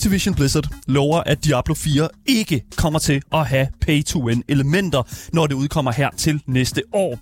Activision 0.00 0.34
Blizzard 0.34 0.68
lover, 0.86 1.22
at 1.26 1.44
Diablo 1.44 1.74
4 1.74 2.08
ikke 2.26 2.64
kommer 2.76 2.98
til 2.98 3.22
at 3.32 3.46
have 3.46 3.66
pay-to-win 3.80 4.42
elementer, 4.48 5.02
når 5.32 5.46
det 5.46 5.54
udkommer 5.54 5.92
her 5.92 6.10
til 6.16 6.42
næste 6.46 6.82
år. 6.92 7.18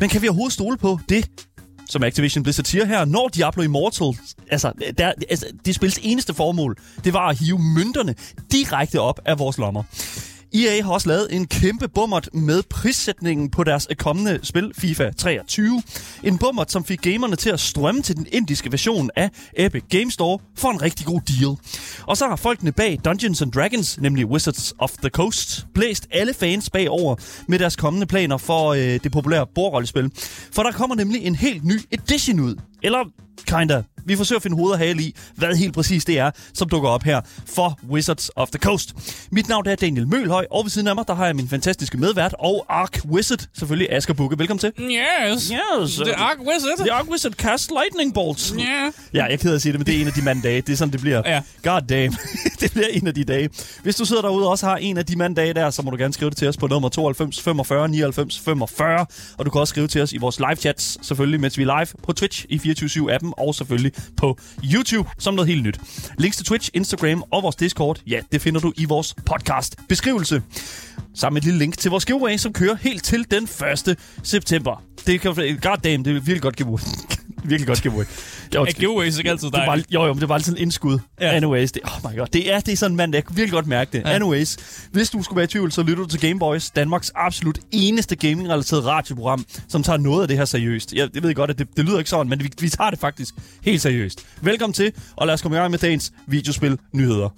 Men 0.00 0.08
kan 0.08 0.22
vi 0.22 0.28
overhovedet 0.28 0.52
stole 0.52 0.76
på 0.76 0.98
det? 1.08 1.30
Som 1.88 2.02
Activision 2.02 2.42
Blizzard 2.42 2.64
siger 2.64 2.84
her, 2.84 3.04
når 3.04 3.28
Diablo 3.28 3.62
Immortal, 3.62 4.18
altså, 4.50 4.72
der, 4.98 5.12
altså 5.30 5.46
det 5.64 5.74
spils 5.74 5.98
eneste 6.02 6.34
formål, 6.34 6.76
det 7.04 7.12
var 7.12 7.28
at 7.28 7.38
hive 7.38 7.58
mønterne 7.58 8.14
direkte 8.52 9.00
op 9.00 9.20
af 9.24 9.38
vores 9.38 9.58
lommer. 9.58 9.82
EA 10.56 10.82
har 10.82 10.92
også 10.92 11.08
lavet 11.08 11.34
en 11.34 11.46
kæmpe 11.46 11.88
bummert 11.88 12.28
med 12.32 12.62
prissætningen 12.62 13.50
på 13.50 13.64
deres 13.64 13.88
kommende 13.98 14.38
spil, 14.42 14.72
FIFA 14.78 15.10
23. 15.10 15.82
En 16.22 16.38
bummert, 16.38 16.72
som 16.72 16.84
fik 16.84 17.02
gamerne 17.02 17.36
til 17.36 17.50
at 17.50 17.60
strømme 17.60 18.02
til 18.02 18.16
den 18.16 18.26
indiske 18.32 18.72
version 18.72 19.10
af 19.16 19.30
Epic 19.56 19.82
Game 19.88 20.10
Store 20.10 20.38
for 20.56 20.68
en 20.68 20.82
rigtig 20.82 21.06
god 21.06 21.20
deal. 21.20 21.56
Og 22.06 22.16
så 22.16 22.28
har 22.28 22.36
folkene 22.36 22.72
bag 22.72 23.00
Dungeons 23.04 23.42
and 23.42 23.52
Dragons, 23.52 24.00
nemlig 24.00 24.26
Wizards 24.26 24.74
of 24.78 24.90
the 24.90 25.08
Coast, 25.08 25.66
blæst 25.74 26.06
alle 26.10 26.34
fans 26.34 26.70
bagover 26.70 27.16
med 27.48 27.58
deres 27.58 27.76
kommende 27.76 28.06
planer 28.06 28.36
for 28.36 28.72
øh, 28.72 28.80
det 28.80 29.12
populære 29.12 29.46
bordrollespil. 29.54 30.10
For 30.52 30.62
der 30.62 30.72
kommer 30.72 30.96
nemlig 30.96 31.22
en 31.22 31.34
helt 31.34 31.64
ny 31.64 31.80
edition 31.90 32.40
ud. 32.40 32.56
Eller 32.82 33.04
kinda. 33.46 33.82
Vi 34.06 34.16
forsøger 34.16 34.38
at 34.38 34.42
finde 34.42 34.56
hoved 34.56 34.72
og 34.72 34.78
hale 34.78 35.02
i, 35.02 35.14
hvad 35.34 35.56
helt 35.56 35.74
præcis 35.74 36.04
det 36.04 36.18
er, 36.18 36.30
som 36.54 36.68
dukker 36.68 36.88
op 36.88 37.02
her 37.02 37.20
for 37.46 37.78
Wizards 37.90 38.30
of 38.36 38.48
the 38.48 38.58
Coast. 38.58 38.94
Mit 39.30 39.48
navn 39.48 39.66
er 39.66 39.74
Daniel 39.74 40.08
Mølhøj, 40.08 40.46
og 40.50 40.64
ved 40.64 40.70
siden 40.70 40.88
af 40.88 40.94
mig, 40.94 41.04
der 41.08 41.14
har 41.14 41.26
jeg 41.26 41.36
min 41.36 41.48
fantastiske 41.48 41.98
medvært 41.98 42.34
og 42.38 42.66
Ark 42.68 43.00
Wizard, 43.10 43.46
selvfølgelig 43.58 43.92
Asger 43.92 44.14
Bukke. 44.14 44.38
Velkommen 44.38 44.58
til. 44.58 44.72
Yes. 44.80 45.52
Yes. 45.80 45.94
The 45.94 46.16
Ark 46.16 46.38
Wizard. 46.38 46.78
The 46.78 46.92
Ark 46.92 47.10
Wizard 47.10 47.32
cast 47.32 47.70
lightning 47.70 48.14
bolts. 48.14 48.54
Ja. 48.58 48.62
Ja, 49.14 49.24
jeg 49.24 49.32
er 49.32 49.36
ked 49.36 49.50
af 49.50 49.54
at 49.54 49.62
sige 49.62 49.72
det, 49.72 49.80
men 49.80 49.86
det 49.86 49.96
er 49.96 50.00
en 50.00 50.06
af 50.06 50.12
de 50.12 50.22
manddage. 50.22 50.60
Det 50.60 50.72
er 50.72 50.76
sådan, 50.76 50.92
det 50.92 51.00
bliver. 51.00 51.22
Ja. 51.24 51.42
God 51.62 51.80
damn. 51.88 52.16
det 52.60 52.72
bliver 52.72 52.86
en 52.86 53.06
af 53.06 53.14
de 53.14 53.24
dage. 53.24 53.50
Hvis 53.82 53.96
du 53.96 54.04
sidder 54.04 54.22
derude 54.22 54.44
og 54.44 54.50
også 54.50 54.66
har 54.66 54.76
en 54.76 54.96
af 54.98 55.06
de 55.06 55.16
manddage 55.16 55.54
der, 55.54 55.70
så 55.70 55.82
må 55.82 55.90
du 55.90 55.96
gerne 55.96 56.14
skrive 56.14 56.30
det 56.30 56.38
til 56.38 56.48
os 56.48 56.56
på 56.56 56.66
nummer 56.66 56.88
92 56.88 57.40
45 57.40 57.88
99 57.88 58.40
45. 58.40 59.06
Og 59.38 59.46
du 59.46 59.50
kan 59.50 59.60
også 59.60 59.70
skrive 59.70 59.86
til 59.86 60.02
os 60.02 60.12
i 60.12 60.16
vores 60.16 60.38
live 60.38 60.56
chats, 60.56 60.98
selvfølgelig, 61.06 61.40
mens 61.40 61.58
vi 61.58 61.62
er 61.62 61.78
live 61.78 61.86
på 62.02 62.12
Twitch 62.12 62.44
i 62.48 62.58
appen 63.26 63.46
og 63.46 63.54
selvfølgelig 63.54 63.92
på 64.16 64.38
YouTube, 64.74 65.08
som 65.18 65.34
noget 65.34 65.48
helt 65.48 65.62
nyt. 65.62 65.80
Links 66.18 66.36
til 66.36 66.46
Twitch, 66.46 66.70
Instagram 66.74 67.24
og 67.30 67.42
vores 67.42 67.56
Discord, 67.56 68.02
ja, 68.06 68.20
det 68.32 68.42
finder 68.42 68.60
du 68.60 68.72
i 68.76 68.84
vores 68.84 69.14
podcast-beskrivelse. 69.14 70.42
Sammen 71.14 71.34
med 71.34 71.42
et 71.42 71.44
lille 71.44 71.58
link 71.58 71.78
til 71.78 71.90
vores 71.90 72.04
giveaway, 72.04 72.36
som 72.36 72.52
kører 72.52 72.76
helt 72.80 73.04
til 73.04 73.30
den 73.30 73.44
1. 73.88 73.96
september. 74.22 74.82
Det 75.06 75.20
kan 75.20 75.34
god 75.34 75.76
damn, 75.84 76.04
det 76.04 76.10
er 76.10 76.14
virkelig 76.14 76.42
godt 76.42 76.56
giveaway. 76.56 76.80
virkelig 77.48 77.66
godt 77.66 77.82
giveaway. 77.82 78.04
Jeg, 78.52 78.60
Er 78.60 78.64
giveaways 78.64 79.18
ikke 79.18 79.30
altid 79.30 79.46
det 79.46 79.52
var, 79.58 79.64
dejligt? 79.64 79.94
jo, 79.94 80.04
jo, 80.06 80.12
men 80.12 80.20
det 80.20 80.28
var 80.28 80.34
altid 80.34 80.52
en 80.52 80.58
indskud. 80.58 80.98
Ja. 81.20 81.26
Ja. 81.26 81.32
Anyways, 81.36 81.72
det, 81.72 81.82
oh 81.84 82.10
my 82.12 82.18
god, 82.18 82.26
det 82.26 82.52
er, 82.52 82.60
det 82.60 82.72
er 82.72 82.76
sådan 82.76 82.92
en 82.92 82.96
mand, 82.96 83.14
jeg 83.14 83.24
kan 83.24 83.36
virkelig 83.36 83.52
godt 83.52 83.66
mærke 83.66 83.90
det. 83.92 83.98
Ja. 84.04 84.08
Ja. 84.08 84.14
Anyways, 84.14 84.56
hvis 84.92 85.10
du 85.10 85.22
skulle 85.22 85.36
være 85.36 85.44
i 85.44 85.48
tvivl, 85.48 85.72
så 85.72 85.82
lytter 85.82 86.02
du 86.02 86.08
til 86.08 86.20
Gameboys, 86.20 86.70
Danmarks 86.70 87.12
absolut 87.14 87.58
eneste 87.72 88.16
gaming-relateret 88.16 88.84
radioprogram, 88.86 89.44
som 89.68 89.82
tager 89.82 89.96
noget 89.96 90.22
af 90.22 90.28
det 90.28 90.36
her 90.36 90.44
seriøst. 90.44 90.92
Jeg, 90.92 91.08
jeg 91.14 91.22
ved 91.22 91.34
godt, 91.34 91.50
at 91.50 91.58
det, 91.58 91.68
det 91.76 91.84
lyder 91.84 91.98
ikke 91.98 92.10
sådan, 92.10 92.28
men 92.28 92.40
vi, 92.40 92.50
vi 92.60 92.68
tager 92.68 92.90
det 92.90 92.98
faktisk 92.98 93.34
helt 93.62 93.82
seriøst. 93.82 94.20
Velkommen 94.40 94.74
til, 94.74 94.92
og 95.16 95.26
lad 95.26 95.34
os 95.34 95.42
komme 95.42 95.56
i 95.56 95.60
gang 95.60 95.70
med 95.70 95.78
dagens 95.78 96.12
videospil 96.26 96.78
nyheder. 96.92 97.28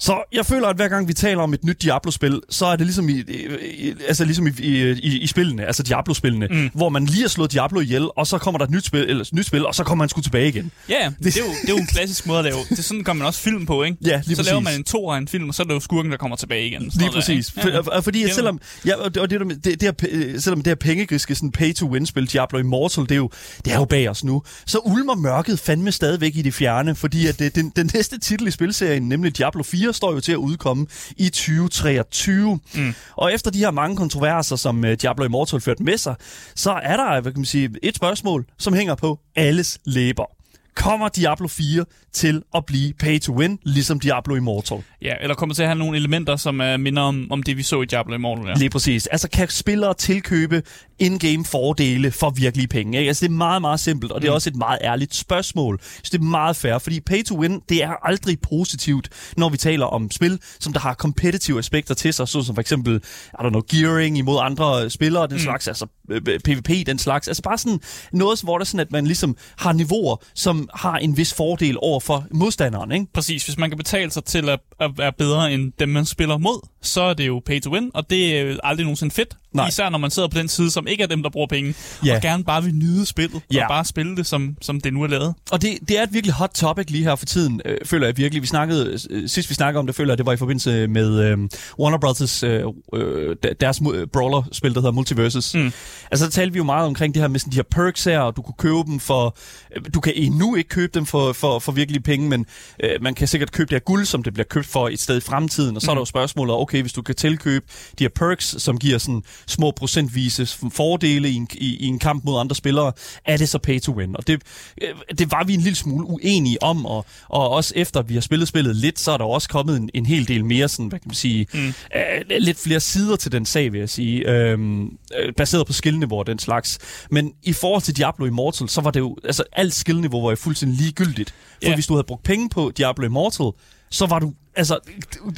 Så 0.00 0.22
jeg 0.32 0.46
føler, 0.46 0.68
at 0.68 0.76
hver 0.76 0.88
gang 0.88 1.08
vi 1.08 1.12
taler 1.12 1.42
om 1.42 1.54
et 1.54 1.64
nyt 1.64 1.82
Diablo-spil, 1.82 2.40
så 2.50 2.66
er 2.66 2.76
det 2.76 2.86
ligesom 2.86 3.08
i, 3.08 3.12
i, 3.12 3.94
altså 4.08 4.24
ligesom 4.24 4.46
i, 4.46 4.50
i, 4.58 4.90
i, 4.90 5.18
i 5.18 5.26
spillene, 5.26 5.66
altså 5.66 5.82
Diablo-spillene, 5.82 6.46
mm. 6.50 6.70
hvor 6.74 6.88
man 6.88 7.06
lige 7.06 7.20
har 7.20 7.28
slået 7.28 7.52
Diablo 7.52 7.80
ihjel, 7.80 8.08
og 8.16 8.26
så 8.26 8.38
kommer 8.38 8.58
der 8.58 8.64
et 8.64 8.70
nyt 8.70 8.84
spil, 8.86 9.00
eller 9.00 9.20
et 9.20 9.32
nyt 9.32 9.46
spil 9.46 9.66
og 9.66 9.74
så 9.74 9.84
kommer 9.84 10.02
man 10.02 10.08
sgu 10.08 10.20
tilbage 10.20 10.48
igen. 10.48 10.70
Ja, 10.88 11.12
det, 11.18 11.24
det, 11.24 11.36
er 11.36 11.40
jo, 11.40 11.50
det 11.62 11.68
er 11.68 11.72
jo 11.72 11.78
en 11.78 11.86
klassisk 11.86 12.26
måde 12.26 12.38
at 12.38 12.44
lave. 12.44 12.56
Det 12.70 12.78
er 12.78 12.82
sådan, 12.82 13.04
gør 13.04 13.12
man 13.12 13.26
også 13.26 13.40
film 13.40 13.66
på, 13.66 13.82
ikke? 13.82 13.96
Ja, 14.04 14.22
lige 14.26 14.36
så 14.36 14.42
laver 14.42 14.60
præcis. 14.60 14.72
man 14.72 14.80
en 14.80 14.84
to 14.84 15.10
af 15.10 15.18
en 15.18 15.28
film, 15.28 15.48
og 15.48 15.54
så 15.54 15.62
er 15.62 15.66
det 15.66 15.74
jo 15.74 15.80
skurken, 15.80 16.10
der 16.10 16.16
kommer 16.18 16.36
tilbage 16.36 16.66
igen. 16.66 16.90
Lige 16.94 17.10
præcis. 17.10 17.46
Der, 17.46 17.82
For. 17.82 18.00
Fordi 18.00 18.30
selvom, 18.30 18.60
ja, 18.86 18.94
og 18.94 19.14
det, 19.14 19.22
og 19.22 19.30
det, 19.30 19.40
det, 19.40 19.64
det 19.64 19.82
her, 19.82 19.92
p- 20.02 20.38
selvom 20.40 20.62
det 20.62 20.70
her 20.70 20.74
pengegriske 20.74 21.34
sådan 21.34 21.52
pay-to-win-spil, 21.52 22.26
Diablo 22.26 22.58
Immortal, 22.58 23.02
det 23.04 23.10
er, 23.10 23.16
jo, 23.16 23.30
det 23.64 23.72
er 23.72 23.78
jo 23.78 23.84
bag 23.84 24.10
os 24.10 24.24
nu, 24.24 24.42
så 24.66 24.78
ulmer 24.78 25.14
mørket 25.14 25.58
fandme 25.58 25.92
stadigvæk 25.92 26.36
i 26.36 26.42
det 26.42 26.54
fjerne, 26.54 26.94
fordi 26.94 27.26
at 27.26 27.38
det, 27.38 27.54
den, 27.54 27.72
den 27.76 27.90
næste 27.94 28.18
titel 28.18 28.46
i 28.46 28.50
spilserien, 28.50 29.08
nemlig 29.08 29.38
Diablo 29.38 29.62
4, 29.62 29.89
står 29.92 30.12
jo 30.12 30.20
til 30.20 30.32
at 30.32 30.36
udkomme 30.36 30.86
i 31.16 31.28
2023. 31.28 32.60
Mm. 32.74 32.94
Og 33.16 33.34
efter 33.34 33.50
de 33.50 33.58
her 33.58 33.70
mange 33.70 33.96
kontroverser, 33.96 34.56
som 34.56 34.84
uh, 34.84 34.92
Diablo 34.92 35.24
Immortal 35.24 35.60
førte 35.60 35.82
med 35.82 35.98
sig, 35.98 36.14
så 36.54 36.70
er 36.82 36.96
der 36.96 37.20
hvad 37.20 37.32
kan 37.32 37.40
man 37.40 37.44
sige, 37.44 37.70
et 37.82 37.96
spørgsmål, 37.96 38.46
som 38.58 38.74
hænger 38.74 38.94
på 38.94 39.18
alles 39.36 39.78
læber. 39.84 40.39
Kommer 40.74 41.08
Diablo 41.08 41.48
4 41.48 41.84
til 42.12 42.42
at 42.54 42.66
blive 42.66 42.92
pay-to-win, 43.02 43.58
ligesom 43.62 44.00
Diablo 44.00 44.34
Immortal? 44.34 44.82
Ja, 45.02 45.14
eller 45.20 45.34
kommer 45.34 45.54
til 45.54 45.62
at 45.62 45.68
have 45.68 45.78
nogle 45.78 45.96
elementer, 45.96 46.36
som 46.36 46.60
uh, 46.60 46.80
minder 46.80 47.02
om, 47.02 47.26
om 47.30 47.42
det, 47.42 47.56
vi 47.56 47.62
så 47.62 47.82
i 47.82 47.84
Diablo 47.84 48.14
Immortal. 48.14 48.46
Ja. 48.46 48.54
Lige 48.54 48.70
præcis. 48.70 49.06
Altså 49.06 49.28
kan 49.28 49.48
spillere 49.48 49.94
tilkøbe 49.94 50.62
in-game 50.98 51.44
fordele 51.44 52.10
for 52.10 52.30
virkelige 52.30 52.68
penge? 52.68 52.98
Ikke? 52.98 53.08
Altså 53.08 53.26
det 53.26 53.32
er 53.32 53.36
meget, 53.36 53.60
meget 53.60 53.80
simpelt, 53.80 54.12
og 54.12 54.22
det 54.22 54.28
er 54.28 54.32
også 54.32 54.50
et 54.50 54.56
meget 54.56 54.78
ærligt 54.82 55.14
spørgsmål. 55.14 55.80
Så 55.82 56.08
det 56.12 56.18
er 56.18 56.22
meget 56.22 56.56
fair, 56.56 56.78
fordi 56.78 57.00
pay 57.00 57.24
to 57.24 57.40
win, 57.40 57.60
det 57.68 57.82
er 57.82 58.06
aldrig 58.06 58.40
positivt, 58.40 59.08
når 59.36 59.48
vi 59.48 59.56
taler 59.56 59.86
om 59.86 60.10
spil, 60.10 60.38
som 60.60 60.72
der 60.72 60.80
har 60.80 60.94
kompetitive 60.94 61.58
aspekter 61.58 61.94
til 61.94 62.12
sig, 62.12 62.28
såsom 62.28 62.54
for 62.54 62.60
eksempel, 62.60 62.96
I 63.32 63.42
don't 63.42 63.48
know, 63.48 63.62
gearing 63.70 64.18
imod 64.18 64.38
andre 64.42 64.90
spillere, 64.90 65.26
den 65.26 65.38
slags, 65.38 65.68
altså 65.68 65.84
øh, 65.84 65.88
øh, 65.88 65.99
Øh, 66.10 66.20
øh, 66.28 66.40
PvP, 66.40 66.86
den 66.86 66.98
slags. 66.98 67.28
Altså 67.28 67.42
bare 67.42 67.58
sådan 67.58 67.80
noget, 68.12 68.40
hvor 68.42 68.58
der 68.58 68.64
sådan, 68.64 68.80
at 68.80 68.92
man 68.92 69.04
ligesom 69.06 69.36
har 69.58 69.72
niveauer, 69.72 70.16
som 70.34 70.68
har 70.74 70.96
en 70.98 71.16
vis 71.16 71.34
fordel 71.34 71.76
over 71.78 72.00
for 72.00 72.26
modstanderen, 72.30 72.92
ikke? 72.92 73.06
Præcis, 73.12 73.44
hvis 73.44 73.58
man 73.58 73.70
kan 73.70 73.76
betale 73.76 74.10
sig 74.10 74.24
til 74.24 74.48
at, 74.48 74.60
at 74.80 74.90
være 74.96 75.12
bedre 75.12 75.52
end 75.52 75.72
dem, 75.78 75.88
man 75.88 76.04
spiller 76.04 76.38
mod, 76.38 76.68
så 76.82 77.02
er 77.02 77.14
det 77.14 77.26
jo 77.26 77.42
pay 77.46 77.60
to 77.60 77.72
win, 77.72 77.90
og 77.94 78.10
det 78.10 78.38
er 78.38 78.56
aldrig 78.62 78.84
nogensinde 78.84 79.14
fedt. 79.14 79.36
Nej. 79.54 79.68
Især 79.68 79.88
når 79.88 79.98
man 79.98 80.10
sidder 80.10 80.28
på 80.28 80.38
den 80.38 80.48
side, 80.48 80.70
som 80.70 80.86
ikke 80.86 81.02
er 81.02 81.06
dem, 81.06 81.22
der 81.22 81.30
bruger 81.30 81.46
penge, 81.46 81.74
Ja. 82.06 82.16
og 82.16 82.22
gerne 82.22 82.44
bare 82.44 82.62
vil 82.64 82.74
nyde 82.74 83.06
spillet, 83.06 83.42
Ja. 83.52 83.62
og 83.64 83.68
bare 83.68 83.84
spille 83.84 84.16
det, 84.16 84.26
som, 84.26 84.56
som 84.62 84.80
det 84.80 84.92
nu 84.94 85.02
er 85.02 85.06
lavet. 85.06 85.34
Og 85.50 85.62
det, 85.62 85.78
det 85.88 85.98
er 85.98 86.02
et 86.02 86.12
virkelig 86.12 86.34
hot 86.34 86.50
topic 86.54 86.90
lige 86.90 87.04
her 87.04 87.16
for 87.16 87.26
tiden, 87.26 87.60
øh, 87.64 87.76
føler 87.84 88.06
jeg 88.06 88.16
virkelig. 88.16 88.42
Vi 88.42 88.46
snakkede, 88.46 88.98
øh, 89.10 89.28
sidst 89.28 89.50
vi 89.50 89.54
snakkede 89.54 89.78
om 89.80 89.86
det, 89.86 89.94
føler 89.96 90.12
jeg, 90.12 90.18
det 90.18 90.26
var 90.26 90.32
i 90.32 90.36
forbindelse 90.36 90.86
med 90.88 91.18
øh, 91.24 91.38
Warner 91.78 91.98
Brothers, 91.98 92.42
øh, 92.42 92.62
øh, 92.94 93.36
der- 93.42 93.52
deres 93.60 93.78
mu- 93.80 94.04
brawler-spil, 94.04 94.74
der 94.74 94.80
hedder 94.80 94.92
Multiverses. 94.92 95.54
Mm. 95.54 95.72
Altså, 96.10 96.24
der 96.26 96.30
talte 96.30 96.52
vi 96.52 96.56
jo 96.56 96.64
meget 96.64 96.86
omkring 96.86 97.14
det 97.14 97.22
her 97.22 97.28
med 97.28 97.40
sådan 97.40 97.50
de 97.50 97.56
her 97.56 97.62
perks 97.70 98.04
her, 98.04 98.18
og 98.20 98.36
du 98.36 98.42
kunne 98.42 98.54
købe 98.58 98.90
dem 98.90 99.00
for... 99.00 99.36
Øh, 99.76 99.82
du 99.94 100.00
kan 100.00 100.12
endnu 100.16 100.54
ikke 100.54 100.68
købe 100.68 100.90
dem 100.94 101.06
for, 101.06 101.32
for, 101.32 101.58
for 101.58 101.72
virkelige 101.72 102.02
penge, 102.02 102.28
men 102.28 102.46
øh, 102.84 102.90
man 103.02 103.14
kan 103.14 103.28
sikkert 103.28 103.52
købe 103.52 103.68
det 103.68 103.74
her 103.74 103.80
guld, 103.80 104.04
som 104.06 104.22
det 104.22 104.34
bliver 104.34 104.46
købt 104.46 104.66
for 104.66 104.88
et 104.88 105.00
sted 105.00 105.16
i 105.16 105.20
fremtiden. 105.20 105.76
Og 105.76 105.82
så 105.82 105.86
mm. 105.86 105.90
er 105.90 105.94
der 105.94 106.00
jo 106.00 106.04
spørgsmålet, 106.04 106.54
okay, 106.56 106.80
hvis 106.80 106.92
du 106.92 107.02
kan 107.02 107.14
tilkøbe 107.14 107.66
de 107.98 108.04
her 108.04 108.08
perks, 108.08 108.54
som 108.58 108.78
giver 108.78 108.98
sådan 108.98 109.22
små 109.46 109.70
procentvise 109.70 110.46
fordele 110.72 111.30
i 111.30 111.34
en, 111.34 111.48
i, 111.54 111.76
i 111.76 111.86
en 111.86 111.98
kamp 111.98 112.24
mod 112.24 112.40
andre 112.40 112.56
spillere, 112.56 112.92
er 113.24 113.36
det 113.36 113.48
så 113.48 113.58
pay 113.58 113.80
to 113.80 113.92
win? 113.92 114.16
Og 114.16 114.26
det, 114.26 114.42
øh, 114.82 114.88
det 115.18 115.30
var 115.30 115.44
vi 115.44 115.54
en 115.54 115.60
lille 115.60 115.76
smule 115.76 116.06
uenige 116.06 116.62
om, 116.62 116.86
og, 116.86 117.06
og 117.28 117.50
også 117.50 117.72
efter 117.76 118.02
vi 118.02 118.14
har 118.14 118.20
spillet 118.20 118.48
spillet 118.48 118.76
lidt, 118.76 118.98
så 118.98 119.10
er 119.12 119.16
der 119.16 119.24
også 119.24 119.48
kommet 119.48 119.76
en, 119.76 119.90
en 119.94 120.06
hel 120.06 120.28
del 120.28 120.44
mere, 120.44 120.68
sådan, 120.68 120.86
hvad 120.86 120.98
kan 120.98 121.08
man 121.08 121.14
sige, 121.14 121.46
mm. 121.54 121.66
øh, 121.68 122.38
lidt 122.40 122.58
flere 122.58 122.80
sider 122.80 123.16
til 123.16 123.32
den 123.32 123.46
sag, 123.46 123.72
vil 123.72 123.78
jeg 123.78 123.88
sige, 123.90 124.30
øhm, 124.30 124.82
øh, 124.84 125.32
baseret 125.36 125.66
på 125.66 125.72
skillniveau 125.72 126.18
og 126.18 126.26
den 126.26 126.38
slags. 126.38 126.78
Men 127.10 127.32
i 127.42 127.52
forhold 127.52 127.82
til 127.82 127.96
Diablo 127.96 128.26
Immortal, 128.26 128.68
så 128.68 128.80
var 128.80 128.90
det 128.90 129.00
jo, 129.00 129.16
altså 129.24 129.44
alt 129.52 129.74
skillniveau 129.74 130.22
var 130.22 130.30
jo 130.30 130.36
fuldstændig 130.36 130.78
ligegyldigt. 130.78 131.30
For 131.30 131.68
Ja. 131.68 131.74
hvis 131.74 131.86
du 131.86 131.94
havde 131.94 132.04
brugt 132.06 132.22
penge 132.22 132.48
på 132.48 132.72
Diablo 132.76 133.04
Immortal, 133.04 133.50
så 133.90 134.06
var 134.06 134.18
du, 134.18 134.32
altså, 134.56 134.78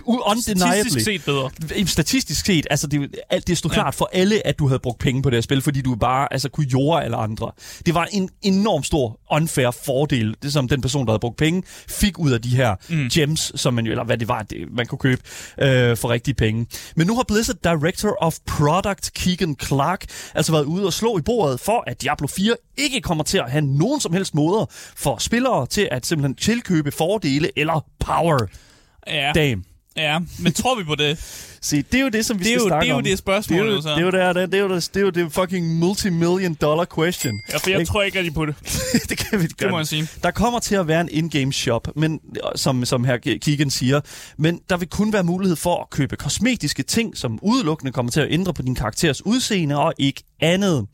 undeniably 0.07 0.59
Statistisk 0.59 1.05
set 1.05 1.25
bedre. 1.25 1.51
statistisk 1.87 2.47
set, 2.47 2.67
altså 2.71 2.87
det, 2.87 3.15
alt 3.31 3.47
det 3.47 3.59
stod 3.59 3.71
Ja. 3.71 3.75
klart 3.75 3.95
for 3.95 4.11
alle, 4.13 4.47
at 4.47 4.59
du 4.59 4.67
havde 4.69 4.79
brugt 4.79 4.99
penge 4.99 5.23
på 5.23 5.31
det 5.31 5.37
her 5.37 5.43
spil, 5.43 5.63
fordi 5.63 5.81
du 5.81 5.95
bare 5.95 6.33
altså, 6.33 6.49
kunne 6.49 6.67
jorde 6.67 7.03
alle 7.05 7.17
andre. 7.17 7.51
Det 7.87 7.95
var 7.95 8.09
en 8.13 8.31
enorm 8.43 8.83
stor 8.83 9.21
unfair 9.31 9.71
fordel, 9.71 10.37
det 10.43 10.53
som 10.53 10.69
den 10.69 10.81
person, 10.81 11.07
der 11.07 11.13
havde 11.13 11.21
brugt 11.21 11.37
penge, 11.37 11.63
fik 11.89 12.19
ud 12.19 12.31
af 12.31 12.43
de 12.43 12.49
her 12.49 12.75
mm. 12.89 13.09
gems, 13.13 13.61
som 13.61 13.75
man 13.75 13.85
jo, 13.87 13.91
eller 13.91 14.05
hvad 14.05 14.19
det 14.19 14.29
var, 14.29 14.43
det, 14.43 14.59
man 14.73 14.87
kunne 14.87 14.99
købe 14.99 15.23
øh, 15.61 15.97
for 15.97 16.11
rigtige 16.11 16.35
penge. 16.35 16.67
Men 16.97 17.07
nu 17.07 17.17
har 17.17 17.25
Blizzard 17.29 17.57
Director 17.65 18.17
of 18.21 18.37
Product 18.47 19.13
Keegan 19.15 19.57
Clark 19.63 20.05
altså 20.35 20.53
været 20.53 20.65
ude 20.65 20.87
og 20.87 20.93
slå 20.93 21.19
i 21.19 21.23
bordet 21.23 21.61
for, 21.61 21.85
at 21.87 22.03
Diablo 22.03 22.27
4 22.27 22.57
ikke 22.77 23.01
kommer 23.01 23.25
til 23.25 23.39
at 23.39 23.51
have 23.51 23.65
nogen 23.65 24.01
som 24.01 24.13
helst 24.13 24.35
måder 24.35 24.67
for 24.97 25.19
spillere 25.19 25.67
til 25.67 25.89
at 25.91 26.07
simpelthen 26.07 26.35
tilkøbe 26.35 26.91
fordele 26.93 27.51
eller 27.59 27.85
power. 28.01 28.47
Ja, 29.07 29.33
Damn. 29.35 29.65
ja, 29.97 30.19
men 30.39 30.53
tror 30.53 30.79
vi 30.79 30.85
på 30.85 30.95
det? 30.95 31.19
Se, 31.65 31.83
det 31.83 31.99
er 31.99 32.03
jo 32.03 32.09
det, 32.09 32.27
som 32.27 32.39
vi 32.39 32.45
Det 32.45 32.51
er 32.53 32.59
skal 32.59 32.63
jo- 32.63 32.69
snakke 32.69 32.83
det 32.85 32.89
er 32.89 32.93
jo 32.95 32.99
om. 32.99 33.05
det 33.05 33.19
spørgsmål, 33.19 33.59
Det 33.59 33.65
er 33.67 33.71
jo, 33.71 33.75
jo 33.77 33.83
så. 33.83 33.89
det 33.89 33.99
er 33.99 34.03
jo, 34.03 34.11
der, 34.11 34.33
det 34.47 34.55
er 34.55 34.59
jo, 34.59 34.69
det 34.77 34.97
er 34.97 35.01
jo 35.01 35.11
det 35.11 35.33
fucking 35.33 35.79
multi-million 35.79 36.55
dollar 36.55 36.87
question. 36.95 37.41
Ja, 37.53 37.57
for 37.57 37.71
jeg 37.71 37.79
Ikke? 37.81 37.89
tror 37.91 38.03
ikke 38.03 38.19
rigtig 38.19 38.35
på 38.35 38.47
det. 38.47 38.55
det 39.09 39.19
kan 39.19 39.41
vi 39.41 39.47
Det 39.47 39.71
må 39.71 39.79
jeg 39.79 39.87
sige. 39.87 40.09
Der 40.23 40.31
kommer 40.31 40.61
til 40.61 40.75
at 40.75 40.89
være 40.89 41.01
en 41.01 41.09
in-game 41.11 41.53
shop, 41.53 41.89
men, 41.97 42.21
som, 42.57 42.85
som 42.85 43.05
her 43.05 43.17
Keegan 43.17 43.71
siger, 43.71 44.01
men 44.39 44.61
der 44.71 44.77
vil 44.77 44.89
kun 44.89 45.13
være 45.13 45.25
mulighed 45.25 45.57
for 45.57 45.81
at 45.83 45.91
købe 45.91 46.17
kosmetiske 46.17 46.83
ting, 46.83 47.17
som 47.17 47.39
udelukkende 47.43 47.93
kommer 47.93 48.13
til 48.13 48.21
at 48.21 48.27
ændre 48.31 48.55
på 48.55 48.63
din 48.63 48.75
karakteres 48.75 49.27
udseende 49.27 49.79
og 49.79 49.95
ikke 49.99 50.23
andet. 50.43 50.87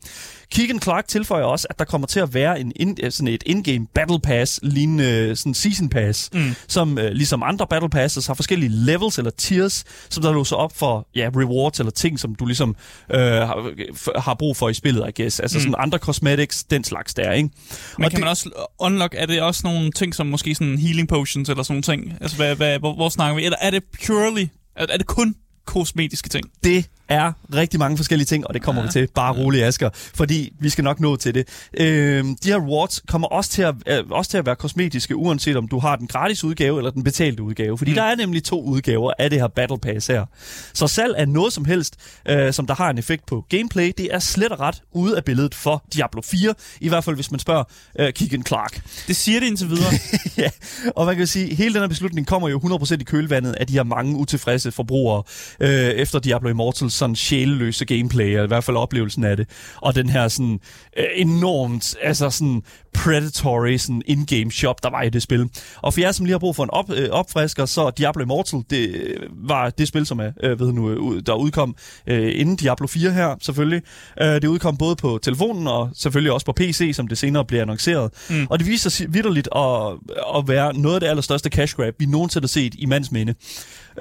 Keegan 0.51 0.81
Clark 0.81 1.07
tilføjer 1.07 1.43
også, 1.43 1.67
at 1.69 1.79
der 1.79 1.85
kommer 1.85 2.07
til 2.07 2.19
at 2.19 2.33
være 2.33 2.59
en 2.59 2.71
in, 2.75 2.97
sådan 3.11 3.27
et 3.27 3.43
in-game 3.45 3.87
battle 3.95 4.19
pass, 4.19 4.59
lignende 4.63 5.35
sådan 5.35 5.53
season 5.53 5.89
pass, 5.89 6.29
mm. 6.33 6.55
som 6.67 6.97
øh, 6.97 7.11
ligesom 7.11 7.43
andre 7.43 7.67
battle 7.67 7.89
passes 7.89 8.27
har 8.27 8.33
forskellige 8.33 8.69
levels 8.69 9.17
eller 9.17 9.31
tiers, 9.31 9.83
som 10.09 10.23
der 10.23 10.33
låser 10.33 10.55
op 10.55 10.77
for 10.77 11.07
ja, 11.15 11.29
rewards 11.35 11.79
eller 11.79 11.91
ting, 11.91 12.19
som 12.19 12.35
du 12.35 12.45
ligesom 12.45 12.75
øh, 13.13 13.19
har, 13.21 14.19
har 14.19 14.33
brug 14.33 14.57
for 14.57 14.69
i 14.69 14.73
spillet, 14.73 15.07
I 15.07 15.21
guess. 15.21 15.39
Altså 15.39 15.57
mm. 15.57 15.61
sådan 15.61 15.75
andre 15.77 15.97
cosmetics, 15.97 16.63
den 16.63 16.83
slags 16.83 17.13
der, 17.13 17.31
ikke? 17.31 17.49
Men 17.97 18.05
Og 18.05 18.11
kan 18.11 18.19
man 18.19 18.29
også 18.29 18.49
unlock, 18.79 19.15
er 19.17 19.25
det 19.25 19.41
også 19.41 19.61
nogle 19.63 19.91
ting 19.91 20.15
som 20.15 20.27
måske 20.27 20.55
sådan 20.55 20.77
healing 20.77 21.07
potions 21.07 21.49
eller 21.49 21.63
sådan 21.63 21.73
nogle 21.73 22.01
ting? 22.01 22.17
Altså, 22.21 22.37
hvad, 22.37 22.55
hvad, 22.55 22.79
hvor, 22.79 22.95
hvor 22.95 23.09
snakker 23.09 23.35
vi? 23.35 23.45
Eller 23.45 23.57
er 23.61 23.69
det 23.69 23.83
purely, 24.05 24.47
er, 24.75 24.85
er 24.89 24.97
det 24.97 25.05
kun 25.05 25.35
kosmetiske 25.69 26.29
ting? 26.29 26.45
Det 26.63 26.85
er 27.09 27.31
rigtig 27.53 27.79
mange 27.79 27.97
forskellige 27.97 28.25
ting, 28.25 28.47
og 28.47 28.53
det 28.53 28.61
kommer 28.61 28.81
ja. 28.81 28.87
vi 28.87 28.91
til. 28.91 29.07
Bare 29.15 29.33
rolig, 29.33 29.63
Asger, 29.63 29.89
fordi 29.93 30.53
vi 30.59 30.69
skal 30.69 30.83
nok 30.83 30.99
nå 30.99 31.15
til 31.15 31.35
det. 31.35 31.47
Øh, 31.79 32.23
de 32.23 32.35
her 32.45 32.57
rewards 32.57 33.01
kommer 33.07 33.27
også 33.27 33.49
til, 33.49 33.61
at, 33.61 33.75
øh, 33.87 34.03
også 34.09 34.31
til 34.31 34.37
at 34.37 34.45
være 34.45 34.55
kosmetiske, 34.55 35.15
uanset 35.15 35.55
om 35.55 35.67
du 35.67 35.79
har 35.79 35.95
den 35.95 36.07
gratis 36.07 36.43
udgave 36.43 36.77
eller 36.77 36.91
den 36.91 37.03
betalte 37.03 37.43
udgave. 37.43 37.77
Fordi 37.77 37.91
mm. 37.91 37.95
der 37.95 38.03
er 38.03 38.15
nemlig 38.15 38.43
to 38.43 38.63
udgaver 38.63 39.13
af 39.19 39.29
det 39.29 39.39
her 39.39 39.47
Battle 39.47 39.79
Pass 39.79 40.07
her. 40.07 40.25
Så 40.73 40.87
salg 40.87 41.15
af 41.17 41.29
noget 41.29 41.53
som 41.53 41.65
helst, 41.65 41.95
øh, 42.25 42.53
som 42.53 42.67
der 42.67 42.75
har 42.75 42.89
en 42.89 42.97
effekt 42.97 43.25
på 43.25 43.45
gameplay, 43.49 43.91
det 43.97 44.13
er 44.13 44.19
slet 44.19 44.51
og 44.51 44.59
ret 44.59 44.81
ude 44.91 45.17
af 45.17 45.23
billedet 45.23 45.55
for 45.55 45.83
Diablo 45.93 46.21
4. 46.21 46.53
I 46.81 46.89
hvert 46.89 47.03
fald, 47.03 47.15
hvis 47.15 47.31
man 47.31 47.39
spørger 47.39 47.63
øh, 47.99 48.13
Keegan 48.13 48.45
Clark. 48.45 48.81
Det 49.07 49.15
siger 49.15 49.39
det 49.39 49.47
indtil 49.47 49.69
videre. 49.69 49.93
ja, 50.37 50.49
og 50.95 51.05
man 51.05 51.15
kan 51.15 51.27
sige, 51.27 51.55
hele 51.55 51.73
den 51.73 51.81
her 51.81 51.87
beslutning 51.87 52.27
kommer 52.27 52.49
jo 52.49 52.59
100% 52.59 52.93
i 52.93 53.03
kølvandet 53.03 53.53
af 53.53 53.67
de 53.67 53.73
her 53.73 53.83
mange 53.83 54.15
utilfredse 54.15 54.71
forbrugere 54.71 55.23
øh, 55.61 55.69
efter 55.69 56.19
Diablo 56.19 56.49
Immortals 56.49 56.93
sådan 56.93 57.15
sjæleløse 57.15 57.85
gameplay, 57.85 58.25
eller 58.25 58.43
i 58.43 58.47
hvert 58.47 58.63
fald 58.63 58.77
oplevelsen 58.77 59.23
af 59.23 59.37
det, 59.37 59.47
og 59.81 59.95
den 59.95 60.09
her 60.09 60.27
sådan 60.27 60.59
øh, 60.97 61.05
enormt, 61.15 61.95
altså 62.01 62.29
sådan 62.29 62.63
predatory 62.93 63.77
sådan 63.77 64.01
in-game 64.05 64.51
shop, 64.51 64.83
der 64.83 64.89
var 64.89 65.01
i 65.01 65.09
det 65.09 65.21
spil. 65.21 65.49
Og 65.81 65.93
for 65.93 66.01
jer, 66.01 66.11
som 66.11 66.25
lige 66.25 66.33
har 66.33 66.39
brug 66.39 66.55
for 66.55 66.63
en 66.63 66.69
op, 66.69 66.91
øh, 66.91 67.09
opfrisker, 67.09 67.65
så 67.65 67.89
Diablo 67.89 68.21
Immortal, 68.21 68.63
det 68.69 68.89
øh, 68.89 69.49
var 69.49 69.69
det 69.69 69.87
spil, 69.87 70.05
som 70.05 70.19
er, 70.19 70.31
øh, 70.43 70.59
ved 70.59 70.71
nu, 70.71 70.89
øh, 70.89 71.21
der 71.25 71.33
udkom 71.33 71.75
øh, 72.07 72.31
inden 72.35 72.55
Diablo 72.55 72.87
4 72.87 73.11
her, 73.11 73.35
selvfølgelig. 73.41 73.81
Øh, 74.21 74.27
det 74.27 74.45
udkom 74.45 74.77
både 74.77 74.95
på 74.95 75.19
telefonen 75.21 75.67
og 75.67 75.89
selvfølgelig 75.95 76.31
også 76.31 76.45
på 76.45 76.53
PC, 76.53 76.91
som 76.93 77.07
det 77.07 77.17
senere 77.17 77.45
bliver 77.45 77.61
annonceret. 77.61 78.11
Mm. 78.29 78.47
Og 78.49 78.59
det 78.59 78.67
viser 78.67 78.89
sig 78.89 79.13
vidderligt 79.13 79.49
at, 79.55 79.93
at 80.37 80.47
være 80.47 80.73
noget 80.73 80.95
af 80.95 81.01
det 81.01 81.07
allerstørste 81.07 81.49
cash 81.49 81.75
grab, 81.75 81.95
vi 81.99 82.05
nogensinde 82.05 82.43
har 82.43 82.47
set 82.47 82.75
i 82.77 82.85
mands 82.85 83.11
minde. 83.11 83.35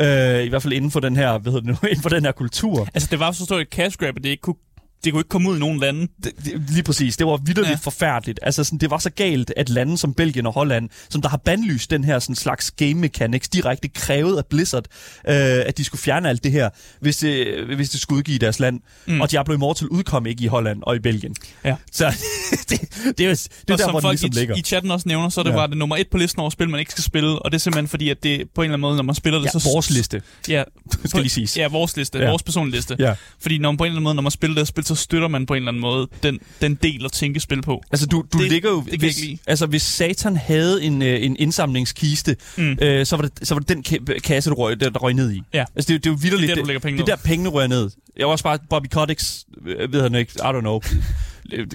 Øh, 0.00 0.44
I 0.44 0.48
hvert 0.48 0.62
fald 0.62 0.72
inden 0.72 0.90
for 0.90 1.00
den 1.00 1.16
her, 1.16 1.38
hvad 1.38 1.52
hedder 1.52 1.72
det 1.72 1.82
nu, 1.82 1.88
inden 1.88 2.02
for 2.02 2.08
den 2.08 2.24
her 2.24 2.32
kultur. 2.32 2.88
Altså, 2.94 3.08
det 3.10 3.20
var 3.20 3.32
så 3.32 3.44
stort 3.44 3.60
et 3.60 3.68
cash 3.68 3.98
grab, 3.98 4.16
at 4.16 4.24
det 4.24 4.30
ikke 4.30 4.40
kunne 4.40 4.56
det 5.04 5.12
kunne 5.12 5.20
ikke 5.20 5.28
komme 5.28 5.50
ud 5.50 5.56
i 5.56 5.60
nogen 5.60 5.80
lande. 5.80 6.08
Det, 6.24 6.32
det, 6.44 6.62
lige 6.70 6.82
præcis. 6.82 7.16
Det 7.16 7.26
var 7.26 7.36
vidderligt 7.36 7.70
ja. 7.70 7.76
forfærdeligt. 7.76 8.40
Altså, 8.42 8.64
sådan, 8.64 8.78
det 8.78 8.90
var 8.90 8.98
så 8.98 9.10
galt, 9.10 9.52
at 9.56 9.68
lande 9.68 9.98
som 9.98 10.14
Belgien 10.14 10.46
og 10.46 10.52
Holland, 10.52 10.88
som 11.10 11.22
der 11.22 11.28
har 11.28 11.36
bandlyst 11.36 11.90
den 11.90 12.04
her 12.04 12.18
sådan, 12.18 12.34
slags 12.36 12.70
game 12.70 12.94
mechanics, 12.94 13.48
direkte 13.48 13.88
krævet 13.88 14.36
af 14.38 14.46
Blizzard, 14.46 14.84
øh, 15.28 15.34
at 15.66 15.78
de 15.78 15.84
skulle 15.84 16.00
fjerne 16.02 16.28
alt 16.28 16.44
det 16.44 16.52
her, 16.52 16.70
hvis 17.00 17.16
det, 17.16 17.64
hvis 17.76 17.90
det 17.90 18.00
skulle 18.00 18.18
udgive 18.18 18.34
i 18.34 18.38
deres 18.38 18.60
land. 18.60 18.80
Mm. 19.06 19.20
Og 19.20 19.30
Diablo 19.30 19.54
Immortal 19.54 19.88
udkom 19.88 20.26
ikke 20.26 20.44
i 20.44 20.46
Holland 20.46 20.82
og 20.82 20.96
i 20.96 20.98
Belgien. 20.98 21.34
Ja. 21.64 21.76
Så 21.92 22.06
det, 22.70 22.80
det, 23.18 23.20
er 23.20 23.28
jo 23.28 23.30
det 23.30 23.48
er 23.68 23.72
og 23.72 23.78
der, 23.78 23.90
hvor 23.90 24.00
den 24.00 24.02
folk 24.02 24.12
ligesom 24.12 24.30
i, 24.32 24.38
ligger. 24.38 24.56
i 24.56 24.60
chatten 24.62 24.90
også 24.90 25.08
nævner, 25.08 25.28
så 25.28 25.40
er 25.40 25.44
det 25.44 25.50
Ja. 25.50 25.56
bare 25.56 25.68
det 25.68 25.76
nummer 25.76 25.96
et 25.96 26.08
på 26.10 26.18
listen 26.18 26.40
over 26.40 26.50
spil, 26.50 26.68
man 26.68 26.80
ikke 26.80 26.92
skal 26.92 27.04
spille, 27.04 27.38
og 27.38 27.50
det 27.50 27.56
er 27.56 27.60
simpelthen 27.60 27.88
fordi, 27.88 28.08
at 28.10 28.22
det 28.22 28.50
på 28.54 28.60
en 28.60 28.64
eller 28.64 28.72
anden 28.74 28.80
måde, 28.80 28.96
når 28.96 29.02
man 29.02 29.14
spiller 29.14 29.38
det, 29.38 29.46
Ja, 29.54 29.58
så... 29.58 29.70
vores 29.74 29.90
liste, 29.90 30.22
Ja, 30.48 30.62
skal 31.04 31.20
lige 31.20 31.30
siges. 31.30 31.56
Ja, 31.56 31.68
vores 31.68 31.96
liste, 31.96 32.18
Ja. 32.18 32.28
vores 32.30 32.42
personlige 32.42 32.76
liste. 32.76 32.96
Ja. 32.98 33.14
Fordi 33.40 33.58
når 33.58 33.70
man 33.70 33.76
på 33.76 33.84
en 33.84 33.86
eller 33.86 33.96
anden 33.96 34.04
måde, 34.04 34.14
når 34.14 34.22
man 34.22 34.30
spiller 34.32 34.54
det 34.54 34.68
spil, 34.68 34.84
så 34.88 34.94
støtter 34.94 35.28
man 35.28 35.46
på 35.46 35.54
en 35.54 35.56
eller 35.56 35.68
anden 35.70 35.80
måde 35.80 36.08
den, 36.22 36.38
den 36.60 36.74
del 36.74 37.04
at 37.04 37.12
tænke 37.12 37.40
spil 37.40 37.62
på. 37.62 37.82
Altså, 37.92 38.06
du, 38.06 38.24
du 38.32 38.38
Det- 38.38 38.50
ligger 38.52 38.70
jo... 38.70 38.84
det 38.90 38.98
hvis, 39.00 39.18
altså, 39.46 39.66
hvis 39.66 39.82
Satan 39.82 40.36
havde 40.36 40.82
en, 40.82 41.02
øh, 41.02 41.24
en 41.24 41.36
indsamlingskiste, 41.38 42.36
mm. 42.56 42.78
øh, 42.82 43.06
så, 43.06 43.16
var 43.16 43.22
det, 43.22 43.48
så 43.48 43.54
var 43.54 43.58
det 43.60 43.68
den 43.68 43.84
ka- 43.88 44.18
kasse, 44.18 44.50
du 44.50 44.54
røg, 44.54 44.80
der, 44.80 44.90
der 44.90 44.98
røg 44.98 45.14
ned 45.14 45.32
i. 45.32 45.42
Ja. 45.54 45.64
Altså, 45.76 45.88
det, 45.88 45.90
er 45.90 45.94
jo- 45.94 45.98
det 45.98 46.06
er 46.06 46.10
jo 46.10 46.18
vidderligt. 46.22 46.40
Det 46.48 46.50
er 46.50 46.54
der, 46.54 46.62
du 46.62 46.66
lægger 46.66 46.80
penge 46.80 46.98
Det 46.98 47.02
er 47.12 47.16
der, 47.16 47.22
pengene 47.22 47.50
rører 47.50 47.66
ned. 47.66 47.90
Jeg 48.16 48.26
var 48.26 48.32
også 48.32 48.44
bare 48.44 48.58
Bobby 48.70 48.86
Kotick's, 48.96 49.44
øh, 49.66 49.92
ved 49.92 50.02
han 50.02 50.14
ikke, 50.14 50.32
I 50.36 50.40
don't 50.40 50.60
know, 50.60 50.80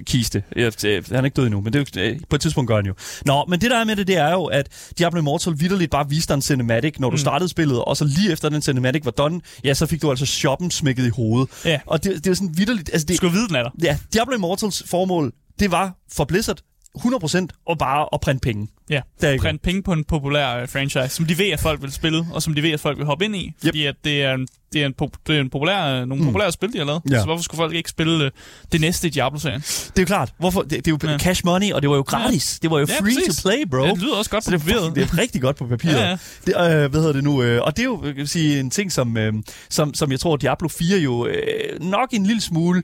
kiste. 0.05 0.43
Jeg, 0.55 0.85
øh, 0.85 1.03
han 1.11 1.19
er 1.19 1.23
ikke 1.23 1.35
død 1.35 1.45
endnu, 1.45 1.61
men 1.61 1.73
det 1.73 1.97
er 1.97 2.01
jo, 2.03 2.11
øh, 2.11 2.19
på 2.29 2.35
et 2.35 2.41
tidspunkt 2.41 2.67
gør 2.67 2.75
han 2.75 2.85
jo. 2.85 2.93
Nå, 3.25 3.45
men 3.49 3.61
det 3.61 3.71
der 3.71 3.77
er 3.77 3.83
med 3.83 3.95
det, 3.95 4.07
det 4.07 4.17
er 4.17 4.31
jo, 4.31 4.45
at 4.45 4.67
Diablo 4.99 5.19
Immortal 5.19 5.53
vidderligt 5.59 5.91
bare 5.91 6.09
viste 6.09 6.27
dig 6.29 6.35
en 6.35 6.41
cinematic, 6.41 6.99
når 6.99 7.09
du 7.09 7.13
mm. 7.13 7.17
startede 7.17 7.49
spillet, 7.49 7.83
og 7.83 7.97
så 7.97 8.05
lige 8.05 8.31
efter 8.31 8.49
den 8.49 8.61
cinematic 8.61 9.05
var 9.05 9.11
done, 9.11 9.41
ja, 9.63 9.73
så 9.73 9.85
fik 9.85 10.01
du 10.01 10.09
altså 10.09 10.25
shoppen 10.25 10.71
smækket 10.71 11.05
i 11.05 11.09
hovedet. 11.09 11.49
Ja. 11.65 11.79
Og 11.85 12.03
det, 12.03 12.23
det 12.23 12.31
er 12.31 12.33
sådan 12.33 12.57
vidderligt, 12.57 12.89
altså 12.93 13.05
Du 13.05 13.09
det, 13.09 13.17
skal 13.17 13.31
vide, 13.31 13.47
den 13.47 13.55
er 13.55 13.63
der. 13.63 13.69
ja, 13.83 13.97
Diablo 14.13 14.35
Immortals 14.35 14.83
formål, 14.87 15.31
det 15.59 15.71
var 15.71 15.97
for 16.11 16.23
Blizzard 16.25 16.57
100% 16.99 17.47
og 17.65 17.77
bare 17.77 18.07
at 18.13 18.21
printe 18.21 18.41
penge. 18.41 18.67
Ja, 18.89 19.01
Der 19.21 19.27
er 19.27 19.31
ikke- 19.31 19.41
print 19.43 19.61
penge 19.61 19.83
på 19.83 19.93
en 19.93 20.03
populær 20.03 20.61
uh, 20.63 20.69
franchise, 20.69 21.09
som 21.09 21.25
de 21.25 21.37
ved, 21.37 21.45
at 21.49 21.59
folk 21.59 21.81
vil 21.81 21.91
spille, 21.91 22.25
og 22.33 22.41
som 22.41 22.53
de 22.53 22.63
ved, 22.63 22.71
at 22.71 22.79
folk 22.79 22.97
vil 22.97 23.05
hoppe 23.05 23.25
ind 23.25 23.35
i. 23.35 23.53
Fordi 23.63 23.85
at 23.85 23.95
det 24.03 24.23
er 24.23 24.33
en, 24.33 24.47
det 24.73 24.81
er 24.81 24.85
en, 24.85 24.93
pop, 24.93 25.09
det 25.27 25.35
er 25.35 25.39
en 25.41 25.49
populær, 25.49 26.01
uh, 26.01 26.07
nogle 26.07 26.21
mm. 26.23 26.25
populære 26.27 26.51
spil, 26.51 26.73
de 26.73 26.77
har 26.77 26.85
lavet. 26.85 27.01
Ja. 27.11 27.19
Så 27.19 27.25
hvorfor 27.25 27.43
skulle 27.43 27.59
folk 27.59 27.73
ikke 27.75 27.89
spille 27.89 28.25
uh, 28.25 28.31
det 28.71 28.81
næste 28.81 29.07
i 29.07 29.09
Diablo-serien? 29.09 29.61
Det 29.61 29.91
er 29.97 30.01
jo 30.01 30.05
klart. 30.05 30.33
Hvorfor? 30.39 30.61
Det, 30.61 30.71
det 30.71 30.87
er 30.87 30.91
jo 30.91 30.97
ja. 31.03 31.11
Ja. 31.11 31.17
cash 31.17 31.45
money, 31.45 31.71
og 31.71 31.81
det 31.81 31.89
var 31.89 31.95
jo 31.95 32.01
gratis. 32.01 32.59
Det 32.61 32.71
var 32.71 32.79
jo 32.79 32.85
Ja, 32.89 32.99
free 32.99 33.15
præcis. 33.15 33.35
to 33.43 33.49
play, 33.49 33.63
bro. 33.71 33.83
Ja, 33.85 33.91
det 33.91 34.01
lyder 34.01 34.15
også 34.15 34.31
godt 34.31 34.43
Så 34.43 34.49
på 34.51 34.57
det, 34.57 34.61
er, 34.61 34.65
papiret. 34.65 34.95
det 34.95 35.03
er 35.03 35.17
rigtig 35.17 35.41
godt 35.41 35.55
på 35.55 35.67
papiret. 35.67 35.95
Ja, 35.95 36.09
ja. 36.09 36.17
Det, 36.45 36.83
øh, 36.83 36.91
hvad 36.91 36.99
hedder 36.99 37.13
det 37.13 37.23
nu? 37.23 37.43
Øh, 37.43 37.61
og 37.61 37.71
det 37.77 37.79
er 37.83 37.85
jo 37.85 38.03
jeg 38.05 38.15
kan 38.15 38.27
sige, 38.27 38.59
en 38.59 38.69
ting, 38.69 38.91
som, 38.91 39.17
øh, 39.17 39.33
som, 39.69 39.93
som 39.93 40.11
jeg 40.11 40.19
tror, 40.19 40.35
Diablo 40.37 40.67
4 40.67 40.97
jo 40.99 41.25
øh, 41.27 41.79
nok 41.81 42.09
en 42.11 42.25
lille 42.25 42.41
smule 42.41 42.83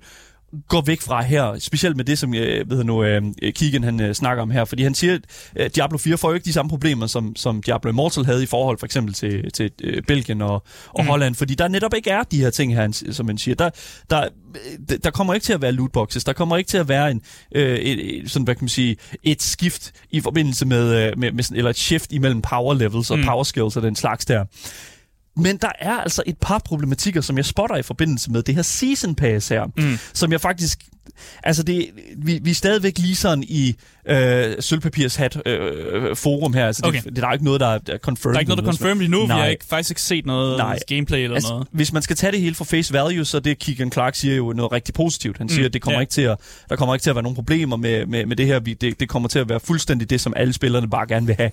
går 0.68 0.82
væk 0.82 1.02
fra 1.02 1.22
her, 1.24 1.60
specielt 1.60 1.98
med 1.98 2.06
det, 2.06 2.20
som 2.20 2.34
øh, 2.34 2.70
ved 2.70 2.78
jeg 2.78 2.86
nu, 2.86 3.04
øh, 3.04 3.22
Keegan 3.56 3.84
han 3.84 4.00
øh, 4.02 4.14
snakker 4.14 4.44
om 4.44 4.52
her, 4.52 4.66
fordi 4.66 4.84
han 4.84 4.96
siger, 4.96 5.14
at 5.14 5.22
øh, 5.56 5.70
Diablo 5.76 5.98
4 5.98 6.18
får 6.18 6.30
jo 6.30 6.36
ikke 6.36 6.46
de 6.46 6.54
samme 6.54 6.70
problemer, 6.70 7.08
som, 7.08 7.36
som 7.36 7.62
Diablo 7.64 7.90
Immortal 7.92 8.26
havde 8.26 8.44
i 8.44 8.46
forhold 8.46 8.78
for 8.80 8.86
eksempel 8.86 9.14
til, 9.14 9.52
til 9.52 9.72
øh, 9.84 10.04
Belgien 10.08 10.42
og, 10.42 10.54
og 10.90 11.04
mm. 11.04 11.08
Holland, 11.08 11.36
fordi 11.36 11.56
der 11.56 11.68
netop 11.68 11.94
ikke 11.96 12.10
er 12.10 12.24
de 12.24 12.42
her 12.42 12.50
ting 12.50 12.74
her, 12.74 12.82
han- 12.82 12.94
som 12.94 13.26
man 13.26 13.38
siger. 13.38 13.56
Der, 13.56 13.70
der, 14.10 14.28
der 15.04 15.12
kommer 15.12 15.34
ikke 15.34 15.44
til 15.44 15.54
at 15.54 15.62
være 15.62 15.72
lootboxes, 15.72 16.24
der 16.24 16.34
kommer 16.34 16.58
ikke 16.58 16.68
til 16.68 16.78
at 16.78 16.88
være 16.88 17.12
en, 17.12 17.22
øh, 17.56 17.78
et, 17.80 18.18
et, 18.24 18.32
sådan, 18.32 18.44
hvad 18.44 18.56
kan 18.56 18.64
man 18.64 18.70
sige, 18.70 18.96
et 19.24 19.42
skift 19.42 19.92
i 20.12 20.20
forbindelse 20.22 20.66
med, 20.66 20.96
øh, 21.08 21.18
med, 21.20 21.32
med 21.32 21.44
sådan, 21.44 21.58
eller 21.58 21.70
et 21.70 21.78
shift 21.78 22.12
imellem 22.12 22.42
power 22.42 22.74
levels 22.74 23.12
og 23.12 23.20
Mm. 23.20 23.26
power 23.26 23.44
skills 23.44 23.78
og 23.78 23.84
den 23.84 23.96
slags 23.96 24.26
der. 24.26 24.46
Men 25.42 25.58
der 25.58 25.72
er 25.80 25.98
altså 25.98 26.24
et 26.26 26.38
par 26.42 26.62
problematikker, 26.66 27.22
som 27.22 27.38
jeg 27.38 27.46
spotter 27.46 27.76
i 27.76 27.82
forbindelse 27.84 28.32
med 28.32 28.44
det 28.44 28.56
her 28.56 28.62
Season 28.62 29.16
Pass 29.16 29.48
her, 29.50 29.66
Mm. 29.78 29.98
som 30.14 30.32
jeg 30.32 30.42
faktisk... 30.42 30.80
Altså, 31.44 31.64
det, 31.64 31.90
vi, 32.18 32.40
vi 32.44 32.50
er 32.50 32.56
stadigvæk 32.56 32.98
lige 32.98 33.16
sådan 33.16 33.44
i 33.48 33.76
øh, 34.08 34.54
sølvpapirs 34.60 35.16
hat 35.16 35.42
øh, 35.46 36.16
forum 36.16 36.54
her. 36.54 36.68
Altså, 36.68 36.82
Okay. 36.86 36.98
det, 37.02 37.06
det, 37.06 37.16
der 37.16 37.28
er 37.28 37.34
ikke 37.34 37.46
noget, 37.46 37.60
der 37.60 37.68
er, 37.68 37.80
er 37.90 37.98
confirmed. 37.98 38.34
Der 38.34 38.38
er 38.38 38.40
ikke 38.40 38.50
noget, 38.50 38.64
der 38.64 38.70
er 38.72 38.76
confirmed 38.78 39.06
endnu. 39.06 39.22
Vi 39.22 39.28
Nej. 39.28 39.38
har 39.40 39.46
ikke, 39.48 39.66
faktisk 39.66 39.92
ikke 39.92 40.02
set 40.02 40.26
noget 40.26 40.58
Nej. 40.58 40.80
gameplay 40.88 41.20
eller 41.20 41.36
Altså, 41.36 41.50
noget. 41.50 41.68
hvis 41.72 41.94
man 41.94 42.02
skal 42.02 42.16
tage 42.16 42.32
det 42.32 42.40
hele 42.42 42.56
for 42.56 42.66
face 42.66 42.94
value, 42.94 43.26
så 43.26 43.40
det 43.40 43.60
Keegan 43.60 43.92
Clark 43.92 44.16
siger 44.16 44.36
jo 44.36 44.54
noget 44.54 44.72
rigtig 44.72 44.94
positivt. 44.94 45.38
Han 45.38 45.50
siger, 45.50 45.62
Mm, 45.62 45.66
at 45.66 45.74
det 45.74 45.82
kommer 45.82 45.98
ja. 45.98 46.02
ikke 46.02 46.12
til 46.12 46.22
at, 46.22 46.38
der 46.70 46.76
kommer 46.76 46.96
ikke 46.96 47.04
til 47.04 47.10
at 47.10 47.16
være 47.16 47.24
nogen 47.24 47.36
problemer 47.36 47.78
med, 47.78 48.06
med, 48.06 48.26
med 48.26 48.36
det 48.36 48.46
her. 48.46 48.60
Vi, 48.60 48.74
det, 48.74 49.00
det 49.00 49.10
kommer 49.10 49.30
til 49.30 49.40
at 49.40 49.50
være 49.50 49.60
fuldstændig 49.60 50.10
det, 50.10 50.22
som 50.22 50.34
alle 50.36 50.54
spillerne 50.54 50.90
bare 50.90 51.08
gerne 51.08 51.26
vil 51.26 51.36
have. 51.36 51.52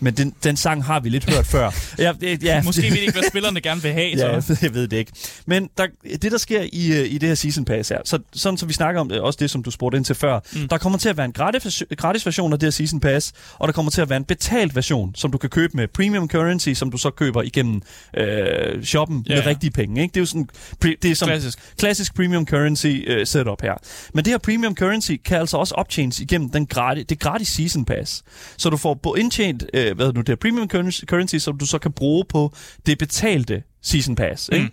Men 0.00 0.14
den, 0.14 0.34
den 0.44 0.56
sang 0.56 0.84
har 0.84 1.00
vi 1.00 1.08
lidt 1.08 1.30
hørt 1.34 1.46
før. 1.46 1.70
Ja, 1.98 2.12
det, 2.20 2.42
ja, 2.42 2.62
Måske 2.62 2.82
ved 2.82 2.96
ikke, 2.96 3.12
hvad 3.12 3.22
spillerne 3.30 3.60
gerne 3.60 3.82
vil 3.82 3.92
have. 3.92 4.16
Ja, 4.18 4.40
Så. 4.40 4.58
jeg 4.62 4.74
ved 4.74 4.88
det 4.88 4.96
ikke. 4.96 5.12
Men 5.46 5.68
der, 5.78 5.86
det, 6.22 6.32
der 6.32 6.38
sker 6.38 6.62
i, 6.72 6.92
øh, 6.92 7.12
i 7.12 7.18
det 7.18 7.28
her 7.28 7.34
Season 7.34 7.64
Pass 7.64 7.88
her, 7.88 7.98
så, 8.04 8.18
sådan 8.32 8.58
som 8.58 8.68
vi 8.68 8.72
snakker 8.74 9.00
om 9.00 9.08
det, 9.08 9.20
også 9.20 9.36
det, 9.40 9.50
som 9.50 9.62
du 9.62 9.70
spurgte 9.70 9.96
ind 9.96 10.04
til 10.04 10.14
før, 10.14 10.40
mm. 10.52 10.68
der 10.68 10.78
kommer 10.78 10.98
til 10.98 11.08
at 11.08 11.16
være 11.16 11.26
en 11.26 11.32
gratis, 11.32 11.82
gratis 11.96 12.26
version 12.26 12.52
af 12.52 12.58
det 12.58 12.66
her 12.66 12.70
Season 12.70 13.00
Pass, 13.00 13.32
og 13.54 13.68
der 13.68 13.72
kommer 13.72 13.90
til 13.90 14.00
at 14.00 14.08
være 14.08 14.16
en 14.16 14.24
betalt 14.24 14.76
version, 14.76 15.14
som 15.14 15.32
du 15.32 15.38
kan 15.38 15.50
købe 15.50 15.76
med 15.76 15.88
premium 15.88 16.28
currency, 16.28 16.68
som 16.72 16.90
du 16.90 16.96
så 16.98 17.10
køber 17.10 17.42
igennem 17.42 17.82
øh, 18.16 18.82
shoppen 18.84 19.24
Ja, 19.28 19.34
med 19.34 19.42
ja. 19.42 19.48
rigtige 19.48 19.70
penge. 19.70 20.02
Ikke? 20.02 20.12
Det 20.12 20.16
er 20.16 20.22
jo 20.22 20.26
sådan, 20.26 20.48
pre, 20.80 20.96
det 21.02 21.10
er 21.10 21.14
sådan 21.14 21.32
Klassisk. 21.34 21.58
klassisk 21.78 22.14
premium 22.14 22.46
currency 22.46 22.86
øh, 23.06 23.26
setup 23.26 23.62
her. 23.62 23.74
Men 24.14 24.24
det 24.24 24.30
her 24.32 24.38
premium 24.38 24.74
currency 24.76 25.12
kan 25.24 25.38
altså 25.38 25.56
også 25.56 25.74
optjenes 25.74 26.20
igennem 26.20 26.50
den 26.50 26.66
gratis, 26.66 27.04
det 27.08 27.20
gratis 27.20 27.48
season 27.48 27.84
pass. 27.84 28.22
Så 28.56 28.70
du 28.70 28.76
får 28.76 29.16
indtjent 29.18 29.64
øh, 29.74 29.93
hvad 29.94 30.06
er 30.06 30.10
det 30.10 30.16
nu, 30.16 30.20
det 30.20 30.28
her 30.28 30.36
premium 30.36 30.68
currency, 31.06 31.36
som 31.36 31.58
du 31.58 31.66
så 31.66 31.78
kan 31.78 31.92
bruge 31.92 32.24
på 32.28 32.54
det 32.86 32.98
betalte 32.98 33.62
season 33.82 34.14
pass. 34.14 34.50
Ikke? 34.52 34.70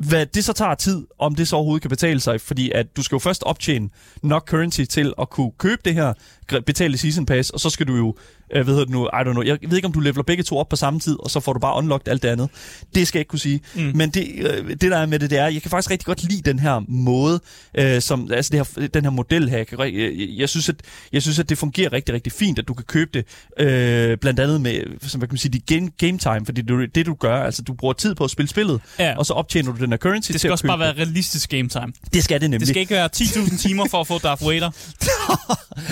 Hvad 0.00 0.26
det 0.26 0.44
så 0.44 0.52
tager 0.52 0.74
tid, 0.74 1.06
om 1.18 1.34
det 1.34 1.48
så 1.48 1.56
overhovedet 1.56 1.82
kan 1.82 1.88
betale 1.88 2.20
sig, 2.20 2.40
fordi 2.40 2.70
at 2.70 2.96
du 2.96 3.02
skal 3.02 3.16
jo 3.16 3.18
først 3.18 3.42
optjene 3.42 3.88
nok 4.22 4.48
currency 4.48 4.80
til 4.84 5.12
at 5.20 5.30
kunne 5.30 5.50
købe 5.58 5.82
det 5.84 5.94
her 5.94 6.12
betale 6.66 6.98
season 6.98 7.26
pass, 7.26 7.50
og 7.50 7.60
så 7.60 7.70
skal 7.70 7.86
du 7.86 7.96
jo, 7.96 8.14
øh, 8.54 8.64
hvad 8.64 8.74
hedder 8.74 8.84
det 8.84 8.92
nu, 8.94 9.06
I 9.06 9.08
don't 9.16 9.30
know, 9.32 9.42
jeg 9.42 9.58
ved 9.68 9.76
ikke, 9.76 9.86
om 9.86 9.92
du 9.92 10.00
leveler 10.00 10.22
begge 10.22 10.42
to 10.42 10.58
op 10.58 10.68
på 10.68 10.76
samme 10.76 11.00
tid, 11.00 11.16
og 11.20 11.30
så 11.30 11.40
får 11.40 11.52
du 11.52 11.58
bare 11.58 11.76
unlocked 11.76 12.08
alt 12.08 12.22
det 12.22 12.28
andet. 12.28 12.48
Det 12.94 13.08
skal 13.08 13.18
jeg 13.18 13.20
ikke 13.20 13.28
kunne 13.28 13.38
sige. 13.38 13.60
Mm. 13.74 13.92
Men 13.94 14.10
det, 14.10 14.28
øh, 14.36 14.70
det, 14.70 14.80
der 14.80 14.96
er 14.96 15.06
med 15.06 15.18
det, 15.18 15.30
det 15.30 15.38
er, 15.38 15.46
jeg 15.46 15.62
kan 15.62 15.70
faktisk 15.70 15.90
rigtig 15.90 16.06
godt 16.06 16.22
lide 16.30 16.42
den 16.42 16.58
her 16.58 16.80
måde, 16.88 17.40
øh, 17.78 18.00
som, 18.02 18.28
altså 18.32 18.50
det 18.52 18.66
her, 18.78 18.86
den 18.88 19.04
her 19.04 19.10
model 19.10 19.48
her. 19.48 19.56
Jeg, 19.56 19.66
kan, 19.66 19.78
jeg, 19.80 20.12
jeg, 20.38 20.48
synes, 20.48 20.68
at, 20.68 20.76
jeg 21.12 21.22
synes, 21.22 21.38
at 21.38 21.48
det 21.48 21.58
fungerer 21.58 21.92
rigtig, 21.92 22.14
rigtig 22.14 22.32
fint, 22.32 22.58
at 22.58 22.68
du 22.68 22.74
kan 22.74 22.84
købe 22.84 23.10
det, 23.14 23.24
øh, 23.66 24.18
blandt 24.18 24.40
andet 24.40 24.60
med, 24.60 24.80
som 25.08 25.18
hvad 25.20 25.28
kan 25.28 25.32
man 25.32 25.38
sige, 25.38 25.52
de 25.52 25.74
game, 25.74 25.90
game 25.98 26.18
time, 26.18 26.46
fordi 26.46 26.62
det, 26.62 26.94
det 26.94 27.06
du 27.06 27.14
gør, 27.14 27.36
altså 27.44 27.62
du 27.62 27.74
bruger 27.74 27.94
tid 27.94 28.14
på 28.14 28.24
at 28.24 28.30
spille 28.30 28.48
spillet, 28.48 28.80
Ja. 28.98 29.14
og 29.18 29.26
så 29.26 29.32
optjener 29.32 29.72
du 29.72 29.78
den 29.78 29.90
her 29.90 29.96
currency 29.98 30.32
Det 30.32 30.40
skal 30.40 30.52
også 30.52 30.66
bare 30.66 30.78
være 30.78 30.92
realistisk 30.92 31.50
game 31.50 31.68
time. 31.68 31.86
det. 32.04 32.14
Det 32.14 32.24
skal 32.24 32.40
det 32.40 32.50
nemlig. 32.50 32.60
Det 32.60 32.68
skal 32.68 32.80
ikke 32.80 32.94
være 32.94 33.08
10.000 33.16 33.58
timer 33.58 33.86
for 33.90 34.00
at 34.00 34.06
få 34.06 34.18
Darth 34.18 34.46
Vader. 34.46 34.70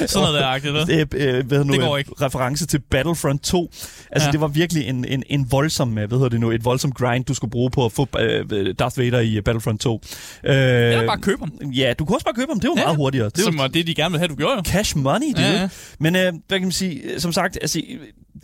Sådan 0.07 0.23
noget 0.29 0.35
der 0.35 0.44
agtigt, 0.47 0.75
det, 0.87 1.15
øh, 1.15 1.47
hvad 1.47 1.65
nu, 1.65 1.73
Det 1.73 1.81
går 1.81 1.95
øh, 1.95 1.99
ikke. 1.99 2.11
reference 2.21 2.67
til 2.67 2.79
Battlefront 2.91 3.43
2. 3.43 3.71
Altså, 4.11 4.29
ja. 4.29 4.33
Det 4.33 4.41
var 4.41 4.47
virkelig 4.49 4.89
en, 4.89 5.05
en, 5.05 5.23
en 5.27 5.47
voldsom, 5.53 5.99
øh, 5.99 6.09
hvad 6.09 6.19
hedder 6.19 6.29
det 6.29 6.41
nu, 6.41 6.51
et 6.51 6.65
voldsom 6.65 6.93
grind, 6.93 7.25
du 7.25 7.35
skulle 7.35 7.51
bruge 7.51 7.71
på 7.71 7.85
at 7.85 7.93
få 7.93 8.09
øh, 8.19 8.75
Darth 8.79 8.99
Vader 8.99 9.21
i 9.21 9.37
øh, 9.37 9.43
Battlefront 9.43 9.81
2. 9.81 10.01
Øh, 10.45 10.55
Eller 10.55 11.07
bare 11.07 11.19
købe 11.19 11.43
dem. 11.61 11.71
Ja, 11.71 11.95
du 11.99 12.05
kunne 12.05 12.17
også 12.17 12.25
bare 12.25 12.35
købe 12.35 12.53
dem. 12.53 12.61
Det 12.61 12.69
var 12.71 12.75
Ja, 12.81 12.85
meget 12.85 12.97
hurtigere. 12.97 13.27
Det 13.29 13.39
var 13.39 13.43
Som 13.45 13.59
var 13.59 13.67
det, 13.67 13.87
de 13.87 13.95
gerne 13.95 14.11
ville 14.13 14.19
have, 14.21 14.29
du 14.29 14.35
gjorde 14.37 14.55
jo. 14.57 14.63
cash 14.67 14.99
money, 14.99 15.27
det 15.29 15.39
Ja. 15.39 15.69
Men 15.99 16.17
øh, 16.17 16.23
hvad 16.49 16.59
kan 16.59 16.63
man 16.63 16.73
sige, 16.73 17.01
øh, 17.03 17.21
som 17.21 17.33
sagt, 17.33 17.59
altså, 17.63 17.81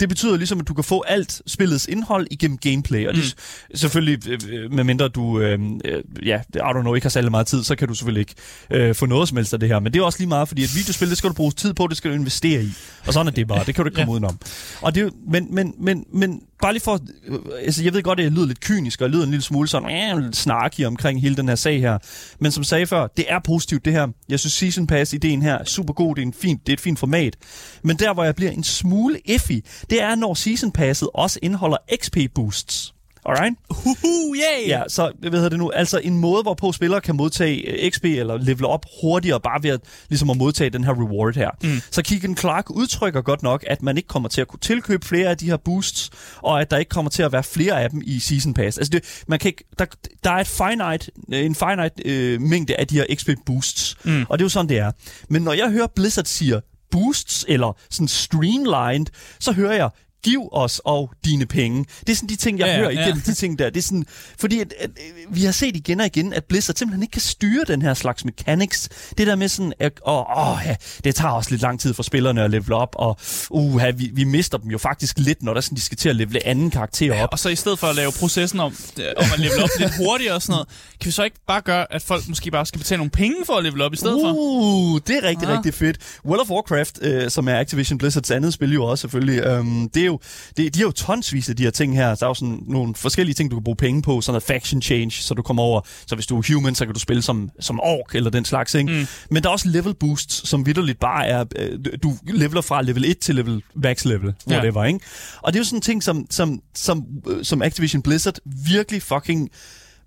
det 0.00 0.08
betyder 0.08 0.36
ligesom, 0.36 0.60
at 0.60 0.68
du 0.68 0.74
kan 0.74 0.84
få 0.84 1.02
alt 1.08 1.42
spillets 1.46 1.86
indhold 1.86 2.26
igennem 2.30 2.58
gameplay, 2.58 3.06
og 3.08 3.14
det 3.14 3.34
mm. 3.70 3.76
selvfølgelig, 3.76 4.28
øh, 4.28 4.72
medmindre 4.72 5.08
du, 5.08 5.40
øh, 5.40 5.58
øh, 5.84 6.02
ja, 6.26 6.40
I 6.54 6.58
don't 6.58 6.80
know, 6.80 6.94
ikke 6.94 7.04
har 7.04 7.10
særlig 7.10 7.30
meget 7.30 7.46
tid, 7.46 7.64
så 7.64 7.76
kan 7.76 7.88
du 7.88 7.94
selvfølgelig 7.94 8.20
ikke 8.20 8.34
øh, 8.70 8.94
få 8.94 9.06
noget 9.06 9.28
som 9.28 9.36
helst 9.36 9.52
af 9.54 9.60
det 9.60 9.68
her, 9.68 9.80
men 9.80 9.92
det 9.92 10.00
er 10.00 10.04
også 10.04 10.18
lige 10.18 10.28
meget, 10.28 10.48
fordi 10.48 10.62
et 10.62 10.74
videospil, 10.76 11.08
det 11.10 11.18
skal 11.18 11.30
du 11.30 11.34
bruge 11.34 11.52
tid 11.52 11.74
på, 11.74 11.86
det 11.86 11.96
skal 11.96 12.10
du 12.10 12.16
investere 12.16 12.62
i, 12.62 12.70
og 13.06 13.12
sådan 13.12 13.26
er 13.26 13.30
det 13.30 13.48
bare, 13.48 13.64
det 13.64 13.74
kan 13.74 13.84
du 13.84 13.88
ikke 13.88 13.96
komme 13.96 14.10
Ja. 14.12 14.14
udenom. 14.14 14.38
Og 14.80 14.94
det, 14.94 15.12
men, 15.30 15.54
men, 15.54 15.74
men, 15.78 16.04
men 16.12 16.40
bare 16.62 16.72
lige 16.72 16.82
for, 16.82 17.00
øh, 17.28 17.38
altså 17.64 17.82
jeg 17.84 17.94
ved 17.94 18.02
godt, 18.02 18.20
at 18.20 18.24
jeg 18.24 18.32
lyder 18.32 18.46
lidt 18.46 18.60
kynisk, 18.60 19.00
og 19.00 19.04
jeg 19.04 19.10
lyder 19.12 19.24
en 19.24 19.30
lille 19.30 19.42
smule 19.42 19.68
sådan, 19.68 20.18
øh, 20.24 20.32
snarky 20.32 20.84
omkring 20.84 21.20
hele 21.22 21.36
den 21.36 21.48
her 21.48 21.54
sag 21.54 21.80
her, 21.80 21.98
men 22.38 22.52
som 22.52 22.64
sagde 22.64 22.86
før, 22.86 23.06
det 23.16 23.24
er 23.28 23.38
positivt 23.44 23.84
det 23.84 23.92
her. 23.92 24.08
Jeg 24.28 24.40
synes 24.40 24.52
Season 24.52 24.86
Pass-ideen 24.86 25.42
her 25.42 25.54
er 25.54 25.64
super 25.64 25.92
god, 25.94 26.14
det 26.14 26.22
er, 26.22 26.26
en 26.26 26.32
fint, 26.32 26.66
det 26.66 26.72
er 26.72 26.76
et 26.76 26.80
fint 26.80 26.98
format. 26.98 27.36
Men 27.82 27.96
der, 27.96 28.14
hvor 28.14 28.24
jeg 28.24 28.34
bliver 28.34 28.50
en 28.52 28.64
smule 28.64 29.18
effig, 29.24 29.62
det 29.90 30.02
er, 30.02 30.14
når 30.14 30.34
Season 30.34 30.72
Passet 30.72 31.08
også 31.14 31.38
indeholder 31.42 31.76
XP-boosts. 32.02 32.94
Alright? 33.26 33.56
Huhu, 33.70 34.34
yay! 34.34 34.68
Ja, 34.68 34.82
så 34.88 35.12
hvad 35.18 35.30
hedder 35.30 35.48
det 35.48 35.58
nu? 35.58 35.70
Altså 35.70 36.00
en 36.04 36.18
måde, 36.18 36.42
hvorpå 36.42 36.72
spillere 36.72 37.00
kan 37.00 37.16
modtage 37.16 37.84
øh, 37.84 37.90
XP 37.90 38.04
eller 38.04 38.38
level 38.38 38.64
op 38.64 38.86
hurtigere, 39.02 39.40
bare 39.40 39.62
ved 39.62 39.70
at, 39.70 39.80
ligesom 40.08 40.30
at 40.30 40.36
modtage 40.36 40.70
den 40.70 40.84
her 40.84 40.92
reward 40.92 41.34
her. 41.34 41.50
Mm. 41.62 41.80
Så 41.90 42.02
Keegan 42.02 42.36
Clark 42.36 42.70
udtrykker 42.70 43.22
godt 43.22 43.42
nok, 43.42 43.64
at 43.66 43.82
man 43.82 43.96
ikke 43.96 44.06
kommer 44.06 44.28
til 44.28 44.40
at 44.40 44.48
kunne 44.48 44.60
tilkøbe 44.60 45.06
flere 45.06 45.28
af 45.28 45.36
de 45.38 45.46
her 45.46 45.56
boosts, 45.56 46.10
og 46.36 46.60
at 46.60 46.70
der 46.70 46.76
ikke 46.76 46.88
kommer 46.88 47.10
til 47.10 47.22
at 47.22 47.32
være 47.32 47.42
flere 47.42 47.82
af 47.82 47.90
dem 47.90 48.02
i 48.04 48.18
Season 48.18 48.54
Pass. 48.54 48.78
Altså 48.78 48.90
det, 48.90 49.22
man 49.28 49.38
kan 49.38 49.48
ikke, 49.48 49.64
der, 49.78 49.86
der 50.24 50.30
er 50.30 50.40
et 50.40 50.46
finite, 50.46 51.10
en 51.44 51.54
finite 51.54 51.92
øh, 52.04 52.40
mængde 52.40 52.76
af 52.76 52.86
de 52.86 52.94
her 52.94 53.04
XP 53.14 53.30
boosts, 53.46 53.96
mm. 54.04 54.26
og 54.28 54.38
det 54.38 54.42
er 54.42 54.44
jo 54.44 54.48
sådan, 54.48 54.68
det 54.68 54.78
er. 54.78 54.92
Men 55.28 55.42
når 55.42 55.52
jeg 55.52 55.70
hører 55.70 55.86
Blizzard 55.86 56.24
siger 56.24 56.60
boosts, 56.90 57.44
eller 57.48 57.72
sådan 57.90 58.08
streamlined, 58.08 59.06
så 59.40 59.52
hører 59.52 59.72
jeg, 59.74 59.90
giv 60.22 60.48
os 60.52 60.80
og 60.84 61.10
dine 61.24 61.46
penge. 61.46 61.84
Det 62.00 62.08
er 62.08 62.16
sådan 62.16 62.28
de 62.28 62.36
ting, 62.36 62.58
jeg 62.58 62.66
Ja, 62.66 62.72
ja, 62.72 62.76
ja, 62.78 62.82
hører 62.82 62.92
ja. 62.92 63.04
igennem 63.04 63.22
de 63.22 63.34
ting 63.34 63.58
der. 63.58 63.70
Det 63.70 63.76
er 63.76 63.82
sådan, 63.82 64.04
fordi 64.38 64.60
at, 64.60 64.74
at, 64.78 64.90
øh, 64.90 65.36
vi 65.36 65.44
har 65.44 65.52
set 65.52 65.76
igen 65.76 66.00
og 66.00 66.06
igen, 66.06 66.32
at 66.32 66.44
Blizzard 66.44 66.76
simpelthen 66.76 67.02
ikke 67.02 67.12
kan 67.12 67.20
styre 67.20 67.64
den 67.68 67.82
her 67.82 67.94
slags 67.94 68.24
mechanics. 68.24 68.88
Det 69.18 69.26
der 69.26 69.36
med 69.36 69.48
sådan, 69.48 69.72
at 69.80 69.92
åh, 70.06 70.24
åh, 70.52 70.58
ja, 70.66 70.76
det 71.04 71.14
tager 71.14 71.32
også 71.32 71.50
lidt 71.50 71.62
lang 71.62 71.80
tid 71.80 71.94
for 71.94 72.02
spillerne 72.02 72.42
at 72.44 72.50
level 72.50 72.72
op, 72.72 72.94
og 72.98 73.18
uh, 73.50 73.82
vi, 73.96 74.10
vi 74.14 74.24
mister 74.24 74.58
dem 74.58 74.70
jo 74.70 74.78
faktisk 74.78 75.18
lidt, 75.18 75.42
når 75.42 75.54
der 75.54 75.60
sådan, 75.60 75.76
de 75.76 75.82
skal 75.82 75.98
til 75.98 76.08
at 76.08 76.16
levele 76.16 76.46
anden 76.46 76.70
karakter 76.70 77.22
op. 77.22 77.28
Og 77.32 77.38
så 77.38 77.48
i 77.48 77.56
stedet 77.56 77.78
for 77.78 77.86
at 77.86 77.96
lave 77.96 78.12
processen 78.12 78.60
om, 78.60 78.74
øh, 78.98 79.04
om 79.16 79.24
at 79.34 79.38
level 79.40 79.62
op 79.62 79.68
lidt 79.78 79.92
hurtigere 79.96 80.34
og 80.34 80.42
sådan 80.42 80.52
noget, 80.52 80.68
kan 81.00 81.06
vi 81.06 81.10
så 81.12 81.22
ikke 81.22 81.36
bare 81.46 81.60
gøre, 81.60 81.92
at 81.94 82.02
folk 82.02 82.28
måske 82.28 82.50
bare 82.50 82.66
skal 82.66 82.78
betale 82.78 82.98
nogle 82.98 83.10
penge 83.10 83.36
for 83.46 83.52
at 83.54 83.64
level 83.64 83.80
op 83.82 83.92
i 83.92 83.96
stedet 83.96 84.18
for? 84.24 84.32
Uh, 84.32 85.00
det 85.06 85.16
er 85.16 85.28
rigtig, 85.28 85.48
Ah. 85.48 85.54
rigtig 85.56 85.74
fedt. 85.74 85.98
World 86.26 86.40
of 86.40 86.50
Warcraft, 86.50 86.98
øh, 87.02 87.30
som 87.30 87.48
er 87.48 87.58
Activision 87.58 87.98
Blizzards 87.98 88.30
andet 88.30 88.52
spil 88.54 88.72
jo 88.72 88.84
også 88.84 89.00
selvfølgelig, 89.02 89.44
øhm, 89.44 89.88
det 89.88 90.02
er 90.02 90.06
jo, 90.10 90.20
det, 90.56 90.74
de 90.74 90.78
har 90.78 90.86
jo 90.86 90.90
tonsvis 90.92 91.48
af 91.48 91.56
de 91.56 91.62
her 91.62 91.70
ting 91.70 91.96
her. 91.96 92.14
Der 92.14 92.26
er 92.26 92.30
jo 92.30 92.34
sådan 92.34 92.58
nogle 92.66 92.94
forskellige 92.94 93.34
ting, 93.34 93.50
du 93.50 93.56
kan 93.56 93.64
bruge 93.64 93.76
penge 93.76 94.02
på. 94.02 94.20
Sådan 94.20 94.32
noget 94.32 94.42
faction 94.42 94.82
change, 94.82 95.10
så 95.10 95.34
du 95.34 95.42
kommer 95.42 95.62
over. 95.62 95.80
Så 96.06 96.14
hvis 96.14 96.26
du 96.26 96.38
er 96.38 96.54
human, 96.54 96.74
så 96.74 96.84
kan 96.84 96.94
du 96.94 97.00
spille 97.00 97.22
som, 97.22 97.50
som 97.60 97.80
ork 97.82 98.14
eller 98.14 98.30
den 98.30 98.44
slags 98.44 98.72
ting. 98.72 98.90
Mm. 98.90 99.06
Men 99.30 99.42
der 99.42 99.48
er 99.48 99.52
også 99.52 99.68
level 99.68 99.94
boosts, 99.94 100.48
som 100.48 100.66
vidderligt 100.66 101.00
bare 101.00 101.26
er, 101.26 101.44
øh, 101.56 101.78
du 102.02 102.16
leveler 102.26 102.60
fra 102.60 102.82
level 102.82 103.04
1 103.04 103.18
til 103.18 103.34
level 103.34 103.62
max 103.74 104.04
level, 104.04 104.34
Ja. 104.50 104.54
whatever, 104.54 104.84
ikke? 104.84 105.00
Og 105.42 105.52
det 105.52 105.58
er 105.58 105.60
jo 105.60 105.64
sådan 105.64 105.78
en 105.78 105.82
ting, 105.82 106.02
som, 106.02 106.26
som, 106.30 106.60
som, 106.74 107.04
øh, 107.28 107.44
som 107.44 107.62
Activision 107.62 108.02
Blizzard 108.02 108.34
virkelig 108.66 109.02
fucking 109.02 109.48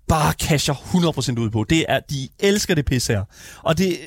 bare 0.08 0.32
casher 0.32 0.74
100% 0.74 1.40
ud 1.40 1.50
på. 1.50 1.64
Det 1.70 1.84
er, 1.88 2.00
de 2.10 2.28
elsker 2.38 2.74
det 2.74 2.84
pis 2.84 3.06
her. 3.06 3.22
Og 3.62 3.78
det, 3.78 3.98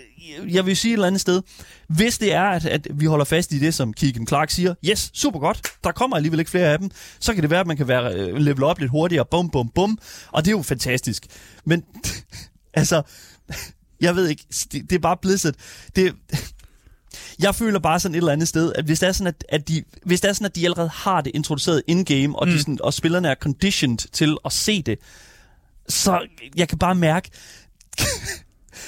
jeg 0.47 0.65
vil 0.65 0.77
sige 0.77 0.91
et 0.91 0.93
eller 0.93 1.07
andet 1.07 1.21
sted, 1.21 1.41
hvis 1.87 2.17
det 2.17 2.33
er, 2.33 2.43
at, 2.43 2.65
at 2.65 2.87
vi 2.93 3.05
holder 3.05 3.25
fast 3.25 3.51
i 3.51 3.59
det, 3.59 3.73
som 3.73 3.93
Keegan 3.93 4.27
Clark 4.27 4.49
siger, 4.49 4.73
yes, 4.85 5.11
super 5.13 5.39
godt, 5.39 5.61
der 5.83 5.91
kommer 5.91 6.15
alligevel 6.15 6.39
ikke 6.39 6.51
flere 6.51 6.71
af 6.71 6.79
dem, 6.79 6.91
så 7.19 7.33
kan 7.33 7.41
det 7.41 7.49
være, 7.49 7.59
at 7.59 7.67
man 7.67 7.77
kan 7.77 7.87
være 7.87 8.13
øh, 8.13 8.35
level 8.35 8.63
op 8.63 8.79
lidt 8.79 8.91
hurtigere, 8.91 9.25
bum, 9.31 9.49
bum, 9.49 9.69
bum, 9.69 9.99
og 10.31 10.45
det 10.45 10.51
er 10.51 10.57
jo 10.57 10.61
fantastisk. 10.61 11.25
Men, 11.65 11.83
altså, 12.73 13.01
jeg 14.01 14.15
ved 14.15 14.27
ikke, 14.27 14.45
det, 14.71 14.89
det 14.89 14.91
er 14.91 14.99
bare 14.99 15.17
Blizzard. 15.21 15.53
Det, 15.95 16.15
jeg 17.45 17.55
føler 17.55 17.79
bare 17.79 17.99
sådan 17.99 18.15
et 18.15 18.17
eller 18.17 18.31
andet 18.31 18.47
sted, 18.47 18.73
at 18.75 18.85
hvis 18.85 18.99
det 18.99 19.07
er 19.07 19.11
sådan, 19.11 19.27
at, 19.27 19.45
at, 19.49 19.67
de, 19.67 19.83
hvis 20.05 20.21
det 20.21 20.29
er 20.29 20.33
sådan, 20.33 20.45
at 20.45 20.55
de 20.55 20.65
allerede 20.65 20.89
har 20.89 21.21
det 21.21 21.31
introduceret 21.35 21.83
in-game, 21.87 22.39
og, 22.39 22.47
mm. 22.47 22.53
de 22.53 22.59
sådan, 22.59 22.77
og 22.83 22.93
spillerne 22.93 23.27
er 23.27 23.35
conditioned 23.35 24.11
til 24.11 24.37
at 24.45 24.53
se 24.53 24.81
det, 24.81 24.99
så 25.89 26.27
jeg 26.55 26.69
kan 26.69 26.77
bare 26.77 26.95
mærke, 26.95 27.29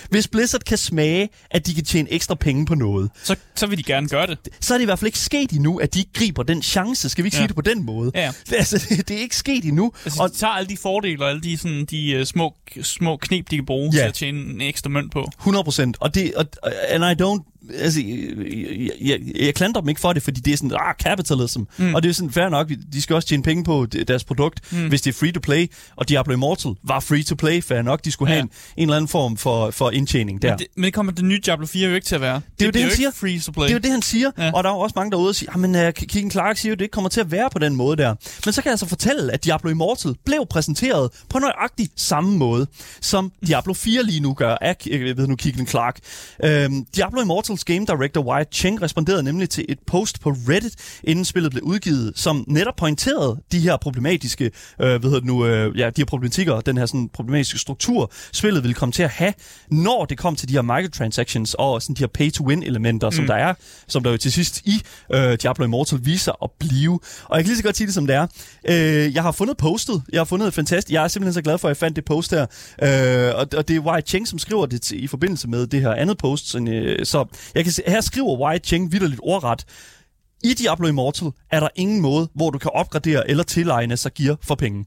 hvis 0.09 0.27
Blizzard 0.27 0.61
kan 0.61 0.77
smage, 0.77 1.29
at 1.51 1.67
de 1.67 1.73
kan 1.75 1.83
tjene 1.85 2.11
ekstra 2.11 2.35
penge 2.35 2.65
på 2.65 2.75
noget, 2.75 3.09
Så, 3.23 3.35
så 3.55 3.67
vil 3.67 3.77
de 3.77 3.83
gerne 3.83 4.07
gøre 4.09 4.27
det. 4.27 4.37
så 4.59 4.73
er 4.73 4.77
det 4.77 4.83
i 4.83 4.85
hvert 4.85 4.99
fald 4.99 5.07
ikke 5.07 5.19
sket 5.19 5.51
endnu, 5.51 5.77
at 5.79 5.93
de 5.93 5.99
ikke 5.99 6.13
griber 6.13 6.43
den 6.43 6.61
chance. 6.63 7.09
Skal 7.09 7.23
vi 7.23 7.27
ikke 7.27 7.35
ja. 7.35 7.39
Sige 7.41 7.47
det 7.47 7.55
på 7.55 7.61
den 7.61 7.85
måde? 7.85 8.11
Ja. 8.15 8.31
Altså, 8.59 8.85
det, 8.89 9.07
det 9.07 9.17
er 9.17 9.21
ikke 9.21 9.35
sket 9.35 9.65
endnu. 9.65 9.91
Altså, 10.05 10.21
og 10.23 10.29
de 10.31 10.35
tager 10.35 10.53
alle 10.53 10.69
de 10.69 10.77
fordele 10.77 11.23
og 11.23 11.29
alle 11.29 11.41
de, 11.41 11.57
sådan, 11.57 11.85
de 11.85 12.17
uh, 12.19 12.25
små, 12.25 12.53
små 12.81 13.17
knep, 13.17 13.51
de 13.51 13.55
kan 13.55 13.65
bruge 13.65 13.91
Ja. 13.93 13.99
til 14.01 14.07
at 14.07 14.13
tjene 14.13 14.39
en 14.53 14.61
ekstra 14.61 14.89
mønt 14.89 15.11
på. 15.11 15.29
100 15.39 15.63
procent. 15.63 15.97
Og 15.99 16.15
det, 16.15 16.33
og, 16.35 16.45
and 16.89 17.03
I 17.03 17.23
don't, 17.23 17.48
altså, 17.75 18.01
jeg, 18.05 18.89
jeg, 19.01 19.19
jeg 19.39 19.55
klandrer 19.55 19.81
dem 19.81 19.89
ikke 19.89 20.01
for 20.01 20.13
det, 20.13 20.23
fordi 20.23 20.41
det 20.41 20.53
er 20.53 20.57
sådan, 20.57 20.71
ah, 20.79 20.95
capitalism. 21.03 21.61
Mm. 21.77 21.95
Og 21.95 22.03
det 22.03 22.09
er 22.09 22.13
sådan, 22.13 22.31
fair 22.31 22.49
nok, 22.49 22.69
de 22.93 23.01
skal 23.01 23.15
også 23.15 23.27
tjene 23.27 23.43
penge 23.43 23.63
på 23.63 23.85
deres 24.07 24.23
produkt, 24.23 24.59
mm. 24.71 24.87
hvis 24.87 25.01
det 25.01 25.09
er 25.15 25.17
free 25.19 25.31
to 25.31 25.39
play. 25.39 25.71
Og 25.95 26.09
Diablo 26.09 26.33
Immortal 26.33 26.71
var 26.83 26.99
free 26.99 27.23
to 27.23 27.35
play, 27.35 27.63
fair 27.63 27.81
nok. 27.81 28.05
De 28.05 28.11
skulle 28.11 28.31
Ja. 28.31 28.35
have 28.35 28.43
en, 28.43 28.49
en 28.77 28.83
eller 28.83 28.95
anden 28.95 29.07
form 29.09 29.37
for, 29.37 29.71
for 29.71 29.91
indtjening 29.91 30.41
der. 30.41 30.49
Men 30.49 30.59
det, 30.59 30.67
men 30.75 30.83
det 30.83 30.93
kommer 30.93 31.11
det 31.11 31.25
nye 31.25 31.39
Diablo 31.45 31.65
4 31.65 31.89
jo 31.89 31.95
ikke 31.95 32.07
til 32.07 32.15
at 32.15 32.21
være. 32.21 32.41
Det, 32.59 32.61
er 32.61 32.65
jo 32.65 32.71
det, 32.71 32.81
han 32.81 32.91
siger. 32.91 33.11
free 33.11 33.39
to 33.39 33.51
play. 33.51 33.63
Det 33.63 33.69
er 33.69 33.73
jo 33.75 33.79
det, 33.79 33.91
han 33.91 34.01
siger, 34.01 34.31
ja. 34.37 34.51
Og 34.53 34.63
der 34.63 34.69
er 34.69 34.73
jo 34.73 34.79
også 34.79 34.93
mange 34.95 35.11
derude, 35.11 35.27
der 35.27 35.33
siger, 35.33 35.57
men 35.57 35.75
uh, 35.75 35.81
Keegan 35.81 36.31
Clark 36.31 36.57
siger 36.57 36.69
jo, 36.69 36.75
det 36.75 36.81
ikke 36.81 36.91
kommer 36.91 37.09
til 37.09 37.21
at 37.21 37.31
være 37.31 37.49
på 37.53 37.59
den 37.59 37.75
måde 37.75 37.97
der. 37.97 38.15
Men 38.45 38.53
så 38.53 38.61
kan 38.61 38.69
jeg 38.69 38.73
altså 38.73 38.85
fortælle, 38.85 39.33
at 39.33 39.43
Diablo 39.45 39.69
Immortal 39.69 40.15
blev 40.25 40.45
præsenteret 40.49 41.09
på 41.29 41.39
nøjagtig 41.39 41.89
samme 41.95 42.37
måde, 42.37 42.67
som 43.01 43.31
Diablo 43.47 43.73
4 43.73 44.03
lige 44.03 44.19
nu 44.19 44.33
gør 44.33 44.55
af 44.61 44.75
øh, 44.91 45.07
jeg 45.07 45.17
ved 45.17 45.27
nu, 45.27 45.35
Keegan 45.35 45.67
Clark. 45.67 45.99
Øhm, 46.43 46.85
Diablo 46.95 47.21
Immortals 47.59 47.63
Game 47.65 47.85
Director 47.85 48.21
Wyatt 48.21 48.55
Cheng 48.55 48.81
responderede 48.81 49.23
nemlig 49.23 49.49
til 49.49 49.65
et 49.69 49.79
post 49.87 50.21
på 50.21 50.29
Reddit, 50.29 50.75
inden 51.03 51.25
spillet 51.25 51.51
blev 51.51 51.63
udgivet, 51.63 52.13
som 52.15 52.45
netop 52.47 52.75
pointerede 52.75 53.41
de 53.51 53.59
her 53.59 53.77
problematiske, 53.77 54.45
øh, 54.45 54.51
hvad 54.79 54.99
hedder 54.99 55.19
det 55.19 55.25
nu, 55.25 55.45
øh, 55.45 55.79
ja, 55.79 55.89
de 55.89 56.01
her 56.01 56.05
problematikker, 56.05 56.61
den 56.61 56.77
her 56.77 56.85
sådan 56.85 57.09
problematiske 57.13 57.59
struktur, 57.59 58.11
spillet 58.33 58.63
ville 58.63 58.73
komme 58.73 58.93
til 58.93 59.03
at 59.03 59.09
have, 59.09 59.33
når 59.71 60.05
det 60.05 60.17
kom 60.17 60.35
til 60.35 60.49
de 60.49 60.53
her 60.53 60.61
microtransactions 60.61 61.53
og 61.53 61.81
sådan 61.81 61.95
de 61.95 61.99
her 61.99 62.07
pay-to-win-elementer, 62.07 63.09
mm. 63.09 63.15
som 63.15 63.27
der 63.27 63.35
er, 63.35 63.53
som 63.87 64.03
der 64.03 64.11
jo 64.11 64.17
til 64.17 64.31
sidst 64.31 64.61
i 64.65 64.81
øh, 65.13 65.37
Diablo 65.41 65.65
Immortal 65.65 65.99
viser 66.03 66.43
at 66.43 66.49
blive. 66.59 66.99
Og 67.23 67.37
jeg 67.37 67.43
kan 67.43 67.49
lige 67.49 67.57
så 67.57 67.63
godt 67.63 67.77
sige 67.77 67.87
det, 67.87 67.93
som 67.93 68.07
det 68.07 68.15
er. 68.15 68.27
Øh, 68.69 69.15
jeg 69.15 69.23
har 69.23 69.31
fundet 69.31 69.57
postet. 69.57 70.03
Jeg 70.13 70.19
har 70.19 70.25
fundet 70.25 70.47
et 70.47 70.53
fantastisk. 70.53 70.93
Jeg 70.93 71.03
er 71.03 71.07
simpelthen 71.07 71.33
så 71.33 71.41
glad 71.41 71.57
for, 71.57 71.67
at 71.67 71.69
jeg 71.69 71.77
fandt 71.77 71.95
det 71.95 72.05
post 72.05 72.31
her. 72.31 72.45
Øh, 72.83 73.35
og, 73.35 73.47
og 73.57 73.67
det 73.67 73.75
er 73.75 73.79
Wyatt 73.79 74.07
Cheng, 74.07 74.27
som 74.27 74.39
skriver 74.39 74.65
det 74.65 74.81
til, 74.81 75.03
i 75.03 75.07
forbindelse 75.07 75.47
med 75.47 75.67
det 75.67 75.81
her 75.81 75.93
andet 75.93 76.17
post. 76.17 76.49
Så, 76.49 76.59
øh, 76.59 77.05
så 77.05 77.25
jeg 77.55 77.63
kan 77.63 77.73
se, 77.73 77.83
her 77.87 78.01
skriver 78.01 78.37
Wyatt 78.47 78.67
Cheng 78.67 78.91
vidderligt 78.91 79.21
ordret. 79.23 79.65
I 80.43 80.53
Diablo 80.53 80.87
Immortal 80.87 81.31
er 81.51 81.59
der 81.59 81.67
ingen 81.75 82.01
måde, 82.01 82.29
hvor 82.33 82.49
du 82.49 82.57
kan 82.57 82.71
opgradere 82.73 83.29
eller 83.29 83.43
tilegne 83.43 83.97
sig 83.97 84.13
gear 84.13 84.37
for 84.43 84.55
penge. 84.55 84.85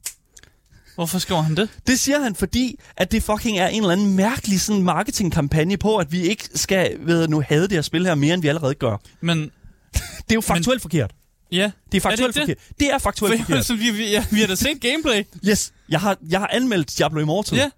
Hvorfor 0.95 1.19
skriver 1.19 1.41
han 1.41 1.55
det? 1.57 1.69
Det 1.87 1.99
siger 1.99 2.19
han, 2.19 2.35
fordi 2.35 2.79
at 2.97 3.11
det 3.11 3.23
fucking 3.23 3.57
er 3.59 3.67
en 3.67 3.81
eller 3.81 3.91
anden 3.93 4.15
mærkelig 4.15 4.61
sådan 4.61 4.81
marketingkampagne 4.83 5.77
på, 5.77 5.97
at 5.97 6.11
vi 6.11 6.21
ikke 6.21 6.49
skal 6.55 6.97
ved 6.99 7.27
nu 7.27 7.41
have 7.47 7.61
det 7.63 7.71
her 7.71 7.81
spil 7.81 8.05
her 8.05 8.15
mere, 8.15 8.33
end 8.33 8.41
vi 8.41 8.47
allerede 8.47 8.73
gør. 8.73 8.97
Men 9.21 9.37
Det 9.93 10.31
er 10.31 10.35
jo 10.35 10.41
faktuelt 10.41 10.77
Men... 10.77 10.81
forkert. 10.81 11.11
ja, 11.51 11.71
Det 11.91 11.97
er 11.97 12.01
faktuelt 12.01 12.35
ikke 12.37 12.41
forkert. 12.41 12.79
Det 12.79 12.93
er 12.93 12.97
faktuelt 12.97 13.39
For, 13.39 13.45
forkert. 13.45 13.65
så 13.69 13.75
vi, 13.75 13.89
vi, 13.91 14.11
ja, 14.11 14.25
vi 14.31 14.39
har 14.39 14.47
da 14.47 14.55
set 14.55 14.81
gameplay. 14.81 15.23
Yes, 15.49 15.73
jeg 15.89 15.99
har, 15.99 16.17
jeg 16.29 16.39
har 16.39 16.47
anmeldt 16.53 16.97
Diablo 16.97 17.19
Immortal. 17.21 17.57
Ja. 17.57 17.69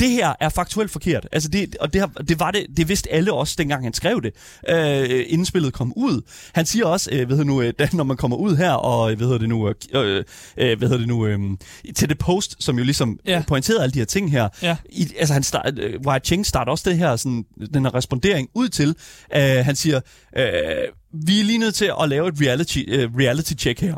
Det 0.00 0.10
her 0.10 0.32
er 0.40 0.48
faktuelt 0.48 0.90
forkert. 0.90 1.28
Altså 1.32 1.48
det, 1.48 1.76
og 1.80 1.92
det, 1.92 2.00
har, 2.00 2.06
det 2.28 2.40
var 2.40 2.50
det, 2.50 2.66
det 2.76 2.88
vidste 2.88 3.12
alle 3.12 3.32
også, 3.32 3.54
dengang 3.58 3.84
han 3.84 3.94
skrev 3.94 4.22
det, 4.22 4.34
øh, 4.68 5.24
inden 5.28 5.44
spillet 5.46 5.72
kom 5.72 5.92
ud. 5.96 6.22
Han 6.52 6.66
siger 6.66 6.86
også, 6.86 7.10
øh, 7.12 7.26
hvad 7.26 7.36
hedder 7.36 7.44
nu, 7.50 7.62
øh, 7.62 7.72
da, 7.78 7.88
når 7.92 8.04
man 8.04 8.16
kommer 8.16 8.36
ud 8.36 8.56
her, 8.56 8.70
og 8.72 9.10
øh, 9.10 9.16
hvad 9.16 9.26
hedder 9.26 9.38
det 9.38 9.48
nu, 9.48 9.68
øh, 9.68 9.74
øh, 10.56 10.78
hvad 10.78 10.88
hedder 10.88 10.98
det 10.98 11.08
nu, 11.08 11.26
øh, 11.26 11.38
til 11.96 12.08
det 12.08 12.18
post, 12.18 12.56
som 12.58 12.78
jo 12.78 12.84
ligesom 12.84 13.18
Ja. 13.26 13.42
pointerede 13.48 13.82
alle 13.82 13.92
de 13.92 13.98
her 13.98 14.06
ting 14.06 14.30
her. 14.30 14.48
Ja. 14.62 14.76
I, 14.90 15.12
altså 15.18 15.34
han 15.34 15.42
start, 15.42 15.78
øh, 15.78 16.00
Wyatt 16.06 16.26
Cheng 16.26 16.46
starter 16.46 16.72
også 16.72 16.90
det 16.90 16.98
her, 16.98 17.16
sådan, 17.16 17.44
den 17.74 17.84
her 17.84 17.94
respondering 17.94 18.48
ud 18.54 18.68
til, 18.68 18.88
øh, 19.36 19.40
han 19.42 19.76
siger, 19.76 20.00
øh, 20.36 20.44
vi 21.26 21.40
er 21.40 21.44
lige 21.44 21.58
nødt 21.58 21.74
til 21.74 21.90
at 22.02 22.08
lave 22.08 22.28
et 22.28 22.34
reality, 22.40 22.78
øh, 22.88 23.10
reality 23.18 23.52
check 23.58 23.80
her. 23.80 23.94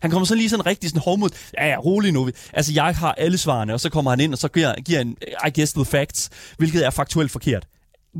Han 0.00 0.10
kommer 0.10 0.26
så 0.26 0.34
lige 0.34 0.50
sådan 0.50 0.66
rigtig 0.66 0.90
sådan 0.90 1.02
hårdmod. 1.02 1.30
Ja, 1.58 1.68
ja, 1.68 1.76
rolig 1.76 2.12
nu. 2.12 2.30
Altså, 2.52 2.72
jeg 2.72 2.96
har 2.96 3.12
alle 3.12 3.38
svarene, 3.38 3.74
og 3.74 3.80
så 3.80 3.90
kommer 3.90 4.10
han 4.10 4.20
ind, 4.20 4.32
og 4.32 4.38
så 4.38 4.48
giver, 4.48 4.74
giver 4.74 5.00
en, 5.00 5.16
I 5.46 5.50
guess 5.54 5.72
the 5.72 5.84
facts, 5.84 6.30
hvilket 6.58 6.86
er 6.86 6.90
faktuelt 6.90 7.30
forkert. 7.30 7.66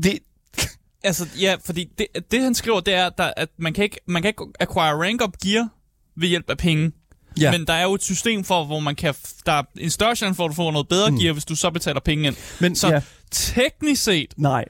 Det, 0.03 0.19
Altså, 1.03 1.27
ja, 1.39 1.55
fordi 1.65 1.87
det, 1.97 2.07
det 2.31 2.41
han 2.41 2.55
skriver, 2.55 2.79
det 2.79 2.93
er, 2.93 3.09
der, 3.09 3.33
at 3.37 3.49
man 3.57 3.73
kan, 3.73 3.83
ikke, 3.83 3.99
man 4.05 4.21
kan 4.21 4.29
ikke 4.29 4.43
acquire 4.59 4.93
rank-up 5.07 5.37
gear 5.43 5.69
ved 6.15 6.27
hjælp 6.27 6.49
af 6.49 6.57
penge. 6.57 6.91
Ja. 7.39 7.51
Men 7.51 7.67
der 7.67 7.73
er 7.73 7.83
jo 7.83 7.93
et 7.93 8.03
system 8.03 8.43
for, 8.43 8.65
hvor 8.65 8.79
man 8.79 8.95
kan... 8.95 9.13
Der 9.45 9.51
er 9.51 9.63
en 9.77 9.89
større 9.89 10.15
chance 10.15 10.35
for, 10.35 10.45
at 10.45 10.49
du 10.49 10.55
får 10.55 10.71
noget 10.71 10.87
bedre 10.87 11.11
mm. 11.11 11.19
gear, 11.19 11.33
hvis 11.33 11.45
du 11.45 11.55
så 11.55 11.69
betaler 11.69 11.99
penge 11.99 12.27
ind. 12.27 12.35
Men, 12.59 12.75
så 12.75 12.87
ja. 12.87 13.01
teknisk 13.31 14.03
set, 14.03 14.33
nej. 14.37 14.65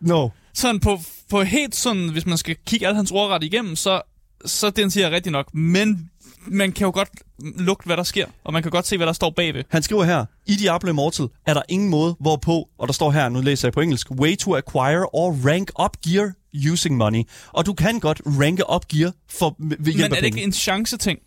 No. 0.00 0.28
sådan 0.54 0.80
på, 0.80 1.00
på 1.30 1.42
helt 1.42 1.76
sådan, 1.76 2.08
hvis 2.08 2.26
man 2.26 2.38
skal 2.38 2.56
kigge 2.66 2.86
alle 2.86 2.96
hans 2.96 3.10
ordret 3.10 3.44
igennem, 3.44 3.76
så, 3.76 4.02
så 4.44 4.70
den 4.70 4.90
siger 4.90 5.10
rigtig 5.10 5.32
nok. 5.32 5.54
Men 5.54 6.10
man 6.46 6.72
kan 6.72 6.84
jo 6.84 6.90
godt 6.90 7.08
lugte, 7.38 7.86
hvad 7.86 7.96
der 7.96 8.02
sker, 8.02 8.26
og 8.44 8.52
man 8.52 8.62
kan 8.62 8.70
godt 8.70 8.86
se, 8.86 8.96
hvad 8.96 9.06
der 9.06 9.12
står 9.12 9.30
bagved. 9.30 9.64
Han 9.68 9.82
skriver 9.82 10.04
her, 10.04 10.24
i 10.46 10.54
Diablo 10.54 10.90
Immortal 10.90 11.28
er 11.46 11.54
der 11.54 11.62
ingen 11.68 11.88
måde, 11.88 12.16
hvorpå, 12.20 12.68
og 12.78 12.88
der 12.88 12.92
står 12.92 13.10
her, 13.10 13.28
nu 13.28 13.40
læser 13.40 13.68
jeg 13.68 13.72
på 13.72 13.80
engelsk, 13.80 14.10
way 14.10 14.36
to 14.36 14.56
acquire 14.56 15.06
or 15.12 15.32
rank 15.44 15.70
up 15.84 15.96
gear 16.04 16.32
using 16.72 16.96
money. 16.96 17.22
Og 17.52 17.66
du 17.66 17.74
kan 17.74 18.00
godt 18.00 18.22
ranke 18.26 18.70
up 18.74 18.88
gear 18.88 19.12
for, 19.30 19.56
ved 19.58 19.76
hjælp 19.92 20.10
Men 20.10 20.16
er 20.16 20.20
det 20.20 20.26
ikke 20.26 20.42
en 20.42 20.52
chance-ting? 20.52 21.18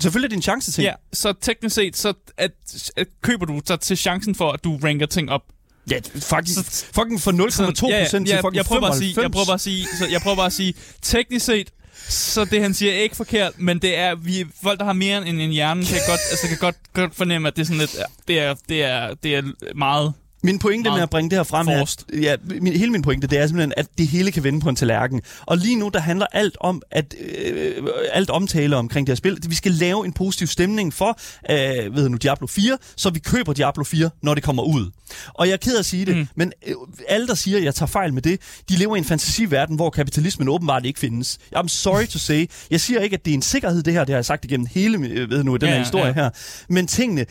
Selvfølgelig 0.00 0.26
er 0.26 0.30
det 0.30 0.36
en 0.36 0.42
chance 0.42 0.72
til. 0.72 0.84
Ja, 0.84 0.92
så 1.12 1.32
teknisk 1.40 1.74
set, 1.74 1.96
så 1.96 2.12
at, 2.36 2.50
at 2.96 3.06
køber 3.22 3.46
du 3.46 3.60
så 3.64 3.76
til 3.76 3.96
chancen 3.96 4.34
for, 4.34 4.52
at 4.52 4.64
du 4.64 4.78
ranker 4.84 5.06
ting 5.06 5.30
op. 5.30 5.42
ja 5.90 6.00
faktisk, 6.14 6.86
fucking 6.94 7.20
fra 7.20 7.30
0,2% 7.30 7.88
ja, 7.88 7.98
ja, 7.98 8.08
til 8.08 8.28
ja, 8.28 8.40
fucking 8.40 8.56
jeg 8.56 8.64
prøver 8.64 8.80
bare 8.80 8.90
at 8.90 8.96
95. 8.96 8.98
sige, 8.98 9.22
jeg 9.22 9.30
prøver 9.30 9.46
bare 9.46 9.54
at 9.54 9.60
sige, 9.60 9.86
så 9.98 10.06
jeg 10.06 10.20
prøver 10.20 10.36
bare 10.36 10.46
at 10.46 10.52
sige, 10.52 10.74
teknisk 11.02 11.44
set, 11.46 11.70
så 12.12 12.44
det 12.44 12.62
han 12.62 12.74
siger 12.74 12.92
er 12.92 12.98
ikke 12.98 13.16
forkert, 13.16 13.52
men 13.58 13.78
det 13.78 13.98
er 13.98 14.14
vi 14.14 14.46
folk 14.62 14.78
der 14.78 14.84
har 14.84 14.92
mere 14.92 15.28
end 15.28 15.40
en 15.40 15.50
hjerne 15.50 15.84
kan 15.84 15.98
godt 16.08 16.20
altså 16.30 16.48
kan 16.48 16.58
godt, 16.60 16.76
godt 16.92 17.14
fornemme 17.14 17.48
at 17.48 17.56
det 17.56 17.62
er 17.62 17.66
sådan 17.66 17.78
lidt 17.78 17.94
ja, 17.98 18.04
det 18.28 18.38
er 18.38 18.54
det 18.68 18.84
er 18.84 19.14
det 19.14 19.34
er 19.36 19.42
meget 19.74 20.12
min 20.44 20.58
pointe 20.58 20.90
med 20.90 21.00
at 21.00 21.10
bringe 21.10 21.30
det 21.30 21.38
her 21.38 21.42
frem 21.44 21.68
er, 21.68 21.78
forced. 21.78 21.98
at- 22.12 22.22
ja, 22.22 22.36
min, 22.60 22.72
hele 22.72 22.92
min 22.92 23.02
pointe, 23.02 23.26
det 23.26 23.38
er 23.38 23.46
simpelthen, 23.46 23.72
at 23.76 23.86
det 23.98 24.06
hele 24.08 24.32
kan 24.32 24.44
vende 24.44 24.60
på 24.60 24.68
en 24.68 24.76
tallerken. 24.76 25.20
Og 25.46 25.56
lige 25.56 25.76
nu, 25.76 25.88
der 25.94 26.00
handler 26.00 26.26
alt 26.32 26.56
om, 26.60 26.82
at 26.90 27.14
øh, 27.44 27.82
alt 28.12 28.30
omtale 28.30 28.76
omkring 28.76 29.06
det 29.06 29.12
her 29.12 29.16
spil, 29.16 29.38
vi 29.48 29.54
skal 29.54 29.72
lave 29.72 30.04
en 30.06 30.12
positiv 30.12 30.46
stemning 30.46 30.94
for, 30.94 31.18
øh, 31.50 31.96
ved 31.96 32.08
nu, 32.08 32.16
Diablo 32.16 32.46
4, 32.46 32.78
så 32.96 33.10
vi 33.10 33.18
køber 33.18 33.52
Diablo 33.52 33.84
4, 33.84 34.10
når 34.22 34.34
det 34.34 34.42
kommer 34.42 34.62
ud. 34.62 34.90
Og 35.34 35.46
jeg 35.46 35.52
er 35.52 35.56
ked 35.56 35.74
af 35.74 35.78
at 35.78 35.84
sige 35.86 36.06
det, 36.06 36.16
mm. 36.16 36.28
men 36.34 36.52
øh, 36.66 36.74
alle, 37.08 37.26
der 37.26 37.34
siger, 37.34 37.58
at 37.58 37.64
jeg 37.64 37.74
tager 37.74 37.86
fejl 37.88 38.14
med 38.14 38.22
det, 38.22 38.40
de 38.68 38.76
lever 38.76 38.96
i 38.96 38.98
en 38.98 39.04
fantasiverden, 39.04 39.76
hvor 39.76 39.90
kapitalismen 39.90 40.48
åbenbart 40.48 40.86
ikke 40.86 40.98
findes. 40.98 41.38
I'm 41.56 41.68
sorry 41.68 42.06
to 42.06 42.18
say. 42.18 42.46
Jeg 42.70 42.80
siger 42.80 43.00
ikke, 43.00 43.14
at 43.14 43.24
det 43.24 43.30
er 43.30 43.34
en 43.34 43.42
sikkerhed, 43.42 43.82
det 43.82 43.92
her, 43.92 44.00
det 44.04 44.08
har 44.12 44.16
jeg 44.18 44.24
sagt 44.24 44.44
igennem 44.44 44.66
hele 44.70 44.98
øh, 45.08 45.30
ved 45.30 45.44
nu, 45.44 45.56
den 45.56 45.68
Ja, 45.68 45.72
her 45.74 45.78
historie 45.78 46.06
ja. 46.06 46.12
her. 46.12 46.30
Men 46.68 46.86
tingene, 46.86 47.20
øh, 47.20 47.26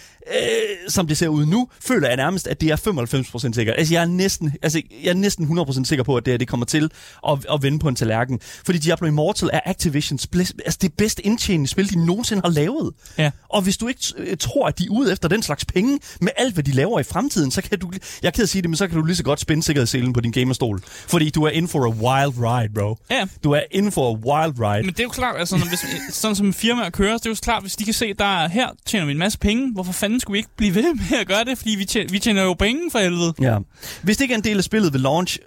som 0.89 1.07
det 1.07 1.17
ser 1.17 1.27
ud 1.27 1.45
nu, 1.45 1.67
føler 1.79 2.07
jeg 2.07 2.17
nærmest, 2.17 2.47
at 2.47 2.61
det 2.61 2.69
er 2.69 2.75
95% 3.07 3.53
sikkert. 3.53 3.75
Altså, 3.77 3.93
jeg 3.93 4.01
er 4.01 4.05
næsten, 4.05 4.53
altså, 4.61 4.81
jeg 5.03 5.09
er 5.09 5.13
næsten 5.13 5.59
100% 5.59 5.85
sikker 5.85 6.03
på, 6.03 6.15
at 6.15 6.25
det, 6.25 6.31
her, 6.31 6.37
det 6.37 6.47
kommer 6.47 6.65
til 6.65 6.91
at, 7.27 7.45
at 7.53 7.63
vende 7.63 7.79
på 7.79 7.87
en 7.87 7.95
tallerken. 7.95 8.39
Fordi 8.65 8.77
Diablo 8.77 9.07
Immortal 9.07 9.49
er 9.53 9.59
Activisions 9.65 10.27
blæs, 10.27 10.53
altså 10.65 10.79
det 10.81 10.93
bedst 10.93 11.19
indtjenende 11.23 11.67
spil, 11.67 11.89
de 11.89 12.05
nogensinde 12.05 12.41
har 12.45 12.51
lavet. 12.51 12.93
Ja. 13.17 13.31
Og 13.49 13.61
hvis 13.61 13.77
du 13.77 13.87
ikke 13.87 14.01
øh, 14.17 14.37
tror, 14.37 14.67
at 14.67 14.79
de 14.79 14.83
er 14.85 14.89
ude 14.91 15.11
efter 15.11 15.27
den 15.27 15.43
slags 15.43 15.65
penge 15.65 15.99
med 16.21 16.29
alt, 16.37 16.53
hvad 16.53 16.63
de 16.63 16.71
laver 16.71 16.99
i 16.99 17.03
fremtiden, 17.03 17.51
så 17.51 17.61
kan 17.61 17.79
du, 17.79 17.91
jeg 18.23 18.33
at 18.39 18.49
sige 18.49 18.61
det, 18.61 18.69
men 18.69 18.77
så 18.77 18.87
kan 18.87 18.97
du 18.97 19.05
lige 19.05 19.15
så 19.15 19.23
godt 19.23 19.39
spænde 19.39 19.63
sikkerhedsselen 19.63 20.13
på 20.13 20.21
din 20.21 20.31
gamerstol. 20.31 20.81
Fordi 20.85 21.29
du 21.29 21.43
er 21.43 21.49
in 21.49 21.67
for 21.67 21.85
a 21.85 21.89
wild 21.89 22.33
ride, 22.37 22.73
bro. 22.73 22.97
Ja. 23.11 23.25
Du 23.43 23.51
er 23.51 23.61
in 23.71 23.91
for 23.91 24.09
a 24.09 24.13
wild 24.13 24.59
ride. 24.59 24.85
Men 24.85 24.93
det 24.93 24.99
er 24.99 25.03
jo 25.03 25.09
klart, 25.09 25.39
altså, 25.39 25.57
når, 25.57 25.67
hvis, 25.67 26.15
sådan 26.15 26.35
som 26.35 26.53
firmaer 26.53 26.89
kører, 26.89 27.17
det 27.17 27.25
er 27.25 27.29
jo 27.29 27.35
klart, 27.41 27.63
hvis 27.63 27.75
de 27.75 27.85
kan 27.85 27.93
se, 27.93 28.13
der 28.13 28.25
er, 28.43 28.47
her 28.47 28.67
tjener 28.85 29.05
vi 29.05 29.11
en 29.11 29.17
masse 29.17 29.39
penge, 29.39 29.73
hvorfor 29.73 29.93
fanden 29.93 30.19
skulle 30.19 30.33
vi 30.33 30.37
ikke 30.37 30.49
blive 30.57 30.75
ved 30.75 30.95
med 30.95 31.19
at 31.19 31.27
gøre 31.27 31.43
det? 31.43 31.57
Fordi 31.57 31.71
vi 31.71 31.85
tjener, 31.85 32.11
vi 32.11 32.19
tjener 32.19 32.43
jo 32.43 32.53
penge 32.53 32.90
for 32.91 32.99
helvede. 32.99 33.33
Ja. 33.41 33.57
Hvis 34.03 34.17
det 34.17 34.23
ikke 34.23 34.33
er 34.33 34.37
en 34.37 34.43
del 34.43 34.57
af 34.57 34.63
spillet 34.63 34.93
ved 34.93 34.99
launch, 34.99 35.37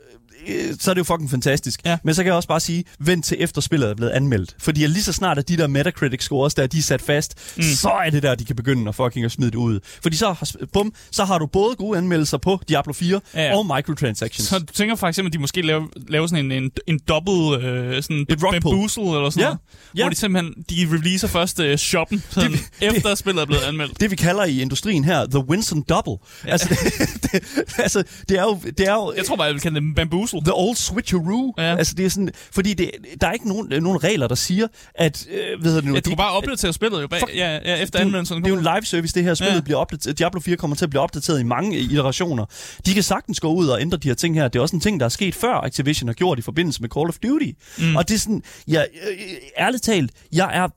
så 0.80 0.90
er 0.90 0.94
det 0.94 0.98
jo 0.98 1.04
fucking 1.04 1.30
fantastisk. 1.30 1.80
Ja. 1.84 1.98
Men 2.04 2.14
så 2.14 2.22
kan 2.22 2.26
jeg 2.26 2.34
også 2.36 2.48
bare 2.48 2.60
sige, 2.60 2.84
vent 2.98 3.24
til 3.24 3.36
efter 3.40 3.60
spillet 3.60 3.90
er 3.90 3.94
blevet 3.94 4.10
anmeldt. 4.12 4.54
Fordi 4.58 4.86
lige 4.86 5.02
så 5.02 5.12
snart 5.12 5.38
at 5.38 5.48
de 5.48 5.56
der 5.56 5.66
Metacritic 5.66 6.22
scores, 6.22 6.54
der 6.54 6.66
de 6.66 6.78
er 6.78 6.82
sat 6.82 7.02
fast, 7.02 7.34
mm. 7.56 7.62
så 7.62 7.88
er 8.04 8.10
det 8.10 8.22
der, 8.22 8.34
de 8.34 8.44
kan 8.44 8.56
begynde 8.56 8.88
at 8.88 8.94
fucking 8.94 9.24
at 9.24 9.32
smide 9.32 9.50
det 9.50 9.56
ud. 9.56 9.80
Fordi 10.02 10.16
så 10.16 10.56
bum, 10.72 10.92
så 11.10 11.24
har 11.24 11.38
du 11.38 11.46
både 11.46 11.74
gode 11.76 11.98
anmeldelser 11.98 12.38
på 12.38 12.60
Diablo 12.68 12.92
4 12.92 13.20
Ja, 13.34 13.56
og 13.56 13.66
microtransactions. 13.66 14.48
Så 14.48 14.58
du 14.58 14.72
tænker 14.72 14.96
for 14.96 15.06
eksempel, 15.06 15.28
at 15.28 15.32
de 15.32 15.38
måske 15.38 15.62
laver, 15.62 15.86
laver 16.08 16.26
sådan 16.26 16.52
en, 16.52 16.62
en, 16.64 16.70
en 16.86 17.00
double 17.08 17.66
øh, 17.68 18.02
sådan 18.02 18.26
Et 18.28 18.38
bamboozle 18.52 19.02
eller 19.02 19.30
sådan 19.30 19.40
Ja, 19.40 19.44
noget. 19.46 19.58
ja. 19.96 20.02
Hvor 20.02 20.10
de 20.10 20.16
simpelthen 20.16 20.54
de 20.70 20.88
releaser 20.96 21.28
først 21.28 21.60
øh, 21.60 21.78
shoppen, 21.78 22.22
sådan, 22.30 22.52
Det- 22.52 22.60
efter 22.96 23.08
at 23.08 23.18
spillet 23.18 23.42
er 23.42 23.46
blevet 23.46 23.62
anmeldt. 23.62 24.00
det 24.00 24.10
vi 24.10 24.16
kalder 24.16 24.44
i 24.44 24.60
industrien 24.60 25.04
her, 25.04 25.26
the 25.26 25.38
Winston 25.48 25.82
Double. 25.88 26.16
Ja. 26.46 26.50
Altså, 26.52 26.68
det, 26.68 26.78
det, 27.32 27.42
altså, 27.78 28.02
det 28.28 28.38
er 28.38 28.42
jo, 28.42 28.58
det 28.78 28.88
er 28.88 28.94
jo 28.94 29.12
Jeg 29.16 29.24
tror 29.24 29.36
bare, 29.36 29.44
jeg 29.46 29.54
vil 29.54 29.62
kalde 29.62 29.74
det 29.74 29.82
en 29.82 29.94
bamboozle. 30.34 30.44
The 30.52 30.54
old 30.54 30.76
switcheroo. 30.76 31.54
Ja. 31.58 31.76
Altså, 31.76 31.94
det 31.94 32.06
er 32.06 32.10
sådan, 32.10 32.30
fordi 32.52 32.74
det, 32.74 32.90
der 33.20 33.26
er 33.28 33.32
ikke 33.32 33.48
nogen, 33.48 33.82
nogen 33.82 34.04
regler, 34.04 34.28
der 34.28 34.34
siger, 34.34 34.66
at... 34.94 35.26
Øh, 35.30 35.64
ved 35.64 35.80
du 35.80 35.86
nu, 35.88 35.94
Ja, 35.94 36.00
du 36.00 36.10
kan 36.10 36.16
bare 36.16 36.32
opdatere 36.32 36.72
spillet 36.72 37.02
jo 37.02 37.06
bag, 37.08 37.20
Fuck. 37.20 37.32
ja, 37.36 37.52
ja, 37.64 37.74
efter 37.82 37.84
det, 37.86 37.94
er 37.94 38.00
anmeldelsen. 38.00 38.36
det 38.38 38.46
er 38.46 38.50
jo 38.50 38.56
en 38.56 38.62
live 38.62 38.84
service, 38.84 39.14
det 39.14 39.24
her 39.24 39.34
spillet 39.34 39.50
Ja. 39.52 39.56
ja. 39.56 39.60
bliver 39.60 39.78
opdateret. 39.78 40.18
Diablo 40.18 40.40
4 40.40 40.56
kommer 40.56 40.76
til 40.76 40.84
at 40.84 40.90
blive 40.90 41.00
opdateret 41.02 41.40
i 41.40 41.42
mange 41.42 41.78
iterationer. 41.78 42.44
De 42.86 42.94
kan 42.94 43.02
sagtens 43.02 43.40
gå 43.40 43.48
ud 43.54 43.66
og 43.68 43.80
ændre 43.80 43.98
de 43.98 44.08
her 44.08 44.14
ting 44.14 44.34
her. 44.34 44.48
Det 44.48 44.58
er 44.58 44.62
også 44.62 44.76
en 44.76 44.80
ting, 44.80 45.00
der 45.00 45.06
er 45.06 45.10
sket 45.10 45.34
før 45.34 45.54
Activision 45.54 46.08
har 46.08 46.14
gjort 46.14 46.38
i 46.38 46.42
forbindelse 46.42 46.80
med 46.80 46.88
Call 46.88 47.08
of 47.08 47.16
Duty. 47.22 47.50
Mm. 47.78 47.96
Og 47.96 48.08
det 48.08 48.14
er 48.14 48.18
sådan, 48.18 48.42
jeg, 48.68 48.86
øh, 49.10 49.18
ærligt 49.58 49.82
talt, 49.82 50.10
jeg 50.32 50.50
er, 50.56 50.68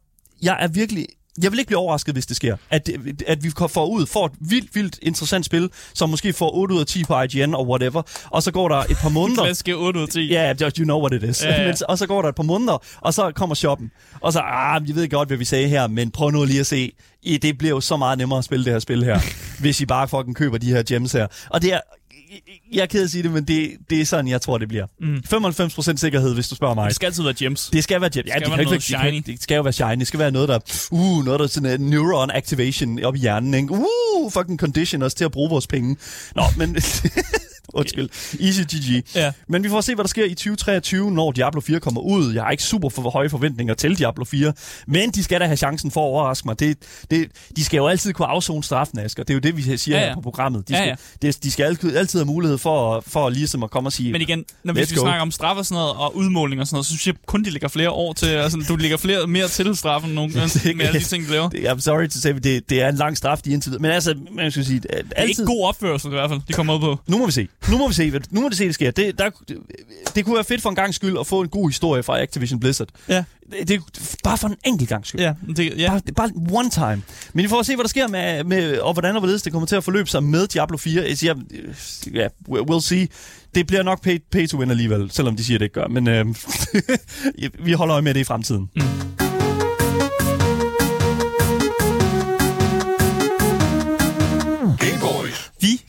jeg 0.42 0.58
er 0.60 0.68
virkelig... 0.68 1.06
Jeg 1.44 1.52
vil 1.52 1.60
ikke 1.60 1.68
blive 1.68 1.80
overrasket, 1.80 2.16
hvis 2.16 2.26
det 2.26 2.36
sker. 2.36 2.58
At, 2.70 2.90
at 3.28 3.44
vi 3.44 3.52
får 3.70 3.86
ud, 3.86 4.06
får 4.06 4.26
et 4.26 4.32
vildt, 4.40 4.76
vildt 4.76 5.00
interessant 5.02 5.46
spil, 5.46 5.70
som 5.94 6.10
måske 6.10 6.34
får 6.34 6.56
8 6.56 6.76
ud 6.76 6.80
af 6.80 6.86
10 6.86 7.04
på 7.04 7.22
IGN 7.22 7.54
og 7.54 7.68
whatever, 7.68 8.02
og 8.30 8.44
så 8.44 8.52
går 8.52 8.68
der 8.68 8.76
et 8.76 8.98
par 9.02 9.10
måneder... 9.20 9.44
Klassiske 9.44 9.76
8 9.76 10.00
ud 10.00 10.04
af 10.04 10.10
10. 10.10 10.28
Ja, 10.28 10.34
yeah, 10.34 10.62
just 10.62 10.78
you 10.78 10.84
know 10.84 11.00
what 11.00 11.24
it 11.24 11.30
is. 11.30 11.44
Ja, 11.44 11.62
ja. 11.62 11.68
Men, 11.68 11.76
og 11.90 11.98
så 11.98 12.08
går 12.08 12.22
der 12.22 12.30
et 12.30 12.36
par 12.36 12.44
måneder, 12.44 12.84
og 13.02 13.14
så 13.14 13.32
kommer 13.36 13.56
shoppen. 13.56 13.92
Og 14.22 14.34
så, 14.34 14.40
ah, 14.40 14.82
jeg 14.88 14.96
ved 14.96 15.10
godt, 15.10 15.30
hvad 15.30 15.38
vi 15.38 15.46
sagde 15.46 15.68
her, 15.68 15.88
men 15.88 16.12
prøv 16.12 16.32
nu 16.32 16.46
lige 16.46 16.60
at 16.60 16.68
se. 16.68 16.92
I, 17.24 17.38
det 17.38 17.58
bliver 17.58 17.74
jo 17.74 17.82
så 17.82 17.98
meget 17.98 18.18
nemmere 18.18 18.40
at 18.40 18.46
spille 18.46 18.66
det 18.66 18.74
her 18.74 18.80
spil 18.80 19.04
her, 19.04 19.20
hvis 19.62 19.82
I 19.82 19.86
bare 19.86 20.08
fucking 20.08 20.36
køber 20.36 20.58
de 20.58 20.72
her 20.72 20.84
gems 20.84 21.12
her. 21.12 21.28
Og 21.50 21.62
det 21.62 21.74
er, 21.74 21.80
jeg 22.74 22.82
er 22.82 22.86
ked 22.86 23.00
af 23.00 23.04
at 23.04 23.10
sige 23.10 23.24
det, 23.24 23.32
men 23.32 23.44
det, 23.44 23.72
det 23.90 24.02
er 24.02 24.06
sådan, 24.06 24.28
jeg 24.28 24.42
tror, 24.42 24.58
det 24.58 24.68
bliver. 24.68 24.86
Mm. 25.02 25.16
95% 25.94 25.98
sikkerhed, 25.98 26.34
hvis 26.34 26.48
du 26.48 26.56
spørger 26.56 26.76
mig. 26.76 26.88
Det 26.88 26.96
skal 26.96 27.06
altid 27.06 27.24
være 27.24 27.34
gems. 27.34 27.70
Det 27.74 27.84
skal 27.84 28.02
være 28.02 28.10
gems. 28.10 28.28
Ja, 28.28 28.32
skal 28.32 28.42
det, 28.42 28.50
være 28.50 28.58
kan 28.58 28.60
ikke, 28.60 28.72
noget 28.72 29.14
det, 29.14 29.24
shiny. 29.24 29.34
det 29.34 29.44
skal 29.44 29.56
jo 29.56 29.62
være 29.62 29.74
shiny. 29.74 30.00
Det 30.00 30.08
skal 30.08 30.20
være 30.20 30.32
noget, 30.32 30.50
der... 30.50 30.60
Uh, 30.92 31.26
noget, 31.26 31.40
der 31.40 31.44
er 31.44 31.50
sådan 31.50 31.82
en 31.82 31.90
neuron 31.90 32.32
activation 32.32 33.04
op 33.04 33.16
i 33.16 33.20
hjernen, 33.20 33.54
ikke? 33.54 33.72
Uh, 33.72 34.32
fucking 34.32 34.60
condition 34.60 35.02
os 35.04 35.14
til 35.14 35.26
at 35.26 35.32
bruge 35.32 35.50
vores 35.50 35.68
penge. 35.68 35.98
Nå, 36.36 36.44
men... 36.58 36.76
Undskyld. 37.74 38.10
Easy 38.42 38.62
GG. 38.62 39.04
Ja. 39.16 39.32
Men 39.50 39.64
vi 39.64 39.70
får 39.70 39.82
se, 39.82 39.96
hvad 39.96 40.04
der 40.04 40.10
sker 40.10 40.26
i 40.26 40.30
2023, 40.34 41.12
når 41.12 41.32
Diablo 41.32 41.62
4 41.62 41.80
kommer 41.80 42.02
ud. 42.02 42.34
Jeg 42.34 42.44
har 42.44 42.52
ikke 42.52 42.64
super 42.64 42.90
for 42.90 43.10
høje 43.10 43.30
forventninger 43.30 43.74
til 43.74 43.98
Diablo 43.98 44.26
4, 44.26 44.54
men 44.88 45.12
de 45.12 45.24
skal 45.24 45.40
da 45.42 45.46
have 45.46 45.58
chancen 45.58 45.92
for 45.92 46.02
at 46.02 46.06
overraske 46.06 46.48
mig. 46.48 46.60
Det, 46.60 46.78
det, 47.12 47.28
de 47.56 47.64
skal 47.66 47.78
jo 47.78 47.88
altid 47.88 48.14
kunne 48.14 48.28
afzone 48.28 48.64
straffen, 48.64 49.00
Asger. 49.00 49.24
Det 49.24 49.30
er 49.30 49.34
jo 49.34 49.40
det, 49.40 49.58
vi 49.58 49.78
siger 49.78 49.96
Ja, 49.98 50.02
ja, 50.02 50.02
ja. 50.02 50.08
her 50.10 50.16
på 50.16 50.22
programmet. 50.22 50.68
De 50.70 50.74
Ja, 50.74 50.80
skal, 50.80 50.98
ja. 51.24 51.28
Det, 51.28 51.44
de 51.44 51.52
skal 51.52 51.64
altid, 51.64 51.96
altid 51.98 52.20
have 52.20 52.26
mulighed 52.26 52.58
for, 52.58 53.04
for 53.08 53.30
ligesom 53.30 53.64
at 53.64 53.72
komme 53.72 53.88
og 53.88 53.94
sige... 53.94 54.12
Men 54.12 54.22
igen, 54.22 54.46
når 54.64 54.74
vi 54.74 54.80
go. 54.96 55.02
snakke 55.02 55.22
om 55.22 55.32
straf 55.32 55.58
og 55.58 55.66
sådan 55.66 55.76
noget, 55.82 55.96
og 55.96 56.16
udmåling 56.18 56.62
og 56.62 56.68
sådan 56.68 56.76
noget, 56.76 56.86
så 56.86 56.90
synes 56.90 57.08
jeg 57.08 57.16
kun, 57.26 57.44
de 57.44 57.50
lægger 57.50 57.68
flere 57.68 57.90
år 57.90 58.14
til, 58.14 58.26
altså, 58.28 58.66
du 58.68 58.76
lægger 58.76 58.98
flere, 58.98 59.28
mere 59.28 59.48
til 59.48 59.76
straffen 59.76 60.12
nogen, 60.12 60.32
Det- 60.38 60.78
med 60.78 60.86
alle 60.86 61.00
de 61.00 61.06
ting, 61.06 61.26
de 61.26 61.32
laver. 61.32 61.50
I'm 61.76 61.80
sorry 61.80 62.08
to 62.10 62.20
say, 62.20 62.34
det, 62.44 62.70
det 62.70 62.82
er 62.82 62.90
en 62.90 62.96
lang 62.96 63.18
straf, 63.18 63.38
de 63.46 63.52
indtil. 63.52 63.82
Men 63.82 63.92
altså, 63.92 64.16
man 64.32 64.52
skal 64.52 64.66
sige, 64.66 64.78
at 64.90 65.06
Det 65.06 65.14
er 65.16 65.22
altid... 65.22 65.30
ikke 65.30 65.44
god 65.46 65.68
opførsel 65.68 66.08
i 66.08 66.14
hvert 66.14 66.30
fald, 66.30 66.40
de 66.48 66.54
kommer 66.54 66.76
ud 66.76 66.80
på. 66.80 67.00
Nu 67.08 67.18
må 67.18 67.26
vi 67.26 67.32
se. 67.32 67.48
Nu 67.72 67.78
må 67.78 67.88
vi 67.88 67.94
se. 67.94 68.10
hvad- 68.10 68.22
Nu 68.32 68.42
må 68.42 68.50
det 68.50 68.58
se, 68.58 68.66
det 68.66 68.74
sker. 68.74 68.92
Det, 68.92 69.18
der, 69.20 69.30
det, 69.48 69.58
det 70.16 70.26
kunne 70.26 70.36
være 70.36 70.44
fedt 70.44 70.62
for 70.62 70.70
en 70.70 70.76
gang 70.76 70.94
skyld 70.94 71.18
at 71.20 71.28
få 71.28 71.42
en 71.42 71.50
god 71.50 71.70
historie 71.70 72.04
fra 72.04 72.22
Activision 72.22 72.60
Blizzard. 72.60 72.88
Ja. 73.10 73.24
Det, 73.52 73.68
det, 73.70 74.16
bare 74.24 74.38
for 74.38 74.48
en 74.48 74.56
enkelt 74.66 74.90
gang 74.90 75.06
skyld. 75.06 75.22
Ja, 75.22 75.34
det, 75.58 75.74
ja. 75.78 75.90
Bare, 75.90 76.02
bare 76.16 76.32
one 76.52 76.70
time. 76.70 77.02
Men 77.34 77.44
vi 77.44 77.48
får 77.50 77.64
se, 77.64 77.76
hvad 77.76 77.84
der 77.84 77.90
sker 77.90 78.08
med, 78.08 78.44
med 78.44 78.78
og 78.78 78.94
hvordan 78.94 79.16
og 79.16 79.22
hvorledes 79.22 79.42
det 79.42 79.52
kommer 79.52 79.68
til 79.68 79.76
at 79.76 79.84
forløbe 79.84 80.10
sig 80.10 80.24
med 80.24 80.48
Diablo 80.48 80.78
4. 80.78 81.02
Altså, 81.04 81.26
jeg, 81.26 81.36
ja, 82.14 82.28
we'll 82.50 82.82
see. 82.82 83.08
Det 83.56 83.68
bliver 83.68 83.84
nok 83.84 84.02
pay, 84.04 84.22
pay 84.32 84.48
to 84.48 84.58
win 84.58 84.72
alligevel, 84.72 85.12
selvom 85.12 85.36
de 85.36 85.44
siger, 85.46 85.58
det 85.58 85.66
ikke 85.66 85.74
gør. 85.74 85.88
Men 85.88 86.08
øh, 86.08 86.26
vi 87.66 87.72
holder 87.72 87.94
øje 87.94 88.02
med 88.02 88.14
det 88.14 88.20
i 88.20 88.24
fremtiden. 88.24 88.70
Mm. 88.76 88.82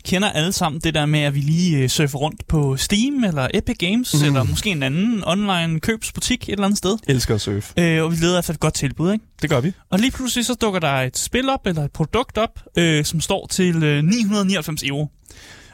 Kender 0.09 0.31
alle 0.31 0.53
sammen 0.53 0.81
det 0.81 0.94
der 0.94 1.07
med, 1.07 1.21
at 1.21 1.35
vi 1.35 1.40
lige 1.40 1.79
øh, 1.79 1.88
surfer 1.88 2.18
rundt 2.18 2.49
på 2.49 2.77
Steam 2.77 3.25
eller 3.25 3.49
Epic 3.55 3.77
Games, 3.79 4.14
mm. 4.14 4.25
eller 4.27 4.42
måske 4.42 4.71
en 4.71 4.83
anden 4.83 5.23
online 5.27 5.81
købsbutik 5.81 6.42
et 6.49 6.53
eller 6.53 6.64
andet 6.64 6.79
sted. 6.79 6.99
Elsker 7.09 7.35
at 7.35 7.40
surfe. 7.40 7.81
Øh, 7.81 8.05
og 8.05 8.11
vi 8.12 8.16
leder 8.16 8.38
efter 8.38 8.53
et 8.55 8.61
godt 8.61 8.75
tilbud, 8.75 9.12
ikke? 9.12 9.25
Det 9.42 9.51
gør 9.51 9.61
vi. 9.61 9.73
Og 9.90 9.99
lige 9.99 10.11
pludselig 10.11 10.47
så 10.47 10.55
dukker 10.55 10.81
der 10.81 10.92
et 10.92 11.18
spil 11.18 11.49
op, 11.49 11.66
eller 11.66 11.85
et 11.85 11.92
produkt 11.92 12.38
op, 12.38 12.61
øh, 12.79 13.05
som 13.05 13.21
står 13.21 13.47
til 13.51 13.83
øh, 13.85 14.03
999 14.05 14.83
euro. 14.83 15.09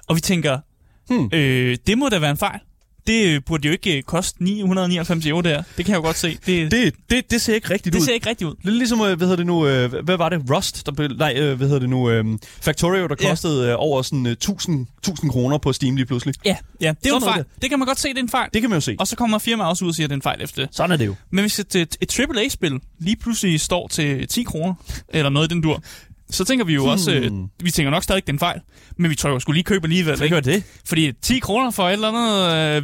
Og 0.08 0.16
vi 0.16 0.20
tænker, 0.20 0.58
Hmm. 1.08 1.28
øh, 1.32 1.76
det 1.86 1.98
må 1.98 2.08
da 2.08 2.18
være 2.18 2.30
en 2.30 2.36
fejl. 2.36 2.60
Det 3.06 3.26
øh, 3.34 3.40
burde 3.46 3.66
jo 3.68 3.72
ikke 3.72 3.96
øh, 3.96 4.02
koste 4.02 4.44
999 4.44 5.26
euro 5.26 5.40
der. 5.40 5.62
Det 5.76 5.84
kan 5.84 5.92
jeg 5.92 5.96
jo 5.96 6.02
godt 6.02 6.16
se. 6.18 6.38
Det, 6.46 6.46
det, 6.46 6.70
Det, 6.72 6.94
det, 7.10 7.30
det 7.30 7.40
ser 7.40 7.54
ikke 7.54 7.70
rigtigt 7.70 7.92
det 7.92 8.00
ud. 8.00 8.04
ser 8.06 8.12
ikke 8.12 8.28
rigtigt 8.28 8.48
ud. 8.50 8.54
Lidt 8.62 8.76
ligesom, 8.76 9.00
øh, 9.00 9.06
hvad 9.06 9.18
hedder 9.18 9.36
det 9.36 9.46
nu, 9.46 9.66
øh, 9.66 9.92
hvad 10.04 10.16
var 10.16 10.28
det, 10.28 10.50
Rust, 10.50 10.86
der 10.86 10.92
blev, 10.92 11.08
nej, 11.08 11.34
øh, 11.36 11.56
hvad 11.56 11.66
hedder 11.66 11.80
det 11.80 11.88
nu, 11.90 12.10
øh, 12.10 12.24
Factorio, 12.62 13.06
der 13.06 13.14
Ja. 13.22 13.28
kostede 13.28 13.68
øh, 13.68 13.74
over 13.78 14.02
sådan 14.02 14.26
øh, 14.26 14.32
1000, 14.32 14.86
1000 14.98 15.30
kroner 15.30 15.58
på 15.58 15.72
Steam 15.72 15.96
lige 15.96 16.06
pludselig. 16.06 16.34
Ja, 16.44 16.56
ja 16.80 16.88
det 16.88 17.06
er 17.06 17.10
jo 17.10 17.16
en 17.16 17.22
fejl. 17.22 17.44
Det 17.62 17.70
kan 17.70 17.78
man 17.78 17.86
godt 17.88 18.00
se, 18.00 18.08
det 18.08 18.18
er 18.18 18.22
en 18.22 18.28
fejl. 18.28 18.48
Det 18.54 18.60
kan 18.62 18.70
man 18.70 18.76
jo 18.76 18.80
se. 18.80 18.96
Og 18.98 19.06
så 19.06 19.16
kommer 19.16 19.38
firmaet 19.38 19.68
også 19.70 19.84
ud 19.84 19.88
og 19.90 19.94
siger, 19.94 20.06
at 20.06 20.10
det 20.10 20.14
er 20.14 20.18
en 20.18 20.22
fejl 20.22 20.42
efter 20.42 20.62
det. 20.66 20.74
Sådan 20.76 20.90
er 20.92 20.96
det 20.96 21.06
jo. 21.06 21.14
Men 21.30 21.40
hvis 21.42 21.58
et, 21.58 21.74
et, 21.74 21.96
et 22.00 22.20
AAA-spil 22.20 22.80
lige 23.00 23.16
pludselig 23.16 23.60
står 23.60 23.88
til 23.88 24.28
10 24.28 24.42
kroner, 24.42 24.74
eller 25.08 25.30
noget 25.30 25.52
i 25.52 25.54
den 25.54 25.62
dur, 25.62 25.82
så 26.30 26.44
tænker 26.44 26.64
vi 26.64 26.74
jo 26.74 26.84
også, 26.84 27.12
øh, 27.12 27.28
Hmm. 27.28 27.46
vi 27.62 27.70
tænker 27.70 27.90
nok 27.90 28.02
stadig, 28.02 28.22
det 28.26 28.28
er 28.28 28.32
en 28.32 28.38
fejl. 28.38 28.60
Men 28.98 29.10
vi 29.10 29.14
tror 29.14 29.30
jo 29.30 29.40
skulle 29.40 29.54
lige 29.56 29.64
købe 29.64 29.84
alligevel. 29.84 30.16
Hvad 30.18 30.28
gør 30.28 30.40
det? 30.40 30.62
Fordi 30.86 31.12
10 31.22 31.38
kroner 31.38 31.70
for 31.70 31.88
et 31.88 31.92
eller 31.92 32.08
andet 32.08 32.36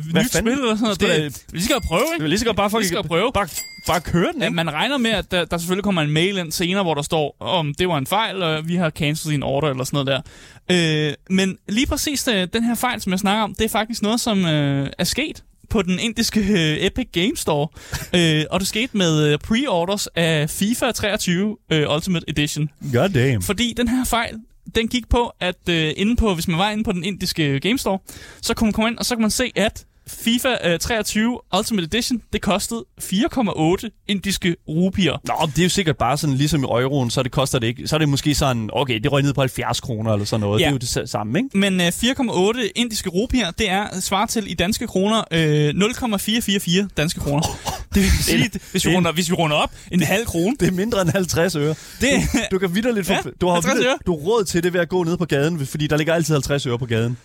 øh, 0.03 0.13
Hvad 0.13 0.23
nyt 0.23 0.33
fanden? 0.33 0.53
spil, 0.53 0.53
eller 0.63 0.75
sådan 0.75 0.83
noget, 0.83 0.95
Skal 0.95 1.23
det, 1.23 1.35
da- 1.35 1.41
vi 1.53 1.61
skal 1.63 1.75
jo 1.75 1.81
prøve, 1.87 2.05
Det 2.19 2.25
ikke? 2.25 2.39
så 2.39 2.45
godt 2.45 2.57
bare 2.57 2.71
for 2.71 2.79
Vi 2.79 2.85
skal 2.85 3.03
prøve. 3.03 3.31
Bare, 3.35 3.49
bare 3.87 4.01
køre 4.01 4.33
den, 4.33 4.41
Ja, 4.41 4.47
ikke? 4.47 4.57
man 4.57 4.73
regner 4.73 4.99
med, 4.99 5.11
at 5.11 5.31
der, 5.31 5.45
der 5.45 5.59
selvfølgelig 5.59 5.85
kommer 5.85 6.03
en 6.03 6.11
mail 6.11 6.39
ind 6.39 6.53
senere, 6.53 6.83
hvor 6.83 6.95
der 6.95 7.03
står, 7.03 7.37
om 7.41 7.75
det 7.75 7.89
var 7.89 7.99
en 7.99 8.07
fejl, 8.07 8.43
og 8.43 8.69
vi 8.69 8.77
har 8.77 8.91
cancelled 8.91 9.33
din 9.35 9.43
order, 9.43 9.69
eller 9.69 9.85
sådan 9.85 10.05
noget 10.07 10.23
der. 10.71 11.09
Øh, 11.09 11.15
men 11.31 11.57
lige 11.69 11.87
præcis 11.87 12.29
øh, 12.29 12.49
den 12.53 12.65
her 12.65 12.75
fejl, 12.75 13.01
som 13.01 13.11
jeg 13.13 13.19
snakker 13.19 13.43
om, 13.43 13.55
det 13.55 13.65
er 13.65 13.69
faktisk 13.69 14.03
noget, 14.03 14.21
som 14.21 14.45
øh, 14.47 14.91
er 14.99 15.05
sket 15.05 15.43
på 15.71 15.83
den 15.83 15.99
indiske 15.99 16.41
øh, 16.41 16.87
Epic 16.87 17.09
Game 17.13 17.37
Store. 17.37 17.69
øh, 18.41 18.45
og 18.51 18.61
det 18.61 18.69
skete 18.69 18.97
med 18.97 19.27
øh, 19.27 19.39
pre-orders 19.45 20.07
af 20.07 20.51
FIFA 20.51 20.93
23 20.93 21.57
øh, 21.73 21.95
Ultimate 21.95 22.25
Edition. 22.29 22.71
God 22.93 23.09
damn. 23.09 23.43
Fordi 23.43 23.75
den 23.77 23.89
her 23.89 24.05
fejl, 24.05 24.35
den 24.75 24.89
gik 24.89 25.09
på, 25.09 25.33
at 25.41 25.69
øh, 25.69 25.93
inde 25.97 26.17
på, 26.17 26.35
hvis 26.35 26.49
man 26.49 26.59
var 26.59 26.71
inde 26.71 26.85
på 26.85 26.93
den 26.93 27.05
indiske 27.05 27.61
Game 27.61 27.79
Store, 27.79 27.99
så 28.43 28.55
kunne 28.55 28.67
man 28.67 28.73
komme 28.73 28.91
ind, 28.91 28.99
og 28.99 29.07
så 29.07 29.15
kunne 29.15 29.23
man 29.23 29.31
se, 29.31 29.53
at 29.57 29.87
FIFA 30.09 30.57
øh, 30.65 30.79
23 30.79 31.39
Ultimate 31.59 31.85
Edition, 31.85 32.23
det 32.33 32.43
kostede 32.43 32.85
4,8 33.03 34.05
indiske 34.09 34.57
rupier. 34.69 35.17
Nå, 35.27 35.35
det 35.47 35.59
er 35.59 35.63
jo 35.63 35.69
sikkert 35.69 35.97
bare 35.97 36.17
sådan, 36.17 36.37
ligesom 36.37 36.61
i 36.61 36.67
euroen, 36.67 37.11
så 37.11 37.23
det 37.23 37.33
koster 37.33 37.59
det 37.59 37.67
ikke. 37.67 37.89
Så 37.89 37.97
er 37.97 37.99
det 37.99 38.09
måske 38.09 38.35
sådan, 38.35 38.71
okay, 38.73 39.01
det 39.01 39.13
røg 39.13 39.23
ned 39.23 39.33
på 39.35 39.41
70 39.41 39.81
kroner 39.81 40.13
eller 40.13 40.27
sådan 40.27 40.41
noget. 40.41 40.61
Ja. 40.61 40.65
Det 40.65 40.69
er 40.69 40.73
jo 40.73 40.79
det 40.79 40.97
sa- 40.97 41.07
samme, 41.07 41.39
ikke? 41.39 41.59
Men 41.59 41.81
øh, 41.81 41.89
4,8 41.89 42.71
indiske 42.75 43.11
rupier, 43.11 43.51
det 43.51 43.71
er 43.71 44.01
svar 44.01 44.27
til 44.27 44.51
i 44.51 44.55
danske 44.55 44.87
kroner 44.87 45.23
øh, 45.31 45.75
0,444 45.75 46.89
danske 46.97 47.21
kroner. 47.21 47.43
Det 47.95 48.03
vil 48.03 48.11
sige, 48.11 48.49
Det 48.53 48.63
hvis 48.71 48.85
vi, 48.87 48.91
er- 48.91 48.97
runder, 48.97 49.13
hvis 49.13 49.31
vi 49.31 49.35
runder 49.35 49.57
op, 49.57 49.71
en 49.93 50.03
halv 50.03 50.27
krone. 50.27 50.57
Det 50.61 50.69
er 50.69 50.73
mindre 50.73 51.01
end 51.03 51.11
50 51.11 51.57
øre. 51.57 51.75
Det, 52.01 52.09
Du 52.51 52.59
kan 52.59 52.75
vidderligt 52.75 53.07
få, 53.07 53.13
Ja, 53.13 53.19
du 53.41 53.47
har 53.47 53.55
50 53.55 53.75
vidder, 53.75 53.91
øre. 53.91 53.99
du 54.07 54.13
har 54.13 54.19
råd 54.19 54.45
til 54.45 54.63
det 54.63 54.73
ved 54.73 54.81
at 54.81 54.89
gå 54.89 55.05
ned 55.05 55.17
på 55.17 55.25
gaden, 55.25 55.67
fordi 55.67 55.87
der 55.87 55.97
ligger 55.97 56.15
altid 56.15 56.35
50 56.35 56.67
øre 56.67 56.79
på 56.79 56.87
gaden. 56.87 57.17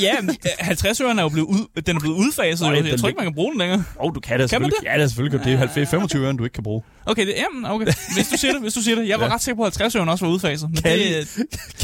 Ja, 0.00 0.20
men, 0.20 0.30
øh, 0.30 0.50
50 0.58 1.00
øre 1.00 1.10
er 1.18 1.22
jo 1.22 1.28
blevet, 1.28 1.46
ud, 1.46 1.82
den 1.86 1.96
er 1.96 2.00
blevet 2.00 2.16
udfaset. 2.16 2.66
Ej, 2.66 2.70
jo. 2.70 2.76
den 2.76 2.86
Jeg 2.86 2.98
tror 3.00 3.08
ikke, 3.08 3.16
man 3.18 3.26
kan 3.26 3.34
bruge 3.34 3.52
den 3.52 3.58
længere. 3.58 3.78
Åh, 3.78 4.06
oh, 4.06 4.14
du 4.14 4.20
kan 4.20 4.40
det 4.40 4.50
Kan 4.50 4.62
man 4.62 4.70
selvfølgelig. 4.70 4.90
Ja, 4.92 4.96
det 4.98 5.04
er 5.04 5.08
selvfølgelig. 5.08 5.44
Det 5.44 5.52
er 5.52 5.56
90, 5.58 5.90
25 5.90 6.24
øre, 6.26 6.32
du 6.32 6.44
ikke 6.44 6.54
kan 6.54 6.62
bruge. 6.62 6.82
Okay, 7.06 7.26
det, 7.26 7.34
jamen, 7.36 7.64
okay. 7.70 7.86
Hvis 8.14 8.28
du 8.28 8.36
siger 8.36 8.52
det, 8.52 8.60
hvis 8.62 8.74
du 8.74 8.80
siger 8.82 8.94
det. 8.96 9.08
Jeg 9.08 9.20
var 9.20 9.26
Ja. 9.26 9.34
ret 9.34 9.42
sikker 9.42 9.56
på, 9.56 9.62
at 9.62 9.76
50 9.76 9.94
øre 9.96 10.10
også 10.10 10.24
var 10.26 10.32
udfaset. 10.32 10.70
Men 10.70 10.82
Kalle, 10.82 11.26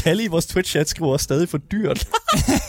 det, 0.05 0.17
øh, 0.19 0.23
i 0.23 0.27
vores 0.27 0.45
Twitch-chat 0.45 0.89
skriver 0.89 1.11
også 1.11 1.23
stadig 1.23 1.49
for 1.49 1.57
dyrt. 1.57 2.07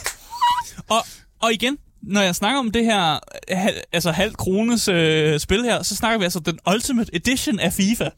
og, 0.94 1.06
og 1.42 1.52
igen, 1.52 1.76
når 2.02 2.20
jeg 2.20 2.34
snakker 2.34 2.58
om 2.58 2.70
det 2.70 2.84
her 2.84 3.18
hal, 3.54 3.74
altså 3.92 4.10
halv 4.10 4.32
krones 4.32 4.88
øh, 4.88 5.40
spil 5.40 5.62
her, 5.62 5.82
så 5.82 5.96
snakker 5.96 6.18
vi 6.18 6.24
altså 6.24 6.40
den 6.40 6.58
Ultimate 6.74 7.16
Edition 7.16 7.60
af 7.60 7.72
FIFA. 7.72 8.08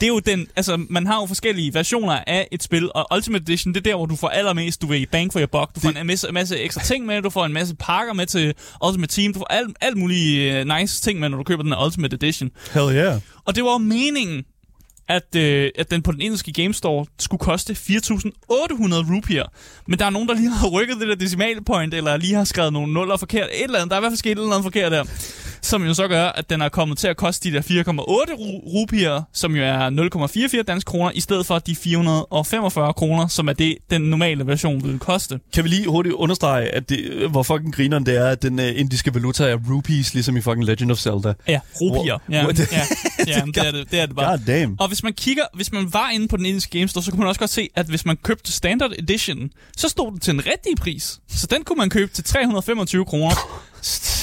Det 0.00 0.02
er 0.02 0.08
jo 0.08 0.18
den, 0.18 0.46
altså 0.56 0.76
man 0.90 1.06
har 1.06 1.20
jo 1.20 1.26
forskellige 1.26 1.74
versioner 1.74 2.18
af 2.26 2.48
et 2.52 2.62
spil, 2.62 2.90
og 2.94 3.06
Ultimate 3.14 3.42
Edition, 3.42 3.74
det 3.74 3.80
er 3.80 3.90
der, 3.90 3.96
hvor 3.96 4.06
du 4.06 4.16
får 4.16 4.28
allermest, 4.28 4.82
du 4.82 4.86
vil 4.86 5.06
bang 5.12 5.32
for 5.32 5.40
your 5.40 5.46
buck. 5.46 5.74
Du 5.74 5.80
får 5.80 6.00
en 6.00 6.06
masse, 6.06 6.32
masse 6.32 6.58
ekstra 6.58 6.82
ting 6.82 7.06
med, 7.06 7.22
du 7.22 7.30
får 7.30 7.46
en 7.46 7.52
masse 7.52 7.74
pakker 7.74 8.12
med 8.12 8.26
til 8.26 8.54
Ultimate 8.86 9.14
Team, 9.14 9.32
du 9.32 9.38
får 9.38 9.46
alt, 9.50 9.76
alt 9.80 9.96
mulige 9.96 10.60
øh, 10.60 10.78
nice 10.78 11.02
ting 11.02 11.20
med, 11.20 11.28
når 11.28 11.38
du 11.38 11.44
køber 11.44 11.62
den 11.62 11.72
her 11.72 11.84
Ultimate 11.84 12.14
Edition. 12.14 12.50
Hell 12.74 12.96
yeah. 12.96 13.20
Og 13.44 13.56
det 13.56 13.64
var 13.64 13.72
jo 13.72 13.78
meningen, 13.78 14.44
at, 15.10 15.36
øh, 15.36 15.70
at 15.78 15.90
den 15.90 16.02
på 16.02 16.12
den 16.12 16.20
indiske 16.20 16.52
Game 16.52 16.74
Store 16.74 17.06
skulle 17.18 17.40
koste 17.40 17.72
4.800 17.72 19.14
rupier. 19.14 19.44
Men 19.86 19.98
der 19.98 20.04
er 20.04 20.10
nogen, 20.10 20.28
der 20.28 20.34
lige 20.34 20.50
har 20.50 20.68
rykket 20.68 20.96
det 21.00 21.08
der 21.08 21.14
decimal 21.14 21.64
point, 21.64 21.94
eller 21.94 22.16
lige 22.16 22.34
har 22.34 22.44
skrevet 22.44 22.72
nogle 22.72 22.92
nuller 22.92 23.16
forkert. 23.16 23.48
Et 23.52 23.64
eller 23.64 23.78
andet, 23.78 23.90
der 23.90 23.96
er 23.96 24.00
i 24.00 24.02
hvert 24.02 24.10
fald 24.10 24.18
sket 24.18 24.32
et 24.32 24.38
eller 24.38 24.50
andet 24.50 24.64
forkert 24.64 24.92
der. 24.92 25.04
Som 25.62 25.84
jo 25.86 25.94
så 25.94 26.08
gør, 26.08 26.24
at 26.26 26.50
den 26.50 26.60
er 26.62 26.68
kommet 26.68 26.98
til 26.98 27.08
at 27.08 27.16
koste 27.16 27.50
de 27.50 27.54
der 27.56 27.62
4,8 27.62 27.64
ru- 28.32 28.68
rupier, 28.74 29.22
som 29.32 29.56
jo 29.56 29.62
er 29.62 30.56
0,44 30.58 30.62
danske 30.62 30.88
kroner, 30.88 31.10
i 31.14 31.20
stedet 31.20 31.46
for 31.46 31.58
de 31.58 31.76
445 31.76 32.92
kroner, 32.92 33.26
som 33.28 33.48
er 33.48 33.52
det, 33.52 33.76
den 33.90 34.02
normale 34.02 34.46
version 34.46 34.84
vil 34.84 34.98
koste. 34.98 35.40
Kan 35.54 35.64
vi 35.64 35.68
lige 35.68 35.88
hurtigt 35.88 36.14
understrege, 36.14 36.68
at 36.68 36.88
det, 36.88 37.30
hvor 37.30 37.42
fucking 37.42 37.74
grineren 37.74 38.06
det 38.06 38.16
er, 38.16 38.26
at 38.28 38.42
den 38.42 38.58
uh, 38.58 38.64
indiske 38.80 39.14
valuta 39.14 39.44
er 39.44 39.56
rupees, 39.70 40.14
ligesom 40.14 40.36
i 40.36 40.40
fucking 40.40 40.64
Legend 40.64 40.90
of 40.92 40.98
Zelda. 40.98 41.32
Ja, 41.48 41.60
rupier. 41.80 42.18
Ja, 42.30 42.44
What? 42.44 42.58
ja, 42.58 42.64
ja 43.26 43.40
det 43.54 43.56
er 43.66 43.70
det, 43.70 43.90
det, 43.90 44.00
er 44.00 44.06
det 44.06 44.16
bare. 44.16 44.30
God 44.30 44.38
damn. 44.46 44.76
Og 44.80 44.88
hvis 44.88 45.02
man 45.02 45.12
kigger, 45.12 45.42
hvis 45.54 45.72
man 45.72 45.92
var 45.92 46.10
inde 46.10 46.28
på 46.28 46.36
den 46.36 46.46
indiske 46.46 46.78
Game 46.78 46.88
Store, 46.88 47.04
så 47.04 47.10
kunne 47.10 47.18
man 47.20 47.28
også 47.28 47.38
godt 47.40 47.50
se, 47.50 47.68
at 47.74 47.86
hvis 47.86 48.06
man 48.06 48.16
købte 48.16 48.52
Standard 48.52 48.92
Edition, 48.98 49.50
så 49.76 49.88
stod 49.88 50.12
det 50.12 50.22
til 50.22 50.34
en 50.34 50.46
rigtig 50.46 50.72
pris. 50.80 51.20
Så 51.28 51.46
den 51.46 51.64
kunne 51.64 51.76
man 51.76 51.90
købe 51.90 52.12
til 52.12 52.24
325 52.24 53.04
kroner. 53.04 53.34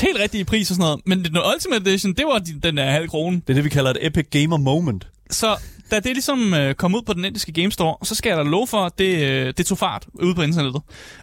Helt 0.01 0.19
rigtige 0.19 0.45
pris 0.45 0.69
og 0.71 0.75
sådan 0.75 0.83
noget. 0.83 0.99
Men 1.05 1.25
den 1.25 1.37
Ultimate 1.53 1.89
Edition, 1.89 2.13
det 2.13 2.25
var 2.25 2.39
de- 2.39 2.59
den 2.63 2.77
der 2.77 2.91
halv 2.91 3.07
krone. 3.07 3.35
Det 3.35 3.49
er 3.49 3.53
det, 3.53 3.63
vi 3.63 3.69
kalder 3.69 3.91
et 3.91 3.97
epic 4.01 4.25
gamer 4.31 4.57
moment. 4.57 5.07
Så 5.29 5.57
da 5.91 5.95
det 5.95 6.05
ligesom 6.05 6.53
øh, 6.53 6.75
kom 6.75 6.95
ud 6.95 7.01
på 7.01 7.13
den 7.13 7.25
indiske 7.25 7.51
Game 7.51 7.71
Store, 7.71 8.05
så 8.05 8.15
skal 8.15 8.29
jeg 8.29 8.37
da 8.37 8.43
love 8.43 8.67
for, 8.67 8.85
at 8.85 8.97
det, 8.99 9.17
øh, 9.23 9.53
det 9.57 9.65
tog 9.65 9.77
fart 9.77 10.05
ude 10.13 10.35
på 10.35 10.41
internettet. 10.41 10.81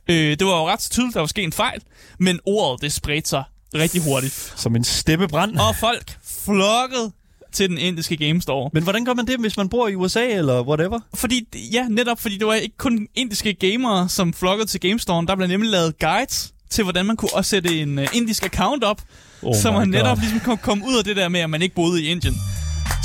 Øh, 0.09 0.17
det 0.39 0.47
var 0.47 0.57
jo 0.61 0.69
ret 0.69 0.81
tydeligt, 0.91 1.11
at 1.11 1.15
der 1.15 1.21
var 1.21 1.27
sket 1.27 1.45
en 1.45 1.53
fejl, 1.53 1.81
men 2.19 2.41
ordet 2.47 2.83
det 2.83 2.93
spredte 2.93 3.29
sig 3.29 3.45
rigtig 3.75 4.03
hurtigt. 4.03 4.53
Som 4.57 4.77
en 4.77 4.85
steppebrand. 4.85 5.57
Og 5.59 5.77
folk 5.77 6.17
flokkede 6.45 7.13
til 7.53 7.69
den 7.71 7.79
indiske 7.79 8.17
Game 8.17 8.43
Store. 8.43 8.71
Men 8.73 8.83
hvordan 8.83 9.05
gør 9.05 9.15
man 9.15 9.27
det, 9.27 9.41
hvis 9.41 9.57
man 9.57 9.69
bor 9.69 9.89
i 9.89 9.95
USA 9.95 10.27
eller 10.27 10.63
whatever? 10.63 11.01
Fordi, 11.15 11.47
ja, 11.73 11.87
netop 11.89 12.21
fordi 12.21 12.39
det 12.39 12.47
var 12.47 12.55
ikke 12.55 12.77
kun 12.77 13.07
indiske 13.15 13.55
gamere, 13.55 14.09
som 14.09 14.33
flokkede 14.33 14.69
til 14.69 14.81
GameStore. 14.81 15.27
Der 15.27 15.37
blev 15.37 15.49
nemlig 15.49 15.71
lavet 15.71 15.99
guides 15.99 16.54
til, 16.71 16.85
hvordan 16.85 17.07
man 17.07 17.17
kunne 17.17 17.35
også 17.35 17.49
sætte 17.51 17.81
en 17.81 17.99
uh, 17.99 18.05
indisk 18.13 18.45
account 18.45 18.85
op, 18.85 19.01
Oh 19.43 19.55
så 19.63 19.73
man 19.73 19.89
netop 19.89 20.17
God. 20.17 20.23
ligesom 20.23 20.41
kom, 20.41 20.59
kom 20.59 20.83
ud 20.83 20.99
af 20.99 21.05
det 21.05 21.17
der 21.17 21.29
med, 21.29 21.41
at 21.41 21.51
man 21.51 21.63
ikke 21.63 21.75
boede 21.75 22.03
i 22.03 22.07
Indien. 22.07 22.35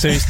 Seriøst. 0.02 0.26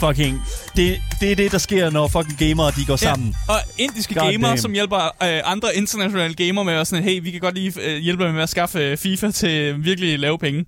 Fucking. 0.00 0.42
Det, 0.76 1.00
det 1.20 1.32
er 1.32 1.36
det, 1.36 1.52
der 1.52 1.58
sker, 1.58 1.90
når 1.90 2.08
fucking 2.08 2.38
gamere 2.38 2.72
de 2.76 2.84
går 2.86 2.96
sammen. 2.96 3.34
Ja, 3.48 3.54
og 3.54 3.60
indiske 3.78 4.14
God 4.14 4.32
gamere, 4.32 4.48
damn. 4.50 4.60
som 4.60 4.72
hjælper 4.72 4.96
øh, 5.22 5.40
andre 5.44 5.76
internationale 5.76 6.34
gamere 6.34 6.64
med 6.64 6.72
at 6.74 6.86
sådan, 6.86 7.04
hey, 7.04 7.22
vi 7.22 7.30
kan 7.30 7.40
godt 7.40 7.54
lige 7.54 7.72
øh, 7.82 7.98
hjælpe 7.98 8.32
med 8.32 8.42
at 8.42 8.48
skaffe 8.48 8.78
øh, 8.78 8.96
FIFA 8.96 9.30
til 9.30 9.84
virkelig 9.84 10.18
lave 10.18 10.38
penge. 10.38 10.64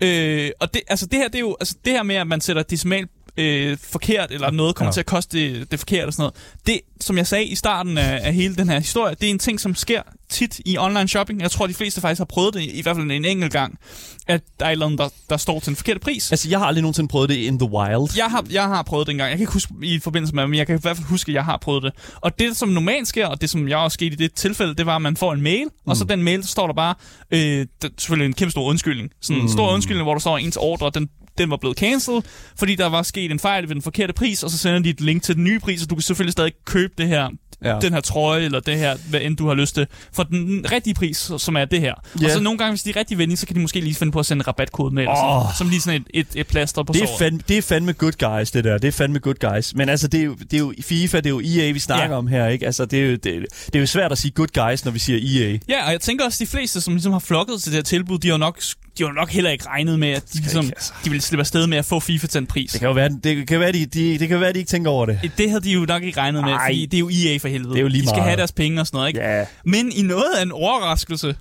Øh, 0.00 0.50
og 0.60 0.74
det, 0.74 0.82
altså 0.88 1.06
det 1.06 1.18
her, 1.18 1.28
det 1.28 1.34
er 1.34 1.40
jo, 1.40 1.56
altså 1.60 1.74
det 1.84 1.92
her 1.92 2.02
med, 2.02 2.14
at 2.14 2.26
man 2.26 2.40
sætter 2.40 2.62
decimal 2.62 3.06
øh, 3.36 3.78
forkert, 3.92 4.30
eller 4.30 4.50
noget 4.50 4.74
kommer 4.76 4.88
Ja. 4.88 4.92
til 4.92 5.00
at 5.00 5.06
koste 5.06 5.38
det, 5.38 5.70
det 5.70 5.78
forkert 5.78 6.06
og 6.06 6.12
sådan 6.12 6.22
noget. 6.22 6.34
Det, 6.66 6.80
som 7.00 7.16
jeg 7.16 7.26
sagde 7.26 7.44
i 7.44 7.54
starten 7.54 7.98
af, 7.98 8.20
af 8.22 8.34
hele 8.34 8.56
den 8.56 8.68
her 8.68 8.78
historie, 8.78 9.14
det 9.20 9.26
er 9.26 9.30
en 9.30 9.38
ting, 9.38 9.60
som 9.60 9.74
sker 9.74 10.02
tit 10.30 10.60
i 10.66 10.78
online 10.78 11.08
shopping. 11.08 11.40
Jeg 11.40 11.50
tror, 11.50 11.66
de 11.66 11.74
fleste 11.74 12.00
faktisk 12.00 12.18
har 12.20 12.24
prøvet 12.24 12.54
det, 12.54 12.62
i 12.62 12.82
hvert 12.82 12.96
fald 12.96 13.10
en 13.10 13.24
enkelt 13.24 13.52
gang, 13.52 13.78
at 14.26 14.40
der 14.60 14.66
er 14.66 14.70
et 14.70 14.72
eller 14.72 14.86
andet, 14.86 14.98
der, 14.98 15.08
der 15.30 15.36
står 15.36 15.60
til 15.60 15.70
en 15.70 15.76
forkert 15.76 16.00
pris. 16.00 16.32
Altså, 16.32 16.48
jeg 16.48 16.58
har 16.58 16.66
aldrig 16.66 16.82
nogensinde 16.82 17.08
prøvet 17.08 17.28
det 17.28 17.34
in 17.36 17.58
the 17.58 17.68
wild. 17.70 18.16
Jeg 18.16 18.24
har, 18.30 18.44
jeg 18.50 18.62
har 18.64 18.82
prøvet 18.82 19.06
det 19.06 19.12
engang. 19.12 19.30
Jeg 19.30 19.38
kan 19.38 19.42
ikke 19.42 19.52
huske 19.52 19.74
i 19.82 19.98
forbindelse 19.98 20.34
med, 20.34 20.46
men 20.46 20.58
jeg 20.58 20.66
kan 20.66 20.76
i 20.76 20.80
hvert 20.82 20.96
fald 20.96 21.06
huske, 21.08 21.30
at 21.30 21.34
jeg 21.34 21.44
har 21.44 21.56
prøvet 21.62 21.82
det. 21.82 21.92
Og 22.20 22.38
det, 22.38 22.56
som 22.56 22.68
normalt 22.68 23.08
sker, 23.08 23.26
og 23.26 23.40
det, 23.40 23.50
som 23.50 23.68
jeg 23.68 23.78
også 23.78 23.94
skete 23.94 24.12
i 24.12 24.16
det 24.16 24.34
tilfælde, 24.34 24.74
det 24.74 24.86
var, 24.86 24.96
at 24.96 25.02
man 25.02 25.16
får 25.16 25.32
en 25.32 25.40
mail, 25.42 25.64
mm. 25.64 25.90
og 25.90 25.96
så 25.96 26.04
den 26.04 26.22
mail, 26.22 26.42
så 26.42 26.48
står 26.48 26.66
der 26.66 26.74
bare, 26.74 26.94
øh, 27.30 27.40
der, 27.40 27.88
er 27.88 27.88
selvfølgelig 27.98 28.26
en 28.26 28.32
kæmpe 28.32 28.50
stor 28.50 28.64
undskyldning. 28.64 29.10
Sådan 29.22 29.36
en 29.36 29.42
Mm. 29.42 29.48
stor 29.52 29.72
undskyldning, 29.72 30.04
hvor 30.04 30.14
der 30.14 30.20
står, 30.20 30.38
ens 30.38 30.56
ordre, 30.56 30.90
den, 30.94 31.08
den 31.38 31.50
var 31.50 31.56
blevet 31.56 31.78
cancelled, 31.78 32.22
fordi 32.58 32.74
der 32.74 32.86
var 32.86 33.02
sket 33.02 33.30
en 33.30 33.38
fejl 33.38 33.62
ved 33.68 33.74
den 33.74 33.82
forkerte 33.82 34.12
pris, 34.12 34.42
og 34.42 34.50
så 34.50 34.58
sender 34.58 34.78
de 34.78 34.90
et 34.90 35.00
link 35.00 35.22
til 35.22 35.34
den 35.34 35.44
nye 35.44 35.60
pris, 35.60 35.82
og 35.82 35.90
du 35.90 35.94
kan 35.94 36.02
selvfølgelig 36.02 36.32
stadig 36.32 36.52
købe 36.64 36.92
det 36.98 37.08
her, 37.08 37.28
Ja. 37.64 37.78
den 37.80 37.92
her 37.92 38.00
trøje, 38.00 38.42
eller 38.44 38.60
det 38.60 38.78
her, 38.78 38.96
hvad 39.10 39.20
end 39.20 39.36
du 39.36 39.46
har 39.48 39.54
lyst 39.54 39.74
til, 39.74 39.86
for 40.12 40.22
den 40.22 40.66
rigtige 40.72 40.94
pris, 40.94 41.30
som 41.38 41.56
er 41.56 41.64
det 41.64 41.80
her. 41.80 41.94
Ja. 42.20 42.26
Og 42.26 42.30
så 42.32 42.40
nogle 42.40 42.58
gange, 42.58 42.72
hvis 42.72 42.82
de 42.82 42.90
er 42.90 42.96
rigtig 42.96 43.18
venlige, 43.18 43.36
så 43.36 43.46
kan 43.46 43.56
de 43.56 43.60
måske 43.60 43.80
lige 43.80 43.94
finde 43.94 44.12
på 44.12 44.18
at 44.18 44.26
sende 44.26 44.40
en 44.40 44.46
rabatkode 44.48 44.94
med, 44.94 45.02
eller 45.02 45.14
sådan, 45.44 45.56
som 45.58 45.68
lige 45.68 45.80
sådan 45.80 46.00
et, 46.14 46.26
et, 46.34 46.40
et 46.40 46.46
plaster 46.46 46.82
på 46.82 46.92
Det 46.92 47.02
er, 47.02 47.06
såret. 47.06 47.18
fandme, 47.18 47.40
det 47.48 47.58
er 47.58 47.62
fandme 47.62 47.92
good 47.92 48.12
guys, 48.38 48.50
det 48.50 48.64
der. 48.64 48.78
Det 48.78 48.88
er 48.88 48.92
fandme 48.92 49.18
good 49.18 49.34
guys. 49.52 49.74
Men 49.74 49.88
altså, 49.88 50.08
det 50.08 50.20
er 50.20 50.24
jo, 50.24 50.34
det 50.34 50.54
er 50.54 50.58
jo 50.58 50.74
FIFA, 50.82 51.16
det 51.16 51.26
er 51.26 51.30
jo 51.30 51.40
EA, 51.40 51.70
vi 51.72 51.78
snakker 51.78 52.10
Ja. 52.10 52.18
om 52.18 52.26
her, 52.26 52.46
ikke? 52.48 52.66
Altså, 52.66 52.84
det 52.84 52.98
er, 53.00 53.04
jo, 53.06 53.10
det, 53.12 53.24
det 53.66 53.74
er 53.74 53.80
jo 53.80 53.86
svært 53.86 54.12
at 54.12 54.18
sige 54.18 54.30
good 54.32 54.68
guys, 54.68 54.84
når 54.84 54.92
vi 54.92 54.98
siger 54.98 55.18
EA. 55.46 55.58
Ja, 55.68 55.86
og 55.86 55.92
jeg 55.92 56.00
tænker 56.00 56.24
også, 56.24 56.44
de 56.44 56.50
fleste, 56.50 56.80
som 56.80 56.94
ligesom 56.94 57.12
har 57.12 57.18
flokket 57.18 57.62
til 57.62 57.72
det 57.72 57.76
her 57.76 57.82
tilbud, 57.82 58.18
de 58.18 58.28
har 58.28 58.36
nok 58.36 58.58
de 58.98 59.04
har 59.04 59.12
nok 59.12 59.30
heller 59.30 59.50
ikke 59.50 59.66
regnet 59.66 59.98
med, 59.98 60.08
at 60.10 60.22
de, 60.32 60.38
ligesom, 60.40 60.64
ikke, 60.64 60.76
altså. 60.76 60.92
de 61.04 61.10
ville 61.10 61.22
slippe 61.22 61.40
afsted 61.40 61.66
med 61.66 61.78
at 61.78 61.84
få 61.84 62.00
FIFA 62.00 62.26
til 62.26 62.38
en 62.38 62.46
pris. 62.46 62.70
Det 62.72 62.80
kan 62.80 62.88
jo 62.88 62.94
være, 62.94 63.10
det 63.24 63.48
kan 63.48 63.60
være, 63.60 63.72
de, 63.72 63.86
de, 63.86 64.18
det 64.18 64.28
kan 64.28 64.40
være, 64.40 64.52
de 64.52 64.58
ikke 64.58 64.68
tænker 64.68 64.90
over 64.90 65.06
det. 65.06 65.20
Det 65.38 65.50
havde 65.50 65.62
de 65.64 65.70
jo 65.72 65.84
nok 65.88 66.02
ikke 66.02 66.20
regnet 66.20 66.44
med, 66.44 66.52
Ej. 66.52 66.68
fordi 66.68 66.86
det 66.86 66.94
er 66.96 66.98
jo 66.98 67.10
EA 67.12 67.36
for 67.38 67.48
helvede. 67.48 67.70
Det 67.70 67.78
er 67.78 67.82
jo 67.82 67.88
lige 67.88 68.02
de 68.02 68.06
skal 68.06 68.16
meget. 68.16 68.24
have 68.28 68.36
deres 68.36 68.52
penge 68.52 68.80
og 68.80 68.86
sådan 68.86 68.96
noget, 68.98 69.08
ikke? 69.08 69.20
Ja. 69.20 69.44
Men 69.64 69.92
i 69.92 70.02
noget 70.02 70.32
af 70.38 70.42
en 70.42 70.52
overraskelse, 70.52 71.36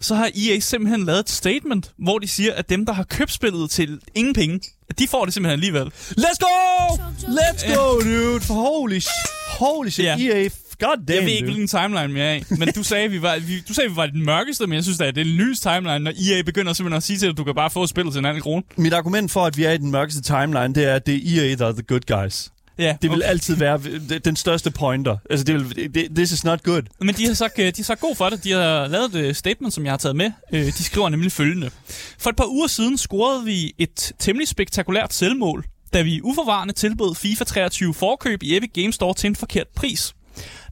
så 0.00 0.14
har 0.14 0.30
EA 0.36 0.60
simpelthen 0.60 1.04
lavet 1.04 1.20
et 1.20 1.30
statement, 1.30 1.90
hvor 1.98 2.18
de 2.18 2.28
siger, 2.28 2.52
at 2.54 2.68
dem, 2.70 2.86
der 2.86 2.92
har 2.92 3.02
købt 3.04 3.32
spillet 3.32 3.70
til 3.70 4.00
ingen 4.14 4.34
penge, 4.34 4.60
at 4.90 4.98
de 4.98 5.08
får 5.08 5.24
det 5.24 5.34
simpelthen 5.34 5.52
alligevel. 5.60 5.92
Let's 6.18 6.38
go! 6.40 6.94
Let's 7.22 7.74
go, 7.74 8.00
dude! 8.00 8.40
For 8.40 8.54
holy, 8.54 8.98
sh- 9.00 9.30
holy 9.58 9.88
shit, 9.88 10.04
Ja. 10.04 10.16
EA. 10.18 10.48
God 10.80 10.96
damn, 10.96 11.16
Jeg 11.16 11.24
ved 11.24 11.32
ikke, 11.32 11.44
hvilken 11.44 11.68
timeline 11.68 12.12
vi 12.14 12.20
er 12.20 12.32
i, 12.32 12.42
men 12.58 12.68
du 12.76 12.82
sagde, 12.82 13.10
vi 13.10 13.22
var, 13.22 13.38
vi, 13.38 13.60
du 13.68 13.74
sagde, 13.74 13.90
vi 13.90 13.96
var 13.96 14.06
den 14.06 14.24
mørkeste, 14.24 14.66
men 14.66 14.74
jeg 14.74 14.82
synes, 14.82 15.00
at 15.00 15.14
det 15.14 15.20
er 15.20 15.24
en 15.24 15.30
lys 15.30 15.60
timeline, 15.60 15.98
når 15.98 16.10
EA 16.32 16.42
begynder 16.42 16.72
simpelthen 16.72 16.96
at 16.96 17.02
sige 17.02 17.16
til 17.16 17.26
dig, 17.26 17.30
at 17.32 17.36
du 17.38 17.44
kan 17.44 17.54
bare 17.54 17.70
få 17.70 17.86
spillet 17.86 18.12
til 18.14 18.18
en 18.18 18.24
anden 18.24 18.42
krone. 18.42 18.62
Mit 18.76 18.92
argument 18.92 19.30
for, 19.30 19.44
at 19.46 19.56
vi 19.56 19.64
er 19.64 19.72
i 19.72 19.78
den 19.78 19.90
mørkeste 19.90 20.22
timeline, 20.22 20.74
det 20.74 20.84
er, 20.84 20.94
at 20.94 21.06
det 21.06 21.14
er 21.38 21.42
EA, 21.50 21.54
der 21.54 21.66
er 21.66 21.72
the 21.72 21.82
good 21.82 22.22
guys. 22.22 22.50
Ja, 22.78 22.96
Det 23.02 23.10
vil 23.10 23.18
okay. 23.18 23.28
altid 23.28 23.56
være 23.56 23.80
den 24.24 24.36
største 24.36 24.70
pointer. 24.70 25.16
Altså, 25.30 25.44
det 25.44 25.54
vil, 25.54 25.94
det, 25.94 26.08
this 26.16 26.32
is 26.32 26.44
not 26.44 26.62
good. 26.62 26.82
Men 27.00 27.14
de 27.14 27.26
har, 27.26 27.34
sagt, 27.34 27.58
øh, 27.58 27.66
de 27.66 27.72
har 27.76 27.82
sagt 27.84 28.00
god 28.00 28.16
for 28.16 28.28
det. 28.28 28.44
De 28.44 28.52
har 28.52 28.86
lavet 28.86 29.14
et 29.14 29.36
statement, 29.36 29.74
som 29.74 29.84
jeg 29.84 29.92
har 29.92 29.96
taget 29.96 30.16
med. 30.16 30.30
Øh, 30.52 30.66
De 30.66 30.84
skriver 30.84 31.08
nemlig 31.08 31.32
følgende. 31.32 31.70
For 32.18 32.30
et 32.30 32.36
par 32.36 32.46
uger 32.46 32.66
siden 32.66 32.98
scorede 32.98 33.44
vi 33.44 33.72
et 33.78 34.12
temmelig 34.18 34.48
spektakulært 34.48 35.14
selvmål, 35.14 35.64
da 35.94 36.02
vi 36.02 36.20
uforvarende 36.22 36.74
tilbød 36.74 37.14
FIFA 37.14 37.44
23 37.44 37.94
forkøb 37.94 38.42
i 38.42 38.56
Epic 38.56 38.70
Games 38.74 38.94
Store 38.94 39.14
til 39.14 39.26
en 39.26 39.36
forkert 39.36 39.66
pris. 39.76 40.14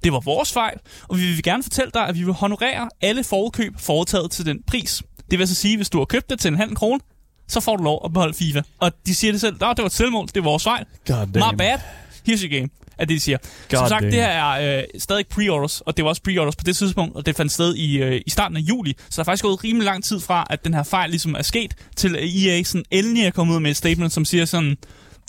Det 0.04 0.12
var 0.12 0.20
vores 0.20 0.52
fejl, 0.52 0.76
og 1.08 1.16
vi 1.16 1.22
vil 1.26 1.42
gerne 1.42 1.62
fortælle 1.62 1.90
dig, 1.94 2.02
at 2.08 2.14
vi 2.14 2.22
vil 2.24 2.32
honorere 2.34 2.88
alle 3.00 3.24
forkøb 3.24 3.72
foretaget 3.78 4.30
til 4.30 4.46
den 4.46 4.58
pris. 4.66 5.02
Det 5.30 5.38
vil 5.38 5.40
altså 5.40 5.54
sige, 5.54 5.72
at 5.72 5.78
hvis 5.78 5.90
du 5.90 5.98
har 5.98 6.04
købt 6.04 6.30
det 6.30 6.40
til 6.40 6.48
en 6.48 6.56
halv 6.56 6.74
krone, 6.74 7.00
så 7.48 7.60
får 7.60 7.76
du 7.76 7.82
lov 7.82 8.02
at 8.04 8.12
beholde 8.12 8.34
FIFA. 8.34 8.62
Og 8.78 8.92
de 9.06 9.14
siger 9.14 9.32
det 9.32 9.40
selv, 9.40 9.56
"Nå, 9.60 9.68
det 9.68 9.78
var 9.78 9.86
et 9.86 9.92
selvmål, 9.92 10.26
det 10.26 10.44
var 10.44 10.50
vores 10.50 10.62
fejl. 10.64 10.84
God 11.06 11.26
My 11.26 11.56
bad. 11.58 11.78
Here's 12.28 12.42
your 12.44 12.58
game, 12.58 12.68
er 12.98 13.04
det, 13.04 13.08
de 13.08 13.20
siger. 13.20 13.38
God 13.70 13.78
Som 13.78 13.88
sagt, 13.88 14.00
damn. 14.02 14.12
det 14.12 14.20
her 14.20 14.28
er 14.28 14.78
øh, 14.78 14.84
stadig 14.98 15.24
pre-orders, 15.26 15.80
og 15.80 15.96
det 15.96 16.04
var 16.04 16.08
også 16.08 16.22
pre-orders 16.22 16.56
på 16.56 16.64
det 16.66 16.76
tidspunkt, 16.76 17.16
og 17.16 17.26
det 17.26 17.36
fandt 17.36 17.52
sted 17.52 17.74
i, 17.74 17.96
øh, 18.02 18.20
i 18.26 18.30
starten 18.30 18.56
af 18.56 18.60
juli. 18.60 18.94
Så 18.98 19.16
der 19.16 19.20
er 19.20 19.24
faktisk 19.24 19.42
gået 19.44 19.64
rimelig 19.64 19.84
lang 19.84 20.04
tid 20.04 20.20
fra, 20.20 20.46
at 20.50 20.64
den 20.64 20.74
her 20.74 20.82
fejl 20.82 21.10
ligesom 21.10 21.34
er 21.34 21.42
sket, 21.42 21.74
til 21.96 22.16
at 22.16 22.22
EA 22.24 22.62
sådan 22.62 22.84
endelig 22.90 23.24
er 23.24 23.30
kommet 23.30 23.54
ud 23.54 23.60
med 23.60 23.70
et 23.70 23.76
statement, 23.76 24.12
som 24.12 24.24
siger 24.24 24.44
sådan, 24.44 24.76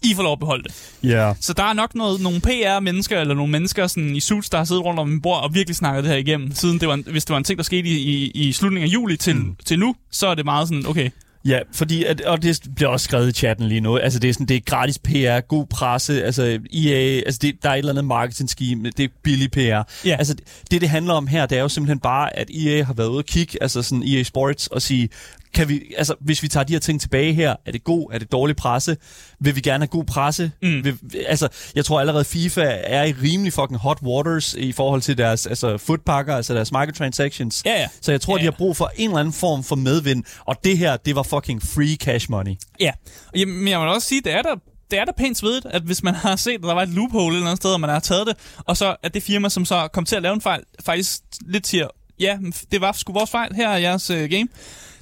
I 0.03 0.13
får 0.13 0.23
lov 0.23 0.33
at 0.33 0.39
beholde 0.39 0.63
det. 0.63 0.93
Ja. 1.03 1.09
Yeah. 1.09 1.35
Så 1.39 1.53
der 1.53 1.63
er 1.63 1.73
nok 1.73 1.95
noget, 1.95 2.21
nogle 2.21 2.41
PR-mennesker, 2.41 3.21
eller 3.21 3.35
nogle 3.35 3.51
mennesker 3.51 3.87
sådan, 3.87 4.15
i 4.15 4.19
suits, 4.19 4.49
der 4.49 4.57
har 4.57 4.65
siddet 4.65 4.85
rundt 4.85 4.99
om 4.99 5.11
en 5.11 5.21
bord 5.21 5.43
og 5.43 5.53
virkelig 5.53 5.75
snakket 5.75 6.03
det 6.03 6.11
her 6.11 6.17
igennem. 6.17 6.51
Siden 6.51 6.79
det 6.79 6.87
var 6.87 6.93
en, 6.93 7.05
hvis 7.11 7.25
det 7.25 7.31
var 7.33 7.37
en 7.37 7.43
ting, 7.43 7.57
der 7.57 7.63
skete 7.63 7.89
i, 7.89 7.97
i, 7.97 8.31
i 8.33 8.51
slutningen 8.51 8.89
af 8.89 8.93
juli 8.93 9.17
til, 9.17 9.35
mm. 9.35 9.55
til 9.65 9.79
nu, 9.79 9.95
så 10.11 10.27
er 10.27 10.35
det 10.35 10.45
meget 10.45 10.67
sådan, 10.67 10.85
okay, 10.85 11.09
Ja, 11.45 11.59
fordi, 11.73 12.03
at, 12.03 12.21
og 12.21 12.43
det 12.43 12.61
bliver 12.75 12.89
også 12.89 13.03
skrevet 13.03 13.29
i 13.29 13.31
chatten 13.31 13.67
lige 13.67 13.81
nu, 13.81 13.97
altså 13.97 14.19
det 14.19 14.29
er, 14.29 14.33
sådan, 14.33 14.45
det 14.45 14.55
er 14.55 14.61
gratis 14.65 14.99
PR, 14.99 15.39
god 15.47 15.65
presse, 15.65 16.23
altså 16.23 16.59
EA, 16.73 17.21
altså 17.25 17.39
det, 17.41 17.63
der 17.63 17.69
er 17.69 17.73
et 17.73 17.77
eller 17.77 17.91
andet 17.91 18.05
marketing 18.05 18.49
scheme, 18.49 18.89
det 18.89 19.03
er 19.03 19.07
billig 19.23 19.51
PR. 19.51 20.07
Ja. 20.07 20.15
Altså 20.19 20.35
det, 20.71 20.81
det 20.81 20.89
handler 20.89 21.13
om 21.13 21.27
her, 21.27 21.45
det 21.45 21.57
er 21.57 21.61
jo 21.61 21.69
simpelthen 21.69 21.99
bare, 21.99 22.37
at 22.37 22.49
EA 22.49 22.83
har 22.83 22.93
været 22.93 23.07
ude 23.07 23.17
og 23.17 23.25
kigge, 23.25 23.63
altså 23.63 23.81
sådan 23.81 24.03
EA 24.03 24.23
Sports, 24.23 24.67
og 24.67 24.81
sige, 24.81 25.09
kan 25.53 25.69
vi, 25.69 25.93
altså 25.97 26.15
hvis 26.19 26.43
vi 26.43 26.47
tager 26.47 26.63
de 26.63 26.73
her 26.73 26.79
ting 26.79 27.01
tilbage 27.01 27.33
her, 27.33 27.55
er 27.65 27.71
det 27.71 27.83
god, 27.83 28.09
er 28.13 28.17
det 28.17 28.31
dårlig 28.31 28.55
presse? 28.55 28.97
Vil 29.39 29.55
vi 29.55 29.61
gerne 29.61 29.81
have 29.81 29.87
god 29.87 30.05
presse? 30.05 30.51
Mm. 30.61 30.83
Vil, 30.83 30.97
altså, 31.27 31.47
jeg 31.75 31.85
tror 31.85 31.99
allerede 31.99 32.25
FIFA 32.25 32.61
er 32.83 33.03
i 33.03 33.11
rimelig 33.11 33.53
fucking 33.53 33.79
hot 33.79 34.01
waters 34.01 34.53
i 34.53 34.71
forhold 34.71 35.01
til 35.01 35.17
deres 35.17 35.47
altså, 35.47 35.77
footpakker, 35.77 36.35
altså 36.35 36.53
deres 36.53 36.71
microtransactions. 36.71 37.61
Ja, 37.65 37.81
ja. 37.81 37.87
Så 38.01 38.11
jeg 38.11 38.21
tror, 38.21 38.37
Ja, 38.37 38.41
de 38.41 38.45
har 38.45 38.51
ja. 38.51 38.57
brug 38.57 38.77
for 38.77 38.91
en 38.95 39.09
eller 39.09 39.19
anden 39.19 39.33
form 39.33 39.63
for 39.63 39.75
medvind, 39.75 40.23
og 40.45 40.55
det 40.63 40.77
her, 40.77 40.97
det 40.97 41.15
var 41.15 41.23
fucking 41.23 41.63
free 41.63 41.95
cash 41.95 42.31
money. 42.31 42.55
Ja, 42.79 42.91
men 43.33 43.67
jeg 43.67 43.79
vil 43.79 43.87
også 43.87 44.07
sige, 44.07 44.21
det 44.21 44.33
er 44.33 44.41
der 44.41 44.55
det 44.91 44.99
er 44.99 45.05
da 45.05 45.11
pænt 45.17 45.37
svedigt, 45.37 45.65
at 45.65 45.81
hvis 45.81 46.03
man 46.03 46.15
har 46.25 46.35
set, 46.35 46.53
at 46.53 46.61
der 46.61 46.73
var 46.73 46.81
et 46.83 46.89
loophole 46.89 47.33
et 47.33 47.37
eller 47.37 47.47
andet 47.47 47.61
sted, 47.61 47.73
og 47.73 47.79
man 47.81 47.89
har 47.89 47.99
taget 47.99 48.27
det, 48.27 48.35
og 48.57 48.77
så 48.77 48.95
at 49.03 49.13
det 49.13 49.23
firma, 49.23 49.49
som 49.49 49.65
så 49.65 49.87
kom 49.93 50.05
til 50.05 50.15
at 50.15 50.21
lave 50.21 50.33
en 50.33 50.41
fejl, 50.41 50.63
faktisk 50.85 51.21
lidt 51.45 51.67
siger, 51.67 51.87
ja, 52.19 52.37
det 52.71 52.81
var 52.81 52.91
sgu 52.91 53.13
vores 53.13 53.29
fejl, 53.29 53.55
her 53.55 53.69
er 53.69 53.77
jeres 53.77 54.11
uh, 54.11 54.17
game. 54.17 54.47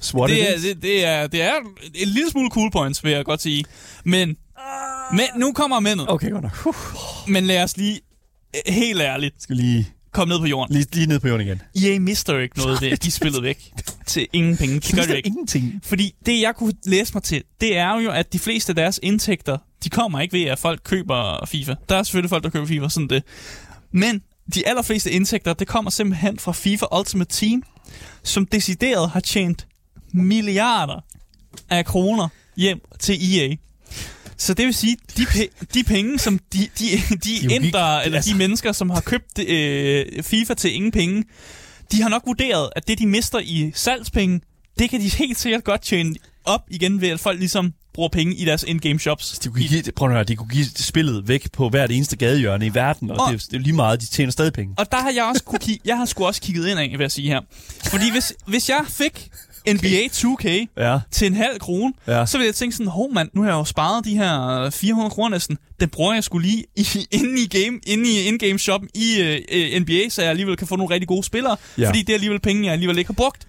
Swat 0.00 0.30
Det 0.30 0.50
er, 0.54 0.58
det, 0.60 0.82
det, 0.82 1.04
er, 1.04 1.26
det 1.26 1.42
er 1.42 1.52
en 1.94 2.08
lille 2.08 2.30
smule 2.30 2.50
cool 2.50 2.70
points, 2.70 3.04
vil 3.04 3.12
jeg 3.12 3.24
godt 3.24 3.42
sige. 3.42 3.64
Men, 4.04 4.36
men 5.12 5.26
nu 5.36 5.52
kommer 5.52 5.80
mendet. 5.80 6.10
Okay, 6.10 6.30
godt 6.30 6.42
nok. 6.42 6.66
Uh, 6.66 6.74
Men 7.32 7.46
lad 7.46 7.62
os 7.62 7.76
lige, 7.76 8.00
helt 8.66 9.00
ærligt, 9.00 9.42
skal 9.42 9.56
lige, 9.56 9.88
komme 10.12 10.34
ned 10.34 10.40
på 10.40 10.46
jorden. 10.46 10.74
lige, 10.76 10.86
lige 10.92 11.06
ned 11.06 11.20
på 11.20 11.28
jorden 11.28 11.46
igen. 11.46 11.62
EA 11.84 11.98
mister 11.98 12.32
jo 12.34 12.38
ikke 12.38 12.58
noget 12.58 12.80
ved, 12.82 12.88
at 12.88 13.02
de 13.04 13.10
spillede 13.10 13.42
væk 13.42 13.72
til 14.06 14.26
ingen 14.32 14.56
penge. 14.56 14.74
Det 14.80 14.94
gør 14.94 15.02
det 15.02 15.16
ikke. 15.16 15.26
ingenting. 15.26 15.80
Fordi 15.84 16.14
det, 16.26 16.40
jeg 16.40 16.54
kunne 16.56 16.72
læse 16.84 17.14
mig 17.14 17.22
til, 17.22 17.42
det 17.60 17.76
er 17.76 18.00
jo, 18.00 18.10
at 18.10 18.32
de 18.32 18.38
fleste 18.38 18.70
af 18.70 18.76
deres 18.76 19.00
indtægter, 19.02 19.58
de 19.84 19.90
kommer 19.90 20.20
ikke 20.20 20.38
ved, 20.38 20.44
at 20.44 20.58
folk 20.58 20.80
køber 20.84 21.46
FIFA. 21.46 21.74
Der 21.88 21.96
er 21.96 22.02
selvfølgelig 22.02 22.30
folk, 22.30 22.44
der 22.44 22.50
køber 22.50 22.66
FIFA, 22.66 22.88
sådan 22.88 23.08
det. 23.08 23.22
Men 23.92 24.22
de 24.54 24.68
allerfleste 24.68 25.10
indtægter, 25.10 25.52
det 25.52 25.66
kommer 25.66 25.90
simpelthen 25.90 26.38
fra 26.38 26.52
FIFA 26.52 26.86
Ultimate 26.98 27.36
Team, 27.36 27.62
som 28.22 28.46
decideret 28.46 29.10
har 29.10 29.20
tjent 29.20 29.66
milliarder 30.12 31.04
af 31.70 31.84
kroner 31.84 32.28
hjem 32.56 32.80
til 33.00 33.38
EA. 33.38 33.54
Så 34.36 34.54
det 34.54 34.66
vil 34.66 34.74
sige, 34.74 34.96
de, 35.16 35.22
pe- 35.22 35.64
de 35.74 35.84
penge, 35.84 36.18
som 36.18 36.38
de, 36.52 36.58
de, 36.78 36.84
de 37.24 37.48
vildt. 37.48 37.64
eller 37.64 37.80
Altså- 37.80 38.30
de 38.32 38.38
mennesker, 38.38 38.72
som 38.72 38.90
har 38.90 39.00
købt 39.00 39.38
øh, 39.38 40.22
FIFA 40.22 40.54
til 40.54 40.74
ingen 40.74 40.90
penge, 40.92 41.24
de 41.92 42.02
har 42.02 42.08
nok 42.08 42.22
vurderet, 42.26 42.70
at 42.76 42.88
det, 42.88 42.98
de 42.98 43.06
mister 43.06 43.38
i 43.38 43.70
salgspenge, 43.74 44.40
det 44.78 44.90
kan 44.90 45.00
de 45.00 45.08
helt 45.08 45.38
sikkert 45.38 45.64
godt 45.64 45.82
tjene 45.82 46.14
op 46.44 46.60
igen 46.70 47.00
ved, 47.00 47.08
at 47.08 47.20
folk 47.20 47.38
ligesom 47.38 47.72
bruger 47.94 48.08
penge 48.08 48.34
i 48.34 48.44
deres 48.44 48.62
in-game 48.62 48.98
shops. 49.00 49.38
De 49.38 49.48
kunne, 49.48 49.62
give, 49.68 49.82
prøv 49.96 50.08
at 50.08 50.14
høre, 50.14 50.24
de 50.24 50.36
kunne 50.36 50.48
give 50.48 50.66
spillet 50.76 51.28
væk 51.28 51.52
på 51.52 51.68
hvert 51.68 51.90
eneste 51.90 52.16
gadehjørne 52.16 52.66
i 52.66 52.74
verden, 52.74 53.10
og, 53.10 53.16
Og- 53.20 53.32
det, 53.32 53.42
er, 53.42 53.46
det 53.50 53.56
er 53.56 53.60
lige 53.60 53.72
meget, 53.72 54.00
de 54.00 54.06
tjener 54.06 54.32
stadig 54.32 54.52
penge. 54.52 54.74
Og 54.78 54.92
der 54.92 54.98
har 55.00 55.10
jeg 55.10 55.24
også 55.24 55.44
kunne 55.44 55.58
kigge, 55.58 55.80
jeg 55.84 55.96
har 55.96 56.04
sgu 56.04 56.26
også 56.26 56.40
kigget 56.40 56.68
ind 56.68 56.78
af, 56.80 56.88
vil 56.90 57.00
jeg 57.00 57.12
sige 57.12 57.28
her. 57.28 57.40
Fordi 57.84 58.10
hvis, 58.10 58.32
hvis 58.46 58.68
jeg 58.68 58.84
fik 58.88 59.28
NBA 59.68 60.06
2K 60.12 60.66
Ja, 60.76 61.00
til 61.10 61.26
en 61.26 61.34
halv 61.34 61.58
krone, 61.58 61.92
ja. 62.06 62.26
så 62.26 62.38
ville 62.38 62.46
jeg 62.46 62.54
tænke 62.54 62.76
sådan, 62.76 62.86
hov 62.90 63.12
mand, 63.12 63.28
nu 63.34 63.42
har 63.42 63.48
jeg 63.48 63.56
jo 63.56 63.64
sparet 63.64 64.04
de 64.04 64.16
her 64.18 64.70
400 64.70 65.10
kroner 65.10 65.28
næsten. 65.28 65.58
Den 65.80 65.88
bruger 65.88 66.14
jeg 66.14 66.24
skulle 66.24 66.48
lige 66.48 66.64
i, 66.76 66.86
inde 67.18 67.42
i 67.42 67.46
game, 67.46 67.80
inde 67.86 68.10
i 68.10 68.28
in-game 68.28 68.58
shoppen 68.58 68.90
i 68.94 69.20
uh, 69.20 69.80
NBA, 69.80 70.08
så 70.08 70.22
jeg 70.22 70.30
alligevel 70.30 70.56
kan 70.56 70.66
få 70.66 70.76
nogle 70.76 70.94
rigtig 70.94 71.08
gode 71.08 71.24
spillere. 71.24 71.56
Ja. 71.78 71.88
Fordi 71.88 72.02
det 72.02 72.08
er 72.08 72.14
alligevel 72.14 72.40
penge, 72.40 72.64
jeg 72.64 72.72
alligevel 72.72 72.98
ikke 72.98 73.08
har 73.08 73.14
brugt. 73.14 73.46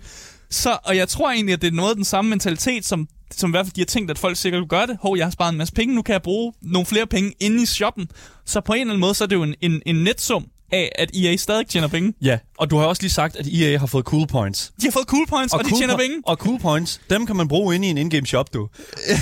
Så, 0.49 0.77
og 0.83 0.97
jeg 0.97 1.07
tror 1.07 1.31
egentlig, 1.31 1.53
at 1.53 1.61
det 1.61 1.67
er 1.67 1.71
noget 1.71 1.89
af 1.89 1.95
den 1.95 2.05
samme 2.05 2.29
mentalitet, 2.29 2.85
som, 2.85 3.07
som 3.31 3.49
i 3.49 3.51
hvert 3.51 3.65
fald 3.65 3.73
de 3.73 3.81
har 3.81 3.85
tænkt, 3.85 4.11
at 4.11 4.19
folk 4.19 4.37
sikkert 4.37 4.59
vil 4.59 4.67
gøre 4.67 4.87
det. 4.87 4.97
Hov, 5.01 5.17
jeg 5.17 5.25
har 5.25 5.31
sparet 5.31 5.51
en 5.51 5.57
masse 5.57 5.73
penge, 5.73 5.95
nu 5.95 6.01
kan 6.01 6.13
jeg 6.13 6.21
bruge 6.21 6.53
nogle 6.61 6.85
flere 6.85 7.07
penge 7.07 7.33
inde 7.39 7.63
i 7.63 7.65
shoppen. 7.65 8.09
Så 8.45 8.61
på 8.61 8.73
en 8.73 8.79
eller 8.79 8.91
anden 8.91 9.01
måde, 9.01 9.13
så 9.13 9.23
er 9.23 9.27
det 9.27 9.35
jo 9.35 9.43
en, 9.43 9.55
en, 9.61 9.81
en 9.85 9.95
netsum 9.95 10.45
af, 10.71 10.91
at 10.95 11.15
EA 11.15 11.35
stadig 11.35 11.67
tjener 11.67 11.87
penge. 11.87 12.13
Ja, 12.21 12.37
og 12.59 12.69
du 12.69 12.77
har 12.77 12.85
også 12.85 13.01
lige 13.01 13.11
sagt, 13.11 13.35
at 13.35 13.47
EA 13.53 13.77
har 13.77 13.85
fået 13.87 14.05
cool 14.05 14.27
points. 14.27 14.71
De 14.81 14.85
har 14.87 14.91
fået 14.91 15.05
cool 15.07 15.27
points, 15.27 15.53
og, 15.53 15.59
og 15.59 15.65
de 15.65 15.69
cool 15.69 15.79
tjener 15.79 15.93
po- 15.93 15.97
penge. 16.01 16.15
Og 16.25 16.37
cool 16.37 16.59
points, 16.59 17.01
dem 17.09 17.25
kan 17.25 17.35
man 17.35 17.47
bruge 17.47 17.75
inde 17.75 17.87
i 17.87 17.89
en 17.89 17.97
in-game 17.97 18.25
shop, 18.25 18.53
du. 18.53 18.67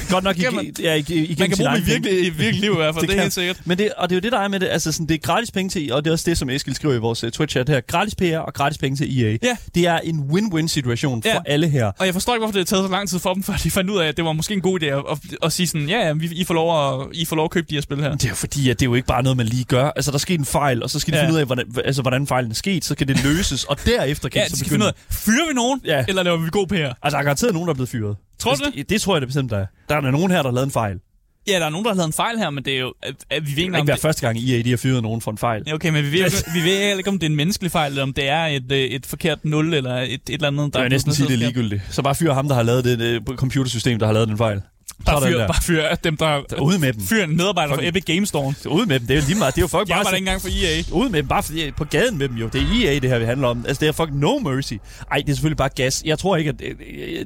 Godt 0.10 0.24
nok 0.24 0.38
i, 0.40 0.42
Kan 0.42 0.56
man- 0.56 0.72
ja, 0.80 0.94
i, 0.94 1.00
i, 1.10 1.36
Man 1.40 1.50
kan 1.50 1.58
bruge 1.58 1.70
dem 1.76 1.82
i 1.82 1.86
virkelig, 1.86 2.26
i 2.26 2.30
virkelig 2.30 2.62
liv 2.62 2.72
i 2.72 2.76
hvert 2.76 2.94
fald, 2.96 3.02
det, 3.02 3.10
det 3.10 3.18
er 3.18 3.22
helt 3.22 3.34
sikkert. 3.34 3.62
Men 3.66 3.78
det, 3.78 3.92
og 3.98 4.10
det 4.10 4.16
er 4.16 4.18
jo 4.18 4.22
det, 4.22 4.32
der 4.32 4.40
er 4.40 4.48
med 4.48 4.60
det. 4.60 4.68
Altså, 4.72 4.92
sådan, 4.92 5.06
det 5.08 5.14
er 5.16 5.18
gratis 5.20 5.52
penge 5.52 5.70
til, 5.70 5.94
og 5.94 6.04
det 6.06 6.10
er 6.10 6.14
også 6.14 6.30
det, 6.30 6.38
som 6.38 6.50
Eskild 6.50 6.76
skriver 6.76 6.94
i 6.96 6.98
vores 6.98 7.24
uh, 7.24 7.30
Twitch-chat 7.30 7.70
her. 7.70 7.82
Gratis 7.82 8.16
PR 8.16 8.38
og 8.38 8.54
gratis 8.54 8.78
penge 8.78 8.98
til 8.98 9.24
EA. 9.24 9.38
Ja. 9.44 9.58
Det 9.76 9.88
er 9.88 9.98
en 10.00 10.20
win-win-situation 10.20 11.22
for 11.24 11.30
Ja. 11.30 11.38
alle 11.46 11.70
her. 11.70 11.92
Og 12.00 12.06
jeg 12.06 12.14
forstår 12.14 12.34
ikke, 12.34 12.40
hvorfor 12.40 12.52
det 12.52 12.60
har 12.60 12.66
taget 12.66 12.86
så 12.86 12.92
lang 12.92 13.10
tid 13.10 13.20
for 13.20 13.34
dem, 13.34 13.44
før 13.48 13.54
de 13.64 13.72
fandt 13.72 13.90
ud 13.90 13.98
af, 13.98 14.08
at 14.08 14.18
det 14.18 14.26
var 14.26 14.34
måske 14.34 14.54
en 14.54 14.62
god 14.62 14.82
idé 14.84 14.86
at, 14.86 15.04
at, 15.12 15.18
at 15.44 15.54
sige 15.54 15.68
sådan, 15.68 15.90
ja, 15.90 16.08
ja, 16.08 16.14
vi- 16.14 16.30
I 16.36 16.44
får, 16.44 16.54
lov 16.54 17.02
at, 17.02 17.08
I 17.14 17.26
får 17.26 17.36
lov 17.36 17.46
at 17.46 17.52
købe 17.52 17.68
de 17.70 17.76
her 17.76 17.82
spil 17.82 17.98
her. 17.98 18.12
Det 18.12 18.26
er 18.26 18.30
jo 18.30 18.36
fordi, 18.36 18.70
at 18.70 18.80
det 18.80 18.86
er 18.86 18.90
jo 18.90 18.96
ikke 18.96 19.08
bare 19.08 19.24
noget, 19.24 19.38
man 19.38 19.46
lige 19.46 19.64
gør. 19.64 19.90
Altså, 19.96 20.12
der 20.12 20.18
sker 20.18 20.36
en 20.36 20.46
fejl, 20.46 20.84
og 20.84 20.90
så 20.90 21.00
skal 21.00 21.14
de 21.14 21.18
Ja. 21.18 21.24
finde 21.24 21.34
ud 21.36 21.40
af, 21.40 21.46
hvordan, 21.46 21.66
altså, 21.86 22.02
hvordan 22.02 22.28
fejlen 22.28 22.52
er 22.52 22.56
sket. 22.56 22.86
Så 22.86 22.96
kan 22.96 23.08
det 23.08 23.24
løses, 23.28 23.64
og 23.64 23.78
derefter 23.86 24.30
kan 24.30 24.42
Ja, 24.42 24.46
de 24.46 24.58
så 24.58 24.86
af, 24.88 24.94
fyrer 25.12 25.48
vi 25.48 25.54
nogen, 25.54 25.82
Ja. 25.86 26.06
eller 26.08 26.24
laver 26.24 26.38
vi 26.38 26.50
god 26.52 26.68
PR? 26.68 26.74
Altså, 26.74 26.96
der 27.04 27.18
er 27.18 27.24
garanteret 27.24 27.54
nogen, 27.54 27.68
der 27.68 27.74
er 27.74 27.76
blevet 27.76 27.90
fyret. 27.90 28.16
Tror 28.40 28.52
du 28.56 28.64
altså, 28.64 28.72
det? 28.78 28.90
Det 28.90 29.02
tror 29.02 29.16
jeg 29.16 29.22
det 29.22 29.28
bestemt, 29.28 29.52
der 29.52 29.58
er. 29.58 29.66
Der 29.90 29.96
er 29.96 30.02
nogen 30.02 30.32
her, 30.32 30.38
der 30.38 30.50
har 30.50 30.56
lavet 30.56 30.66
en 30.66 30.72
fejl. 30.72 30.94
Det 30.94 31.54
Ja, 31.54 31.60
der 31.60 31.66
er 31.66 31.70
nogen, 31.70 31.86
der 31.86 31.92
har 31.92 31.96
lavet 31.96 32.08
en 32.08 32.14
fejl 32.14 32.38
her, 32.38 32.50
men 32.50 32.66
det 32.66 32.74
er 32.76 32.80
jo, 32.80 32.94
at, 33.04 33.16
at 33.30 33.46
vi 33.46 33.50
ved 33.52 33.56
kan 33.56 33.64
ikke, 33.64 33.80
om 33.80 33.88
være 33.88 33.96
det, 33.96 34.02
første 34.02 34.22
gang, 34.28 34.40
de 34.40 34.70
har 34.70 34.78
fyret 34.78 35.04
nogen 35.04 35.22
for 35.22 35.32
en 35.32 35.38
fejl. 35.38 35.64
Ja, 35.68 35.74
okay, 35.74 35.90
men 35.90 36.04
vi 36.06 36.12
ved, 36.12 36.26
ikke- 36.26 36.52
vi 36.54 36.60
ved 36.70 36.98
ikke, 36.98 37.10
om 37.10 37.20
det 37.20 37.26
er 37.26 37.30
en 37.30 37.36
menneskelig 37.36 37.72
fejl, 37.72 37.92
eller 37.92 38.04
om 38.04 38.14
det 38.14 38.28
er 38.30 38.46
et, 38.46 38.72
øh, 38.72 38.78
et 38.80 39.06
forkert 39.06 39.46
nul, 39.46 39.74
eller 39.74 39.96
et, 39.98 40.12
et 40.14 40.22
eller 40.30 40.48
andet. 40.48 40.74
Der 40.74 40.80
er 40.80 40.90
næsten 40.90 41.14
sige, 41.14 41.28
det 41.28 41.34
er 41.34 41.38
ligegyldigt. 41.38 41.70
ligegyldigt. 41.70 41.96
Så 41.96 42.02
bare 42.02 42.16
fyr 42.16 42.34
ham, 42.34 42.48
der 42.48 42.56
har 42.56 42.64
lavet 42.64 42.84
det, 42.86 43.00
det 43.00 43.24
computersystem, 43.36 44.00
der 44.00 44.06
har 44.06 44.14
lavet 44.14 44.28
den 44.28 44.38
fejl. 44.38 44.62
Bare 45.06 45.22
fyr, 45.28 45.38
der. 45.38 45.48
bare 45.48 45.62
fyr 45.64 45.96
dem, 46.04 46.18
der 46.18 46.62
Ud 46.62 46.78
med 46.78 46.94
dem. 46.94 47.02
fyr 47.02 47.24
en 47.24 47.38
medarbejder 47.38 47.74
fra 47.74 47.82
Fucking- 47.82 47.88
Epic 47.88 48.04
Games 48.06 48.30
Store. 48.30 48.54
Ud 48.70 48.86
med 48.86 49.00
dem. 49.00 49.08
Det 49.08 49.18
er 49.18 49.22
jo 49.22 49.26
lige 49.28 49.38
meget. 49.38 49.56
Det 49.56 49.62
er 49.62 49.64
jo 49.64 49.68
folk 49.68 49.90
Jeg 49.90 49.96
bare... 49.96 50.04
var 50.06 50.10
der 50.10 50.16
ikke 50.18 50.26
engang 50.26 50.42
for 50.42 50.50
EA. 50.50 50.84
Ud 51.04 51.10
med 51.10 51.20
dem, 51.20 51.28
bare 51.28 51.44
fordi, 51.44 51.72
på 51.72 51.84
gaden 51.86 52.18
med 52.18 52.30
dem 52.30 52.36
jo. 52.38 52.48
Det 52.48 52.62
er 52.62 52.90
EA, 52.92 53.00
det 53.00 53.10
her, 53.10 53.20
vi 53.20 53.26
handler 53.26 53.48
om. 53.48 53.66
Altså, 53.68 53.80
det 53.82 53.88
er 53.88 53.92
fucking 53.92 54.20
no 54.20 54.38
mercy. 54.40 54.74
Ej, 55.12 55.18
det 55.18 55.30
er 55.30 55.34
selvfølgelig 55.34 55.58
bare 55.58 55.70
gas. 55.76 56.02
Jeg 56.06 56.20
tror 56.20 56.36
ikke, 56.38 56.50
at, 56.50 56.60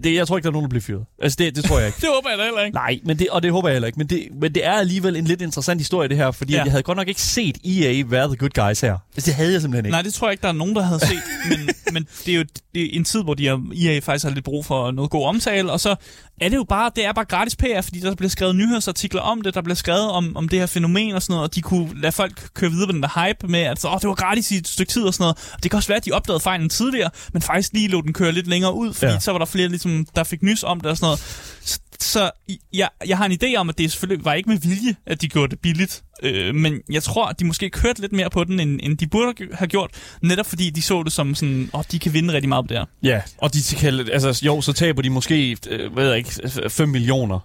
det, 0.04 0.16
jeg 0.16 0.28
tror 0.28 0.38
ikke, 0.38 0.44
der 0.44 0.50
er 0.50 0.54
nogen, 0.54 0.64
der 0.66 0.70
bliver 0.70 0.82
fyret. 0.82 1.06
Altså, 1.22 1.36
det, 1.40 1.56
det 1.56 1.64
tror 1.64 1.78
jeg 1.80 1.88
ikke. 1.90 1.98
Det 2.02 2.10
håber 2.16 2.30
jeg 2.30 2.38
da 2.40 2.44
heller 2.44 2.62
ikke. 2.62 2.76
Nej, 2.76 3.00
men 3.06 3.20
det, 3.20 3.28
og 3.30 3.44
det 3.44 3.52
håber 3.52 3.68
jeg 3.70 3.76
heller 3.76 3.88
ikke. 3.88 3.98
Men 4.00 4.08
det, 4.08 4.28
men 4.42 4.56
det 4.56 4.66
er 4.66 4.72
alligevel 4.74 5.16
en 5.16 5.26
lidt 5.26 5.42
interessant 5.42 5.80
historie, 5.82 6.10
det 6.10 6.18
her. 6.18 6.32
Fordi 6.32 6.54
Ja. 6.54 6.64
jeg 6.64 6.72
havde 6.72 6.84
godt 6.84 6.98
nok 6.98 7.08
ikke 7.08 7.22
set 7.22 7.58
EA 7.66 8.04
være 8.08 8.28
the 8.28 8.36
good 8.36 8.68
guys 8.68 8.82
her. 8.82 8.98
Altså, 9.16 9.26
det 9.28 9.34
havde 9.36 9.54
jeg 9.54 9.62
simpelthen 9.62 9.86
ikke. 9.86 9.92
Nej, 9.94 10.02
det 10.02 10.14
tror 10.14 10.28
jeg 10.28 10.32
ikke, 10.34 10.42
der 10.42 10.48
er 10.48 10.52
nogen, 10.54 10.76
der 10.76 10.82
havde 10.82 11.00
set. 11.00 11.22
men, 11.50 11.70
men 11.94 12.08
det 12.26 12.32
er 12.34 12.38
jo 12.38 12.44
det 12.76 12.84
er 12.84 12.88
en 12.92 13.04
tid, 13.04 13.24
hvor 13.24 13.34
de 13.34 13.48
har, 13.48 13.62
EA 13.82 14.00
faktisk 14.00 14.26
har 14.26 14.32
lidt 14.34 14.46
brug 14.46 14.66
for 14.66 14.92
noget 14.92 15.12
god 15.12 15.26
omtale. 15.28 15.72
Og 15.72 15.80
så 15.80 15.96
er 16.42 16.50
det 16.50 16.56
jo 16.56 16.64
bare, 16.64 16.92
det 16.96 17.06
er 17.06 17.14
bare 17.14 17.26
gratis 17.26 17.56
PR, 17.56 17.82
fordi 17.82 18.00
der 18.00 18.16
bliver 18.16 18.30
skrevet 18.30 18.56
nyhedsartikler 18.56 19.22
om 19.22 19.42
det. 19.42 19.54
Der 19.54 19.62
bliver 19.62 19.76
skrevet 19.76 20.12
om, 20.12 20.38
om 20.38 20.50
det 20.50 20.60
her 20.60 20.66
fænomen 20.66 21.16
og 21.16 21.22
sådan 21.22 21.34
noget. 21.34 21.50
Og 21.50 21.56
de 21.56 21.62
kunne 21.62 22.02
lade 22.02 22.12
folk 22.12 22.54
køre 22.54 22.70
videre 22.70 22.88
på 22.88 22.92
den 22.92 23.04
der 23.04 23.28
hype 23.28 23.48
med, 23.48 23.60
at 23.60 23.86
åh, 23.86 24.00
det 24.02 24.08
var 24.08 24.16
gratis 24.16 24.52
i 24.52 24.56
et 24.58 24.68
stykke 24.68 24.92
tid 24.92 25.04
og 25.04 25.14
sådan 25.14 25.24
noget. 25.24 25.52
Og 25.54 25.64
det 25.64 25.72
kan 25.72 25.78
også 25.78 25.88
være, 25.88 25.98
at 25.98 26.06
de 26.06 26.12
opdagede 26.12 26.40
fejlen 26.40 26.70
tidligere, 26.70 27.10
men 27.34 27.42
faktisk 27.42 27.74
lige 27.74 27.88
lå 27.88 28.02
den 28.02 28.14
køre 28.14 28.32
lidt 28.32 28.48
længere 28.48 28.74
ud, 28.74 28.94
fordi. 28.94 29.12
Ja. 29.12 29.20
så 29.20 29.32
var 29.32 29.40
der 29.40 29.46
flere, 29.46 29.68
ligesom, 29.68 30.06
der 30.16 30.24
fik 30.24 30.44
nys 30.44 30.64
om 30.64 30.82
det 30.82 30.90
og 30.92 30.98
sådan 30.98 31.06
noget. 31.06 31.20
Så, 31.64 31.80
så 32.04 32.32
jeg, 32.74 32.90
jeg 33.08 33.18
har 33.18 33.26
en 33.26 33.32
idé 33.44 33.56
om, 33.56 33.70
at 33.70 33.78
det 33.78 33.92
selvfølgelig 33.92 34.26
var 34.26 34.34
ikke 34.34 34.50
med 34.50 34.58
vilje, 34.58 34.96
at 35.06 35.22
de 35.22 35.28
gjorde 35.28 35.52
det 35.52 35.60
billigt. 35.60 36.04
Øh, 36.24 36.56
men 36.56 36.82
jeg 36.92 37.04
tror, 37.04 37.26
at 37.26 37.40
de 37.40 37.46
måske 37.46 37.70
kørte 37.70 38.02
lidt 38.02 38.12
mere 38.12 38.30
på 38.30 38.44
den, 38.44 38.60
end, 38.60 38.80
end 38.84 38.98
de 38.98 39.08
burde 39.08 39.48
have 39.54 39.68
gjort. 39.68 39.92
Netop 40.22 40.46
fordi 40.46 40.70
de 40.70 40.82
så 40.82 41.04
det 41.04 41.14
som 41.14 41.36
sådan, 41.36 41.70
åh, 41.74 41.84
de 41.92 42.00
kan 42.00 42.14
vinde 42.14 42.34
rigtig 42.34 42.50
meget 42.50 42.66
på 42.66 42.68
det 42.68 42.78
her. 42.78 42.86
Ja, 43.04 43.22
og 43.38 43.54
de 43.54 43.60
kan, 43.78 43.94
altså, 44.12 44.42
jo, 44.46 44.62
så 44.62 44.74
taber 44.74 45.02
de 45.02 45.10
måske, 45.10 45.58
øh, 45.70 45.96
ved 45.96 46.08
jeg 46.08 46.18
ikke, 46.18 46.70
5 46.70 46.90
millioner. 46.90 47.40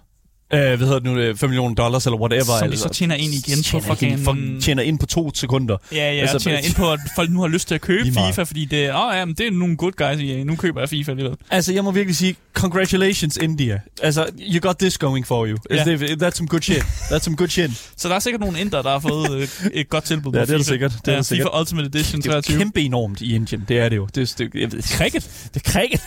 Øh, 0.53 0.59
hvad 0.59 0.77
hedder 0.77 0.93
det 0.99 1.03
nu, 1.03 1.17
øh, 1.17 1.37
5 1.37 1.49
millioner 1.49 1.75
dollars 1.75 2.05
eller 2.05 2.17
whatever. 2.19 2.43
Som 2.43 2.67
de 2.67 2.71
altså. 2.71 2.83
så 2.87 2.93
tjener 2.93 3.15
ind 3.15 3.33
igen 3.33 3.57
på 3.57 3.63
tjener, 3.63 3.85
fucking... 3.87 4.11
igen, 4.11 4.25
fucking, 4.25 4.61
tjener 4.61 4.83
ind 4.83 4.99
på 4.99 5.05
to 5.05 5.31
sekunder. 5.35 5.77
Ja, 5.91 5.97
ja, 6.13 6.21
Altså, 6.21 6.39
tjener 6.39 6.59
ind 6.67 6.75
på, 6.75 6.91
at 6.91 6.99
folk 7.15 7.29
nu 7.29 7.41
har 7.41 7.47
lyst 7.47 7.67
til 7.67 7.75
at 7.75 7.81
købe. 7.81 8.11
FIFA, 8.11 8.43
fordi 8.43 8.65
det, 8.65 8.89
åh, 8.89 9.15
ja, 9.15 9.25
men 9.25 9.35
det 9.35 9.47
er 9.47 9.51
nogle 9.51 9.77
good 9.77 9.91
guys 9.91 10.19
i 10.19 10.43
Nu 10.43 10.55
køber 10.55 10.81
jeg 10.81 10.89
FIFA 10.89 11.11
alligevel. 11.11 11.37
Altså, 11.49 11.73
jeg 11.73 11.83
må 11.83 11.91
virkelig 11.91 12.15
sige, 12.15 12.35
congratulations 12.53 13.37
India. 13.37 13.79
Altså, 14.01 14.25
you 14.39 14.59
got 14.59 14.77
this 14.77 14.97
going 14.97 15.27
for 15.27 15.45
you. 15.45 15.57
Ja. 15.69 15.83
That's 15.83 16.35
some 16.37 16.47
good 16.47 16.61
shit. 16.61 16.77
That's 16.83 17.19
some 17.23 17.35
good 17.35 17.47
shit. 17.47 17.71
Så 17.97 18.09
der 18.09 18.15
er 18.15 18.19
sikkert 18.19 18.41
nogle 18.41 18.59
indere, 18.59 18.83
der 18.83 18.89
har 18.89 18.99
fået 18.99 19.31
øh, 19.31 19.47
et 19.73 19.89
godt 19.89 20.03
tilbud 20.03 20.31
på 20.31 20.37
Ja, 20.37 20.45
det 20.45 20.53
er 20.53 20.57
FIFA. 20.57 20.63
sikkert. 20.69 20.91
Det 21.05 21.11
er 21.11 21.15
ja, 21.15 21.21
sikkert. 21.21 21.47
FIFA 21.53 21.59
Ultimate 21.59 21.87
Edition 21.87 22.21
Det 22.21 22.27
er 22.27 22.31
23. 22.31 22.57
kæmpe 22.57 22.81
enormt 22.81 23.21
i 23.21 23.35
Indien. 23.35 23.65
Det 23.67 23.77
er 23.79 23.89
det 23.89 23.95
jo. 23.95 24.07
Det 24.15 24.21
er, 24.21 24.35
det, 24.37 24.61
jeg 24.61 24.71
ved, 24.71 24.81
Cricket? 24.83 25.49
Det 25.53 25.61
er 25.65 25.71
cricket. 25.71 26.01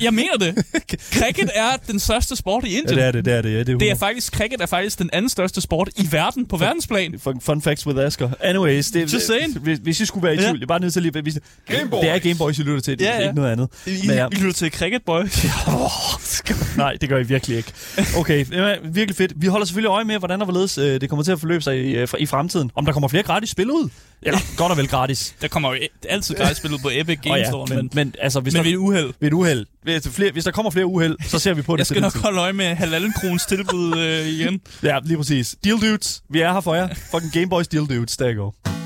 Jeg 0.00 0.14
mener 0.14 0.36
det. 0.40 0.64
Cricket 1.18 1.50
er 1.54 1.76
den 1.86 2.00
største 2.00 2.36
sport 2.36 2.64
i 2.64 2.70
Ja, 2.72 2.78
Indien. 2.78 2.96
det 2.98 3.04
er 3.06 3.12
det, 3.12 3.24
det 3.24 3.32
er 3.32 3.42
det. 3.42 3.52
Ja, 3.52 3.58
det, 3.58 3.68
er 3.68 3.78
Det 3.82 3.90
er 3.90 3.94
faktisk, 3.94 4.36
cricket 4.36 4.60
er 4.60 4.66
faktisk 4.66 4.98
den 4.98 5.10
anden 5.12 5.28
største 5.28 5.60
sport 5.60 5.88
i 5.96 6.08
verden, 6.10 6.46
på 6.46 6.56
verdensplan. 6.56 7.14
Fun, 7.18 7.40
fun 7.40 7.62
facts 7.62 7.86
with 7.86 7.98
Asger. 8.00 8.30
Anyways, 8.40 8.90
det, 8.90 9.12
Just 9.12 9.26
saying. 9.26 9.58
Hvis, 9.58 9.78
hvis 9.82 10.00
I 10.00 10.06
skulle 10.06 10.24
være 10.24 10.34
i 10.34 10.36
Ja. 10.38 10.42
tvivl, 10.42 10.58
jeg 10.58 10.62
er 10.62 10.66
bare 10.66 10.80
nødt 10.80 10.92
til 10.92 11.02
lige 11.02 11.18
at 11.18 11.24
vise 11.24 11.40
Gameboys. 11.66 12.00
Det 12.00 12.10
er 12.10 12.18
Gameboys, 12.18 12.58
I 12.58 12.62
lytter 12.62 12.80
til. 12.80 12.98
Det 12.98 13.06
er 13.08 13.10
Ja, 13.12 13.16
ja. 13.18 13.22
ikke 13.22 13.34
noget 13.34 13.52
andet. 13.52 13.68
I, 13.86 14.06
Men 14.06 14.16
ja. 14.16 14.26
I 14.32 14.34
lytter 14.34 14.52
til 14.52 14.70
Cricket 14.72 15.02
Boy. 15.06 15.22
Nej, 16.76 16.96
det 17.00 17.08
gør 17.08 17.18
I 17.18 17.22
virkelig 17.22 17.56
ikke. 17.56 17.72
Okay, 18.16 18.46
er 18.52 18.76
virkelig 18.84 19.16
fedt. 19.16 19.32
Vi 19.36 19.46
holder 19.46 19.66
selvfølgelig 19.66 19.88
øje 19.88 20.04
med, 20.04 20.18
hvordan 20.18 20.38
der 20.38 20.44
hvorledes 20.46 20.78
øh, 20.78 21.00
det 21.00 21.08
kommer 21.08 21.24
til 21.24 21.32
at 21.32 21.40
forløbe 21.40 21.62
sig 21.62 21.76
i, 21.76 21.90
øh, 21.96 22.08
i 22.18 22.26
fremtiden. 22.26 22.70
Om 22.74 22.84
der 22.84 22.92
kommer 22.92 23.08
flere 23.08 23.22
gratis 23.22 23.50
spil 23.50 23.70
ud. 23.70 23.88
Eller 24.22 24.38
godt 24.56 24.70
og 24.72 24.78
vel 24.78 24.88
gratis. 24.88 25.34
Der 25.42 25.48
kommer 25.48 25.72
jo 25.74 25.78
altid 26.08 26.34
gratis 26.34 26.56
spil 26.56 26.72
ud 26.72 26.78
på 26.78 26.90
Epic 26.92 27.18
Games 27.22 27.38
ja, 27.38 27.48
Store, 27.48 27.66
men, 27.68 27.78
men, 27.78 27.90
men, 27.94 28.14
altså, 28.20 28.40
hvis 28.40 28.52
men 28.52 28.58
der, 28.58 28.64
ved 28.64 28.72
et 28.72 28.76
uheld. 28.76 29.12
ved 29.20 29.28
et 29.28 29.32
uheld. 29.32 29.66
Hvis, 29.82 30.08
flere, 30.08 30.32
hvis 30.32 30.44
der 30.44 30.50
kommer 30.50 30.70
flere 30.70 30.86
uheld, 30.86 31.16
så 31.28 31.38
ser 31.38 31.54
vi 31.54 31.62
på 31.62 31.72
det. 31.72 31.78
Jeg 31.78 31.86
skal 31.86 32.02
nok 32.02 32.16
holde 32.16 32.40
øje 32.40 32.52
med 32.52 32.64
halalen-krones 32.74 33.46
tilbud 33.46 33.71
øh, 33.74 34.26
igen. 34.26 34.60
Ja, 34.82 34.98
lige 35.04 35.16
præcis. 35.16 35.56
Deal 35.64 35.80
dudes, 35.80 36.22
vi 36.30 36.40
er 36.40 36.52
her 36.52 36.60
for 36.60 36.74
jer. 36.74 36.88
Fucking 37.10 37.32
Gameboys 37.32 37.68
Deal 37.68 37.86
dudes, 37.86 38.16
der 38.16 38.34
går. 38.34 38.81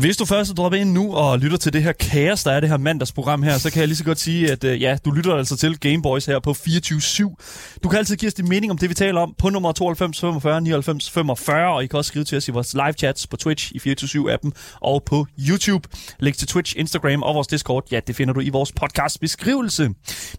Hvis 0.00 0.16
du 0.16 0.24
først 0.24 0.50
er 0.50 0.54
droppet 0.54 0.78
ind 0.78 0.92
nu 0.92 1.14
og 1.14 1.38
lytter 1.38 1.56
til 1.58 1.72
det 1.72 1.82
her 1.82 1.92
kaos, 1.92 2.44
der 2.44 2.52
er 2.52 2.60
det 2.60 2.68
her 2.68 2.76
mandagsprogram 2.76 3.42
her, 3.42 3.58
så 3.58 3.70
kan 3.70 3.80
jeg 3.80 3.88
lige 3.88 3.96
så 3.96 4.04
godt 4.04 4.20
sige, 4.20 4.52
at 4.52 4.64
øh, 4.64 4.82
ja, 4.82 4.98
du 5.04 5.10
lytter 5.10 5.34
altså 5.34 5.56
til 5.56 5.78
Gameboys 5.78 6.26
her 6.26 6.40
på 6.40 6.50
24-7. 6.50 7.80
Du 7.82 7.88
kan 7.88 7.98
altid 7.98 8.16
give 8.16 8.26
os 8.26 8.34
din 8.34 8.48
mening 8.48 8.72
om 8.72 8.78
det, 8.78 8.88
vi 8.88 8.94
taler 8.94 9.20
om 9.20 9.34
på 9.38 9.50
nummer 9.50 9.72
92 9.72 10.20
45 10.20 10.60
99 10.60 11.10
45, 11.10 11.74
og 11.74 11.84
I 11.84 11.86
kan 11.86 11.96
også 11.96 12.08
skrive 12.08 12.24
til 12.24 12.38
os 12.38 12.48
i 12.48 12.50
vores 12.50 12.74
live 12.74 12.92
chats 12.92 13.26
på 13.26 13.36
Twitch 13.36 13.72
i 13.74 13.78
24-7-appen 13.78 14.50
og 14.80 15.02
på 15.06 15.26
YouTube. 15.48 15.88
Læg 16.20 16.34
til 16.34 16.48
Twitch, 16.48 16.74
Instagram 16.78 17.22
og 17.22 17.34
vores 17.34 17.46
Discord, 17.46 17.84
ja, 17.92 18.00
det 18.06 18.16
finder 18.16 18.34
du 18.34 18.40
i 18.40 18.48
vores 18.48 18.72
podcast 18.72 19.20
beskrivelse. 19.20 19.90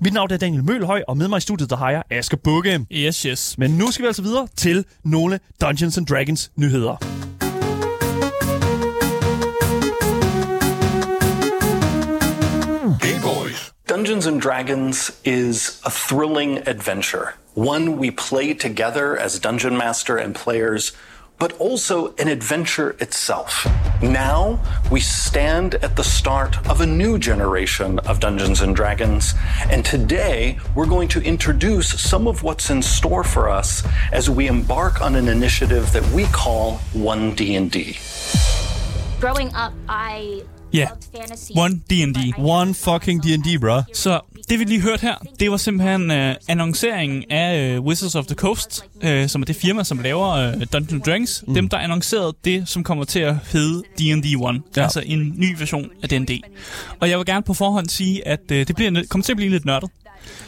Mit 0.01 0.13
navn 0.13 0.31
er 0.31 0.37
Daniel 0.37 0.63
Mølhøj, 0.63 1.01
og 1.07 1.17
med 1.17 1.27
mig 1.27 1.37
i 1.37 1.41
studiet, 1.41 1.69
der 1.69 1.77
har 1.77 1.89
jeg 1.91 2.03
Asger 2.11 2.37
Bukke. 2.43 2.85
Yes, 2.91 3.21
yes. 3.21 3.57
Men 3.57 3.71
nu 3.71 3.91
skal 3.91 4.03
vi 4.03 4.07
altså 4.07 4.21
videre 4.21 4.47
til 4.57 4.85
nogle 5.05 5.39
Dungeons 5.61 5.97
and 5.97 6.05
Dragons 6.05 6.51
nyheder. 6.55 7.18
Dungeons 13.89 14.27
and 14.27 14.39
Dragons 14.39 15.19
is 15.25 15.81
a 15.83 15.89
thrilling 15.89 16.59
adventure, 16.67 17.33
one 17.55 17.97
we 17.97 18.11
play 18.11 18.53
together 18.53 19.17
as 19.17 19.39
dungeon 19.39 19.75
master 19.75 20.15
and 20.15 20.35
players, 20.35 20.91
but 21.39 21.53
also 21.53 22.13
an 22.17 22.27
adventure 22.27 22.91
itself. 22.99 23.65
Now 23.99 24.59
we 24.91 24.99
stand 24.99 25.73
at 25.73 25.95
the 25.95 26.03
start 26.03 26.55
of 26.69 26.81
a 26.81 26.85
new 26.85 27.17
generation 27.17 27.97
of 28.05 28.19
Dungeons 28.19 28.61
and 28.61 28.75
Dragons, 28.75 29.33
and 29.71 29.83
today 29.83 30.59
we're 30.75 30.85
going 30.85 31.07
to 31.07 31.21
introduce 31.23 31.99
some 31.99 32.27
of 32.27 32.43
what's 32.43 32.69
in 32.69 32.83
store 32.83 33.23
for 33.23 33.49
us 33.49 33.81
as 34.11 34.29
we 34.29 34.45
embark 34.45 35.01
on 35.01 35.15
an 35.15 35.27
initiative 35.27 35.91
that 35.93 36.07
we 36.11 36.25
call 36.25 36.77
1D&D. 36.93 37.97
Growing 39.19 39.51
up, 39.55 39.73
I 39.89 40.43
Ja, 40.73 40.87
fantasy. 41.17 41.51
One 41.55 41.81
D&D. 41.89 42.33
One 42.37 42.73
fucking 42.73 43.23
D&D, 43.23 43.59
bro. 43.61 43.81
Så 43.93 44.19
det 44.49 44.59
vi 44.59 44.63
lige 44.63 44.81
hørte 44.81 45.01
her, 45.01 45.15
det 45.39 45.51
var 45.51 45.57
simpelthen 45.57 46.11
øh, 46.11 46.35
annonceringen 46.47 47.23
af 47.29 47.57
øh, 47.59 47.81
Wizards 47.81 48.15
of 48.15 48.25
the 48.25 48.35
Coast, 48.35 48.85
øh, 49.01 49.29
som 49.29 49.41
er 49.41 49.45
det 49.45 49.55
firma, 49.55 49.83
som 49.83 49.99
laver 49.99 50.27
øh, 50.29 50.53
Dungeons 50.73 51.03
Dragons. 51.05 51.43
Mm. 51.47 51.53
Dem, 51.53 51.69
der 51.69 51.77
annoncerede 51.77 52.33
det, 52.45 52.69
som 52.69 52.83
kommer 52.83 53.03
til 53.03 53.19
at 53.19 53.35
hedde 53.51 53.83
D&D 53.99 54.25
1. 54.25 54.41
Ja. 54.41 54.51
Ja. 54.77 54.83
Altså 54.83 55.03
en 55.05 55.33
ny 55.37 55.55
version 55.59 55.89
af 56.03 56.09
D&D. 56.09 56.41
Og 56.99 57.09
jeg 57.09 57.17
vil 57.17 57.25
gerne 57.25 57.43
på 57.43 57.53
forhånd 57.53 57.89
sige, 57.89 58.27
at 58.27 58.51
øh, 58.51 58.67
det 58.67 58.75
bliver, 58.75 59.03
kommer 59.09 59.23
til 59.23 59.33
at 59.33 59.37
blive 59.37 59.49
lidt 59.49 59.65
nørdet. 59.65 59.89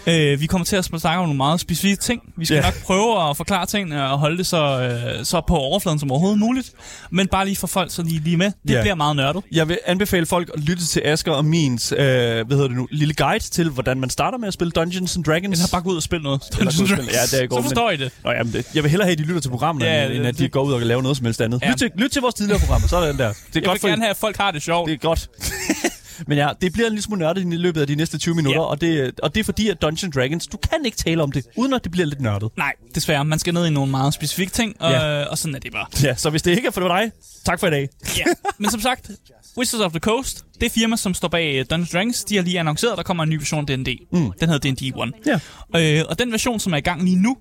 Øh, 0.07 0.41
vi 0.41 0.45
kommer 0.45 0.65
til 0.65 0.75
at 0.75 0.85
snakke 0.85 1.07
om 1.19 1.25
nogle 1.25 1.37
meget 1.37 1.59
specifikke 1.59 1.97
ting. 2.01 2.21
Vi 2.37 2.45
skal 2.45 2.55
yeah. 2.55 2.63
nok 2.65 2.83
prøve 2.83 3.29
at 3.29 3.37
forklare 3.37 3.65
tingene 3.65 4.09
og 4.09 4.19
holde 4.19 4.37
det 4.37 4.47
så, 4.47 4.81
øh, 5.17 5.25
så 5.25 5.41
på 5.47 5.55
overfladen 5.55 5.99
som 5.99 6.11
overhovedet 6.11 6.39
muligt. 6.39 6.71
Men 7.11 7.27
bare 7.27 7.45
lige 7.45 7.55
for 7.55 7.67
folk 7.67 7.91
så 7.91 8.03
lige, 8.03 8.19
lige 8.19 8.37
med. 8.37 8.45
Det 8.67 8.73
Ja. 8.73 8.81
bliver 8.81 8.95
meget 8.95 9.15
nørdet. 9.15 9.43
Jeg 9.51 9.67
vil 9.69 9.77
anbefale 9.85 10.25
folk 10.25 10.49
at 10.53 10.59
lytte 10.63 10.85
til 10.85 11.01
Asger 11.05 11.31
og 11.31 11.45
min 11.45 11.73
øh, 11.73 11.97
hvad 11.97 12.45
hedder 12.49 12.67
det 12.67 12.77
nu, 12.77 12.87
lille 12.91 13.13
guide 13.13 13.43
til, 13.43 13.69
hvordan 13.69 13.99
man 13.99 14.09
starter 14.09 14.37
med 14.37 14.47
at 14.47 14.53
spille 14.53 14.71
Dungeons 14.71 15.15
and 15.15 15.23
Dragons. 15.23 15.59
Har 15.59 15.67
bare 15.71 15.81
gå 15.81 15.89
ud 15.89 15.95
og 15.95 16.03
spille 16.03 16.23
noget. 16.23 16.41
Eller 16.59 16.63
ud 16.63 16.81
og 16.81 16.87
spille- 16.87 17.11
Ja, 17.13 17.37
det 17.37 17.43
er 17.43 17.47
godt, 17.47 17.51
så 17.51 17.55
men- 17.61 17.63
forstår 17.63 17.91
I 17.91 17.97
det. 17.97 18.11
Nå, 18.23 18.31
jamen, 18.31 18.53
det, 18.53 18.65
jeg 18.75 18.83
vil 18.83 18.89
hellere 18.91 19.05
have, 19.05 19.11
at 19.13 19.17
de 19.17 19.23
lytter 19.23 19.41
til 19.41 19.49
programmerne, 19.49 19.91
Ja, 19.91 20.05
end 20.05 20.13
det- 20.13 20.25
at 20.25 20.37
de 20.37 20.43
det- 20.43 20.51
går 20.51 20.63
ud 20.63 20.73
og 20.73 20.81
laver 20.81 21.01
noget 21.01 21.17
som 21.17 21.25
helst 21.25 21.41
andet. 21.41 21.61
Ja. 21.63 21.69
Lyt, 21.71 21.77
til, 21.77 21.91
lyt 21.95 22.09
til 22.11 22.21
vores 22.21 22.35
tidligere 22.35 22.59
programmer, 22.59 22.93
er 22.93 23.07
den 23.07 23.17
der. 23.17 23.27
Det 23.27 23.35
er 23.37 23.41
Jeg 23.55 23.63
godt 23.63 23.73
vil 23.73 23.79
for 23.81 23.87
gerne 23.87 24.01
have, 24.01 24.09
at 24.09 24.17
folk 24.17 24.37
har 24.37 24.51
det 24.51 24.61
sjovt. 24.61 24.87
Det 24.89 24.93
er 24.93 24.97
godt. 24.97 25.29
Men 26.27 26.37
ja, 26.37 26.49
det 26.61 26.73
bliver 26.73 26.87
en 26.87 26.93
lille 26.93 27.03
smule 27.03 27.19
nørdet 27.19 27.41
i 27.53 27.55
løbet 27.55 27.81
af 27.81 27.87
de 27.87 27.95
næste 27.95 28.17
20 28.17 28.35
minutter, 28.35 28.61
Ja. 28.61 28.65
og, 28.67 28.81
det, 28.81 29.19
og 29.23 29.33
det 29.35 29.39
er 29.39 29.43
fordi, 29.43 29.69
at 29.69 29.81
Dungeons 29.81 30.15
Dragons, 30.15 30.47
du 30.47 30.57
kan 30.57 30.85
ikke 30.85 30.97
tale 30.97 31.23
om 31.23 31.31
det, 31.31 31.45
uden 31.57 31.73
at 31.73 31.83
det 31.83 31.91
bliver 31.91 32.05
lidt 32.07 32.21
nørdet. 32.21 32.49
Nej, 32.57 32.73
desværre. 32.95 33.25
Man 33.25 33.39
skal 33.39 33.53
ned 33.53 33.65
i 33.65 33.69
nogle 33.69 33.91
meget 33.91 34.13
specifikke 34.13 34.53
ting, 34.53 34.75
og, 34.79 34.91
Ja. 34.91 35.23
og 35.25 35.37
sådan 35.37 35.55
er 35.55 35.59
det 35.59 35.71
bare. 35.71 35.85
Ja, 36.03 36.15
så 36.15 36.29
hvis 36.29 36.41
det 36.41 36.51
ikke 36.51 36.67
er 36.67 36.71
for 36.71 36.87
dig, 36.87 37.11
tak 37.45 37.59
for 37.59 37.67
i 37.67 37.71
dag. 37.71 37.89
Ja. 38.17 38.23
Men 38.57 38.71
som 38.71 38.81
sagt, 38.81 39.11
Wizards 39.57 39.81
of 39.81 39.91
the 39.91 39.99
Coast, 39.99 40.45
det 40.61 40.71
firma, 40.71 40.95
som 40.95 41.13
står 41.13 41.27
bag 41.27 41.55
øh, 41.59 41.65
Dungeons 41.69 41.89
Dragons, 41.89 42.23
de 42.23 42.35
har 42.35 42.43
lige 42.43 42.59
annonceret, 42.59 42.91
at 42.91 42.97
der 42.97 43.03
kommer 43.03 43.23
en 43.23 43.29
ny 43.29 43.35
version 43.37 43.69
af 43.69 43.77
D&D. 43.77 43.87
Mm. 44.11 44.31
Den 44.39 44.49
hedder 44.49 44.71
D&D 44.71 44.81
1. 44.81 45.39
Ja. 45.75 45.99
Øh, 45.99 46.05
og 46.09 46.19
den 46.19 46.31
version, 46.31 46.59
som 46.59 46.73
er 46.73 46.77
i 46.77 46.81
gang 46.81 47.03
lige 47.03 47.15
nu, 47.15 47.37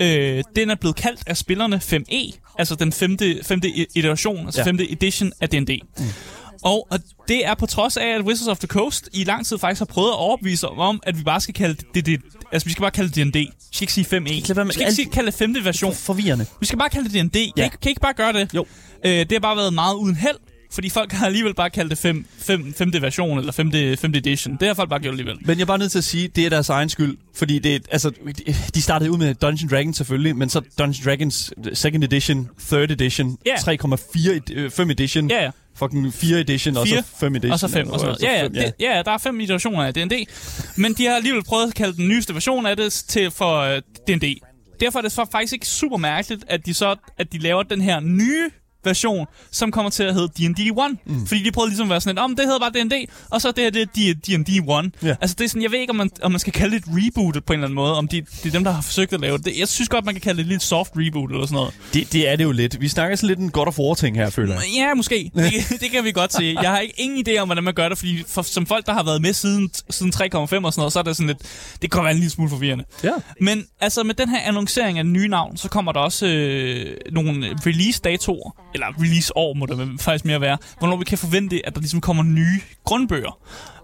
øh, 0.00 0.44
den 0.56 0.70
er 0.70 0.74
blevet 0.74 0.96
kaldt 0.96 1.20
af 1.26 1.36
spillerne 1.36 1.76
5e, 1.84 2.38
altså 2.58 2.74
den 2.74 2.92
femte, 2.92 3.40
femte 3.44 3.68
iteration, 3.96 4.46
altså 4.46 4.60
ja. 4.60 4.66
femte 4.66 4.92
edition 4.92 5.32
af 5.40 5.48
D&D. 5.48 5.78
Mm. 5.98 6.04
Og, 6.62 6.86
og 6.90 6.98
det 7.28 7.46
er 7.46 7.54
på 7.54 7.66
trods 7.66 7.96
af, 7.96 8.06
at 8.06 8.20
Wizards 8.22 8.48
of 8.48 8.58
the 8.58 8.66
Coast 8.66 9.08
i 9.12 9.24
lang 9.24 9.46
tid 9.46 9.58
faktisk 9.58 9.78
har 9.80 9.86
prøvet 9.86 10.08
at 10.08 10.16
overbevise 10.18 10.68
om, 10.68 11.00
at 11.02 11.18
vi 11.18 11.22
bare 11.22 11.40
skal 11.40 11.54
kalde 11.54 11.76
det, 11.94 12.06
det 12.06 12.20
altså 12.52 12.66
vi 12.66 12.72
skal 12.72 12.80
bare 12.82 12.90
kalde 12.90 13.10
det 13.10 13.34
D&D. 13.34 13.36
Vi 13.36 13.48
skal 13.72 13.82
ikke 13.84 13.92
sige 13.92 14.04
5e. 14.16 14.22
Vi 14.22 14.28
lade 14.30 14.56
være 14.56 14.64
med 14.64 14.72
skal 14.72 14.80
ikke 14.82 14.86
alt- 14.86 14.96
sige, 14.96 15.10
kalde 15.10 15.26
det 15.30 15.34
femte 15.38 15.64
version. 15.64 15.94
Forvirrende. 15.94 16.46
Vi 16.60 16.66
skal 16.66 16.78
bare 16.78 16.88
kalde 16.90 17.08
det 17.08 17.14
D&D. 17.32 17.32
Kan, 17.32 17.42
Ja. 17.44 17.50
ja. 17.56 17.64
ikke, 17.64 17.76
kan 17.82 17.88
ikke 17.88 18.00
bare 18.00 18.14
gøre 18.14 18.32
det? 18.32 18.54
Jo. 18.54 18.66
Øh, 19.04 19.10
det 19.12 19.32
har 19.32 19.40
bare 19.40 19.56
været 19.56 19.74
meget 19.74 19.94
uden 19.94 20.16
held, 20.16 20.36
fordi 20.72 20.88
folk 20.90 21.12
har 21.12 21.26
alligevel 21.26 21.54
bare 21.54 21.70
kaldt 21.70 21.90
det 21.90 21.98
fem, 21.98 22.26
fem, 22.38 22.74
femte 22.74 23.02
version, 23.02 23.38
eller 23.38 23.52
femte, 23.52 23.96
femte 23.96 24.18
edition. 24.18 24.56
Det 24.60 24.68
har 24.68 24.74
folk 24.74 24.88
bare 24.90 25.00
gjort 25.00 25.12
alligevel. 25.12 25.36
Men 25.40 25.56
jeg 25.56 25.62
er 25.62 25.66
bare 25.66 25.78
nødt 25.78 25.90
til 25.92 25.98
at 25.98 26.04
sige, 26.04 26.28
det 26.28 26.46
er 26.46 26.50
deres 26.50 26.68
egen 26.68 26.88
skyld. 26.88 27.16
Fordi 27.34 27.58
det, 27.58 27.74
er- 27.74 27.78
altså, 27.90 28.10
de 28.74 28.82
startede 28.82 29.10
ud 29.10 29.18
med 29.18 29.34
Dungeons 29.34 29.70
Dragons 29.72 29.96
selvfølgelig, 29.96 30.36
men 30.36 30.48
så 30.50 30.60
Dungeons 30.78 31.00
Dragons 31.04 31.52
2nd 31.86 32.04
edition, 32.04 32.48
3rd 32.62 32.76
edition, 32.92 33.38
Ja. 33.46 33.54
3,4 33.54 34.68
5 34.70 34.90
edition, 34.90 35.30
Ja, 35.30 35.42
ja. 35.44 35.50
Fucking 35.76 36.14
4 36.14 36.40
edition, 36.40 36.76
og 36.76 36.86
så 36.88 37.02
5 37.16 37.34
edition. 37.36 37.52
og 37.52 37.58
så 37.60 37.68
fem 37.68 37.90
og 37.90 38.00
sådan 38.00 38.16
noget. 38.20 38.22
Ja, 38.22 38.42
ja, 38.42 38.48
det, 38.48 38.72
ja, 38.80 39.02
der 39.04 39.10
er 39.10 39.18
fem 39.18 39.40
iterationer 39.40 39.84
af 39.84 39.94
D&D. 39.94 40.26
Men 40.76 40.94
de 40.94 41.04
har 41.06 41.16
alligevel 41.16 41.44
prøvet 41.44 41.68
at 41.68 41.74
kalde 41.74 41.96
den 41.96 42.08
nyeste 42.08 42.34
version 42.34 42.66
af 42.66 42.76
det 42.76 42.92
til 42.92 43.30
for 43.30 43.74
uh, 43.74 43.78
D&D. 44.08 44.38
Derfor 44.80 44.98
er 44.98 45.02
det 45.02 45.12
så 45.12 45.26
faktisk 45.32 45.52
ikke 45.52 45.66
super 45.66 45.96
mærkeligt, 45.96 46.44
at 46.48 46.66
de 46.66 46.74
så 46.74 46.96
at 47.18 47.32
de 47.32 47.38
laver 47.38 47.62
den 47.62 47.80
her 47.80 48.00
nye 48.00 48.50
version, 48.84 49.26
som 49.50 49.70
kommer 49.70 49.90
til 49.90 50.02
at 50.02 50.14
hedde 50.14 50.28
D&D 50.28 50.60
1. 50.60 50.98
Mm. 51.06 51.26
Fordi 51.26 51.42
de 51.42 51.52
prøvede 51.52 51.70
ligesom 51.70 51.86
at 51.86 51.90
være 51.90 52.00
sådan 52.00 52.14
lidt, 52.14 52.18
om 52.18 52.30
oh, 52.30 52.36
det 52.36 52.44
hedder 52.44 52.58
bare 52.58 52.70
D&D, 52.70 53.10
og 53.30 53.40
så 53.40 53.52
det 53.52 53.64
her, 53.64 53.70
det 53.70 54.10
er 54.10 54.14
D&D 54.14 54.48
1. 54.48 55.08
Ja. 55.08 55.16
Altså 55.20 55.36
det 55.38 55.44
er 55.44 55.48
sådan, 55.48 55.62
jeg 55.62 55.70
ved 55.70 55.78
ikke, 55.78 55.90
om 55.90 55.96
man, 55.96 56.10
om 56.22 56.30
man 56.30 56.40
skal 56.40 56.52
kalde 56.52 56.76
det 56.76 56.84
et 56.86 56.92
reboot 56.92 57.44
på 57.44 57.52
en 57.52 57.58
eller 57.58 57.66
anden 57.66 57.74
måde, 57.74 57.94
om 57.94 58.08
de, 58.08 58.20
det 58.20 58.46
er 58.46 58.50
dem, 58.50 58.64
der 58.64 58.70
har 58.70 58.82
forsøgt 58.82 59.12
at 59.12 59.20
lave 59.20 59.38
det. 59.38 59.58
Jeg 59.58 59.68
synes 59.68 59.88
godt, 59.88 60.04
man 60.04 60.14
kan 60.14 60.20
kalde 60.20 60.38
det 60.38 60.46
lidt 60.46 60.62
soft 60.62 60.92
reboot 60.96 61.30
eller 61.30 61.46
sådan 61.46 61.54
noget. 61.54 61.74
Det, 61.94 62.12
det 62.12 62.28
er 62.28 62.36
det 62.36 62.44
jo 62.44 62.52
lidt. 62.52 62.80
Vi 62.80 62.88
snakker 62.88 63.16
sådan 63.16 63.28
lidt 63.28 63.38
en 63.38 63.50
God 63.50 63.66
of 63.66 63.78
War-ting 63.78 64.16
her, 64.16 64.30
føler 64.30 64.54
jeg. 64.54 64.62
Ja, 64.76 64.94
måske. 64.94 65.30
Det, 65.46 65.80
det 65.80 65.90
kan 65.90 66.04
vi 66.04 66.12
godt 66.12 66.32
se. 66.32 66.56
Jeg 66.62 66.70
har 66.70 66.78
ikke 66.78 67.00
ingen 67.00 67.26
idé 67.28 67.38
om, 67.38 67.48
hvordan 67.48 67.64
man 67.64 67.74
gør 67.74 67.88
det, 67.88 67.98
fordi 67.98 68.24
for, 68.26 68.42
som 68.42 68.66
folk, 68.66 68.86
der 68.86 68.92
har 68.92 69.02
været 69.02 69.22
med 69.22 69.32
siden, 69.32 69.70
siden 69.90 70.12
3,5 70.14 70.36
og 70.36 70.48
sådan 70.48 70.62
noget, 70.76 70.92
så 70.92 70.98
er 70.98 71.02
det 71.02 71.16
sådan 71.16 71.26
lidt, 71.26 71.38
det 71.82 71.90
kan 71.90 72.02
være 72.02 72.12
en 72.12 72.18
lille 72.18 72.30
smule 72.30 72.50
forvirrende. 72.50 72.84
Ja. 73.04 73.10
Men 73.40 73.66
altså 73.80 74.02
med 74.02 74.14
den 74.14 74.28
her 74.28 74.40
annoncering 74.40 74.98
af 74.98 75.04
det 75.04 75.12
nye 75.12 75.28
navn, 75.28 75.56
så 75.56 75.68
kommer 75.68 75.92
der 75.92 76.00
også 76.00 76.26
øh, 76.26 76.96
nogle 77.12 77.56
release-datoer, 77.66 78.50
eller 78.76 78.92
release-år 79.00 79.54
må 79.54 79.66
det 79.66 80.00
faktisk 80.00 80.24
mere 80.24 80.40
være, 80.40 80.58
hvornår 80.78 80.96
vi 80.96 81.04
kan 81.04 81.18
forvente, 81.18 81.66
at 81.66 81.74
der 81.74 81.80
ligesom 81.80 82.00
kommer 82.00 82.22
nye 82.22 82.60
grundbøger. 82.84 83.38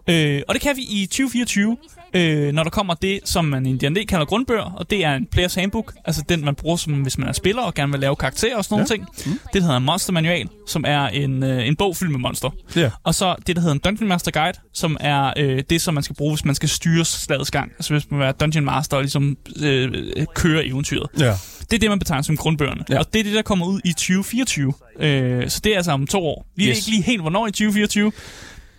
Øh, 0.09 0.43
og 0.49 0.55
det 0.55 0.63
kan 0.63 0.77
vi 0.77 0.83
i 0.83 1.07
2024, 1.07 1.77
øh, 2.15 2.53
når 2.53 2.63
der 2.63 2.71
kommer 2.71 2.95
det, 2.95 3.21
som 3.25 3.45
man 3.45 3.67
i 3.67 3.77
D&D 3.77 4.07
kalder 4.09 4.25
grundbøger, 4.25 4.63
og 4.77 4.91
det 4.91 5.05
er 5.05 5.15
en 5.15 5.27
players 5.27 5.55
handbook, 5.55 5.95
altså 6.05 6.25
den, 6.29 6.45
man 6.45 6.55
bruger, 6.55 6.77
som, 6.77 6.93
hvis 6.93 7.19
man 7.19 7.29
er 7.29 7.33
spiller 7.33 7.63
og 7.63 7.75
gerne 7.75 7.93
vil 7.93 8.01
lave 8.01 8.17
karakterer 8.17 8.57
og 8.57 8.65
sådan 8.65 8.75
nogle 8.75 8.89
ting. 8.89 9.07
Mm. 9.27 9.39
Det 9.53 9.63
hedder 9.63 9.77
en 9.77 9.85
monster 9.85 10.13
manual, 10.13 10.49
som 10.69 10.85
er 10.89 11.07
en, 11.07 11.43
øh, 11.43 11.69
en 11.69 11.77
bog 11.77 11.97
fyldt 11.97 12.13
med 12.13 12.21
monster. 12.21 12.51
Ja. 12.77 12.91
Og 13.05 13.15
så 13.15 13.35
det, 13.47 13.57
der 13.57 13.63
hedder 13.63 13.75
en 13.75 13.81
Dungeon 13.81 14.09
Master 14.09 14.31
Guide, 14.31 14.59
som 14.73 14.97
er 15.01 15.33
øh, 15.37 15.63
det, 15.71 15.83
som 15.83 15.95
man 15.95 16.03
skal 16.03 16.17
bruge, 16.17 16.35
hvis 16.35 16.45
man 16.45 16.55
skal 16.55 16.69
styre 16.69 17.05
slagets 17.05 17.51
gang. 17.51 17.73
Altså 17.73 17.95
hvis 17.95 18.11
man 18.11 18.19
vil 18.19 18.25
være 18.25 18.33
Dungeon 18.33 18.65
Master 18.65 18.97
og 18.97 19.03
ligesom 19.03 19.37
øh, 19.63 19.93
køre 20.35 20.67
eventyret. 20.67 21.07
Ja. 21.19 21.35
Det 21.61 21.77
er 21.77 21.81
det, 21.81 21.91
man 21.91 21.99
betegner 21.99 22.23
som 22.23 22.37
grundbøgerne. 22.37 22.85
Ja. 22.89 22.95
Ja. 22.95 23.01
Og 23.01 23.13
det 23.13 23.19
er 23.19 23.25
det, 23.25 23.35
der 23.35 23.43
kommer 23.43 23.67
ud 23.67 23.81
i 23.85 23.93
2024. 23.93 24.73
Øh, 25.01 25.49
så 25.49 25.61
det 25.65 25.73
er 25.73 25.77
altså 25.77 25.93
om 25.93 26.07
to 26.07 26.27
år. 26.27 26.47
Vi 26.57 26.63
yes. 26.63 26.69
ved 26.69 26.77
ikke 26.77 26.91
lige 26.91 27.03
helt, 27.03 27.21
hvornår 27.21 27.47
i 27.47 27.51
2024. 27.51 28.13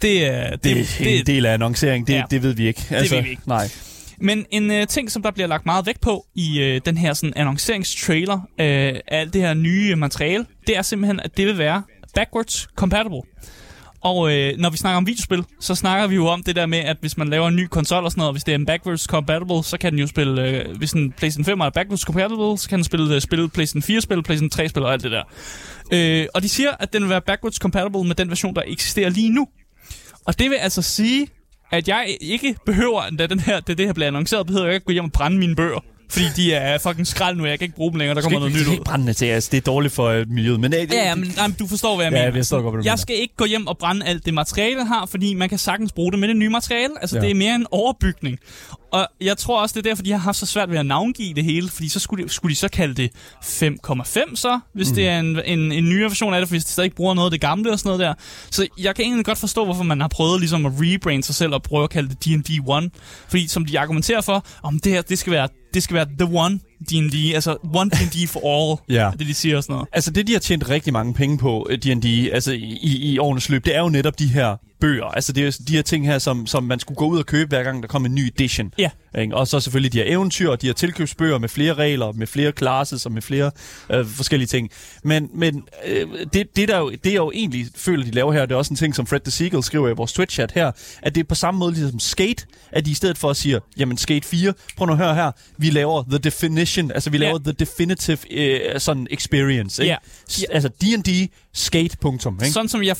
Det 0.04 0.26
er... 0.26 0.50
Det, 0.50 0.64
det 1.00 1.16
er 1.16 1.20
en 1.20 1.26
del 1.26 1.46
af 1.46 1.54
annoncering. 1.54 2.08
Det, 2.08 2.14
Ja. 2.14 2.24
det 2.32 2.44
ved 2.44 2.54
vi 2.54 2.68
ikke. 2.68 2.82
Altså, 2.90 3.16
ved 3.16 3.24
vi 3.24 3.30
ikke. 3.30 3.42
Nej. 3.46 3.70
Men 4.20 4.46
en 4.52 4.72
øh, 4.72 4.88
ting, 4.88 5.12
som 5.12 5.22
der 5.22 5.32
bliver 5.32 5.48
lagt 5.48 5.66
meget 5.66 5.86
vægt 5.86 6.02
på 6.02 6.26
i 6.36 6.60
øh, 6.60 6.82
den 6.86 6.98
her 6.98 7.14
sådan, 7.14 7.34
annonceringstrailer 7.36 8.36
øh, 8.60 8.68
af 8.68 9.02
alt 9.08 9.34
det 9.34 9.42
her 9.42 9.54
nye 9.54 9.96
materiale, 9.96 10.46
det 10.68 10.78
er 10.78 10.82
simpelthen, 10.82 11.20
at 11.20 11.38
det 11.38 11.46
vil 11.48 11.58
være 11.58 11.84
backwards 12.16 12.68
compatible. 12.76 13.22
Og 14.02 14.34
øh, 14.34 14.54
når 14.58 14.70
vi 14.70 14.78
snakker 14.78 14.98
om 14.98 15.08
videospil, 15.08 15.44
så 15.60 15.76
snakker 15.76 16.08
vi 16.08 16.16
jo 16.16 16.28
om 16.28 16.44
det 16.44 16.56
der 16.56 16.66
med, 16.66 16.78
at 16.80 16.98
hvis 17.02 17.18
man 17.18 17.28
laver 17.28 17.48
en 17.48 17.56
ny 17.56 17.68
konsol 17.68 18.04
og 18.04 18.12
sådan 18.12 18.22
noget, 18.22 18.34
hvis 18.34 18.44
det 18.44 18.52
er 18.52 18.56
en 18.56 18.66
backwards 18.66 19.02
compatible, 19.04 19.64
så 19.64 19.78
kan 19.78 19.92
den 19.92 20.00
jo 20.00 20.08
spille, 20.08 20.48
øh, 20.48 20.78
hvis 20.78 20.92
en 20.92 21.12
PlayStation 21.12 21.46
5 21.46 21.60
er 21.60 21.70
backwards 21.70 22.02
compatible, 22.02 22.58
så 22.58 22.70
kan 22.70 22.78
den 22.78 22.84
spille, 22.84 23.16
øh, 23.16 23.22
spille 23.22 23.50
PlayStation 23.50 23.82
4 23.82 24.02
spil, 24.02 24.24
PlayStation 24.24 24.50
3 24.50 24.70
spil 24.70 24.84
og 24.84 24.94
alt 24.94 25.04
det 25.04 25.12
der. 25.12 25.24
Øh, 25.94 26.28
og 26.34 26.44
de 26.44 26.50
siger, 26.50 26.70
at 26.80 26.94
den 26.94 27.02
vil 27.02 27.10
være 27.10 27.22
backwards 27.22 27.56
compatible 27.56 28.04
med 28.04 28.16
den 28.16 28.30
version, 28.30 28.56
der 28.56 28.62
eksisterer 28.68 29.10
lige 29.10 29.30
nu. 29.30 29.48
Og 30.26 30.40
det 30.40 30.50
vil 30.50 30.56
altså 30.56 30.82
sige, 30.82 31.28
at 31.72 31.88
jeg 31.88 32.18
ikke 32.22 32.56
behøver, 32.66 33.10
da, 33.10 33.28
den 33.28 33.40
her, 33.40 33.60
da 33.60 33.74
det 33.74 33.86
her 33.86 33.94
bliver 33.94 34.08
annonceret, 34.08 34.48
behøver 34.48 34.66
jeg 34.66 34.76
ikke 34.76 34.86
gå 34.86 34.92
hjem 34.92 35.06
og 35.06 35.12
brænde 35.12 35.38
mine 35.38 35.56
bøger. 35.56 35.80
Fordi 36.14 36.26
de 36.36 36.54
er 36.54 36.78
fucking 36.78 37.08
skrald 37.08 37.38
nu, 37.38 37.46
jeg 37.46 37.60
kan 37.60 37.66
ikke 37.66 37.76
bruge 37.76 37.92
dem 37.92 38.00
længere, 38.00 38.16
der 38.16 38.22
kommer 38.22 38.40
noget 38.40 38.54
nyt 38.54 38.60
Det 38.60 38.66
er 38.66 38.70
ud. 38.70 38.74
ikke 38.74 38.84
brændende 38.84 39.14
til, 39.14 39.26
altså. 39.26 39.50
Det 39.52 39.58
er 39.58 39.62
dårligt 39.62 39.94
for 39.94 40.06
øh, 40.08 40.30
miljøet. 40.30 40.60
Men, 40.60 40.74
øh, 40.74 40.80
Ja, 40.80 41.08
ja, 41.08 41.16
men 41.16 41.34
nej, 41.38 41.48
men 41.48 41.56
du 41.60 41.68
forstår, 41.68 41.96
hvad 41.96 42.06
jeg 42.06 42.12
Ja, 42.14 42.18
mener. 42.18 42.26
jeg 42.26 42.34
forstår 42.36 42.58
godt, 42.58 42.64
hvad 42.64 42.72
du 42.72 42.78
mener. 42.78 42.92
jeg 42.92 43.00
skal 43.00 43.16
ikke 43.22 43.36
gå 43.38 43.46
hjem 43.46 43.68
og 43.68 43.78
brænde 43.78 44.06
alt 44.06 44.26
det 44.26 44.34
materiale, 44.34 44.78
jeg 44.78 44.88
har, 44.88 45.06
fordi 45.06 45.34
man 45.34 45.50
kan 45.50 45.58
sagtens 45.58 45.92
bruge 45.92 46.12
det 46.12 46.20
med 46.20 46.28
det 46.28 46.38
nye 46.38 46.50
materiale. 46.50 46.94
Altså, 47.02 47.16
Ja. 47.18 47.22
det 47.22 47.32
er 47.32 47.36
mere 47.36 47.56
en 47.56 47.66
overbygning. 47.72 48.40
Og 48.92 49.08
jeg 49.22 49.38
tror 49.38 49.62
også, 49.62 49.74
det 49.74 49.86
er 49.86 49.90
derfor, 49.90 50.04
de 50.04 50.12
har 50.12 50.18
haft 50.18 50.38
så 50.38 50.46
svært 50.46 50.72
ved 50.72 50.78
at 50.78 50.86
navngive 50.86 51.34
det 51.34 51.44
hele, 51.44 51.70
fordi 51.70 51.90
så 51.90 52.00
skulle 52.00 52.24
de, 52.24 52.30
skulle 52.30 52.52
de 52.52 52.60
så 52.60 52.68
kalde 52.68 52.94
det 52.94 53.12
5,5 53.44 54.36
så, 54.36 54.60
hvis 54.74 54.90
mm. 54.90 54.96
det 54.96 55.08
er 55.08 55.20
en, 55.20 55.40
en, 55.46 55.72
en 55.72 55.84
nyere 55.84 56.10
version 56.10 56.34
af 56.34 56.42
det, 56.42 56.50
hvis 56.50 56.66
de 56.66 56.72
stadig 56.72 56.86
ikke 56.86 56.96
bruger 56.96 57.14
noget 57.14 57.28
af 57.28 57.32
det 57.32 57.42
gamle 57.42 57.72
og 57.72 57.80
sådan 57.80 57.88
noget 57.88 58.00
der. 58.00 58.14
Så 58.52 58.68
jeg 58.80 58.96
kan 58.96 59.06
egentlig 59.06 59.26
godt 59.26 59.38
forstå, 59.38 59.66
hvorfor 59.66 59.84
man 59.84 60.02
har 60.02 60.08
prøvet 60.08 60.40
ligesom 60.40 60.66
at 60.66 60.72
rebrand 60.76 61.24
sig 61.24 61.36
selv 61.36 61.54
og 61.54 61.64
prøve 61.64 61.84
at 61.84 61.90
kalde 61.90 62.10
det 62.10 62.26
D&D 62.26 62.50
1. 62.84 62.92
Fordi 63.30 63.48
som 63.48 63.66
de 63.66 63.80
argumenterer 63.80 64.22
for, 64.22 64.46
om 64.64 64.80
det 64.80 64.92
her, 64.92 65.02
det 65.02 65.20
skal 65.20 65.34
være, 65.34 65.48
det 65.74 65.84
skal 65.84 65.94
være 65.96 66.06
the 66.20 66.38
one 66.38 66.60
D&D, 66.90 67.34
altså 67.36 67.58
one 67.74 67.90
D&D 67.90 68.28
for 68.28 68.40
all, 68.54 68.80
Ja. 69.00 69.12
det 69.20 69.28
de 69.28 69.34
siger 69.34 69.58
og 69.58 69.64
sådan 69.64 69.74
noget. 69.74 69.88
Altså 69.94 70.12
det, 70.12 70.28
de 70.28 70.32
har 70.32 70.40
tjent 70.40 70.70
rigtig 70.70 70.94
mange 70.94 71.14
penge 71.14 71.38
på, 71.38 71.68
øh, 71.70 71.78
D&D, 71.78 72.30
altså 72.34 72.52
i, 72.52 72.98
i 73.02 73.18
årenes 73.18 73.50
løb, 73.50 73.66
det 73.66 73.76
er 73.76 73.80
jo 73.80 73.90
netop 73.90 74.20
de 74.20 74.28
her 74.28 74.56
bøger. 74.84 75.06
Altså 75.06 75.34
det 75.34 75.48
er 75.48 75.58
de 75.68 75.76
her 75.76 75.82
ting 75.82 76.06
her, 76.06 76.20
som, 76.20 76.48
som 76.48 76.64
man 76.64 76.80
skulle 76.80 76.96
gå 76.96 77.06
ud 77.08 77.20
og 77.20 77.26
købe, 77.26 77.48
hver 77.50 77.64
gang 77.64 77.82
der 77.84 77.88
kom 77.88 78.06
en 78.06 78.16
ny 78.16 78.20
edition. 78.28 78.74
Ja. 78.78 78.90
Ikke? 79.18 79.36
Og 79.36 79.48
så 79.48 79.60
selvfølgelig 79.60 79.94
de 79.94 79.98
her 79.98 80.06
eventyr, 80.08 80.50
og 80.50 80.62
de 80.62 80.66
her 80.68 80.74
tilkøbsbøger 80.74 81.38
med 81.38 81.50
flere 81.50 81.74
regler, 81.74 82.12
med 82.12 82.28
flere 82.28 82.52
classes 82.58 83.06
og 83.06 83.12
med 83.12 83.22
flere 83.22 83.52
øh, 83.92 84.06
forskellige 84.08 84.48
ting. 84.48 84.70
Men, 85.04 85.30
men 85.34 85.64
øh, 85.86 86.08
det, 86.34 86.56
det, 86.56 86.68
der 86.68 86.78
jo, 86.78 86.90
det 86.90 87.06
jeg 87.06 87.16
jo 87.16 87.32
egentlig 87.32 87.68
føler, 87.76 88.06
de 88.06 88.12
laver 88.12 88.34
her, 88.34 88.46
det 88.46 88.52
er 88.52 88.58
også 88.58 88.74
en 88.74 88.78
ting, 88.78 88.96
som 88.96 89.06
Fred 89.08 89.20
the 89.20 89.32
Seagull 89.32 89.64
skriver 89.64 89.90
i 89.90 89.94
vores 89.94 90.20
Twitch-chat 90.20 90.52
her, 90.56 90.72
at 91.02 91.16
det 91.16 91.22
er 91.22 91.26
på 91.30 91.36
samme 91.36 91.60
måde 91.60 91.74
ligesom 91.74 92.00
Skate, 92.00 92.46
at 92.72 92.86
de 92.86 92.92
i 92.92 92.94
stedet 92.94 93.18
for 93.18 93.30
at 93.30 93.38
sige, 93.38 93.60
jamen 93.78 93.98
Skate 93.98 94.28
4, 94.28 94.54
prøv 94.78 94.86
nu 94.86 94.92
at 94.94 94.98
høre 95.00 95.16
her, 95.16 95.32
vi 95.58 95.70
laver 95.70 96.04
the 96.10 96.18
definition, 96.18 96.92
altså 96.92 97.10
vi 97.10 97.18
Ja. 97.18 97.24
laver 97.24 97.40
the 97.40 97.52
definitive 97.52 98.34
øh, 98.34 98.80
sådan 98.80 99.08
experience. 99.12 99.84
Ikke? 99.84 99.98
Ja. 100.40 100.46
Altså 100.52 100.70
D&D 100.70 101.30
skate 101.54 101.98
punktum. 101.98 102.40
Ikke? 102.42 102.54
Sådan 102.54 102.70
som 102.70 102.84
jeg 102.84 102.96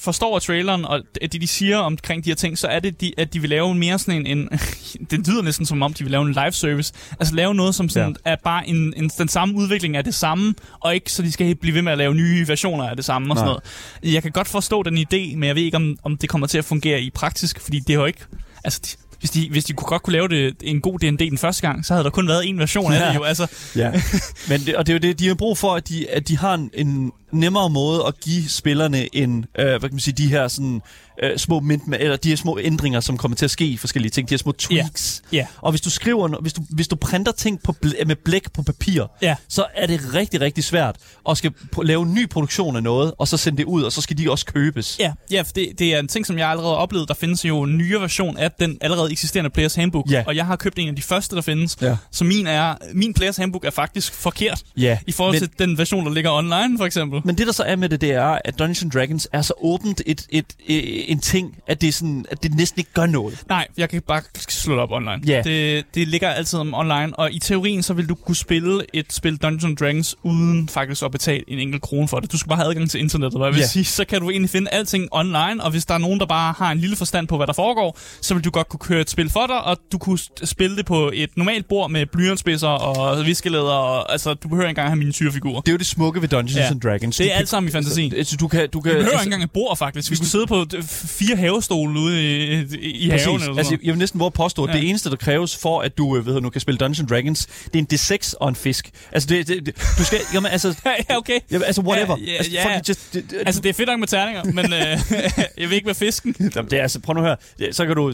forstår 0.00 0.34
af 0.36 0.42
traileren, 0.42 0.84
og 0.84 1.02
det 1.32 1.40
de 1.40 1.46
siger 1.46 1.78
omkring 1.78 2.24
de 2.24 2.30
her 2.30 2.34
ting, 2.34 2.58
så 2.58 2.66
er 2.66 2.80
det, 2.80 3.00
de, 3.00 3.12
at 3.18 3.34
de 3.34 3.40
vil 3.40 3.50
lave 3.50 3.74
mere 3.74 3.98
sådan 3.98 4.26
en, 4.26 4.38
en... 4.38 4.48
Det 5.10 5.28
lyder 5.28 5.42
næsten 5.42 5.66
som 5.66 5.82
om, 5.82 5.94
de 5.94 6.04
vil 6.04 6.10
lave 6.10 6.22
en 6.22 6.32
live 6.32 6.52
service. 6.52 6.92
Altså 7.20 7.34
lave 7.34 7.54
noget, 7.54 7.74
som 7.74 7.88
sådan 7.88 8.16
ja. 8.26 8.32
er 8.32 8.36
bare 8.44 8.68
en, 8.68 8.94
en, 8.96 9.10
den 9.18 9.28
samme 9.28 9.54
udvikling 9.54 9.96
af 9.96 10.04
det 10.04 10.14
samme, 10.14 10.54
og 10.80 10.94
ikke 10.94 11.12
så 11.12 11.22
de 11.22 11.32
skal 11.32 11.54
blive 11.54 11.74
ved 11.74 11.82
med 11.82 11.92
at 11.92 11.98
lave 11.98 12.14
nye 12.14 12.48
versioner 12.48 12.88
af 12.88 12.96
det 12.96 13.04
samme 13.04 13.32
og 13.32 13.36
sådan 13.36 13.46
Nej. 13.46 13.60
noget. 14.02 14.14
Jeg 14.14 14.22
kan 14.22 14.32
godt 14.32 14.48
forstå 14.48 14.82
den 14.82 14.98
idé, 14.98 15.36
men 15.36 15.44
jeg 15.44 15.54
ved 15.54 15.62
ikke, 15.62 15.76
om, 15.76 15.98
om 16.02 16.16
det 16.16 16.28
kommer 16.28 16.46
til 16.46 16.58
at 16.58 16.64
fungere 16.64 17.00
i 17.00 17.10
praktisk, 17.10 17.60
fordi 17.60 17.78
det 17.78 17.94
jo 17.94 18.04
ikke... 18.04 18.20
Altså, 18.64 18.80
de, 18.84 19.07
hvis 19.18 19.30
de, 19.30 19.48
hvis 19.50 19.64
de 19.64 19.72
kunne 19.72 19.86
godt 19.86 20.02
kunne 20.02 20.12
lave 20.12 20.28
det 20.28 20.54
en 20.62 20.80
god 20.80 20.98
D&D 20.98 21.18
den 21.30 21.38
første 21.38 21.62
gang, 21.68 21.86
så 21.86 21.94
havde 21.94 22.04
der 22.04 22.10
kun 22.10 22.28
været 22.28 22.48
en 22.48 22.58
version 22.58 22.92
af 22.92 23.00
Ja. 23.00 23.08
det 23.08 23.14
jo. 23.14 23.22
Altså, 23.22 23.46
Ja. 23.76 23.92
Men 24.48 24.60
det, 24.60 24.76
og 24.76 24.86
det 24.86 24.92
er 24.92 24.94
jo 24.94 24.98
det, 24.98 25.18
de 25.18 25.26
har 25.28 25.34
brug 25.34 25.58
for, 25.58 25.74
at 25.74 25.88
de, 25.88 26.10
at 26.10 26.28
de 26.28 26.38
har 26.38 26.54
en, 26.54 26.70
en 26.74 27.12
nemmere 27.32 27.70
måde 27.70 28.04
at 28.06 28.20
give 28.20 28.48
spillerne 28.48 29.16
en, 29.16 29.44
øh, 29.58 29.66
hvad 29.66 29.80
kan 29.80 29.90
man 29.92 30.00
sige, 30.00 30.14
de 30.14 30.28
her 30.28 30.48
sådan, 30.48 30.80
øh, 31.22 31.38
små 31.38 31.60
mint, 31.60 31.82
eller 32.00 32.16
de 32.16 32.28
her 32.28 32.36
små 32.36 32.58
ændringer, 32.62 33.00
som 33.00 33.16
kommer 33.16 33.36
til 33.36 33.44
at 33.44 33.50
ske 33.50 33.66
i 33.66 33.76
forskellige 33.76 34.10
ting, 34.10 34.28
de 34.28 34.32
her 34.32 34.38
små 34.38 34.52
tweaks. 34.52 35.22
Ja. 35.32 35.46
Og 35.60 35.72
hvis 35.72 35.80
du 35.80 35.90
skriver, 35.90 36.40
hvis 36.40 36.52
du, 36.52 36.62
hvis 36.70 36.88
du 36.88 36.96
printer 36.96 37.32
ting 37.32 37.62
på 37.62 37.74
bl- 37.86 38.04
med 38.04 38.16
blæk 38.16 38.52
på 38.52 38.62
papir, 38.62 39.04
Ja. 39.22 39.36
så 39.48 39.64
er 39.76 39.86
det 39.86 40.14
rigtig, 40.14 40.40
rigtig 40.40 40.64
svært 40.64 40.96
at 41.28 41.38
skal 41.38 41.52
lave 41.82 42.02
en 42.02 42.14
ny 42.14 42.28
produktion 42.28 42.76
af 42.76 42.82
noget, 42.82 43.12
og 43.18 43.28
så 43.28 43.36
sende 43.36 43.58
det 43.58 43.64
ud, 43.64 43.82
og 43.82 43.92
så 43.92 44.00
skal 44.00 44.18
de 44.18 44.30
også 44.30 44.46
købes. 44.46 44.96
Ja, 45.00 45.12
ja 45.30 45.42
for 45.42 45.52
det, 45.52 45.78
det 45.78 45.94
er 45.94 45.98
en 45.98 46.08
ting, 46.08 46.26
som 46.26 46.38
jeg 46.38 46.48
allerede 46.48 46.70
har 46.70 46.76
oplevet. 46.76 47.08
Der 47.08 47.14
findes 47.14 47.44
jo 47.44 47.62
en 47.62 47.78
nyere 47.78 48.00
version 48.00 48.36
af 48.36 48.52
den 48.52 48.78
allerede 48.80 49.12
eksisterende 49.12 49.50
Players 49.50 49.74
Handbook. 49.74 50.10
Ja. 50.10 50.24
Og 50.26 50.36
jeg 50.36 50.46
har 50.46 50.56
købt 50.56 50.78
en 50.78 50.88
af 50.88 50.96
de 50.96 51.02
første, 51.02 51.36
der 51.36 51.42
findes. 51.42 51.76
Ja. 51.80 51.96
Så 52.12 52.24
min, 52.24 52.46
er, 52.46 52.74
min 52.94 53.14
Players 53.14 53.36
Handbook 53.36 53.64
er 53.64 53.70
faktisk 53.70 54.14
forkert. 54.14 54.62
Ja, 54.76 54.98
I 55.06 55.12
forhold 55.12 55.34
men, 55.34 55.40
til 55.48 55.58
den 55.58 55.78
version, 55.78 56.06
der 56.06 56.12
ligger 56.12 56.32
online, 56.32 56.78
for 56.78 56.84
eksempel. 56.84 57.20
Men 57.24 57.38
det, 57.38 57.46
der 57.46 57.52
så 57.52 57.62
er 57.62 57.76
med 57.76 57.88
det, 57.88 58.00
det 58.00 58.10
er, 58.12 58.38
at 58.44 58.58
Dungeons 58.58 58.94
Dragons 58.94 59.28
er 59.32 59.42
så 59.42 59.52
åbent 59.62 60.02
et, 60.06 60.26
et, 60.30 60.46
et, 60.66 61.07
en 61.08 61.20
ting, 61.20 61.56
at 61.66 61.80
det, 61.80 61.88
er 61.88 61.92
sådan, 61.92 62.24
at 62.30 62.42
det 62.42 62.54
næsten 62.54 62.78
ikke 62.80 62.90
gør 62.94 63.06
noget. 63.06 63.42
Nej, 63.48 63.66
jeg 63.76 63.88
kan 63.90 64.02
bare 64.02 64.22
slå 64.48 64.74
det 64.74 64.82
op 64.82 64.90
online. 64.92 65.20
Ja. 65.26 65.42
Det, 65.44 65.84
det 65.94 66.08
ligger 66.08 66.28
altid 66.30 66.58
om 66.58 66.74
online, 66.74 67.18
og 67.18 67.32
i 67.32 67.38
teorien 67.38 67.82
så 67.82 67.94
vil 67.94 68.08
du 68.08 68.14
kunne 68.14 68.36
spille 68.36 68.82
et 68.94 69.12
spil 69.12 69.36
Dungeons 69.36 69.78
Dragons 69.80 70.16
uden 70.22 70.68
faktisk 70.68 71.02
at 71.02 71.10
betale 71.12 71.44
en 71.48 71.58
enkelt 71.58 71.82
krone 71.82 72.08
for 72.08 72.20
det. 72.20 72.32
Du 72.32 72.38
skal 72.38 72.48
bare 72.48 72.56
have 72.58 72.68
adgang 72.68 72.90
til 72.90 73.00
internettet, 73.00 73.38
hvad 73.40 73.46
jeg 73.48 73.54
vil 73.54 73.60
Ja. 73.60 73.66
sige. 73.66 73.84
Så 73.84 74.04
kan 74.04 74.20
du 74.20 74.30
egentlig 74.30 74.50
finde 74.50 74.70
alting 74.70 75.08
online, 75.10 75.64
og 75.64 75.70
hvis 75.70 75.84
der 75.84 75.94
er 75.94 75.98
nogen, 75.98 76.20
der 76.20 76.26
bare 76.26 76.54
har 76.58 76.72
en 76.72 76.78
lille 76.78 76.96
forstand 76.96 77.28
på, 77.28 77.36
hvad 77.36 77.46
der 77.46 77.52
foregår, 77.52 77.98
så 78.22 78.34
vil 78.34 78.44
du 78.44 78.50
godt 78.50 78.68
kunne 78.68 78.80
køre 78.80 79.00
et 79.00 79.10
spil 79.10 79.30
for 79.30 79.46
dig, 79.46 79.64
og 79.64 79.76
du 79.92 79.98
kunne 79.98 80.18
spille 80.44 80.76
det 80.76 80.86
på 80.86 81.10
et 81.14 81.30
normalt 81.36 81.68
bord 81.68 81.90
med 81.90 82.06
blyantspidser 82.06 82.68
og 82.68 83.26
viskelæder, 83.26 83.62
og 83.64 84.12
altså, 84.12 84.34
du 84.34 84.48
behøver 84.48 84.64
ikke 84.68 84.70
engang 84.70 84.88
have 84.88 84.96
miniatyrfigurer. 84.98 85.60
Det 85.60 85.68
er 85.68 85.72
jo 85.72 85.78
det 85.78 85.86
smukke 85.86 86.22
ved 86.22 86.28
Dungeons 86.28 86.56
Ja. 86.56 86.68
and 86.70 86.80
Dragons. 86.80 87.16
Det 87.16 87.24
Du 87.26 87.30
er 87.30 87.34
alt 87.36 87.48
sammen 87.48 87.68
i 87.68 87.72
fantasi. 87.72 88.12
Altså, 88.16 88.36
du 88.36 88.48
kan, 88.48 88.68
du 88.72 88.80
kan, 88.80 88.90
Vi 88.90 88.94
behøver 88.94 89.10
altså, 89.10 89.20
ikke 89.22 89.26
engang 89.26 89.42
et 89.42 89.50
bord, 89.50 89.76
faktisk. 89.76 90.10
Vi 90.10 90.16
kunne 90.16 90.26
sidde 90.26 90.46
på 90.46 90.64
fire 91.06 91.36
havestole 91.36 92.00
ude 92.00 92.22
i, 92.22 92.52
i, 92.54 92.90
i 92.90 93.08
haven. 93.08 93.34
Eller 93.34 93.38
sådan 93.38 93.58
Altså, 93.58 93.76
jeg 93.82 93.92
vil 93.92 93.98
næsten 93.98 94.20
våge 94.20 94.26
at 94.26 94.32
påstå, 94.32 94.64
at 94.64 94.74
Ja. 94.74 94.80
det 94.80 94.88
eneste, 94.88 95.10
der 95.10 95.16
kræves 95.16 95.56
for, 95.56 95.80
at 95.80 95.98
du, 95.98 96.16
øh, 96.16 96.26
ved, 96.26 96.40
nu 96.40 96.50
kan 96.50 96.60
spille 96.60 96.78
Dungeons 96.78 97.08
Dragons, 97.10 97.46
det 97.46 97.74
er 97.74 97.78
en 97.78 97.86
D6 98.20 98.34
og 98.40 98.48
en 98.48 98.54
fisk. 98.56 98.90
Altså, 99.12 99.26
det, 99.28 99.48
det, 99.48 99.66
det 99.66 99.74
du 99.98 100.04
skal, 100.04 100.18
jamen, 100.34 100.52
altså, 100.52 100.74
ja, 101.10 101.16
okay. 101.16 101.40
jamen, 101.50 101.64
altså 101.66 101.82
whatever. 101.82 102.16
Ja, 102.20 102.24
ja, 102.30 102.36
altså, 102.36 102.52
ja. 102.52 102.64
fucking 102.64 102.88
Just, 102.88 103.14
det, 103.14 103.30
det, 103.30 103.38
Altså, 103.46 103.60
det 103.60 103.68
er 103.68 103.74
fedt 103.74 103.88
nok 103.88 103.98
med 104.00 104.08
terninger, 104.08 104.44
men 104.44 104.64
øh, 104.72 104.80
jeg 105.60 105.68
vil 105.68 105.72
ikke 105.72 105.86
være 105.86 105.94
fisken. 105.94 106.34
Jamen, 106.56 106.70
det 106.70 106.78
er 106.78 106.82
altså, 106.82 107.00
prøv 107.00 107.14
nu. 107.14 107.34
Det- 107.58 107.76
Så 107.76 107.86
kan 107.86 107.96
du, 107.96 108.12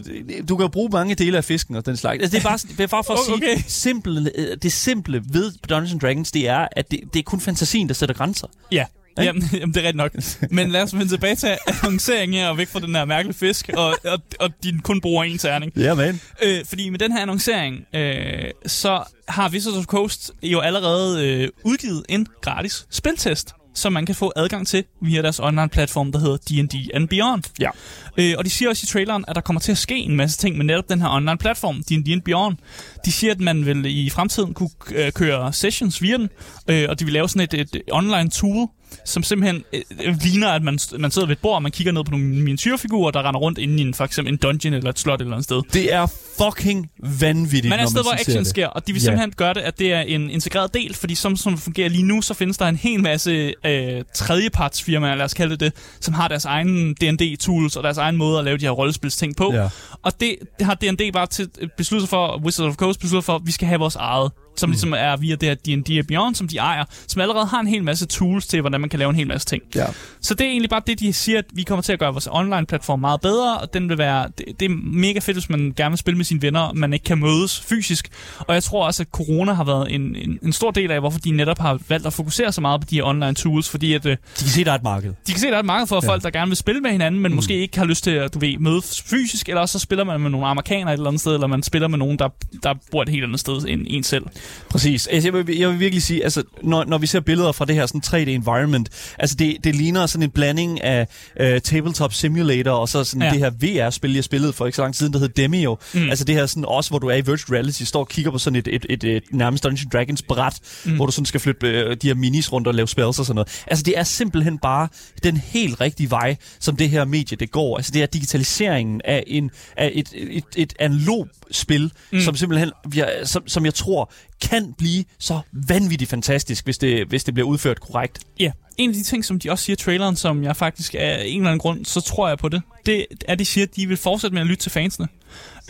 du 0.49 0.55
kan 0.57 0.63
jo 0.63 0.67
bruge 0.67 0.89
mange 0.91 1.15
dele 1.15 1.37
af 1.37 1.43
fisken 1.43 1.75
og 1.75 1.85
den 1.85 1.97
slags. 1.97 2.21
Altså, 2.21 2.37
det 2.37 2.45
er 2.45 2.49
bare, 2.49 2.57
det 2.57 2.79
er 2.79 2.87
bare 2.87 3.03
for 3.03 3.13
at 3.13 3.19
sige, 3.25 3.35
Okay. 3.35 3.63
simple, 3.67 4.31
øh, 4.35 4.57
det 4.63 4.71
simple 4.71 5.23
ved 5.29 5.51
Dungeons 5.69 6.01
Dragons, 6.01 6.31
det 6.31 6.47
er, 6.47 6.67
at 6.71 6.91
det, 6.91 6.99
det 7.13 7.19
er 7.19 7.23
kun 7.23 7.41
fantasien, 7.41 7.87
der 7.87 7.93
sætter 7.93 8.15
grænser. 8.15 8.47
Ja. 8.71 8.85
Jamen, 9.23 9.43
jamen, 9.53 9.73
det 9.73 9.85
er 9.85 9.87
rigtigt 9.87 9.95
nok. 9.95 10.11
Men 10.51 10.69
lad 10.69 10.81
os 10.81 10.93
vende 10.93 11.07
tilbage 11.07 11.35
til 11.35 11.57
annonceringen 11.83 12.39
her, 12.39 12.47
og 12.47 12.57
væk 12.57 12.67
fra 12.67 12.79
den 12.79 12.95
her 12.95 13.05
mærkelige 13.05 13.37
fisk, 13.37 13.69
og, 13.73 13.97
og, 14.05 14.19
og 14.39 14.49
din 14.63 14.79
kun 14.79 15.01
bruger 15.01 15.23
en 15.23 15.37
terning. 15.37 15.71
Ja, 15.75 15.81
yeah, 15.81 15.97
man. 15.97 16.21
Øh, 16.43 16.65
fordi 16.65 16.89
med 16.89 16.99
den 16.99 17.11
her 17.11 17.21
annoncering, 17.21 17.85
øh, 17.95 18.51
så 18.65 19.03
har 19.27 19.49
Wizards 19.49 19.77
of 19.77 19.85
Coast 19.85 20.31
jo 20.43 20.59
allerede 20.59 21.27
øh, 21.27 21.49
udgivet 21.63 22.03
en 22.09 22.27
gratis 22.41 22.85
spiltest, 22.89 23.53
som 23.73 23.93
man 23.93 24.05
kan 24.05 24.15
få 24.15 24.31
adgang 24.35 24.67
til 24.67 24.83
via 25.01 25.21
deres 25.21 25.39
online-platform, 25.39 26.11
der 26.11 26.19
hedder 26.19 26.37
D&D 26.37 26.75
and 26.93 27.07
Beyond. 27.07 27.43
Ja. 27.59 27.69
Øh, 28.17 28.33
og 28.37 28.45
de 28.45 28.49
siger 28.49 28.69
også 28.69 28.85
i 28.85 28.87
traileren, 28.87 29.25
at 29.27 29.35
der 29.35 29.41
kommer 29.41 29.59
til 29.59 29.71
at 29.71 29.77
ske 29.77 29.95
en 29.95 30.15
masse 30.15 30.37
ting 30.37 30.57
med 30.57 30.65
netop 30.65 30.89
den 30.89 31.01
her 31.01 31.09
online-platform, 31.09 31.83
D&D 31.83 32.11
and 32.11 32.21
Beyond. 32.21 32.57
De 33.05 33.11
siger, 33.11 33.33
at 33.33 33.39
man 33.39 33.65
vil 33.65 33.85
i 33.85 34.09
fremtiden 34.09 34.53
kunne 34.53 34.69
øh, 34.91 35.11
køre 35.11 35.53
sessions 35.53 36.01
via 36.01 36.17
den, 36.17 36.29
øh, 36.67 36.85
og 36.89 36.99
de 36.99 37.05
vil 37.05 37.13
lave 37.13 37.29
sådan 37.29 37.47
et, 37.53 37.53
et 37.53 37.81
online 37.91 38.29
tool, 38.29 38.67
som 39.05 39.23
simpelthen 39.23 39.63
øh, 40.05 40.15
ligner, 40.23 40.49
at 40.49 40.63
man, 40.63 40.79
man 40.99 41.11
sidder 41.11 41.27
ved 41.27 41.35
et 41.35 41.41
bord, 41.41 41.55
og 41.55 41.61
man 41.63 41.71
kigger 41.71 41.93
ned 41.93 42.03
på 42.03 42.11
nogle 42.11 42.25
miniatyrfigurer, 42.25 43.11
der 43.11 43.27
render 43.27 43.39
rundt 43.39 43.57
inde 43.57 43.77
i 43.83 43.87
en, 43.87 43.93
for 43.93 44.03
eksempel 44.03 44.33
en 44.33 44.37
dungeon 44.37 44.73
eller 44.73 44.89
et 44.89 44.99
slot 44.99 45.21
eller 45.21 45.37
et 45.37 45.43
sted. 45.43 45.61
Det 45.73 45.93
er 45.93 46.07
fucking 46.37 46.89
vanvittigt, 47.19 47.69
Man 47.69 47.79
er 47.79 47.83
et 47.83 47.89
sted, 47.89 48.01
hvor 48.03 48.11
action 48.13 48.37
det. 48.37 48.47
sker, 48.47 48.67
og 48.67 48.87
de 48.87 48.93
vil 48.93 48.99
Ja. 49.01 49.03
simpelthen 49.05 49.31
gøre 49.31 49.53
det, 49.53 49.61
at 49.61 49.79
det 49.79 49.93
er 49.93 50.01
en 50.01 50.29
integreret 50.29 50.73
del, 50.73 50.93
fordi 50.95 51.15
som, 51.15 51.35
som 51.37 51.53
det 51.53 51.61
fungerer 51.61 51.89
lige 51.89 52.03
nu, 52.03 52.21
så 52.21 52.33
findes 52.33 52.57
der 52.57 52.65
en 52.67 52.75
hel 52.75 53.01
masse 53.03 53.53
øh, 53.65 54.03
tredjepartsfirmaer, 54.13 55.15
lad 55.15 55.25
os 55.25 55.33
kalde 55.33 55.51
det 55.51 55.59
det, 55.59 55.73
som 56.01 56.13
har 56.13 56.27
deres 56.27 56.45
egen 56.45 56.93
D&D-tools 56.93 57.75
og 57.77 57.83
deres 57.83 57.97
egen 57.97 58.15
måde 58.15 58.39
at 58.39 58.45
lave 58.45 58.57
de 58.57 58.65
her 58.65 58.71
rollespilsting 58.71 59.35
på. 59.35 59.53
Ja. 59.53 59.69
Og 60.03 60.19
det, 60.19 60.35
det 60.59 60.65
har 60.65 60.73
D&D 60.73 61.13
bare 61.13 61.27
til, 61.27 61.49
besluttet 61.77 62.03
sig 62.03 62.09
for, 62.09 62.41
Wizards 62.43 62.69
of 62.69 62.75
Coast 62.75 62.99
besluttet 62.99 63.25
for, 63.25 63.35
at 63.35 63.41
vi 63.45 63.51
skal 63.51 63.67
have 63.67 63.79
vores 63.79 63.95
eget 63.95 64.31
som 64.59 64.69
ligesom 64.69 64.93
er 64.97 65.17
via 65.17 65.35
det 65.35 65.49
her 65.49 65.55
D&D 65.55 66.07
Beyond, 66.07 66.35
som 66.35 66.47
de 66.47 66.57
ejer, 66.57 66.83
som 67.07 67.21
allerede 67.21 67.45
har 67.45 67.59
en 67.59 67.67
hel 67.67 67.83
masse 67.83 68.05
tools 68.05 68.47
til, 68.47 68.61
hvordan 68.61 68.81
man 68.81 68.89
kan 68.89 68.99
lave 68.99 69.09
en 69.09 69.15
hel 69.15 69.27
masse 69.27 69.47
ting. 69.47 69.63
Ja. 69.75 69.85
Så 70.21 70.33
det 70.33 70.45
er 70.45 70.49
egentlig 70.49 70.69
bare 70.69 70.81
det, 70.87 70.99
de 70.99 71.13
siger, 71.13 71.37
at 71.39 71.45
vi 71.53 71.63
kommer 71.63 71.81
til 71.83 71.93
at 71.93 71.99
gøre 71.99 72.11
vores 72.11 72.27
online-platform 72.31 72.99
meget 72.99 73.21
bedre, 73.21 73.57
og 73.57 73.73
den 73.73 73.89
vil 73.89 73.97
være, 73.97 74.27
det, 74.37 74.45
det 74.59 74.65
er 74.71 74.75
mega 74.83 75.19
fedt, 75.19 75.37
hvis 75.37 75.49
man 75.49 75.73
gerne 75.77 75.91
vil 75.91 75.97
spille 75.97 76.17
med 76.17 76.25
sine 76.25 76.41
venner, 76.41 76.59
og 76.59 76.77
man 76.77 76.93
ikke 76.93 77.03
kan 77.03 77.17
mødes 77.19 77.61
fysisk. 77.61 78.09
Og 78.39 78.53
jeg 78.53 78.63
tror 78.63 78.85
også, 78.85 79.03
at 79.03 79.07
corona 79.11 79.53
har 79.53 79.63
været 79.63 79.91
en, 79.95 80.15
en, 80.15 80.39
en 80.43 80.53
stor 80.53 80.71
del 80.71 80.91
af, 80.91 80.99
hvorfor 80.99 81.19
de 81.19 81.31
netop 81.31 81.59
har 81.59 81.79
valgt 81.89 82.07
at 82.07 82.13
fokusere 82.13 82.51
så 82.51 82.61
meget 82.61 82.81
på 82.81 82.87
de 82.89 82.95
her 82.95 83.03
online 83.03 83.33
tools, 83.35 83.69
fordi 83.69 83.93
at, 83.93 84.05
øh, 84.05 84.11
De 84.11 84.17
kan 84.37 84.47
se, 84.47 84.63
der 84.63 84.71
er 84.71 84.75
et 84.75 84.83
marked. 84.83 85.13
de 85.27 85.31
kan 85.31 85.39
se, 85.39 85.47
der 85.47 85.55
er 85.55 85.59
et 85.59 85.65
marked 85.65 85.87
for 85.87 85.99
Ja. 86.03 86.09
folk, 86.09 86.23
der 86.23 86.29
gerne 86.29 86.49
vil 86.49 86.57
spille 86.57 86.81
med 86.81 86.91
hinanden, 86.91 87.21
men 87.21 87.31
mm. 87.31 87.35
måske 87.35 87.53
ikke 87.61 87.77
har 87.77 87.85
lyst 87.85 88.03
til 88.03 88.11
at 88.11 88.33
du 88.33 88.39
ved, 88.39 88.57
mødes 88.57 89.01
fysisk, 89.01 89.49
eller 89.49 89.65
så 89.65 89.79
spiller 89.79 90.03
man 90.05 90.19
med 90.21 90.29
nogle 90.29 90.47
amerikanere 90.47 90.93
et 90.93 90.97
eller 90.97 91.07
andet 91.07 91.21
sted, 91.21 91.33
eller 91.33 91.47
man 91.47 91.63
spiller 91.63 91.87
med 91.87 91.97
nogen, 91.97 92.19
der, 92.19 92.29
der 92.63 92.73
bor 92.91 93.01
et 93.01 93.09
helt 93.09 93.23
andet 93.23 93.39
sted 93.39 93.65
end 93.67 93.85
en 93.87 94.03
selv. 94.03 94.23
Præcis. 94.69 95.07
Altså, 95.07 95.27
jeg, 95.27 95.47
vil, 95.47 95.57
jeg 95.57 95.69
vil 95.69 95.79
virkelig 95.79 96.03
sige, 96.03 96.23
altså, 96.23 96.43
når, 96.63 96.83
når 96.83 96.97
vi 96.97 97.07
ser 97.07 97.19
billeder 97.19 97.51
fra 97.51 97.65
det 97.65 97.75
her 97.75 97.85
sådan 97.85 98.01
3D-environment, 98.05 99.15
altså 99.19 99.35
det, 99.35 99.57
det 99.63 99.75
ligner 99.75 100.05
sådan 100.05 100.23
en 100.23 100.31
blanding 100.31 100.83
af 100.83 101.07
uh, 101.41 101.57
Tabletop 101.63 102.13
Simulator 102.13 102.71
og 102.71 102.89
så 102.89 103.03
sådan 103.03 103.21
Ja. 103.21 103.27
ja. 103.27 103.33
det 103.33 103.39
her 103.39 103.85
VR-spil, 103.85 104.13
jeg 104.13 104.23
spillede 104.23 104.53
for 104.53 104.65
ikke 104.65 104.75
så 104.75 104.81
lang 104.81 104.93
tid 104.93 104.99
siden, 104.99 105.13
der 105.13 105.19
hed 105.19 105.29
Demio. 105.29 105.77
Mm. 105.93 106.09
Altså 106.09 106.25
det 106.25 106.35
her 106.35 106.45
sådan 106.45 106.65
også, 106.65 106.89
hvor 106.89 106.99
du 106.99 107.07
er 107.07 107.15
i 107.15 107.21
virtual 107.21 107.55
reality, 107.57 107.83
står 107.83 107.99
og 107.99 108.07
kigger 108.09 108.31
på 108.31 108.37
sådan 108.37 108.55
et, 108.55 108.67
et, 108.67 108.85
et, 108.89 109.03
et 109.03 109.23
nærmest 109.31 109.63
Dungeons 109.63 109.87
Dragons 109.93 110.21
bræt, 110.21 110.59
mm. 110.85 110.95
hvor 110.95 111.05
du 111.05 111.11
sådan 111.11 111.25
skal 111.25 111.39
flytte 111.39 111.67
øh, 111.67 111.97
de 112.01 112.07
her 112.07 112.15
minis 112.15 112.53
rundt 112.53 112.67
og 112.67 112.73
lave 112.73 112.87
spells 112.87 113.19
og 113.19 113.25
sådan 113.25 113.35
noget. 113.35 113.63
Altså 113.67 113.83
det 113.83 113.93
er 113.97 114.03
simpelthen 114.03 114.57
bare 114.57 114.87
den 115.23 115.37
helt 115.37 115.81
rigtige 115.81 116.09
vej, 116.11 116.35
som 116.59 116.75
det 116.75 116.89
her 116.89 117.05
medie 117.05 117.37
det 117.37 117.51
går. 117.51 117.77
Altså 117.77 117.91
det 117.91 118.01
er 118.01 118.05
digitaliseringen 118.05 119.01
af, 119.05 119.23
en, 119.27 119.51
af 119.77 119.91
et, 119.93 120.09
et, 120.15 120.43
et 120.55 120.73
analog 120.79 121.27
spil, 121.51 121.91
mm. 122.11 122.19
som 122.19 122.35
simpelthen, 122.35 122.71
ja, 122.95 123.25
som, 123.25 123.47
som 123.47 123.65
jeg 123.65 123.73
tror, 123.73 124.11
kan 124.41 124.73
blive 124.77 125.03
så 125.19 125.39
vanvittigt 125.51 126.09
fantastisk, 126.09 126.65
hvis 126.65 126.77
det, 126.77 127.07
hvis 127.07 127.23
det 127.23 127.33
bliver 127.33 127.47
udført 127.47 127.79
korrekt. 127.79 128.19
Ja, 128.39 128.51
en 128.77 128.89
af 128.89 128.93
de 128.93 129.03
ting, 129.03 129.25
som 129.25 129.39
de 129.39 129.51
også 129.51 129.63
siger 129.65 129.75
i 129.75 129.77
traileren, 129.77 130.15
som 130.15 130.43
jeg 130.43 130.55
faktisk 130.55 130.95
af 130.99 131.23
en 131.25 131.37
eller 131.37 131.49
anden 131.49 131.59
grund, 131.59 131.85
så 131.85 132.01
tror 132.01 132.27
jeg 132.27 132.37
på 132.37 132.49
det, 132.49 132.61
det 132.85 132.99
er, 132.99 133.05
at 133.27 133.39
de 133.39 133.45
siger, 133.45 133.65
at 133.65 133.75
de 133.75 133.87
vil 133.87 133.97
fortsætte 133.97 134.33
med 134.33 134.41
at 134.41 134.47
lytte 134.47 134.63
til 134.63 134.71
fansene. 134.71 135.07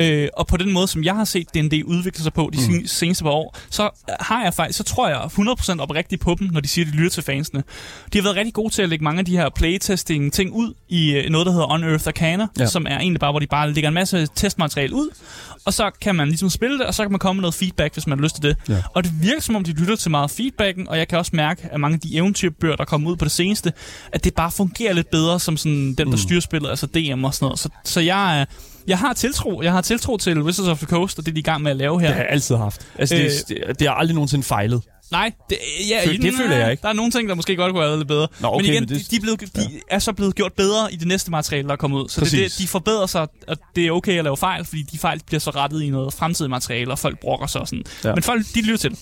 Øh, 0.01 0.27
og 0.37 0.47
på 0.47 0.57
den 0.57 0.71
måde, 0.71 0.87
som 0.87 1.03
jeg 1.03 1.15
har 1.15 1.25
set 1.25 1.47
D&D 1.55 1.83
udvikle 1.85 2.23
sig 2.23 2.33
på 2.33 2.49
de 2.53 2.57
mm. 2.71 2.87
seneste 2.87 3.23
par 3.23 3.31
år, 3.31 3.57
så 3.69 3.89
har 4.19 4.43
jeg 4.43 4.53
faktisk, 4.53 4.77
så 4.77 4.83
tror 4.83 5.07
jeg 5.09 5.17
100% 5.77 5.79
oprigtigt 5.79 6.21
på 6.21 6.35
dem, 6.39 6.49
når 6.51 6.59
de 6.59 6.67
siger, 6.67 6.85
at 6.87 6.91
de 6.93 6.97
lytter 6.97 7.09
til 7.09 7.23
fansene. 7.23 7.63
De 8.13 8.17
har 8.17 8.23
været 8.23 8.35
rigtig 8.35 8.53
gode 8.53 8.73
til 8.73 8.81
at 8.81 8.89
lægge 8.89 9.03
mange 9.03 9.19
af 9.19 9.25
de 9.25 9.37
her 9.37 9.49
playtesting 9.49 10.33
ting 10.33 10.51
ud 10.53 10.73
i 10.89 11.11
øh, 11.11 11.29
noget, 11.29 11.45
der 11.45 11.51
hedder 11.51 11.73
Unearthed 11.73 12.07
Arcana. 12.07 12.47
Ja. 12.59 12.65
som 12.65 12.85
er 12.89 12.97
egentlig 12.97 13.19
bare, 13.19 13.31
hvor 13.31 13.39
de 13.39 13.47
bare 13.47 13.71
lægger 13.73 13.87
en 13.87 13.93
masse 13.93 14.27
testmateriale 14.35 14.95
ud, 14.95 15.09
og 15.65 15.73
så 15.73 15.91
kan 16.01 16.15
man 16.15 16.27
ligesom 16.27 16.49
spille 16.49 16.77
det, 16.77 16.85
og 16.85 16.93
så 16.93 17.03
kan 17.03 17.11
man 17.11 17.19
komme 17.19 17.37
med 17.37 17.41
noget 17.41 17.53
feedback, 17.55 17.93
hvis 17.93 18.07
man 18.07 18.17
har 18.19 18.23
lyst 18.23 18.35
til 18.35 18.43
det. 18.43 18.57
Ja. 18.69 18.77
Og 18.93 19.03
det 19.03 19.11
virker 19.21 19.41
som 19.41 19.55
om, 19.55 19.63
de 19.63 19.71
lytter 19.71 19.95
til 19.95 20.11
meget 20.11 20.31
feedbacken, 20.31 20.87
og 20.89 20.97
jeg 20.97 21.07
kan 21.07 21.17
også 21.17 21.31
mærke, 21.33 21.67
at 21.71 21.79
mange 21.79 21.93
af 21.95 21.99
de 21.99 22.15
eventyrbøger, 22.17 22.75
der 22.75 22.85
kommer 22.85 23.09
ud 23.11 23.15
på 23.15 23.25
det 23.25 23.31
seneste, 23.31 23.73
at 24.11 24.23
det 24.23 24.33
bare 24.35 24.51
fungerer 24.51 24.93
lidt 24.93 25.09
bedre 25.11 25.39
som 25.39 25.57
sådan 25.57 25.87
den, 25.87 25.97
der 25.97 26.05
mm. 26.05 26.17
styrer 26.17 26.39
spillet, 26.41 26.69
altså 26.69 26.85
DM 26.87 27.23
og 27.23 27.33
sådan 27.33 27.45
noget. 27.45 27.59
Så, 27.59 27.69
så 27.83 27.99
jeg, 27.99 28.41
er- 28.41 28.45
jeg 28.87 28.97
har 28.99 29.13
tiltro. 29.13 29.61
Jeg 29.61 29.71
har 29.71 29.81
tiltro 29.81 30.17
til 30.17 30.41
Wizards 30.41 30.67
of 30.69 30.77
the 30.77 30.87
Coast, 30.87 31.19
og 31.19 31.25
det 31.25 31.35
de 31.35 31.39
er 31.39 31.41
i 31.41 31.43
gang 31.43 31.63
med 31.63 31.71
at 31.71 31.77
lave 31.77 31.99
her. 32.01 32.07
Det 32.07 32.15
har 32.15 32.23
jeg 32.23 32.31
altid 32.31 32.55
haft. 32.55 32.87
Altså, 32.99 33.15
det, 33.15 33.31
det, 33.47 33.79
det 33.79 33.87
har 33.87 33.95
aldrig 33.95 34.15
nogensinde 34.15 34.43
fejlet. 34.43 34.81
Nej, 35.11 35.31
det, 35.49 35.57
ja, 35.89 36.01
Føl- 36.05 36.21
det 36.21 36.33
føler 36.33 36.55
jeg 36.55 36.71
ikke. 36.71 36.81
Der 36.81 36.89
er 36.89 36.93
nogle 36.93 37.11
ting, 37.11 37.29
der 37.29 37.35
måske 37.35 37.55
godt 37.55 37.71
kunne 37.71 37.81
have 37.81 37.87
været 37.89 37.99
lidt 37.99 38.07
bedre. 38.07 38.27
Nå, 38.39 38.47
okay, 38.47 38.57
men 38.57 38.65
igen, 38.71 38.81
men 38.81 38.89
det- 38.89 39.11
de, 39.11 39.15
er 39.15 39.19
blevet, 39.21 39.39
de 39.55 39.61
er 39.89 39.99
så 39.99 40.13
blevet 40.13 40.35
gjort 40.35 40.53
bedre 40.53 40.93
i 40.93 40.95
det 40.95 41.07
næste 41.07 41.31
materiale, 41.31 41.67
der 41.67 41.71
er 41.73 41.77
kommet 41.77 41.97
ud. 41.99 42.09
Så 42.09 42.21
det, 42.21 42.31
det, 42.31 42.55
de 42.57 42.67
forbedrer 42.67 43.05
sig, 43.05 43.27
og 43.47 43.57
det 43.75 43.85
er 43.87 43.91
okay 43.91 44.17
at 44.17 44.23
lave 44.23 44.37
fejl, 44.37 44.65
fordi 44.65 44.81
de 44.81 44.97
fejl 44.97 45.21
bliver 45.25 45.39
så 45.39 45.49
rettet 45.49 45.81
i 45.81 45.89
noget 45.89 46.13
fremtidigt 46.13 46.49
materiale, 46.49 46.91
og 46.91 46.99
folk 46.99 47.19
brokker 47.19 47.47
sig 47.47 47.61
og 47.61 47.67
sådan. 47.67 47.83
Ja. 48.03 48.09
Ja. 48.09 48.15
Men 48.15 48.23
folk, 48.23 48.45
de 48.55 48.61
lytter 48.61 48.77
til 48.77 48.97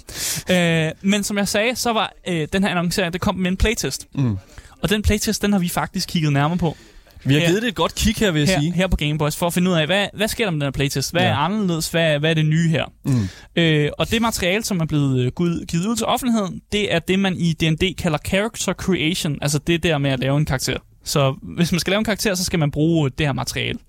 det. 0.48 0.86
Øh, 0.88 0.92
men 1.02 1.24
som 1.24 1.38
jeg 1.38 1.48
sagde, 1.48 1.76
så 1.76 1.94
var 1.94 2.14
øh, 2.28 2.48
den 2.54 2.64
her 2.64 2.70
annoncering, 2.70 3.14
det 3.14 3.22
kom 3.22 3.36
med 3.36 3.52
en 3.52 3.58
playtest. 3.58 4.08
Mm. 4.16 4.38
Og 4.82 4.90
den 4.90 5.02
playtest, 5.02 5.42
den 5.42 5.52
har 5.54 5.60
vi 5.60 5.70
faktisk 5.70 6.10
kigget 6.10 6.34
nærmere 6.34 6.58
på 6.58 6.78
Vi 7.26 7.34
har 7.34 7.42
Ja. 7.42 7.48
givet 7.48 7.62
det 7.62 7.68
et 7.70 7.76
godt 7.76 7.96
kig 7.96 8.16
her, 8.16 8.32
vil 8.32 8.40
jeg 8.40 8.50
her, 8.50 8.60
sige. 8.60 8.74
her 8.74 8.88
på 8.88 8.96
Gameboys, 8.96 9.36
for 9.36 9.48
at 9.48 9.54
finde 9.54 9.72
ud 9.72 9.76
af, 9.76 9.86
hvad, 9.86 10.08
hvad 10.14 10.28
sker 10.28 10.44
der 10.46 10.52
med 10.52 10.60
den 10.60 10.66
her 10.66 10.72
playtest? 10.72 11.12
Hvad 11.12 11.22
ja. 11.22 11.28
Er 11.28 11.36
anderledes? 11.36 11.90
Hvad, 11.90 12.20
hvad 12.20 12.30
er 12.30 12.34
det 12.34 12.46
nye 12.46 12.70
her? 12.70 12.86
Mm. 13.06 13.28
Øh, 13.56 13.90
og 13.98 14.12
det 14.12 14.22
materiale, 14.22 14.64
som 14.64 14.80
er 14.80 14.86
blevet 14.86 15.20
øh, 15.20 15.32
givet 15.68 15.86
ud 15.86 15.96
til 15.96 16.06
offentligheden, 16.06 16.62
det 16.72 16.94
er 16.94 17.00
det, 17.00 17.20
man 17.20 17.38
i 17.38 17.54
D&D 17.54 17.96
kalder 17.98 18.18
character 18.28 18.74
creation. 18.74 19.38
Altså 19.42 19.60
det 19.60 19.84
der 19.84 19.98
med 19.98 20.12
at 20.12 20.20
lave 20.20 20.38
en 20.38 20.46
karakter. 20.46 20.78
Så 21.04 21.36
hvis 21.56 21.72
man 21.72 21.80
skal 21.80 21.92
lave 21.92 22.00
en 22.00 22.06
karakter, 22.06 22.36
så 22.36 22.44
skal 22.44 22.60
man 22.60 22.72
bruge 22.72 23.10
det 23.10 23.26
her 23.26 23.34
materiale. 23.34 23.80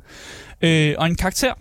Øh, 0.63 0.95
og 0.99 1.07
en 1.07 1.17
karakter 1.17 1.53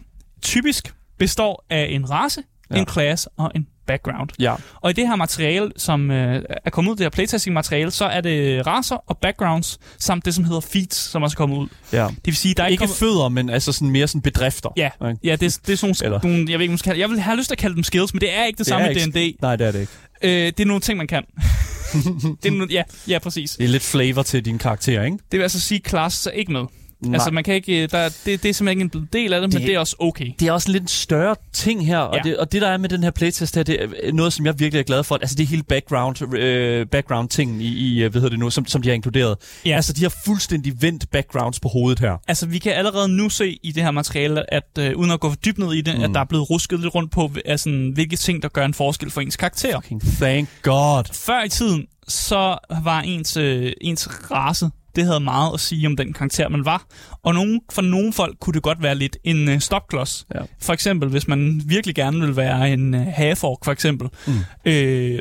typisk 0.42 0.94
består 1.20 1.66
af 1.70 1.88
en 1.90 2.10
race, 2.10 2.42
ja. 2.72 2.76
En 2.80 2.88
class 2.88 3.28
og 3.38 3.52
en 3.56 3.68
background. 3.88 4.30
Ja. 4.40 4.56
Og 4.82 4.90
i 4.90 4.94
det 4.94 5.08
her 5.08 5.16
materiale, 5.16 5.72
som 5.78 6.12
øh, 6.12 6.42
er 6.66 6.70
kommet 6.70 6.92
ud, 6.92 6.96
det 6.96 7.04
her 7.06 7.10
playtesting-materiale, 7.10 7.92
så 7.92 8.06
er 8.06 8.22
det 8.22 8.68
racer 8.68 8.96
og 9.08 9.18
backgrounds, 9.18 9.80
samt 10.00 10.26
det, 10.26 10.36
som 10.36 10.44
hedder 10.44 10.62
feats, 10.62 10.98
som 10.98 11.24
også 11.24 11.36
er 11.36 11.38
kommet 11.38 11.58
ud. 11.58 11.68
ja. 11.94 12.08
Det 12.08 12.26
vil 12.26 12.36
sige, 12.36 12.54
der 12.54 12.64
er 12.64 12.68
ikke, 12.68 12.74
Ikke 12.74 12.82
kommet... 12.82 12.98
fødder, 12.98 13.30
men 13.30 13.50
altså 13.50 13.72
sådan 13.72 13.90
mere 13.90 14.08
sådan 14.08 14.22
bedrifter. 14.22 14.70
Ja, 14.78 14.90
Ikke? 15.08 15.20
ja 15.24 15.32
det, 15.36 15.44
er- 15.56 15.60
det 15.68 15.74
er 15.74 15.78
sådan 15.78 15.96
Eller- 16.04 16.20
nogle 16.24 16.46
jeg, 16.50 16.60
ved 16.60 16.66
ikke, 16.66 16.78
skal, 16.78 16.98
jeg 16.98 17.10
vil 17.10 17.20
have 17.20 17.38
lyst 17.38 17.48
til 17.48 17.56
at 17.56 17.60
kalde 17.60 17.76
dem 17.76 17.84
skills, 17.84 18.14
men 18.14 18.22
det 18.22 18.34
er 18.38 18.44
ikke 18.46 18.58
det, 18.58 18.66
det 18.66 18.68
samme 18.68 18.88
i 18.88 18.90
ikke- 18.90 19.12
D&D. 19.12 19.36
Nej, 19.42 19.56
det 19.56 19.68
er 19.68 19.72
det 19.72 19.80
ikke. 19.80 19.92
Øh, 20.24 20.46
det 20.46 20.60
er 20.60 20.66
nogle 20.66 20.82
ting, 20.82 20.98
man 20.98 21.08
kan. 21.08 21.24
det 22.44 22.46
er 22.46 22.52
nogle, 22.52 22.68
ja, 22.72 22.84
ja, 23.08 23.20
præcis. 23.20 23.52
Det 23.52 23.64
er 23.64 23.68
lidt 23.70 23.84
flavor 23.84 24.24
til 24.24 24.46
din 24.46 24.58
karakter, 24.58 25.04
ikke? 25.04 25.18
Det 25.32 25.38
vil 25.38 25.42
altså 25.44 25.62
sige, 25.62 25.82
class 25.90 26.26
er 26.28 26.32
ikke 26.32 26.52
med. 26.52 26.62
Nej. 27.06 27.14
Altså, 27.16 27.32
man 27.32 27.44
kan 27.44 27.54
ikke, 27.56 27.88
der, 27.88 28.10
det, 28.26 28.44
det 28.44 28.50
er 28.50 28.54
simpelthen 28.54 28.70
ikke 28.88 28.98
en 28.98 29.08
del 29.14 29.34
af 29.34 29.42
det, 29.42 29.52
det, 29.52 29.60
men 29.60 29.68
Det- 29.68 29.76
er 29.76 29.80
også 29.80 29.96
okay. 30.00 30.32
det 30.40 30.48
er 30.48 30.52
også 30.52 30.70
en 30.72 30.74
lidt 30.74 30.90
større 30.90 31.36
ting 31.54 31.86
her, 31.88 31.98
og, 31.98 32.16
Ja. 32.16 32.30
det, 32.30 32.38
og 32.38 32.52
det 32.52 32.62
der 32.62 32.68
er 32.68 32.78
med 32.78 32.90
den 32.90 33.04
her 33.04 33.12
playtest 33.12 33.56
her, 33.56 33.64
det 33.64 33.84
er 33.84 34.12
noget, 34.14 34.34
som 34.34 34.46
jeg 34.46 34.60
virkelig 34.60 34.80
er 34.80 34.84
glad 34.84 35.04
for. 35.04 35.16
Altså 35.16 35.36
det 35.36 35.48
hele 35.48 35.64
background, 35.64 36.36
øh, 36.38 36.86
background 36.88 37.30
ting 37.30 37.62
i, 37.64 37.68
i, 37.68 38.04
øh, 38.04 38.12
hvad 38.12 38.22
hedder 38.22 38.30
det 38.30 38.40
nu, 38.40 38.50
som, 38.50 38.66
som 38.68 38.82
de 38.82 38.90
har 38.90 38.94
inkluderet. 38.94 39.38
Ja. 39.66 39.76
Altså 39.76 39.94
de 39.94 40.02
har 40.02 40.14
fuldstændig 40.26 40.82
vendt 40.82 41.10
backgrounds 41.12 41.60
på 41.60 41.70
hovedet 41.70 42.00
her. 42.00 42.18
Altså, 42.28 42.46
vi 42.46 42.60
kan 42.60 42.72
allerede 42.74 43.08
nu 43.08 43.30
se 43.30 43.60
i 43.64 43.72
det 43.72 43.84
her 43.84 43.92
materiale, 43.92 44.54
at 44.54 44.64
øh, 44.80 44.96
uden 44.96 45.12
at 45.12 45.20
gå 45.20 45.30
for 45.30 45.36
dybt 45.36 45.58
ned 45.58 45.74
i 45.74 45.82
det, 45.82 45.98
mm. 45.98 46.04
at 46.04 46.10
der 46.14 46.20
er 46.20 46.26
blevet 46.26 46.50
rusket 46.50 46.80
lidt 46.80 46.96
rundt 46.96 47.12
på, 47.12 47.32
altså, 47.46 47.90
hvilke 47.94 48.16
ting, 48.16 48.42
der 48.44 48.50
gør 48.50 48.66
en 48.66 48.74
forskel 48.74 49.10
for 49.12 49.22
ens 49.22 49.36
karakter. 49.38 49.82
Fucking 49.82 50.02
thank 50.02 50.50
God. 50.62 51.04
Før 51.14 51.44
i 51.44 51.50
tiden, 51.50 51.86
så 52.08 52.58
var 52.84 53.02
ens, 53.02 53.38
øh, 53.38 53.72
ens 53.82 54.10
race, 54.32 54.70
det 54.96 55.06
havde 55.06 55.20
meget 55.20 55.54
at 55.54 55.60
sige 55.60 55.88
om 55.88 55.96
den 55.96 56.14
karakter, 56.14 56.50
man 56.50 56.66
var. 56.66 56.86
Og 57.24 57.34
nogen, 57.34 57.62
for 57.72 57.82
nogle 57.82 58.14
folk 58.14 58.40
kunne 58.40 58.54
det 58.54 58.64
godt 58.64 58.84
være 58.84 58.96
lidt 58.96 59.18
en 59.24 59.50
øh, 59.50 59.60
stopklods. 59.60 60.26
Ja. 60.36 60.40
For 60.62 60.74
eksempel, 60.74 61.10
hvis 61.10 61.28
man 61.28 61.62
virkelig 61.66 61.96
gerne 61.96 62.20
vil 62.20 62.36
være 62.36 62.74
en 62.74 62.94
øh, 62.94 63.02
hagefork, 63.08 63.66
for 63.66 63.72
eksempel, 63.72 64.10
mm. 64.28 64.34
øh, 64.66 65.20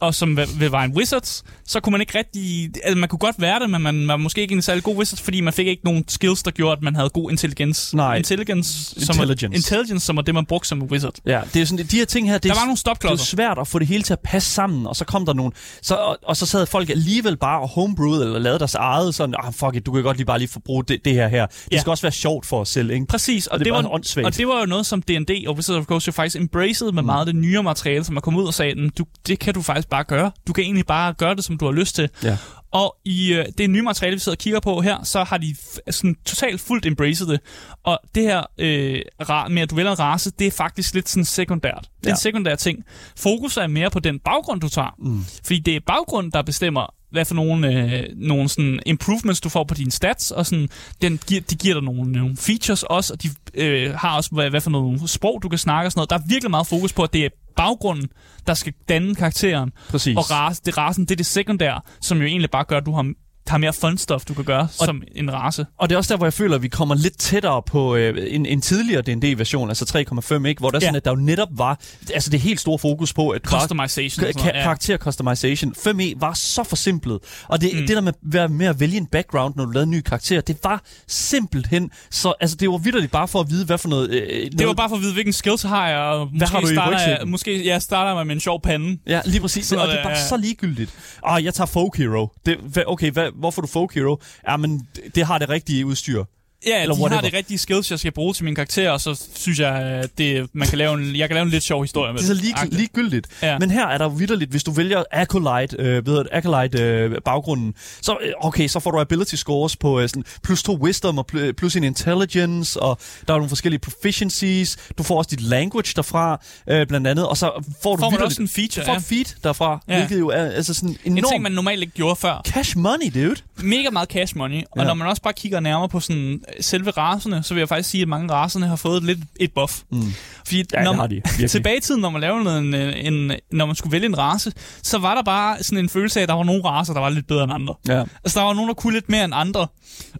og 0.00 0.14
som 0.14 0.36
vil 0.36 0.72
være 0.72 0.84
en 0.84 0.92
wizard, 0.96 1.42
så 1.66 1.80
kunne 1.80 1.90
man 1.90 2.00
ikke 2.00 2.18
rigtig... 2.18 2.70
Altså, 2.84 2.98
man 2.98 3.08
kunne 3.08 3.18
godt 3.18 3.36
være 3.40 3.60
det, 3.60 3.70
men 3.70 3.82
man, 3.82 3.94
man 3.94 4.08
var 4.08 4.16
måske 4.16 4.40
ikke 4.40 4.54
en 4.54 4.62
særlig 4.62 4.84
god 4.84 4.96
wizard, 4.96 5.18
fordi 5.18 5.40
man 5.40 5.52
fik 5.52 5.66
ikke 5.66 5.84
nogen 5.84 6.04
skills, 6.08 6.42
der 6.42 6.50
gjorde, 6.50 6.72
at 6.72 6.82
man 6.82 6.96
havde 6.96 7.08
god 7.10 7.30
intelligens. 7.30 7.94
Nej. 7.94 8.16
Intelligence, 8.16 8.94
Intelligence. 8.96 9.06
Som, 9.06 9.20
er, 9.52 9.56
intelligence, 9.56 10.06
som 10.06 10.16
er 10.16 10.22
det, 10.22 10.34
man 10.34 10.46
brugte 10.46 10.68
som 10.68 10.82
wizard. 10.82 11.14
Ja, 11.26 11.40
det 11.54 11.62
er 11.62 11.66
sådan, 11.66 11.86
de 11.86 11.96
her 11.96 12.04
ting 12.04 12.28
her, 12.28 12.34
det 12.34 12.42
Der 12.42 12.50
er, 12.50 12.54
var 12.54 12.60
nogle 12.60 12.70
det 12.70 12.76
er 12.76 12.80
stopklodser. 12.80 13.24
svært 13.26 13.58
at 13.58 13.68
få 13.68 13.78
det 13.78 13.86
hele 13.86 14.02
til 14.02 14.12
at 14.12 14.20
passe 14.24 14.50
sammen, 14.50 14.86
og 14.86 14.96
så 14.96 15.04
kom 15.04 15.26
der 15.26 15.32
nogen, 15.32 15.52
så, 15.82 15.94
og, 15.94 16.18
og 16.22 16.36
så 16.36 16.46
sad 16.46 16.66
folk 16.66 16.90
alligevel 16.90 17.36
bare 17.36 17.60
og 17.60 17.68
homebrewed, 17.68 18.22
eller 18.22 18.38
lavede 18.38 18.58
deres 18.58 18.74
eget, 18.74 19.14
sådan, 19.14 19.34
ah, 19.44 19.52
fuck 19.52 19.74
it, 19.76 19.86
du 19.86 19.92
kan 19.92 20.02
godt 20.02 20.16
lige 20.16 20.26
bare 20.26 20.38
lige 20.38 20.48
få 20.48 20.60
bruge 20.60 20.84
det, 20.88 21.04
det 21.04 21.14
her 21.14 21.28
her. 21.28 21.46
Det 21.46 21.54
Ja. 21.72 21.80
skal 21.80 21.90
også 21.90 22.02
være 22.02 22.12
sjovt 22.12 22.46
for 22.46 22.60
os 22.60 22.68
selv, 22.68 22.90
ikke? 22.90 23.06
Præcis, 23.06 23.46
og, 23.46 23.52
Og 23.52 23.58
det 23.58 23.64
det, 23.64 23.72
var, 23.72 23.92
åndssvagt. 23.94 24.26
og 24.26 24.36
det 24.36 24.48
var 24.48 24.60
jo 24.60 24.66
noget, 24.66 24.86
som 24.86 25.02
D&D 25.02 25.44
og 25.48 25.54
Wizards 25.56 25.76
of 25.76 25.80
the 25.82 25.84
Coast 25.84 26.06
jo 26.06 26.12
faktisk 26.12 26.36
embraced 26.36 26.92
med 26.92 27.02
mm. 27.02 27.06
meget 27.06 27.20
af 27.20 27.26
det 27.26 27.36
nyere 27.36 27.62
materiale, 27.62 28.04
som 28.04 28.16
er 28.16 28.20
kommet 28.20 28.40
ud 28.40 28.46
og 28.46 28.54
sagde, 28.54 28.74
"Mm, 28.82 28.90
du, 28.90 29.04
det 29.26 29.38
kan 29.38 29.54
du 29.54 29.61
faktisk 29.62 29.88
bare 29.88 30.04
gøre. 30.04 30.32
Du 30.46 30.52
kan 30.52 30.64
egentlig 30.64 30.86
bare 30.86 31.12
gøre 31.12 31.34
det, 31.34 31.44
som 31.44 31.58
du 31.58 31.64
har 31.64 31.72
lyst 31.72 31.94
til. 31.94 32.08
Ja. 32.24 32.38
Og 32.72 32.96
i 33.04 33.32
øh, 33.32 33.44
det 33.58 33.70
nye 33.70 33.82
materiale, 33.82 34.14
vi 34.14 34.18
sidder 34.20 34.36
og 34.36 34.38
kigger 34.38 34.60
på 34.60 34.80
her, 34.80 35.02
så 35.04 35.24
har 35.24 35.38
de 35.38 35.54
f- 35.58 35.78
sådan 35.90 36.16
totalt 36.24 36.60
fuldt 36.60 36.86
embraced 36.86 37.26
det. 37.26 37.40
Og 37.84 37.98
det 38.14 38.22
her 38.22 38.42
øh, 38.58 39.00
ra- 39.22 39.48
med, 39.48 39.62
at 39.62 39.70
du 39.70 39.74
vælger 39.74 39.92
en 39.92 39.98
race, 39.98 40.30
det 40.38 40.46
er 40.46 40.50
faktisk 40.50 40.94
lidt 40.94 41.08
sådan 41.08 41.24
sekundært. 41.24 41.80
Det 41.80 42.06
er 42.06 42.10
ja. 42.10 42.10
En 42.10 42.16
sekundær 42.18 42.54
ting. 42.54 42.84
Fokus 43.16 43.56
er 43.56 43.66
mere 43.66 43.90
på 43.90 44.00
den 44.00 44.18
baggrund, 44.18 44.60
du 44.60 44.68
tager. 44.68 44.94
Mm. 44.98 45.24
Fordi 45.44 45.58
det 45.58 45.76
er 45.76 45.80
baggrunden, 45.86 46.32
der 46.32 46.42
bestemmer, 46.42 46.94
hvad 47.12 47.24
for 47.24 47.34
nogle, 47.34 47.68
øh, 47.72 48.04
nogle 48.16 48.48
sådan 48.48 48.80
improvements, 48.86 49.40
du 49.40 49.48
får 49.48 49.64
på 49.64 49.74
dine 49.74 49.90
stats, 49.90 50.30
og 50.30 50.46
sådan, 50.46 50.68
den 51.02 51.20
giver, 51.26 51.40
de 51.40 51.54
giver 51.54 51.74
dig 51.74 51.82
nogle, 51.82 52.12
nogle 52.12 52.36
features 52.36 52.82
også, 52.82 53.12
og 53.12 53.22
de 53.22 53.28
øh, 53.54 53.94
har 53.94 54.16
også, 54.16 54.30
hvad, 54.32 54.50
hvad 54.50 54.60
for 54.60 54.70
nogle 54.70 55.08
sprog, 55.08 55.40
du 55.42 55.48
kan 55.48 55.58
snakke 55.58 55.88
og 55.88 55.92
sådan 55.92 55.98
noget. 55.98 56.10
Der 56.10 56.16
er 56.16 56.22
virkelig 56.28 56.50
meget 56.50 56.66
fokus 56.66 56.92
på, 56.92 57.02
at 57.02 57.12
det 57.12 57.24
er 57.24 57.28
baggrunden, 57.56 58.08
der 58.46 58.54
skal 58.54 58.72
danne 58.88 59.14
karakteren. 59.14 59.72
Præcis. 59.88 60.16
Og 60.16 60.30
race, 60.30 60.62
det 60.64 60.78
rasen, 60.78 61.04
det 61.04 61.10
er 61.10 61.16
det 61.16 61.26
sekundære, 61.26 61.80
som 62.00 62.18
jo 62.18 62.24
egentlig 62.24 62.50
bare 62.50 62.64
gør, 62.64 62.76
at 62.76 62.86
du 62.86 62.92
har, 62.92 63.12
har 63.48 63.58
mere 63.58 63.72
fun 63.72 63.98
stuff, 63.98 64.24
du 64.24 64.34
kan 64.34 64.44
gøre 64.44 64.60
og 64.60 64.86
som 64.86 65.02
en 65.14 65.32
race. 65.32 65.66
Og 65.78 65.88
det 65.88 65.94
er 65.94 65.98
også 65.98 66.14
der, 66.14 66.16
hvor 66.16 66.26
jeg 66.26 66.32
føler, 66.32 66.56
at 66.56 66.62
vi 66.62 66.68
kommer 66.68 66.94
lidt 66.94 67.18
tættere 67.18 67.62
på 67.62 67.96
øh, 67.96 68.34
en, 68.34 68.46
en 68.46 68.60
tidligere 68.60 69.02
D&D-version, 69.02 69.68
altså 69.68 70.04
3.5, 70.38 70.46
ikke? 70.46 70.60
hvor 70.60 70.70
der, 70.70 70.78
ja. 70.82 70.86
sådan, 70.86 70.96
at 70.96 71.04
der 71.04 71.10
jo 71.10 71.16
netop 71.16 71.48
var 71.50 71.80
altså 72.14 72.30
det 72.30 72.40
helt 72.40 72.60
store 72.60 72.78
fokus 72.78 73.12
på, 73.12 73.28
at 73.28 73.42
Customization. 73.44 74.24
og 74.24 74.30
Ka- 74.30 74.62
karakter 74.62 74.96
customization. 74.96 75.74
5e 75.78 76.14
var 76.16 76.34
så 76.34 76.64
for 76.64 76.76
simplet. 76.76 77.18
Og 77.48 77.60
det, 77.60 77.70
mm. 77.74 77.86
det 77.86 77.88
der 77.88 78.00
med, 78.00 78.12
med, 78.22 78.48
med 78.48 78.66
at 78.66 78.80
vælge 78.80 78.96
en 78.96 79.06
background, 79.06 79.54
når 79.56 79.64
du 79.64 79.70
lavede 79.70 79.84
en 79.84 79.90
ny 79.90 80.00
karakter, 80.00 80.40
det 80.40 80.58
var 80.64 80.82
simpelthen 81.06 81.90
så... 82.10 82.34
Altså, 82.40 82.56
det 82.56 82.70
var 82.70 82.78
vidderligt 82.78 83.12
bare 83.12 83.28
for 83.28 83.40
at 83.40 83.50
vide, 83.50 83.66
hvad 83.66 83.78
for 83.78 83.88
noget... 83.88 84.10
Øh, 84.10 84.28
noget 84.28 84.58
Det 84.58 84.66
var 84.66 84.74
bare 84.74 84.88
for 84.88 84.96
at 84.96 85.02
vide, 85.02 85.12
hvilken 85.12 85.32
skills 85.32 85.62
har 85.62 85.88
jeg, 85.88 85.98
og 85.98 86.28
måske 86.32 86.54
har 86.54 86.60
du 86.60 86.66
i 86.66 86.74
starter 86.74 86.98
jeg, 86.98 87.08
rygsækken? 87.08 87.30
måske 87.30 87.66
jeg 87.66 87.82
starter 87.82 88.16
jeg 88.18 88.26
med 88.26 88.34
en 88.34 88.40
sjov 88.40 88.62
pande. 88.62 88.98
Ja, 89.06 89.20
lige 89.24 89.40
præcis. 89.40 89.66
Sådan 89.66 89.82
og 89.82 89.88
det 89.88 89.98
er 89.98 90.02
bare 90.02 90.12
ja. 90.12 90.28
så 90.28 90.36
ligegyldigt. 90.36 90.90
Ah, 91.26 91.44
jeg 91.44 91.54
tager 91.54 91.66
Folk 91.66 91.96
Hero. 91.96 92.28
Det, 92.46 92.84
okay, 92.86 93.10
hva, 93.10 93.28
hvorfor 93.34 93.62
er 93.62 93.66
du 93.66 93.72
Folk 93.72 93.94
Hero? 93.94 94.16
Ja, 94.48 94.56
men 94.56 94.88
det- 94.96 95.14
det 95.14 95.26
har 95.26 95.38
det 95.38 95.48
rigtige 95.48 95.86
udstyr. 95.86 96.24
Ja, 96.66 96.82
Eller 96.82 96.94
de 96.94 97.00
whatever. 97.00 97.20
har 97.20 97.22
det 97.28 97.32
rigtige 97.34 97.58
skills, 97.58 97.90
jeg 97.90 97.98
skal 97.98 98.12
bruge 98.12 98.34
til 98.34 98.44
min 98.44 98.54
karakter, 98.54 98.90
og 98.90 99.00
så 99.00 99.22
synes 99.34 99.58
jeg, 99.58 99.74
at 99.74 100.18
det, 100.18 100.48
man 100.52 100.68
kan 100.68 100.78
lave 100.78 100.94
en, 100.94 101.16
jeg 101.16 101.28
kan 101.28 101.34
lave 101.34 101.42
en 101.44 101.50
lidt 101.50 101.62
sjov 101.64 101.82
historie 101.82 102.12
med 102.12 102.20
Det 102.22 102.30
er 102.30 102.34
så 102.34 102.52
Agtigt. 102.56 102.74
ligegyldigt. 102.76 103.26
Ja. 103.42 103.58
Men 103.58 103.70
her 103.70 103.86
er 103.86 103.98
der 103.98 104.08
vidderligt, 104.08 104.50
hvis 104.50 104.64
du 104.64 104.70
vælger 104.70 105.02
Acolyte, 105.12 105.76
øh, 105.78 106.06
ved 106.06 106.24
Acolyte 106.32 106.78
øh, 106.82 107.10
baggrunden, 107.24 107.74
så, 108.02 108.16
øh, 108.22 108.32
okay, 108.40 108.68
så 108.68 108.80
får 108.80 108.90
du 108.90 109.00
ability 109.00 109.34
scores 109.34 109.76
på 109.76 110.00
øh, 110.00 110.08
sådan, 110.08 110.24
plus 110.42 110.62
to 110.62 110.74
wisdom 110.82 111.18
og 111.18 111.26
pl- 111.34 111.52
plus 111.52 111.76
en 111.76 111.84
intelligence, 111.84 112.80
og 112.80 112.98
der 113.28 113.34
er 113.34 113.38
nogle 113.38 113.48
forskellige 113.48 113.80
proficiencies. 113.80 114.76
Du 114.98 115.02
får 115.02 115.18
også 115.18 115.28
dit 115.30 115.40
language 115.40 115.92
derfra, 115.96 116.40
øh, 116.68 116.86
blandt 116.86 117.06
andet, 117.06 117.28
og 117.28 117.36
så 117.36 117.64
får 117.82 117.96
du 117.96 118.00
Får 118.02 118.10
man 118.10 118.22
også 118.22 118.42
en 118.42 118.48
feature, 118.48 118.82
Du 118.84 118.86
får 118.86 118.92
ja. 118.92 118.98
feed 118.98 119.24
derfra, 119.44 119.78
Ja. 119.88 119.96
hvilket 119.96 120.20
jo 120.20 120.28
er 120.28 120.44
altså 120.44 120.74
sådan 120.74 120.96
En 121.04 121.12
enormt 121.18 121.32
ting, 121.32 121.42
man 121.42 121.52
normalt 121.52 121.80
ikke 121.82 121.94
gjorde 121.94 122.16
før. 122.16 122.40
cash 122.44 122.78
money, 122.78 123.10
dude. 123.14 123.36
Mega 123.56 123.90
meget 123.90 124.08
cash 124.08 124.36
money, 124.36 124.62
og 124.70 124.78
Ja. 124.78 124.84
når 124.84 124.94
man 124.94 125.08
også 125.08 125.22
bare 125.22 125.32
kigger 125.32 125.60
nærmere 125.60 125.88
på 125.88 126.00
sådan 126.00 126.32
øh, 126.32 126.38
selve 126.60 126.90
racerne, 126.90 127.42
så 127.42 127.54
vil 127.54 127.60
jeg 127.60 127.68
faktisk 127.68 127.88
sige, 127.90 128.02
at 128.02 128.08
mange 128.08 128.32
af 128.34 128.36
racerne 128.36 128.66
har 128.66 128.76
fået 128.76 129.02
lidt 129.04 129.18
et 129.40 129.52
buff. 129.54 129.80
Mm. 129.90 130.02
Fordi 130.46 130.64
Ja, 130.74 130.82
når 130.84 130.90
det 130.90 130.98
har 131.00 131.06
de, 131.06 131.48
tilbage 131.48 131.76
i 131.76 131.80
tiden, 131.80 132.00
når 132.00 132.10
man 132.10 132.20
lavede 132.20 132.58
en, 132.58 132.74
en, 132.74 133.14
en, 133.14 133.32
når 133.52 133.66
man 133.66 133.74
skulle 133.76 133.92
vælge 133.92 134.06
en 134.06 134.18
race, 134.18 134.52
så 134.82 134.98
var 134.98 135.14
der 135.14 135.22
bare 135.22 135.62
sådan 135.62 135.78
en 135.84 135.88
følelse 135.88 136.20
af, 136.20 136.22
at 136.22 136.28
der 136.28 136.34
var 136.34 136.44
nogle 136.44 136.64
racer, 136.64 136.92
der 136.92 137.00
var 137.00 137.08
lidt 137.08 137.26
bedre 137.26 137.44
end 137.44 137.52
andre. 137.52 137.74
Ja. 137.88 138.04
Altså, 138.24 138.38
der 138.40 138.46
var 138.46 138.52
nogen, 138.54 138.68
der 138.68 138.74
kunne 138.74 138.92
lidt 138.92 139.08
mere 139.08 139.24
end 139.24 139.32
andre. 139.36 139.66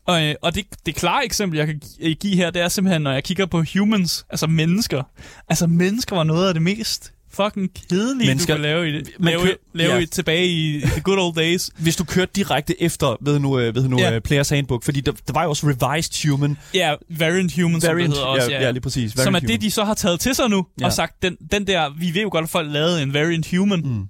Og, 0.06 0.22
øh, 0.22 0.34
og 0.42 0.54
det, 0.54 0.64
det 0.86 0.94
klare 0.94 1.24
eksempel, 1.24 1.56
jeg 1.58 1.66
kan 1.66 1.80
gi- 2.00 2.14
give 2.14 2.36
her, 2.36 2.50
det 2.50 2.62
er 2.62 2.68
simpelthen, 2.68 3.02
når 3.02 3.12
jeg 3.12 3.24
kigger 3.24 3.46
på 3.46 3.64
humans, 3.74 4.24
altså 4.30 4.46
mennesker. 4.46 5.02
Altså, 5.48 5.66
mennesker 5.66 6.16
var 6.16 6.24
noget 6.24 6.48
af 6.48 6.54
det 6.54 6.62
mest 6.62 7.12
fucking 7.34 7.70
kedelige, 7.90 8.26
Mennesker- 8.30 8.46
du 8.54 8.56
kan 8.56 8.62
lave, 8.62 8.88
i, 8.88 8.92
det, 8.92 9.08
Man 9.18 9.26
lave, 9.32 9.42
kø- 9.42 9.54
lave 9.74 9.92
ja. 9.94 9.98
i, 9.98 10.06
tilbage 10.06 10.46
i 10.46 10.80
the 10.80 11.00
good 11.00 11.18
old 11.18 11.34
days. 11.34 11.70
Hvis 11.78 11.96
du 11.96 12.04
kørte 12.04 12.30
direkte 12.36 12.82
efter, 12.82 13.16
ved 13.20 13.38
nu, 13.38 13.58
øh, 13.58 13.74
ved 13.74 13.88
nu 13.88 13.98
Ja. 13.98 14.12
ja. 14.12 14.18
Players 14.18 14.48
Handbook, 14.48 14.84
fordi 14.84 15.00
der, 15.00 15.12
der 15.12 15.32
var 15.32 15.42
jo 15.42 15.48
også 15.48 15.66
Revised 15.66 16.28
Human. 16.30 16.58
Ja, 16.74 16.94
variant 17.08 17.54
humans, 17.60 17.84
som 17.84 17.88
det 17.88 17.94
Variant, 17.96 18.14
hedder 18.14 18.26
også. 18.26 18.50
ja, 18.50 18.60
ja, 18.62 18.70
lige 18.70 18.80
præcis. 18.80 19.12
Som 19.12 19.20
er 19.20 19.24
Variant 19.24 19.42
det, 19.42 19.50
human. 19.50 19.60
de 19.60 19.70
så 19.70 19.84
har 19.84 19.94
taget 19.94 20.20
til 20.20 20.34
sig 20.34 20.48
nu, 20.50 20.66
Ja. 20.80 20.86
og 20.86 20.92
sagt, 20.92 21.22
den, 21.22 21.36
den 21.52 21.66
der, 21.66 21.90
vi 21.98 22.14
ved 22.14 22.22
jo 22.22 22.28
godt, 22.32 22.42
at 22.42 22.50
folk 22.50 22.72
lavede 22.72 23.02
en 23.02 23.14
variant 23.14 23.50
human. 23.56 23.80
Mm. 23.84 24.04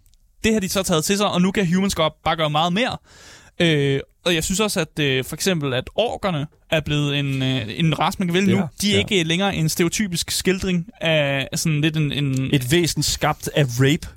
Det 0.45 0.53
har 0.53 0.61
de 0.61 0.68
så 0.68 0.83
taget 0.83 1.05
til 1.05 1.16
sig, 1.16 1.27
og 1.31 1.43
nu 1.43 1.51
kan 1.51 1.75
humans 1.75 1.95
godt 1.95 2.12
bare 2.25 2.37
gøre 2.37 2.51
meget 2.51 2.73
mere. 2.73 2.97
Øh, 3.61 4.01
og 4.25 4.35
jeg 4.35 4.45
synes 4.45 4.61
også, 4.61 4.81
at 4.81 4.99
øh, 4.99 5.25
for 5.25 5.35
eksempel, 5.37 5.75
at 5.75 5.91
orkerne 5.95 6.47
er 6.73 6.81
blevet 6.81 7.18
en, 7.18 7.43
øh, 7.43 7.62
en 7.68 7.99
race, 7.99 8.18
man 8.18 8.29
kan 8.29 8.35
vælge 8.35 8.51
Ja, 8.55 8.61
nu. 8.61 8.66
De 8.83 8.89
er 8.91 8.95
ja. 8.95 8.99
ikke 8.99 9.25
længere 9.25 9.57
en 9.57 9.68
stereotypisk 9.68 10.31
skildring 10.31 10.87
af 11.01 11.49
sådan 11.55 11.81
lidt 11.81 11.97
en... 11.97 12.12
en 12.12 12.51
Et 12.53 12.73
væsen 12.73 13.03
skabt 13.03 13.51
af 13.55 13.64
rape. 13.81 14.09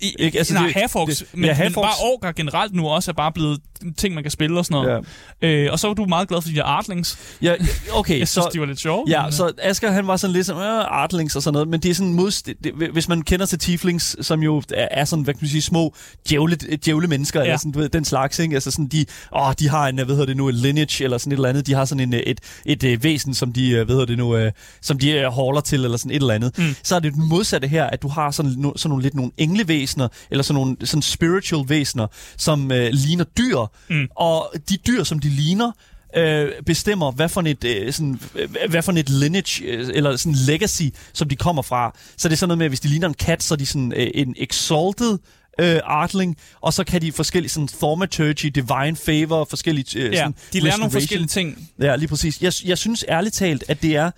i, 0.00 0.14
ikke? 0.18 0.38
Altså, 0.38 0.54
nej, 0.54 0.66
det- 0.66 0.74
Hafox, 0.74 1.08
det- 1.18 1.26
men, 1.32 1.44
ja, 1.44 1.50
men 1.50 1.56
Hafox. 1.56 1.74
bare 1.84 1.94
orker 2.12 2.32
generelt 2.32 2.74
nu 2.74 2.88
også 2.88 3.10
er 3.10 3.12
bare 3.14 3.32
blevet 3.32 3.60
ting, 3.92 4.14
man 4.14 4.24
kan 4.24 4.30
spille 4.30 4.58
og 4.58 4.64
sådan 4.64 4.84
noget. 4.84 5.06
Ja. 5.42 5.48
Øh, 5.48 5.72
og 5.72 5.78
så 5.78 5.86
var 5.86 5.94
du 5.94 6.04
meget 6.04 6.28
glad 6.28 6.42
for 6.42 6.48
de 6.48 6.54
der 6.54 6.64
artlings. 6.64 7.18
Ja, 7.42 7.54
okay, 7.92 8.18
Jeg 8.18 8.28
synes, 8.28 8.44
så... 8.44 8.50
de 8.52 8.60
var 8.60 8.66
lidt 8.66 8.80
sjove. 8.80 9.04
Ja, 9.08 9.22
men, 9.22 9.32
så 9.32 9.52
Asger 9.62 9.90
han 9.90 10.06
var 10.06 10.16
sådan 10.16 10.32
lidt 10.32 10.46
som 10.46 10.56
øh, 10.56 10.84
artlings 10.84 11.36
og 11.36 11.42
sådan 11.42 11.52
noget, 11.52 11.68
men 11.68 11.80
det 11.80 11.90
er 11.90 11.94
sådan 11.94 12.12
modst... 12.14 12.46
det, 12.46 12.72
hvis 12.92 13.08
man 13.08 13.22
kender 13.22 13.46
til 13.46 13.58
tieflings, 13.58 14.16
som 14.26 14.42
jo 14.42 14.62
er, 14.74 14.88
er 14.90 15.04
sådan, 15.04 15.22
hvad 15.24 15.34
kan 15.34 15.38
man 15.42 15.48
sige, 15.48 15.62
små 15.62 15.94
djævle, 16.28 16.56
djævle 16.56 17.06
mennesker, 17.06 17.40
ja. 17.40 17.46
Eller 17.46 17.58
sådan, 17.58 17.72
du 17.72 17.78
ved, 17.78 17.88
den 17.88 18.04
slags, 18.04 18.38
ikke? 18.38 18.54
Altså 18.54 18.70
sådan, 18.70 18.86
de, 18.86 19.04
åh, 19.36 19.52
de 19.58 19.68
har 19.68 19.88
en, 19.88 19.94
hvad 19.94 20.06
hedder 20.06 20.26
det 20.26 20.36
nu, 20.36 20.48
en 20.48 20.54
lineage, 20.54 21.04
eller 21.04 21.18
sådan 21.18 21.32
et 21.32 21.36
eller 21.36 21.48
andet, 21.48 21.66
de 21.66 21.74
har 21.74 21.84
sådan 21.84 22.00
en, 22.00 22.14
øh, 22.14 22.20
et, 22.20 22.40
et, 22.66 22.84
et 22.84 23.04
væsen, 23.04 23.34
som 23.34 23.52
de, 23.52 23.70
øh, 23.70 23.84
hvad 23.84 23.94
hedder 23.94 24.06
det 24.06 24.18
nu, 24.18 24.36
øh, 24.36 24.52
som 24.80 24.98
de 24.98 25.10
øh, 25.10 25.26
holder 25.26 25.60
til, 25.60 25.84
eller 25.84 25.96
sådan 25.96 26.10
et 26.10 26.16
eller 26.16 26.34
andet. 26.34 26.58
Mm. 26.58 26.74
Så 26.82 26.96
er 26.96 27.00
det 27.00 27.14
den 27.14 27.28
modsatte 27.28 27.68
her, 27.68 27.84
at 27.84 28.02
du 28.02 28.08
har 28.08 28.30
sådan, 28.30 28.54
no, 28.56 28.72
sådan 28.76 28.88
nogle 28.88 29.02
lidt 29.02 29.14
nogle 29.14 29.32
englevæsener, 29.36 30.08
eller 30.30 30.42
sådan 30.42 30.54
nogle 30.54 30.76
sådan 30.84 31.02
spiritual 31.02 31.68
væsener, 31.68 32.06
som 32.36 32.72
øh, 32.72 32.88
ligner 32.92 33.24
dyr, 33.24 33.58
mm. 33.90 34.08
og 34.16 34.52
de 34.68 34.76
dyr, 34.76 35.04
som 35.04 35.18
de 35.18 35.28
ligner, 35.28 35.72
øh, 36.16 36.52
bestemmer, 36.66 37.10
hvad 37.10 37.28
for 37.28 37.42
et, 37.46 37.64
øh, 37.64 37.92
sådan, 37.92 38.20
hvad 38.68 38.82
for 38.82 38.92
et 38.92 39.10
lineage, 39.10 39.64
øh, 39.64 39.90
eller 39.94 40.16
sådan 40.16 40.38
legacy, 40.46 40.82
som 41.12 41.28
de 41.28 41.36
kommer 41.36 41.62
fra. 41.62 41.96
Så 42.16 42.28
det 42.28 42.34
er 42.34 42.36
sådan 42.36 42.48
noget 42.48 42.58
med, 42.58 42.66
at 42.66 42.70
hvis 42.70 42.80
de 42.80 42.88
ligner 42.88 43.08
en 43.08 43.14
kat, 43.14 43.42
så 43.42 43.54
er 43.54 43.58
de 43.58 43.66
sådan 43.66 43.92
øh, 43.96 44.10
en 44.14 44.34
exalted 44.38 45.18
øh, 45.60 45.80
artling, 45.84 46.36
og 46.60 46.72
så 46.72 46.84
kan 46.84 47.02
de 47.02 47.12
forskellige 47.12 47.50
sådan 47.50 47.68
thaumaturgy, 47.68 48.46
divine 48.46 48.96
favor, 48.96 49.46
forskellige 49.50 49.98
øh, 49.98 50.12
ja, 50.12 50.18
sådan, 50.18 50.34
de 50.52 50.60
lærer 50.60 50.76
nogle 50.76 50.92
forskellige 50.92 51.28
ting. 51.28 51.68
Ja, 51.80 51.96
lige 51.96 52.08
præcis. 52.08 52.42
Jeg, 52.42 52.52
jeg 52.64 52.78
synes 52.78 53.04
ærligt 53.08 53.34
talt, 53.34 53.64
at 53.68 53.82
det 53.82 53.96
er 53.96 54.10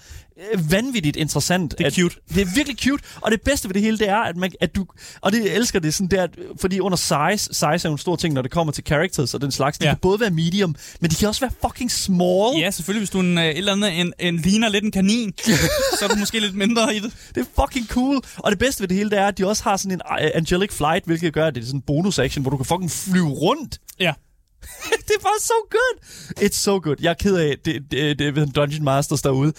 vanvittigt 0.70 1.16
interessant. 1.16 1.70
Det 1.78 1.80
er 1.80 1.86
at, 1.86 1.94
cute. 1.94 2.16
Det 2.34 2.40
er 2.42 2.46
virkelig 2.54 2.78
cute, 2.78 3.02
og 3.20 3.30
det 3.30 3.40
bedste 3.42 3.68
ved 3.68 3.74
det 3.74 3.82
hele, 3.82 3.98
det 3.98 4.08
er, 4.08 4.16
at, 4.16 4.36
man, 4.36 4.52
at 4.60 4.76
du... 4.76 4.86
Og 5.20 5.32
det 5.32 5.44
jeg 5.44 5.54
elsker 5.54 5.80
det 5.80 5.94
sådan 5.94 6.08
der, 6.08 6.22
at, 6.22 6.30
fordi 6.60 6.80
under 6.80 6.96
size, 6.96 7.54
size 7.54 7.64
er 7.64 7.80
jo 7.84 7.92
en 7.92 7.98
stor 7.98 8.16
ting, 8.16 8.34
når 8.34 8.42
det 8.42 8.50
kommer 8.50 8.72
til 8.72 8.84
characters 8.86 9.34
og 9.34 9.40
den 9.40 9.52
slags. 9.52 9.78
De 9.78 9.84
Ja. 9.84 9.90
kan 9.90 9.98
både 10.02 10.20
være 10.20 10.30
medium, 10.30 10.74
men 11.00 11.10
de 11.10 11.14
kan 11.16 11.28
også 11.28 11.40
være 11.40 11.50
fucking 11.68 11.90
small. 11.90 12.58
Ja, 12.60 12.70
selvfølgelig, 12.70 13.00
hvis 13.00 13.10
du 13.10 13.20
en, 13.20 13.38
øh, 13.38 13.44
et 13.44 13.58
eller 13.58 13.72
andet, 13.72 14.00
en, 14.00 14.12
en, 14.18 14.36
ligner 14.36 14.68
lidt 14.68 14.84
en 14.84 14.90
kanin, 14.90 15.32
så 15.98 16.04
er 16.04 16.08
du 16.08 16.16
måske 16.16 16.40
lidt 16.40 16.54
mindre 16.54 16.96
i 16.96 16.98
det. 17.00 17.12
Det 17.34 17.40
er 17.40 17.62
fucking 17.62 17.86
cool. 17.88 18.20
Og 18.36 18.50
det 18.50 18.58
bedste 18.58 18.80
ved 18.80 18.88
det 18.88 18.96
hele, 18.96 19.10
det 19.10 19.18
er, 19.18 19.26
at 19.26 19.38
de 19.38 19.46
også 19.46 19.62
har 19.62 19.76
sådan 19.76 19.92
en 19.92 20.00
angelic 20.34 20.72
flight, 20.72 21.04
hvilket 21.06 21.32
gør, 21.32 21.46
at 21.46 21.54
det 21.54 21.60
er 21.62 21.66
sådan 21.66 21.78
en 21.78 21.82
bonus 21.86 22.18
action, 22.18 22.42
hvor 22.42 22.50
du 22.50 22.56
kan 22.56 22.66
fucking 22.66 22.90
flyve 22.90 23.28
rundt. 23.30 23.78
Ja. 24.00 24.12
det 25.08 25.14
er 25.18 25.22
bare 25.22 25.40
so 25.40 25.54
good. 25.70 25.96
It's 26.40 26.54
so 26.54 26.80
good. 26.82 26.96
Jeg 27.00 27.10
er 27.10 27.14
ked 27.14 27.36
af, 27.36 27.54
det, 27.64 27.82
det, 27.90 28.18
det 28.18 28.34
ved 28.36 28.46
Dungeon 28.46 28.84
Masters 28.84 29.22
derude. 29.22 29.52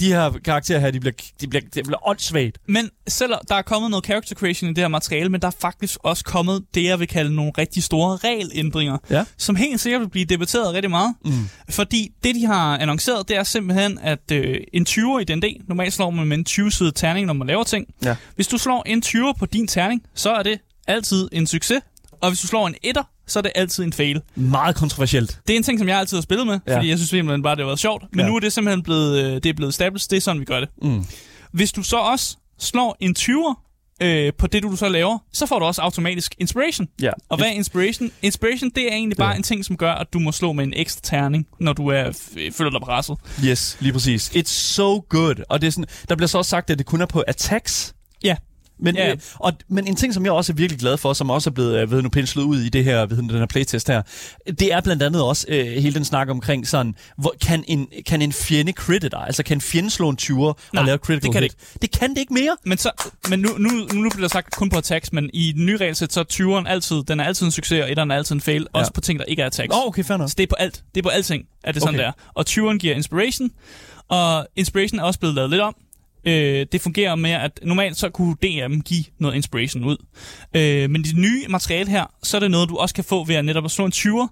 De 0.00 0.06
her 0.06 0.32
karakterer 0.44 0.78
her, 0.78 0.90
de 0.90 1.00
bliver, 1.00 1.12
de 1.40 1.46
bliver, 1.46 1.62
de 1.74 1.82
bliver 1.82 2.08
åndssvagt. 2.08 2.58
Men 2.68 2.90
selvom 3.08 3.40
der 3.48 3.54
er 3.54 3.62
kommet 3.62 3.90
noget 3.90 4.04
character 4.04 4.34
creation 4.34 4.70
i 4.70 4.74
det 4.74 4.82
her 4.84 4.88
materiale, 4.88 5.28
men 5.28 5.40
der 5.42 5.46
er 5.48 5.52
faktisk 5.60 5.98
også 6.02 6.24
kommet 6.24 6.64
det, 6.74 6.84
jeg 6.84 7.00
vil 7.00 7.08
kalde 7.08 7.34
nogle 7.34 7.52
rigtig 7.58 7.82
store 7.82 8.16
regelændringer, 8.16 8.98
Ja. 9.10 9.24
som 9.38 9.56
helt 9.56 9.80
sikkert 9.80 10.00
vil 10.00 10.08
blive 10.08 10.24
debatteret 10.24 10.74
rigtig 10.74 10.90
meget. 10.90 11.14
Mm. 11.24 11.32
Fordi 11.70 12.10
det, 12.24 12.34
de 12.34 12.46
har 12.46 12.78
annonceret, 12.78 13.28
det 13.28 13.36
er 13.36 13.42
simpelthen, 13.42 13.98
at 14.02 14.30
øh, 14.32 14.56
en 14.72 14.86
20'er 14.88 15.18
i 15.18 15.24
D&D, 15.24 15.64
normalt 15.68 15.92
slår 15.92 16.10
man 16.10 16.26
med 16.26 16.38
en 16.38 16.46
20-sidet 16.48 16.94
terning, 16.94 17.26
når 17.26 17.34
man 17.34 17.46
laver 17.46 17.64
ting. 17.64 17.86
Ja. 18.04 18.16
Hvis 18.34 18.46
du 18.46 18.58
slår 18.58 18.82
en 18.86 19.02
20'er 19.06 19.32
på 19.38 19.46
din 19.46 19.66
terning, 19.68 20.02
så 20.14 20.30
er 20.34 20.42
det 20.42 20.58
altid 20.86 21.28
en 21.32 21.46
succes. 21.46 21.80
Og 22.20 22.30
hvis 22.30 22.40
du 22.40 22.46
slår 22.46 22.66
en 22.66 22.74
1'er, 22.86 23.19
så 23.32 23.38
er 23.38 23.42
det 23.42 23.52
altid 23.54 23.84
en 23.84 23.92
fail. 23.92 24.20
Meget 24.34 24.76
kontroversielt. 24.76 25.40
Det 25.46 25.52
er 25.52 25.56
en 25.56 25.62
ting, 25.62 25.78
som 25.78 25.88
jeg 25.88 25.98
altid 25.98 26.16
har 26.16 26.22
spillet 26.22 26.46
med, 26.46 26.58
Ja. 26.68 26.76
fordi 26.76 26.88
jeg 26.88 26.98
synes 26.98 27.10
simpelthen 27.10 27.42
bare, 27.42 27.54
det 27.56 27.60
har 27.62 27.66
været 27.66 27.78
sjovt. 27.78 28.04
Men 28.12 28.20
Ja. 28.20 28.26
nu 28.26 28.36
er 28.36 28.40
det 28.40 28.52
simpelthen 28.52 28.82
blevet, 28.82 29.18
øh, 29.24 29.34
det 29.34 29.46
er 29.46 29.52
blevet 29.52 29.70
established, 29.70 30.08
det 30.08 30.16
er 30.16 30.20
sådan, 30.20 30.40
vi 30.40 30.44
gør 30.44 30.60
det. 30.60 30.68
Mm. 30.82 31.04
Hvis 31.52 31.72
du 31.72 31.82
så 31.82 31.96
også 31.96 32.36
slår 32.58 32.96
en 33.00 33.14
20'er 33.18 33.66
øh, 34.02 34.32
på 34.38 34.46
det, 34.46 34.62
du 34.62 34.76
så 34.76 34.88
laver, 34.88 35.18
så 35.32 35.46
får 35.46 35.58
du 35.58 35.64
også 35.64 35.82
automatisk 35.82 36.34
inspiration. 36.38 36.86
Ja. 37.02 37.10
Og 37.28 37.36
hvad 37.36 37.46
er 37.46 37.50
inspiration? 37.50 38.10
Inspiration, 38.22 38.70
det 38.74 38.82
er 38.92 38.92
egentlig 38.96 39.16
bare 39.16 39.30
Ja. 39.30 39.36
en 39.36 39.42
ting, 39.42 39.64
som 39.64 39.76
gør, 39.76 39.92
at 39.92 40.12
du 40.12 40.18
må 40.18 40.32
slå 40.32 40.52
med 40.52 40.64
en 40.64 40.72
ekstra 40.76 41.00
terning, 41.04 41.46
når 41.60 41.72
du 41.72 41.86
er, 41.88 42.04
f- 42.10 42.50
føler 42.52 42.70
dig 42.70 42.80
presset. 42.80 43.16
Yes, 43.44 43.76
lige 43.80 43.92
præcis. 43.92 44.30
It's 44.30 44.48
so 44.50 45.00
good. 45.08 45.34
Og 45.48 45.60
det 45.60 45.66
er 45.66 45.70
sådan, 45.70 45.86
der 46.08 46.14
bliver 46.16 46.28
så 46.28 46.38
også 46.38 46.48
sagt, 46.48 46.70
at 46.70 46.78
det 46.78 46.86
kun 46.86 47.00
er 47.00 47.06
på 47.06 47.22
attacks. 47.28 47.94
Ja. 48.24 48.36
Men, 48.82 48.96
Ja. 48.96 49.10
øh, 49.10 49.16
og, 49.34 49.52
men 49.68 49.86
en 49.86 49.96
ting, 49.96 50.14
som 50.14 50.24
jeg 50.24 50.32
også 50.32 50.52
er 50.52 50.56
virkelig 50.56 50.80
glad 50.80 50.96
for, 50.96 51.12
som 51.12 51.30
også 51.30 51.50
er 51.50 51.54
blevet 51.54 51.80
øh, 51.82 51.90
ved 51.90 52.02
nu 52.02 52.08
penslet 52.08 52.42
ud 52.42 52.60
i 52.60 52.68
det 52.68 52.84
her, 52.84 53.06
ved 53.06 53.16
den 53.16 53.30
her 53.30 53.46
playtest 53.46 53.88
her, 53.88 54.02
det 54.46 54.72
er 54.72 54.80
blandt 54.80 55.02
andet 55.02 55.22
også 55.22 55.46
øh, 55.48 55.66
hele 55.66 55.94
den 55.94 56.04
snak 56.04 56.28
omkring 56.28 56.68
sådan, 56.68 56.94
hvor, 57.18 57.34
kan, 57.42 57.64
en, 57.68 57.86
kan 58.06 58.22
en 58.22 58.32
fjende 58.32 58.72
critte 58.72 59.08
dig? 59.08 59.22
Altså 59.26 59.42
kan 59.42 59.56
en 59.56 59.60
fjende 59.60 59.90
slå 59.90 60.08
en 60.08 60.18
20'er 60.22 60.34
og 60.36 60.84
lave 60.84 60.98
critical 60.98 61.22
det 61.22 61.32
kan 61.32 61.42
det 61.42 61.52
hit? 61.72 61.82
Det 61.82 61.90
kan 61.90 62.10
det 62.10 62.18
ikke 62.18 62.34
mere. 62.34 62.56
Men, 62.64 62.78
så, 62.78 62.90
men 63.28 63.40
nu, 63.40 63.48
nu, 63.58 63.68
nu 63.92 64.10
bliver 64.10 64.20
der 64.20 64.28
sagt 64.28 64.56
kun 64.56 64.70
på 64.70 64.78
attacks, 64.78 65.12
men 65.12 65.30
i 65.34 65.52
den 65.52 65.66
nye 65.66 65.76
regelsæt, 65.76 66.12
så 66.12 66.20
er 66.20 66.24
20'eren 66.62 66.68
altid, 66.68 67.02
den 67.02 67.20
er 67.20 67.24
altid 67.24 67.46
en 67.46 67.52
succes, 67.52 67.82
og 67.82 67.88
1'eren 67.90 68.12
er 68.12 68.16
altid 68.16 68.34
en 68.34 68.40
fail, 68.40 68.66
ja. 68.74 68.78
også 68.80 68.92
på 68.92 69.00
ting, 69.00 69.18
der 69.18 69.24
ikke 69.24 69.42
er 69.42 69.46
attacks. 69.46 69.74
Oh, 69.76 69.86
okay, 69.86 70.04
fair 70.04 70.16
nok. 70.16 70.28
Så 70.28 70.34
det 70.38 70.42
er 70.42 70.46
på 70.46 70.56
alt. 70.58 70.82
Det 70.94 71.00
er 71.00 71.02
på 71.02 71.08
alting, 71.08 71.44
er 71.64 71.72
det 71.72 71.82
sådan 71.82 71.94
Okay. 71.94 72.04
der. 72.04 72.12
Og 72.34 72.44
20'eren 72.50 72.78
giver 72.78 72.94
inspiration, 72.94 73.50
og 74.08 74.46
inspiration 74.56 75.00
er 75.00 75.04
også 75.04 75.18
blevet 75.20 75.34
lavet 75.34 75.50
lidt 75.50 75.62
om. 75.62 75.74
Øh, 76.24 76.66
det 76.72 76.80
fungerer 76.80 77.14
med, 77.14 77.30
at 77.30 77.60
normalt 77.62 77.96
så 77.96 78.08
kunne 78.10 78.36
DM 78.42 78.80
give 78.80 79.04
noget 79.18 79.34
inspiration 79.34 79.84
ud. 79.84 79.96
Øh, 80.56 80.90
men 80.90 81.02
det 81.04 81.16
nye 81.16 81.44
materiale 81.48 81.90
her, 81.90 82.04
så 82.22 82.36
er 82.36 82.40
det 82.40 82.50
noget, 82.50 82.68
du 82.68 82.76
også 82.76 82.94
kan 82.94 83.04
få 83.04 83.24
ved 83.24 83.34
at 83.34 83.44
netop 83.44 83.64
at 83.64 83.70
slå 83.70 83.84
en 83.84 83.92
20'er. 83.94 84.26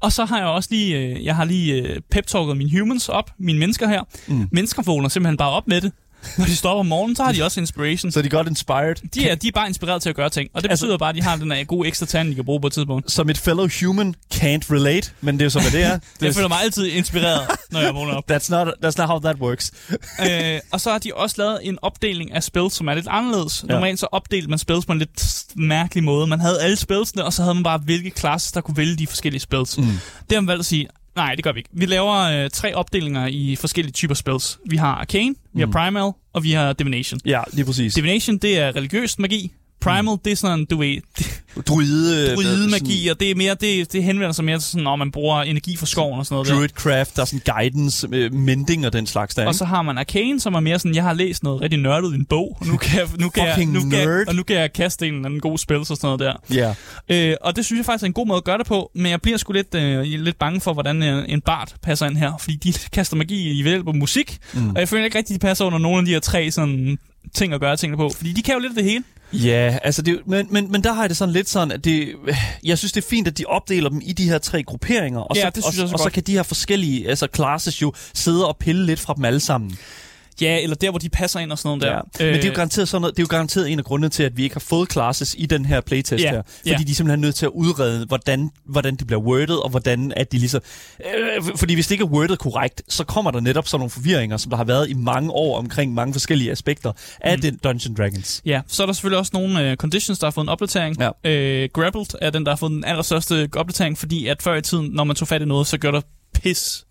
Og 0.00 0.12
så 0.12 0.24
har 0.24 0.38
jeg 0.38 0.46
også 0.46 0.68
lige, 0.72 0.98
øh, 0.98 1.24
jeg 1.24 1.36
har 1.36 1.44
lige 1.44 1.74
øh, 1.74 2.00
pep-talket 2.10 2.56
mine 2.56 2.78
humans 2.78 3.08
op, 3.08 3.30
mine 3.38 3.58
mennesker 3.58 3.88
her. 3.88 4.02
Mm. 4.28 4.48
Mennesker 4.52 4.82
vågner 4.82 5.08
simpelthen 5.08 5.36
bare 5.36 5.50
op 5.50 5.68
med 5.68 5.80
det. 5.80 5.92
Når 6.38 6.44
de 6.44 6.56
står 6.56 6.70
op 6.70 6.78
om 6.78 6.86
morgenen, 6.86 7.16
så 7.16 7.24
har 7.24 7.32
de 7.32 7.42
også 7.44 7.60
inspiration. 7.60 8.12
Så 8.12 8.18
er 8.18 8.22
de 8.22 8.28
godt 8.28 8.48
inspired. 8.48 8.94
De 9.14 9.28
er, 9.28 9.34
de 9.34 9.48
er 9.48 9.52
bare 9.54 9.68
inspireret 9.68 10.02
til 10.02 10.08
at 10.08 10.16
gøre 10.16 10.30
ting. 10.30 10.50
Og 10.54 10.62
det 10.62 10.70
Altså- 10.70 10.84
betyder 10.86 10.98
bare, 10.98 11.08
at 11.08 11.14
de 11.14 11.22
har 11.22 11.36
den 11.36 11.52
her 11.52 11.64
gode 11.64 11.88
ekstra 11.88 12.06
tand, 12.06 12.28
de 12.30 12.34
kan 12.34 12.44
bruge 12.44 12.60
på 12.60 12.66
et 12.66 12.72
tidspunkt. 12.72 13.12
Som 13.12 13.30
et 13.30 13.38
fellow 13.38 13.68
human 13.82 14.14
can't 14.34 14.72
relate, 14.74 15.10
men 15.20 15.34
det 15.34 15.42
er 15.42 15.46
jo 15.46 15.50
så, 15.50 15.60
hvad 15.60 15.70
det 15.70 15.82
er. 15.82 15.98
Det 15.98 16.02
Jeg 16.26 16.34
føler 16.34 16.48
mig 16.48 16.58
altid 16.62 16.86
inspireret, 16.86 17.46
når 17.70 17.80
jeg 17.80 17.94
vågner 17.94 18.14
op. 18.14 18.24
That's 18.32 18.50
not, 18.50 18.68
that's 18.84 18.94
not 18.98 19.06
how 19.08 19.18
that 19.18 19.36
works. 19.40 19.72
øh, 20.30 20.60
og 20.70 20.80
så 20.80 20.90
har 20.90 20.98
de 20.98 21.10
også 21.14 21.34
lavet 21.38 21.58
en 21.62 21.78
opdeling 21.82 22.32
af 22.34 22.42
spells, 22.42 22.74
som 22.74 22.88
er 22.88 22.94
lidt 22.94 23.06
anderledes. 23.10 23.64
Ja. 23.68 23.74
Normalt 23.74 24.00
så 24.00 24.06
opdelte 24.12 24.48
man 24.50 24.58
spells 24.58 24.86
på 24.86 24.92
en 24.92 24.98
lidt 24.98 25.44
mærkelig 25.56 26.04
måde. 26.04 26.26
Man 26.26 26.40
havde 26.40 26.60
alle 26.62 26.76
spellsene, 26.76 27.24
og 27.24 27.32
så 27.32 27.42
havde 27.42 27.54
man 27.54 27.62
bare, 27.64 27.78
hvilke 27.78 28.12
classes, 28.18 28.52
der 28.52 28.60
kunne 28.60 28.76
vælge 28.76 28.96
de 28.96 29.06
forskellige 29.06 29.40
spells. 29.40 29.78
Mm. 29.78 29.84
Det 29.84 30.32
har 30.32 30.40
man 30.40 30.48
valgt 30.48 30.60
at 30.60 30.66
sige, 30.66 30.88
nej, 31.16 31.34
det 31.34 31.44
gør 31.44 31.52
vi 31.52 31.58
ikke. 31.58 31.70
Vi 31.72 31.86
laver 31.86 32.44
øh, 32.44 32.50
tre 32.50 32.74
opdelinger 32.74 33.26
i 33.26 33.56
forskellige 33.56 33.92
typer 33.92 34.14
spells. 34.14 34.58
Vi 34.70 34.76
har 34.76 34.94
Arcane, 34.94 35.34
vi 35.54 35.60
har 35.60 35.66
Primal, 35.66 36.12
og 36.32 36.42
vi 36.42 36.52
har 36.52 36.72
Divination. 36.72 37.20
Ja, 37.24 37.42
lige 37.52 37.64
præcis. 37.64 37.94
Divination, 37.94 38.38
det 38.38 38.58
er 38.58 38.76
religiøs 38.76 39.18
magi. 39.18 39.52
Primal, 39.82 40.16
det 40.24 40.30
er 40.32 40.36
sådan, 40.36 40.64
du 40.64 40.76
ved, 40.78 41.00
Druide, 41.66 42.34
druide 42.34 42.64
øh, 42.64 42.70
magi, 42.70 43.08
og 43.08 43.20
det 43.20 43.30
er 43.30 43.34
mere, 43.34 43.54
det, 43.54 43.92
det 43.92 44.04
henvender 44.04 44.32
sig 44.32 44.44
mere 44.44 44.58
til 44.58 44.68
sådan, 44.70 44.84
når 44.84 44.96
man 44.96 45.12
bruger 45.12 45.42
energi 45.42 45.76
fra 45.76 45.86
skoven 45.86 46.18
og 46.18 46.26
sådan 46.26 46.34
noget. 46.34 46.48
der. 46.48 46.54
Druidcraft, 46.54 47.16
der 47.16 47.22
er 47.22 47.26
sådan 47.26 47.54
guidance, 47.56 48.08
øh, 48.12 48.34
mending 48.34 48.86
og 48.86 48.92
den 48.92 49.06
slags 49.06 49.34
der, 49.34 49.46
Og 49.46 49.54
så 49.54 49.64
har 49.64 49.82
man 49.82 49.98
Arcane, 49.98 50.40
som 50.40 50.54
er 50.54 50.60
mere 50.60 50.78
sådan, 50.78 50.94
jeg 50.94 51.02
har 51.02 51.12
læst 51.12 51.42
noget 51.42 51.60
rigtig 51.60 51.78
nørdet 51.78 52.12
i 52.12 52.14
en 52.14 52.24
bog, 52.24 52.56
og 52.60 52.66
nu 52.66 52.76
kan 52.76 52.98
jeg, 52.98 53.08
nu 53.18 53.28
kan 53.28 53.46
jeg, 53.46 53.66
nu 53.66 53.80
kan 53.90 53.98
jeg, 53.98 54.28
og 54.28 54.34
nu 54.34 54.42
kan 54.42 54.56
jeg 54.56 54.72
kaste 54.72 55.08
en 55.08 55.24
anden 55.24 55.40
god 55.40 55.58
spil 55.58 55.76
og 55.76 55.86
sådan 55.86 55.98
noget 56.02 56.20
der. 56.20 56.74
Ja. 57.08 57.30
Øh, 57.30 57.36
og 57.40 57.56
det 57.56 57.64
synes 57.64 57.78
jeg 57.78 57.86
faktisk 57.86 58.02
er 58.02 58.06
en 58.06 58.12
god 58.12 58.26
måde 58.26 58.36
at 58.36 58.44
gøre 58.44 58.58
det 58.58 58.66
på, 58.66 58.90
men 58.94 59.10
jeg 59.10 59.22
bliver 59.22 59.38
sgu 59.38 59.52
lidt, 59.52 59.74
øh, 59.74 60.02
lidt 60.02 60.38
bange 60.38 60.60
for, 60.60 60.72
hvordan 60.72 61.02
øh, 61.02 61.24
en 61.28 61.40
bard 61.40 61.74
passer 61.82 62.06
ind 62.06 62.16
her, 62.16 62.32
fordi 62.40 62.56
de 62.56 62.72
kaster 62.96 63.16
magi 63.16 63.50
i 63.50 63.62
hjælp 63.62 63.88
af 63.88 63.94
musik, 63.94 64.38
mm. 64.54 64.70
og 64.70 64.80
jeg 64.80 64.88
føler 64.88 65.04
ikke 65.04 65.18
rigtig, 65.18 65.34
de 65.34 65.38
passer 65.46 65.64
under 65.64 65.78
nogen 65.78 65.98
af 65.98 66.04
de 66.04 66.12
her 66.12 66.20
tre 66.20 66.50
sådan, 66.50 66.98
ting 67.34 67.52
at 67.52 67.60
gøre 67.60 67.76
tingene 67.76 67.96
på, 67.96 68.10
fordi 68.16 68.32
de 68.32 68.42
kan 68.42 68.54
jo 68.54 68.60
lidt 68.60 68.76
det 68.76 68.84
hele. 68.84 69.04
Ja, 69.32 69.78
altså 69.82 70.02
det, 70.02 70.20
men, 70.26 70.46
men, 70.50 70.72
men 70.72 70.84
der 70.84 70.92
har 70.92 71.02
jeg 71.02 71.08
det 71.08 71.16
sådan 71.16 71.32
lidt 71.32 71.48
sådan, 71.48 71.72
at 71.72 71.84
det, 71.84 72.14
jeg 72.64 72.78
synes 72.78 72.92
det 72.92 73.04
er 73.04 73.08
fint, 73.08 73.28
at 73.28 73.38
de 73.38 73.44
opdeler 73.44 73.88
dem 73.88 74.00
i 74.04 74.12
de 74.12 74.28
her 74.28 74.38
tre 74.38 74.62
grupperinger, 74.62 75.20
og, 75.20 75.36
Ja, 75.36 75.42
så, 75.42 75.50
det 75.54 75.64
synes 75.64 75.76
jeg 75.76 75.82
og, 75.82 75.92
også 75.92 76.04
og 76.04 76.10
så 76.10 76.14
kan 76.14 76.22
de 76.22 76.32
her 76.32 76.42
forskellige 76.42 77.08
altså 77.08 77.28
classes 77.34 77.82
jo 77.82 77.92
sidde 78.14 78.48
og 78.48 78.56
pille 78.56 78.86
lidt 78.86 79.00
fra 79.00 79.14
dem 79.14 79.24
alle 79.24 79.40
sammen. 79.40 79.78
Ja, 80.42 80.62
eller 80.62 80.76
der, 80.76 80.90
hvor 80.90 80.98
de 80.98 81.08
passer 81.08 81.40
ind 81.40 81.52
og 81.52 81.58
sådan 81.58 81.78
noget 81.78 81.82
der. 81.82 82.24
Ja. 82.24 82.32
Men 82.32 82.34
det 82.34 82.44
er 82.44 82.48
jo 82.48 82.54
garanteret 82.54 82.88
sådan 82.88 83.00
noget, 83.00 83.16
det 83.16 83.22
er 83.22 83.24
jo 83.24 83.36
garanteret 83.36 83.70
en 83.70 83.78
af 83.78 83.84
grundene 83.84 84.08
til, 84.08 84.22
at 84.22 84.36
vi 84.36 84.42
ikke 84.42 84.54
har 84.54 84.60
fået 84.60 84.92
classes 84.92 85.34
i 85.38 85.46
den 85.46 85.64
her 85.64 85.80
playtest 85.80 86.24
Ja, 86.24 86.30
her. 86.30 86.42
Fordi 86.46 86.70
ja. 86.70 86.76
de 86.76 86.90
er 86.90 86.94
simpelthen 86.94 87.20
nødt 87.20 87.34
til 87.34 87.46
at 87.46 87.52
udrede, 87.54 88.06
hvordan, 88.06 88.50
hvordan 88.64 88.96
det 88.96 89.06
bliver 89.06 89.20
wordet, 89.20 89.62
og 89.62 89.70
hvordan 89.70 90.12
at 90.16 90.32
de 90.32 90.38
ligesom... 90.38 90.60
Øh, 91.00 91.42
fordi 91.56 91.74
hvis 91.74 91.86
det 91.86 91.92
ikke 91.92 92.04
er 92.04 92.08
wordet 92.08 92.38
korrekt, 92.38 92.82
så 92.88 93.04
kommer 93.04 93.30
der 93.30 93.40
netop 93.40 93.68
sådan 93.68 93.80
nogle 93.80 93.90
forvirringer, 93.90 94.36
som 94.36 94.50
der 94.50 94.56
har 94.56 94.64
været 94.64 94.90
i 94.90 94.94
mange 94.94 95.30
år 95.30 95.58
omkring 95.58 95.94
mange 95.94 96.14
forskellige 96.14 96.50
aspekter 96.50 96.92
af 97.20 97.36
mm. 97.36 97.42
den 97.42 97.56
Dungeon 97.64 97.94
Dragons. 97.94 98.42
Ja, 98.46 98.60
så 98.66 98.82
er 98.82 98.86
der 98.86 98.92
selvfølgelig 98.92 99.18
også 99.18 99.30
nogle 99.34 99.70
øh, 99.70 99.76
conditions, 99.76 100.18
der 100.18 100.26
har 100.26 100.30
fået 100.30 100.44
en 100.44 100.48
opdatering. 100.48 100.96
Ja. 101.00 101.30
Øh, 101.30 101.68
Grappled 101.72 102.06
er 102.20 102.30
den, 102.30 102.44
der 102.44 102.50
har 102.50 102.56
fået 102.56 102.70
den 102.70 102.84
allerstørste 102.84 103.48
opdatering, 103.56 103.98
fordi 103.98 104.26
at 104.26 104.42
før 104.42 104.54
i 104.54 104.62
tiden, 104.62 104.90
når 104.92 105.04
man 105.04 105.16
tog 105.16 105.28
fat 105.28 105.42
i 105.42 105.44
noget, 105.44 105.66
så 105.66 105.78
gjorde 105.78 105.96
der 105.96 106.02
pis. 106.34 106.84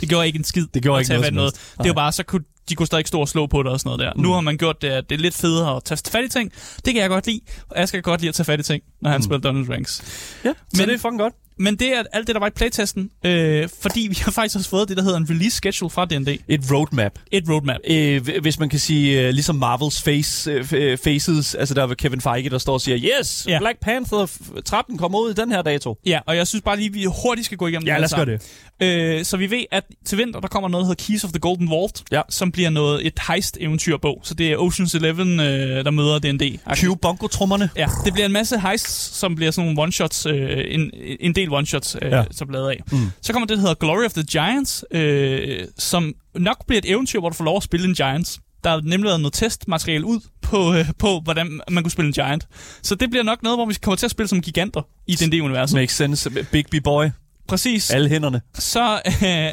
Det 0.00 0.08
gjorde 0.08 0.26
ikke 0.26 0.36
en 0.36 0.44
skid 0.44 0.66
Det 0.74 0.82
gjorde 0.82 1.00
ikke 1.00 1.12
noget 1.12 1.34
noget. 1.34 1.54
Det 1.78 1.88
var 1.88 1.94
bare, 1.94 2.12
så 2.12 2.22
kunne 2.22 2.44
de 2.68 2.74
kunne 2.74 2.86
stadig 2.86 3.06
stå 3.06 3.20
og 3.20 3.28
slå 3.28 3.46
på 3.46 3.62
det 3.62 3.72
og 3.72 3.80
sådan 3.80 3.88
noget 3.88 4.00
der. 4.00 4.12
Mm. 4.16 4.22
Nu 4.22 4.32
har 4.32 4.40
man 4.40 4.58
gjort 4.58 4.82
det, 4.82 4.88
at 4.88 5.10
det 5.10 5.14
er 5.16 5.20
lidt 5.22 5.34
federe 5.34 5.76
at 5.76 5.84
tage 5.84 5.98
fat 6.10 6.24
i 6.24 6.28
ting. 6.28 6.52
Det 6.84 6.94
kan 6.94 6.96
jeg 7.02 7.08
godt 7.08 7.26
lide. 7.26 7.40
Og 7.68 7.78
jeg 7.80 7.88
skal 7.88 8.02
godt 8.02 8.20
lide 8.20 8.28
at 8.28 8.34
tage 8.34 8.44
fat 8.44 8.60
i 8.60 8.62
ting, 8.62 8.82
når 9.00 9.10
han 9.10 9.18
mm. 9.18 9.22
spiller 9.22 9.40
Dungeons 9.40 9.68
Dragons. 9.68 10.02
Ja, 10.44 10.52
så 10.52 10.54
Men- 10.82 10.88
det 10.88 10.94
er 10.94 10.98
fucking 10.98 11.18
godt. 11.20 11.34
Men 11.58 11.76
det 11.76 11.88
er 11.88 12.02
alt 12.12 12.26
det, 12.26 12.34
der 12.34 12.40
var 12.40 12.46
i 12.46 12.50
playtesten, 12.50 13.10
øh, 13.26 13.68
fordi 13.82 14.00
vi 14.10 14.16
har 14.24 14.32
faktisk 14.32 14.56
også 14.56 14.70
fået 14.70 14.88
det, 14.88 14.96
der 14.96 15.02
hedder 15.02 15.16
en 15.18 15.26
release 15.30 15.50
schedule 15.56 15.90
fra 15.90 16.04
D&D. 16.04 16.38
Et 16.48 16.60
roadmap. 16.72 17.12
Et 17.32 17.44
roadmap. 17.50 17.76
Øh, 17.90 18.22
hv- 18.28 18.40
hvis 18.40 18.58
man 18.58 18.68
kan 18.68 18.78
sige, 18.78 19.20
øh, 19.26 19.30
ligesom 19.30 19.56
Marvels 19.56 20.02
face, 20.02 20.50
øh, 20.50 20.66
øh, 20.72 20.98
faces, 20.98 21.54
altså 21.54 21.74
der 21.74 21.86
er 21.88 21.94
Kevin 21.94 22.20
Feige, 22.20 22.50
der 22.50 22.58
står 22.58 22.72
og 22.72 22.80
siger, 22.80 22.98
yes, 23.20 23.46
Ja. 23.48 23.58
Black 23.58 23.80
Panther 23.80 24.26
f- 24.26 24.60
13 24.60 24.98
kommer 24.98 25.18
ud 25.18 25.30
i 25.30 25.34
den 25.34 25.50
her 25.52 25.62
dato. 25.62 25.96
Ja, 26.06 26.20
og 26.26 26.36
jeg 26.36 26.46
synes 26.46 26.62
bare 26.62 26.76
lige, 26.76 26.92
vi 26.92 27.04
hurtigt 27.22 27.44
skal 27.46 27.58
gå 27.58 27.66
igennem 27.66 27.86
Ja, 27.86 27.92
det 27.92 28.00
lad 28.00 28.04
os 28.04 28.26
gøre 28.26 28.38
sammen. 28.80 29.18
Øh, 29.18 29.24
så 29.24 29.36
vi 29.36 29.50
ved, 29.50 29.64
at 29.70 29.84
til 30.06 30.18
vinter, 30.18 30.40
der 30.40 30.48
kommer 30.48 30.68
noget, 30.68 30.84
der 30.84 30.88
hedder 30.88 31.04
Keys 31.04 31.24
of 31.24 31.30
the 31.30 31.38
Golden 31.38 31.70
Vault, 31.70 32.02
Ja. 32.12 32.22
som 32.30 32.52
bliver 32.52 32.70
noget 32.70 33.06
et 33.06 33.18
heist-eventyrbog. 33.28 34.20
Så 34.24 34.34
det 34.34 34.52
er 34.52 34.56
Ocean's 34.56 34.96
Eleven, 34.96 35.40
øh, 35.40 35.84
der 35.84 35.90
møder 35.90 36.18
D&D. 36.18 36.58
Cue 36.76 36.96
bongo-trommerne. 36.96 37.70
Ja, 37.76 37.88
det 38.04 38.12
bliver 38.12 38.26
en 38.26 38.32
masse 38.32 38.60
heists, 38.60 39.16
som 39.18 39.34
bliver 39.36 39.50
sådan 39.50 39.74
nogle 39.74 39.88
one-shots, 39.92 40.28
øh, 40.28 40.64
en, 40.68 40.90
en 41.20 41.34
del 41.34 41.45
one-shots, 41.50 41.96
øh, 42.02 42.10
Ja. 42.12 42.24
så 42.30 42.46
bladet 42.46 42.68
af. 42.70 42.80
Mm. 42.92 42.98
Så 43.22 43.32
kommer 43.32 43.46
det, 43.46 43.56
der 43.56 43.60
hedder 43.60 43.74
Glory 43.74 44.04
of 44.04 44.12
the 44.12 44.22
Giants, 44.22 44.84
øh, 44.90 45.64
som 45.78 46.14
nok 46.34 46.66
bliver 46.66 46.78
et 46.78 46.90
eventyr, 46.90 47.18
hvor 47.20 47.28
du 47.28 47.34
får 47.34 47.44
lov 47.44 47.56
at 47.56 47.62
spille 47.62 47.88
en 47.88 47.94
Giants. 47.94 48.38
Der 48.64 48.70
er 48.70 48.80
nemlig 48.80 49.04
lavet 49.04 49.20
noget 49.20 49.32
testmateriale 49.32 50.04
ud 50.06 50.20
på, 50.42 50.74
øh, 50.74 50.86
på, 50.98 51.20
hvordan 51.24 51.60
man 51.70 51.84
kunne 51.84 51.90
spille 51.90 52.06
en 52.06 52.12
Giant. 52.12 52.46
Så 52.82 52.94
det 52.94 53.10
bliver 53.10 53.22
nok 53.22 53.42
noget, 53.42 53.58
hvor 53.58 53.66
vi 53.66 53.74
kommer 53.82 53.96
til 53.96 54.06
at 54.06 54.10
spille 54.10 54.28
som 54.28 54.40
giganter 54.40 54.82
i 55.06 55.14
D&D-universet. 55.14 55.74
Makes 55.76 55.96
sense. 55.96 56.30
Big 56.52 56.64
B-boy. 56.70 57.04
Præcis. 57.48 57.90
Alle 57.90 58.08
hænderne. 58.08 58.40
Så 58.54 59.00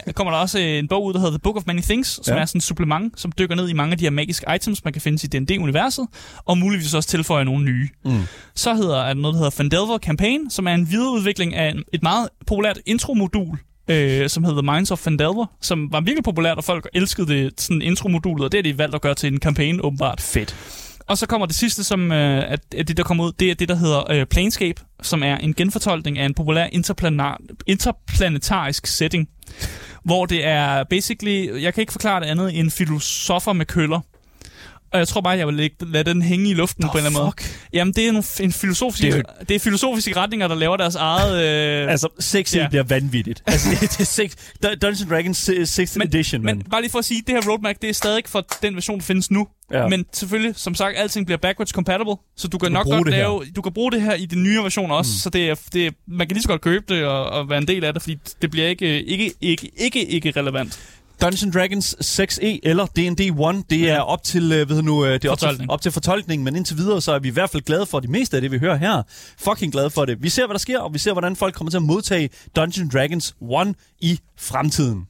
øh, 0.08 0.14
kommer 0.14 0.32
der 0.34 0.38
også 0.39 0.60
en 0.60 0.88
bog 0.88 1.04
ud, 1.06 1.14
der 1.14 1.20
hedder 1.20 1.32
The 1.32 1.39
Book 1.39 1.56
of 1.58 1.64
Many 1.68 1.82
Things, 1.82 2.20
som 2.24 2.36
Ja. 2.36 2.41
er 2.41 2.46
sådan 2.46 2.60
et 2.60 2.64
supplement, 2.64 3.20
som 3.20 3.32
dykker 3.39 3.56
ned 3.56 3.70
i 3.70 3.74
mange 3.74 3.91
af 3.91 3.98
de 3.98 4.06
her 4.06 4.10
magiske 4.12 4.46
items, 4.56 4.84
man 4.84 4.94
kan 4.94 5.02
finde 5.02 5.20
i 5.38 5.39
D&D-universet, 5.39 6.08
og 6.46 6.58
muligvis 6.58 6.94
også 6.94 7.10
tilføjer 7.10 7.44
nogle 7.44 7.66
nye. 7.66 7.89
Mm. 8.06 8.22
Så 8.56 8.76
hedder 8.76 9.02
er 9.02 9.08
der 9.14 9.22
noget, 9.22 9.34
der 9.34 9.38
hedder 9.39 9.50
Fandelver 9.52 9.98
Campaign, 9.98 10.50
som 10.50 10.68
er 10.68 10.74
en 10.74 10.89
videreudvikling 10.91 11.56
af 11.56 11.74
et 11.94 12.04
meget 12.04 12.30
populært 12.48 12.80
intro-modul, 12.86 13.58
øh, 13.88 14.30
som 14.30 14.44
hedder 14.44 14.62
Minds 14.74 14.91
of 14.91 15.00
Fandelver, 15.00 15.46
som 15.62 15.91
var 15.91 16.02
virkelig 16.02 16.24
populært, 16.24 16.58
og 16.58 16.64
folk 16.64 16.89
elskede 16.94 17.28
det 17.28 17.62
sådan 17.62 17.82
intro-modulet, 17.82 18.46
og 18.46 18.52
det 18.52 18.58
er 18.58 18.64
de 18.64 18.78
valgt 18.78 18.96
at 18.96 19.02
gøre 19.02 19.16
til 19.16 19.34
en 19.34 19.39
kampagne, 19.39 19.82
åbenbart. 19.86 20.22
Fedt. 20.22 20.56
Og 21.08 21.18
så 21.18 21.28
kommer 21.28 21.47
det 21.47 21.56
sidste, 21.56 21.84
som 21.84 22.12
øh, 22.12 22.51
at, 22.51 22.60
det, 22.72 22.97
der 22.97 23.04
kommer 23.04 23.24
ud, 23.24 23.32
det 23.32 23.51
er 23.51 23.56
det, 23.56 23.70
der 23.70 23.76
hedder 23.76 24.12
øh, 24.12 24.26
Planescape, 24.26 24.82
som 25.01 25.24
er 25.24 25.38
en 25.38 25.54
genfortolkning 25.54 26.20
af 26.20 26.26
en 26.26 26.34
populær 26.34 26.68
interplanar, 26.72 27.39
interplanetarisk 27.68 28.88
setting, 28.88 29.30
hvor 30.04 30.26
det 30.26 30.45
er 30.45 30.84
basically, 30.84 31.62
jeg 31.62 31.74
kan 31.74 31.82
ikke 31.82 31.91
forklare 31.91 32.20
det 32.20 32.26
andet 32.28 32.60
end 32.60 32.72
filosofer 32.72 33.54
med 33.54 33.66
køller. 33.66 33.99
Og 34.94 35.00
jeg 35.00 35.08
tror 35.08 35.22
bare, 35.22 35.38
jeg 35.38 35.48
vil 35.48 35.56
lægge, 35.56 35.76
lade 35.82 36.10
den 36.10 36.22
hænge 36.22 36.50
i 36.50 36.54
luften 36.54 36.84
på 36.84 36.91
en 36.91 36.98
eller 36.98 37.10
anden 37.10 37.22
måde. 37.24 37.34
fuck? 37.39 37.68
Jamen, 37.74 37.94
det 37.94 38.08
er, 38.08 38.12
nogle, 38.12 38.24
en 38.39 38.52
filosofiske, 38.52 39.06
Det 39.08 39.14
er 39.14 39.18
det, 39.18 39.24
jo- 39.30 39.34
er 39.39 39.44
det 39.46 39.56
er 39.56 39.60
filosofiske 39.60 40.16
retninger, 40.18 40.48
der 40.48 40.56
laver 40.56 40.78
deres 40.78 40.96
eget... 40.96 41.44
Øh, 41.84 41.91
Altså, 41.91 42.08
6 42.20 42.56
Ja. 42.56 42.68
bliver 42.70 42.84
vanvittigt. 42.84 43.44
Altså, 43.48 43.70
det, 43.72 43.80
det 43.82 44.00
er 44.00 44.04
six, 44.04 44.32
Dungeons 44.64 45.06
Dragons 45.10 45.50
6th 45.50 46.00
men, 46.00 46.08
edition, 46.08 46.41
men 46.44 46.58
man. 46.58 46.66
bare 46.72 46.82
lige 46.82 46.91
for 46.91 47.00
at 47.00 47.06
sige, 47.06 47.22
det 47.28 47.36
her 47.44 47.52
roadmap, 47.52 47.76
det 47.82 47.89
er 47.89 47.94
stadig 47.94 48.24
for 48.28 48.46
den 48.62 48.76
version, 48.76 48.98
der 49.00 49.04
findes 49.06 49.32
nu. 49.32 49.48
Ja. 49.72 49.88
Men 49.88 50.06
selvfølgelig, 50.14 50.54
som 50.56 50.76
sagt, 50.76 50.98
alting 50.98 51.26
bliver 51.26 51.38
backwards 51.38 51.70
compatible, 51.72 52.14
så 52.38 52.48
du 52.48 52.58
kan 52.58 52.66
kan 52.66 52.74
nok 52.74 52.86
godt 52.86 53.06
det 53.06 53.14
her. 53.14 53.22
lave, 53.22 53.46
du 53.56 53.62
kan 53.62 53.74
bruge 53.74 53.91
det 53.91 54.02
her 54.02 54.14
i 54.14 54.26
den 54.26 54.44
nye 54.44 54.58
version 54.64 54.91
også, 54.91 55.12
mm. 55.12 55.18
så 55.18 55.30
det 55.30 55.50
er, 55.50 55.56
det 55.74 55.88
er, 55.88 55.91
man 56.08 56.28
kan 56.28 56.36
lige 56.36 56.41
så 56.41 56.48
godt 56.48 56.62
købe 56.62 56.86
det 56.96 57.04
og, 57.06 57.26
og 57.26 57.50
være 57.50 57.58
en 57.58 57.68
del 57.68 57.84
af 57.84 57.94
det, 57.94 58.02
fordi 58.02 58.18
det 58.41 58.52
bliver 58.52 58.68
ikke, 58.68 59.04
ikke, 59.04 59.32
ikke, 59.41 59.70
ikke, 59.78 60.06
ikke 60.06 60.32
relevant. 60.32 60.80
Dungeons 61.24 61.53
Dragons 61.53 61.95
6e 62.01 62.59
eller 62.63 62.86
D&D 62.86 63.19
1, 63.19 63.69
det 63.69 63.89
er 63.89 63.99
op 63.99 64.24
til, 64.24 64.51
øh, 64.51 64.69
ved 64.69 64.82
nu, 64.82 65.05
øh, 65.05 65.13
det 65.13 65.26
er 65.26 65.32
op 65.32 65.39
til, 65.39 65.65
op 65.69 65.82
til 65.82 65.91
fortolkning, 65.91 66.43
men 66.43 66.55
indtil 66.55 66.78
videre, 66.78 67.01
så 67.01 67.11
er 67.11 67.19
vi 67.19 67.28
i 67.28 67.32
hvert 67.32 67.49
fald 67.49 67.63
glade 67.63 67.86
for 67.86 67.99
det 67.99 68.09
meste 68.09 68.38
af 68.38 68.41
det, 68.41 68.51
vi 68.51 68.57
hører 68.57 68.76
her. 68.76 69.03
Fucking 69.38 69.71
glade 69.71 69.89
for 69.89 70.05
det. 70.05 70.24
Vi 70.24 70.30
ser, 70.30 70.45
hvad 70.45 70.53
der 70.53 70.59
sker, 70.59 70.80
og 70.80 70.93
vi 70.93 70.99
ser, 70.99 71.11
hvordan 71.11 71.36
folk 71.36 71.55
kommer 71.55 71.69
til 71.71 71.78
at 71.78 71.84
modtage 71.84 72.30
Dungeons 72.55 72.93
Dragons 72.93 73.36
1 73.67 73.76
i 74.01 74.19
fremtiden. 74.38 75.07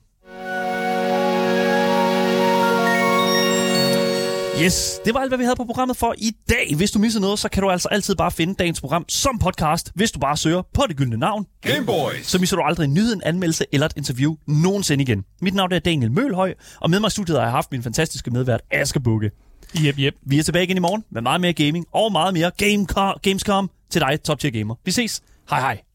Yes, 4.61 4.99
det 5.05 5.13
var 5.13 5.19
alt, 5.19 5.29
hvad 5.29 5.37
vi 5.37 5.43
havde 5.43 5.55
på 5.55 5.65
programmet 5.65 5.97
for 5.97 6.15
i 6.17 6.31
dag. 6.49 6.75
Hvis 6.75 6.91
du 6.91 6.99
misser 6.99 7.19
noget, 7.19 7.39
så 7.39 7.49
kan 7.49 7.63
du 7.63 7.69
altså 7.69 7.87
altid 7.91 8.15
bare 8.15 8.31
finde 8.31 8.55
dagens 8.55 8.81
program 8.81 9.05
som 9.09 9.39
podcast, 9.39 9.91
hvis 9.95 10.11
du 10.11 10.19
bare 10.19 10.37
søger 10.37 10.61
på 10.73 10.83
det 10.87 10.97
gyldne 10.97 11.17
navn. 11.17 11.45
Gameboys. 11.61 12.27
Så 12.27 12.39
misser 12.39 12.57
du 12.57 12.63
aldrig 12.63 12.85
en 12.85 12.93
nyhed, 12.93 13.13
en 13.13 13.21
anmeldelse 13.25 13.65
eller 13.71 13.85
et 13.85 13.93
interview 13.97 14.35
nogensinde 14.47 15.01
igen. 15.01 15.23
Mit 15.41 15.53
navn 15.53 15.71
er 15.71 15.79
Daniel 15.79 16.11
Mølhøj, 16.11 16.53
og 16.79 16.89
med 16.89 16.99
mig 16.99 17.07
i 17.07 17.11
studiet 17.11 17.37
har 17.37 17.43
jeg 17.45 17.51
haft 17.51 17.71
min 17.71 17.83
fantastiske 17.83 18.31
medvært 18.31 18.61
Asger 18.71 18.99
Bukke. 18.99 19.31
Yep, 19.81 19.95
yep. 19.99 20.15
Vi 20.25 20.39
er 20.39 20.43
tilbage 20.43 20.63
igen 20.63 20.77
i 20.77 20.79
morgen 20.79 21.03
med 21.11 21.21
meget 21.21 21.41
mere 21.41 21.53
gaming 21.53 21.85
og 21.93 22.11
meget 22.11 22.33
mere 22.33 22.51
Game 22.57 22.85
Gamescom 23.21 23.69
til 23.89 24.01
dig, 24.01 24.21
Top 24.23 24.39
Tier 24.39 24.51
Gamer. 24.51 24.75
Vi 24.85 24.91
ses. 24.91 25.21
Hej 25.49 25.59
hej. 25.59 25.92